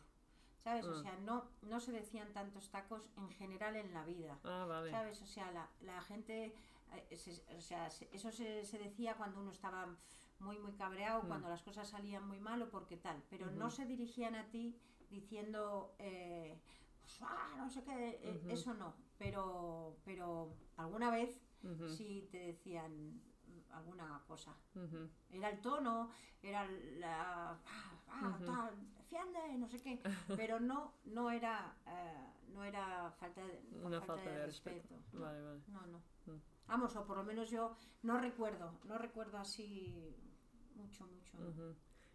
¿sabes? 0.64 0.86
O 0.86 0.92
Ah. 0.94 1.02
sea, 1.02 1.16
no, 1.20 1.46
no 1.62 1.80
se 1.80 1.92
decían 1.92 2.34
tantos 2.34 2.70
tacos 2.72 3.04
en 3.16 3.30
general 3.30 3.76
en 3.76 3.94
la 3.94 4.04
vida, 4.04 4.40
Ah, 4.44 4.66
vale. 4.68 4.90
¿sabes? 4.92 5.22
O 5.22 5.28
sea, 5.28 5.52
la, 5.52 5.70
la 5.82 6.02
gente, 6.02 6.52
eh, 7.10 7.16
se- 7.16 7.44
o 7.56 7.62
sea, 7.62 7.90
se- 7.92 8.10
eso 8.12 8.32
se, 8.32 8.66
se 8.66 8.80
decía 8.80 9.14
cuando 9.14 9.40
uno 9.40 9.52
estaba 9.52 9.88
muy, 10.40 10.58
muy 10.60 10.74
cabreado, 10.74 11.24
Mm. 11.24 11.28
cuando 11.28 11.50
las 11.50 11.64
cosas 11.64 11.88
salían 11.90 12.28
muy 12.28 12.40
mal 12.40 12.62
o 12.62 12.70
porque 12.70 12.98
tal, 12.98 13.24
pero 13.30 13.50
no 13.52 13.70
se 13.70 13.86
dirigían 13.86 14.36
a 14.36 14.50
ti 14.50 14.78
diciendo... 15.10 15.96
eh, 16.00 16.60
ah, 17.22 17.56
no 17.58 17.70
sé 17.70 17.84
qué, 17.84 18.20
eh, 18.22 18.38
Ujú. 18.42 18.50
eso 18.52 18.74
no, 18.74 18.94
pero, 19.18 19.98
pero 20.04 20.54
alguna 20.78 21.10
vez 21.10 21.42
sí 21.96 22.28
te 22.32 22.38
decían 22.40 23.22
alguna 23.72 24.22
cosa. 24.28 24.56
Era 25.30 25.50
el 25.50 25.60
tono, 25.62 26.10
era 26.42 26.66
la. 27.00 27.52
ah, 27.52 27.60
ah, 28.10 28.40
tal, 28.46 28.94
defiende, 28.98 29.58
no 29.58 29.68
sé 29.68 29.82
qué. 29.82 30.02
Pero 30.36 30.60
no, 30.60 30.94
no 31.06 31.30
era, 31.32 31.76
eh, 31.88 32.34
no 32.54 32.64
era 32.64 33.12
falta 33.12 33.46
de, 33.46 33.62
Una 33.84 34.00
falta 34.02 34.30
de 34.30 34.46
respeto. 34.46 34.96
No, 35.14 35.22
Vale, 35.22 35.42
vale. 35.42 35.62
no, 35.68 35.88
no. 35.88 35.98
Mm. 36.26 36.42
Vamos, 36.68 36.96
o 36.96 37.06
por 37.06 37.18
lo 37.18 37.24
menos 37.24 37.50
yo 37.50 37.76
no 38.04 38.18
recuerdo, 38.20 38.80
no 38.86 38.98
recuerdo 38.98 39.38
así 39.38 40.14
mucho, 40.78 41.06
mucho. 41.08 41.38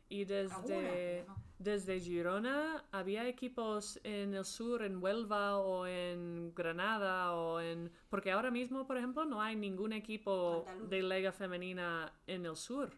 Y 0.09 0.25
desde, 0.27 1.25
desde 1.59 1.99
Girona, 1.99 2.85
¿había 2.93 3.27
equipos 3.27 3.99
en 4.05 4.35
el 4.35 4.45
sur, 4.45 4.83
en 4.83 5.03
Huelva 5.03 5.57
o 5.59 5.87
en 5.87 6.53
Granada 6.55 7.33
o 7.35 7.61
en... 7.61 7.91
Porque 8.11 8.31
ahora 8.31 8.51
mismo, 8.51 8.87
por 8.87 8.99
ejemplo, 8.99 9.25
no 9.25 9.41
hay 9.41 9.57
ningún 9.57 9.95
equipo 9.95 10.65
Andaluz. 10.69 10.91
de 10.91 11.03
liga 11.03 11.33
femenina 11.33 12.13
en 12.27 12.45
el 12.45 12.57
sur. 12.57 12.91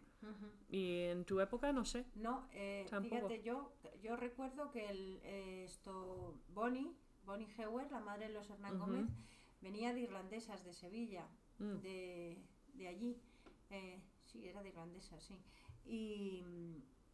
Y 0.69 1.01
en 1.03 1.23
tu 1.23 1.39
época, 1.39 1.71
no 1.71 1.85
sé. 1.85 2.03
No, 2.15 2.47
eh, 2.51 2.85
Tampoco. 2.89 3.15
fíjate, 3.29 3.43
yo, 3.43 3.71
yo 4.01 4.15
recuerdo 4.17 4.71
que 4.71 4.89
el, 4.89 5.19
eh, 5.23 5.63
esto, 5.63 6.35
Bonnie, 6.49 6.91
Bonnie 7.25 7.47
Heuer, 7.57 7.89
la 7.91 7.99
madre 8.01 8.27
de 8.27 8.33
los 8.33 8.49
Hernán. 8.49 8.77
Gómez, 8.79 9.05
venía 9.61 9.93
de 9.93 10.01
irlandesas, 10.01 10.65
de 10.65 10.73
Sevilla, 10.73 11.27
Mm. 11.59 11.75
de, 11.81 12.37
de 12.73 12.87
allí. 12.89 13.17
Eh, 13.69 14.01
sí, 14.41 14.47
era 14.47 14.61
de 14.61 14.69
irlandesa, 14.69 15.19
sí. 15.19 15.37
Y, 15.85 16.43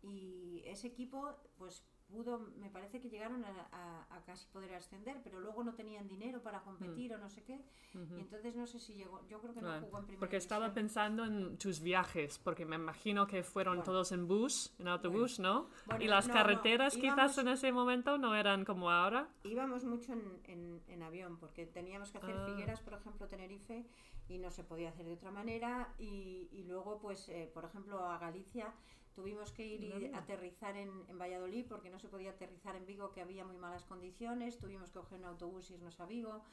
y 0.01 0.63
ese 0.65 0.87
equipo, 0.87 1.35
pues, 1.57 1.83
pudo, 2.07 2.39
me 2.57 2.69
parece 2.69 2.99
que 2.99 3.09
llegaron 3.09 3.45
a, 3.45 3.67
a- 3.71 4.17
a 4.17 4.23
casi 4.25 4.45
poder 4.47 4.73
ascender, 4.75 5.21
pero 5.23 5.39
luego 5.39 5.63
no 5.63 5.75
tenían 5.75 6.09
dinero 6.09 6.41
para 6.43 6.61
competir 6.61 7.13
o 7.13 7.17
no 7.17 7.29
sé 7.29 7.41
qué. 7.43 7.61
Y 7.93 8.19
entonces 8.19 8.53
no 8.53 8.67
sé 8.67 8.79
si 8.81 8.95
llegó, 8.95 9.25
yo 9.29 9.39
creo 9.39 9.53
que 9.53 9.61
no 9.61 9.79
jugó 9.79 9.99
en 9.99 10.05
primera 10.07 10.19
Porque 10.19 10.35
estaba 10.35 10.65
división. 10.65 10.83
pensando 10.83 11.23
en 11.23 11.57
tus 11.57 11.79
viajes, 11.79 12.37
porque 12.39 12.65
me 12.65 12.75
imagino 12.75 13.27
que 13.27 13.43
fueron 13.43 13.75
Bueno. 13.77 13.83
todos 13.85 14.11
en 14.11 14.27
bus, 14.27 14.73
en 14.79 14.89
autobús, 14.89 15.39
¿no? 15.39 15.69
Bueno, 15.85 16.03
y 16.03 16.07
las 16.09 16.27
no, 16.27 16.33
no, 16.33 16.39
carreteras 16.41 16.95
quizás 16.97 17.37
íbamos- 17.37 17.37
en 17.37 17.47
ese 17.47 17.71
momento 17.71 18.17
no 18.17 18.35
eran 18.35 18.65
como 18.65 18.91
ahora. 18.91 19.29
Íbamos 19.45 19.85
mucho 19.85 20.11
en, 20.11 20.41
en- 20.45 20.81
en 20.89 21.03
avión 21.03 21.37
porque 21.37 21.65
teníamos 21.65 22.11
que 22.11 22.17
hacer 22.17 22.35
Ah. 22.37 22.45
Figueras, 22.45 22.81
por 22.81 22.93
ejemplo, 22.93 23.27
Tenerife, 23.29 23.85
y 24.31 24.39
no 24.39 24.49
se 24.51 24.63
podía 24.63 24.89
hacer 24.89 25.05
de 25.05 25.13
otra 25.13 25.31
manera. 25.31 25.93
Y, 25.99 26.49
y 26.51 26.63
luego, 26.63 26.99
pues, 26.99 27.27
eh, 27.29 27.49
por 27.53 27.65
ejemplo, 27.65 27.99
a 28.05 28.17
Galicia 28.17 28.73
tuvimos 29.13 29.51
que 29.51 29.65
ir 29.65 29.83
y 29.83 29.91
aterrizar 30.15 30.77
en, 30.77 30.89
en 31.09 31.17
Valladolid 31.19 31.65
porque 31.67 31.89
no 31.89 31.99
se 31.99 32.07
podía 32.07 32.31
aterrizar 32.31 32.75
en 32.75 32.85
Vigo, 32.85 33.11
que 33.11 33.21
había 33.21 33.43
muy 33.43 33.57
malas 33.57 33.83
condiciones. 33.85 34.57
Tuvimos 34.57 34.89
que 34.91 34.99
coger 34.99 35.19
un 35.19 35.25
autobús 35.25 35.69
y 35.69 35.73
irnos 35.75 35.99
a 35.99 36.05
Vigo. 36.05 36.43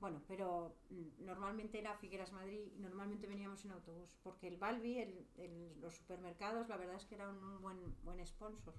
Bueno, 0.00 0.20
pero 0.28 0.76
mm, 0.90 1.24
normalmente 1.24 1.78
era 1.78 1.94
Figueras 1.96 2.32
Madrid 2.32 2.60
y 2.76 2.78
normalmente 2.78 3.26
veníamos 3.26 3.64
en 3.64 3.72
autobús 3.72 4.10
porque 4.22 4.46
el 4.48 4.56
Balbi, 4.56 4.98
el, 4.98 5.26
el- 5.36 5.80
los 5.80 5.94
supermercados, 5.96 6.68
la 6.68 6.76
verdad 6.76 6.96
es 6.96 7.04
que 7.06 7.16
era 7.16 7.28
un, 7.28 7.42
un 7.42 7.60
buen, 7.62 7.78
buen 8.04 8.24
sponsor. 8.26 8.74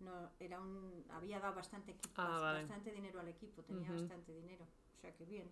No, 0.00 0.30
era 0.38 0.60
un, 0.60 1.04
había 1.10 1.40
dado 1.40 1.54
bastante, 1.54 1.92
equipo, 1.92 2.14
Ah, 2.16 2.38
vale. 2.40 2.60
bastante 2.60 2.92
dinero 2.92 3.18
al 3.20 3.28
equipo, 3.28 3.62
tenía 3.62 3.90
bastante 3.90 4.32
dinero. 4.32 4.64
O 4.96 5.00
sea 5.00 5.12
que 5.14 5.24
bien. 5.24 5.50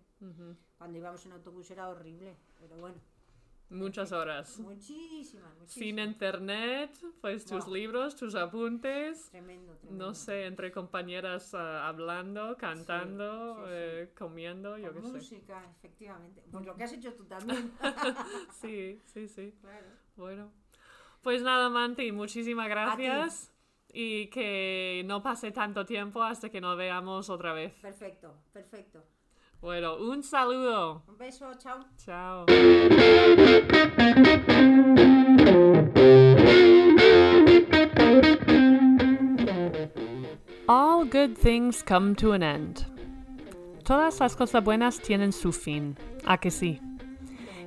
Cuando 0.77 0.97
íbamos 0.97 1.25
en 1.25 1.31
autobús 1.33 1.69
era 1.71 1.87
horrible, 1.89 2.35
pero 2.59 2.77
bueno, 2.77 2.97
Muchas 3.69 4.13
horas. 4.13 4.59
muchísimas, 4.59 5.51
Sin 5.65 5.99
internet, 5.99 6.89
pues 7.19 7.43
tus 7.45 7.67
libros, 7.67 8.15
tus 8.15 8.33
apuntes. 8.35 9.29
Tremendo, 9.29 9.75
tremendo. 9.75 10.05
No 10.05 10.13
sé, 10.13 10.45
entre 10.45 10.71
compañeras 10.71 11.53
ah, 11.53 11.85
hablando, 11.85 12.55
cantando, 12.57 13.55
sí, 13.55 13.61
sí. 13.63 13.67
eh, 13.69 14.13
comiendo, 14.17 14.77
yo 14.77 14.93
qué 14.93 15.01
sé. 15.01 15.07
música, 15.09 15.65
efectivamente. 15.77 16.41
Pues 16.49 16.65
lo 16.65 16.75
que 16.75 16.83
has 16.85 16.93
hecho 16.93 17.13
tú 17.13 17.25
también. 17.25 17.73
Sí, 18.61 19.01
sí, 19.05 19.27
sí. 19.27 19.53
claro. 19.59 19.87
Bueno, 20.15 20.49
pues 21.21 21.41
nada, 21.43 21.69
Manti, 21.69 22.11
muchísimas 22.13 22.69
gracias. 22.69 23.51
Y 23.93 24.27
que 24.27 25.03
no 25.05 25.21
pase 25.21 25.51
tanto 25.51 25.85
tiempo 25.85 26.21
hasta 26.21 26.49
que 26.49 26.61
nos 26.61 26.77
veamos 26.77 27.29
otra 27.29 27.53
vez. 27.53 27.73
Perfecto, 27.81 28.33
perfecto. 28.53 29.03
Bueno, 29.59 29.97
un 29.97 30.21
saludo. 30.21 31.03
Un 31.07 31.17
beso, 31.17 31.51
chao. 31.57 31.79
Chao. 31.97 32.45
All 40.69 41.05
good 41.05 41.37
things 41.37 41.81
come 41.81 42.13
to 42.15 42.33
an 42.33 42.43
end. 42.43 42.85
Todas 43.83 44.19
las 44.19 44.35
cosas 44.35 44.63
buenas 44.63 44.99
tienen 44.99 45.31
su 45.31 45.53
fin, 45.53 45.95
¿a 46.25 46.37
que 46.37 46.51
sí? 46.51 46.81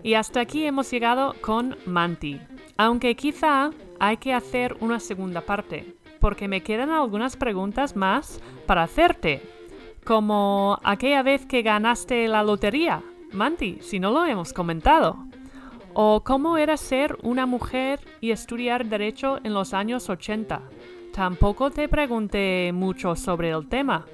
Y 0.03 0.15
hasta 0.15 0.41
aquí 0.41 0.67
hemos 0.67 0.91
llegado 0.91 1.35
con 1.41 1.77
Manti, 1.87 2.39
aunque 2.77 3.17
quizá 3.17 3.71
hay 3.99 4.19
que 4.19 4.35
hacer 4.35 4.77
una 4.81 5.01
segunda 5.01 5.41
parte, 5.41 5.97
porque 6.21 6.49
me 6.49 6.63
quedan 6.63 6.91
algunas 6.91 7.37
preguntas 7.37 7.97
más 7.97 8.41
para 8.67 8.83
hacerte, 8.83 9.43
como 10.05 10.79
aquella 10.83 11.23
vez 11.23 11.47
que 11.47 11.63
ganaste 11.63 12.29
la 12.29 12.43
lotería, 12.43 13.03
Manti, 13.33 13.79
si 13.81 14.01
no 14.01 14.11
lo 14.11 14.25
hemos 14.25 14.53
comentado, 14.53 15.17
o 15.95 16.23
cómo 16.25 16.57
era 16.59 16.77
ser 16.77 17.17
una 17.23 17.47
mujer 17.47 18.01
y 18.21 18.31
estudiar 18.31 18.87
derecho 18.87 19.39
en 19.43 19.55
los 19.55 19.75
años 19.75 20.09
80. 20.09 20.63
Tampoco 21.13 21.71
te 21.71 21.89
pregunté 21.89 22.71
mucho 22.73 23.17
sobre 23.17 23.51
el 23.51 23.69
tema. 23.69 24.07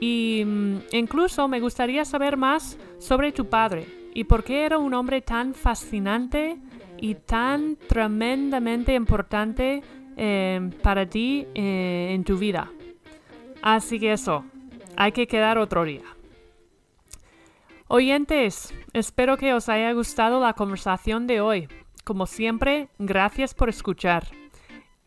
Y 0.00 0.42
mm, 0.44 0.76
incluso 0.92 1.46
me 1.46 1.60
gustaría 1.60 2.04
saber 2.04 2.36
más 2.36 2.78
sobre 2.98 3.32
tu 3.32 3.46
padre 3.46 3.86
y 4.14 4.24
por 4.24 4.42
qué 4.42 4.64
era 4.64 4.78
un 4.78 4.94
hombre 4.94 5.20
tan 5.20 5.54
fascinante 5.54 6.58
y 6.98 7.14
tan 7.14 7.76
tremendamente 7.76 8.94
importante 8.94 9.82
eh, 10.16 10.70
para 10.82 11.06
ti 11.06 11.46
eh, 11.54 12.08
en 12.12 12.24
tu 12.24 12.36
vida. 12.36 12.70
Así 13.62 13.98
que 13.98 14.12
eso, 14.12 14.44
hay 14.96 15.12
que 15.12 15.26
quedar 15.26 15.58
otro 15.58 15.84
día. 15.84 16.04
Oyentes, 17.88 18.72
espero 18.92 19.36
que 19.36 19.52
os 19.52 19.68
haya 19.68 19.92
gustado 19.92 20.40
la 20.40 20.52
conversación 20.52 21.26
de 21.26 21.40
hoy. 21.40 21.68
Como 22.04 22.26
siempre, 22.26 22.88
gracias 22.98 23.52
por 23.52 23.68
escuchar. 23.68 24.28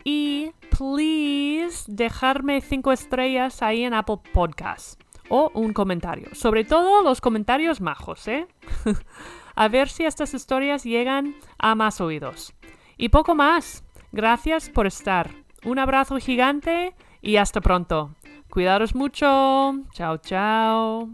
Y 0.04 0.52
please 0.70 1.86
dejarme 1.88 2.62
cinco 2.62 2.92
estrellas 2.92 3.62
ahí 3.62 3.84
en 3.84 3.94
Apple 3.94 4.20
Podcasts 4.34 4.98
o 5.30 5.52
un 5.54 5.74
comentario. 5.74 6.30
Sobre 6.34 6.64
todo 6.64 7.02
los 7.02 7.22
comentarios 7.22 7.82
majos, 7.82 8.28
¿eh? 8.28 8.48
a 9.56 9.68
ver 9.68 9.90
si 9.90 10.06
estas 10.06 10.34
historias 10.34 10.84
llegan 10.84 11.36
a 11.58 11.76
más 11.76 12.02
oídos. 12.02 12.54
Y 12.98 13.10
poco 13.10 13.36
más. 13.36 13.82
Gracias 14.14 14.69
por 14.69 14.85
estar. 14.85 15.31
Un 15.65 15.80
abrazo 15.80 16.18
gigante 16.18 16.94
y 17.19 17.38
hasta 17.38 17.61
pronto. 17.61 18.15
Cuidaros 18.48 18.94
mucho. 18.94 19.73
Chao, 19.91 20.18
chao. 20.18 21.10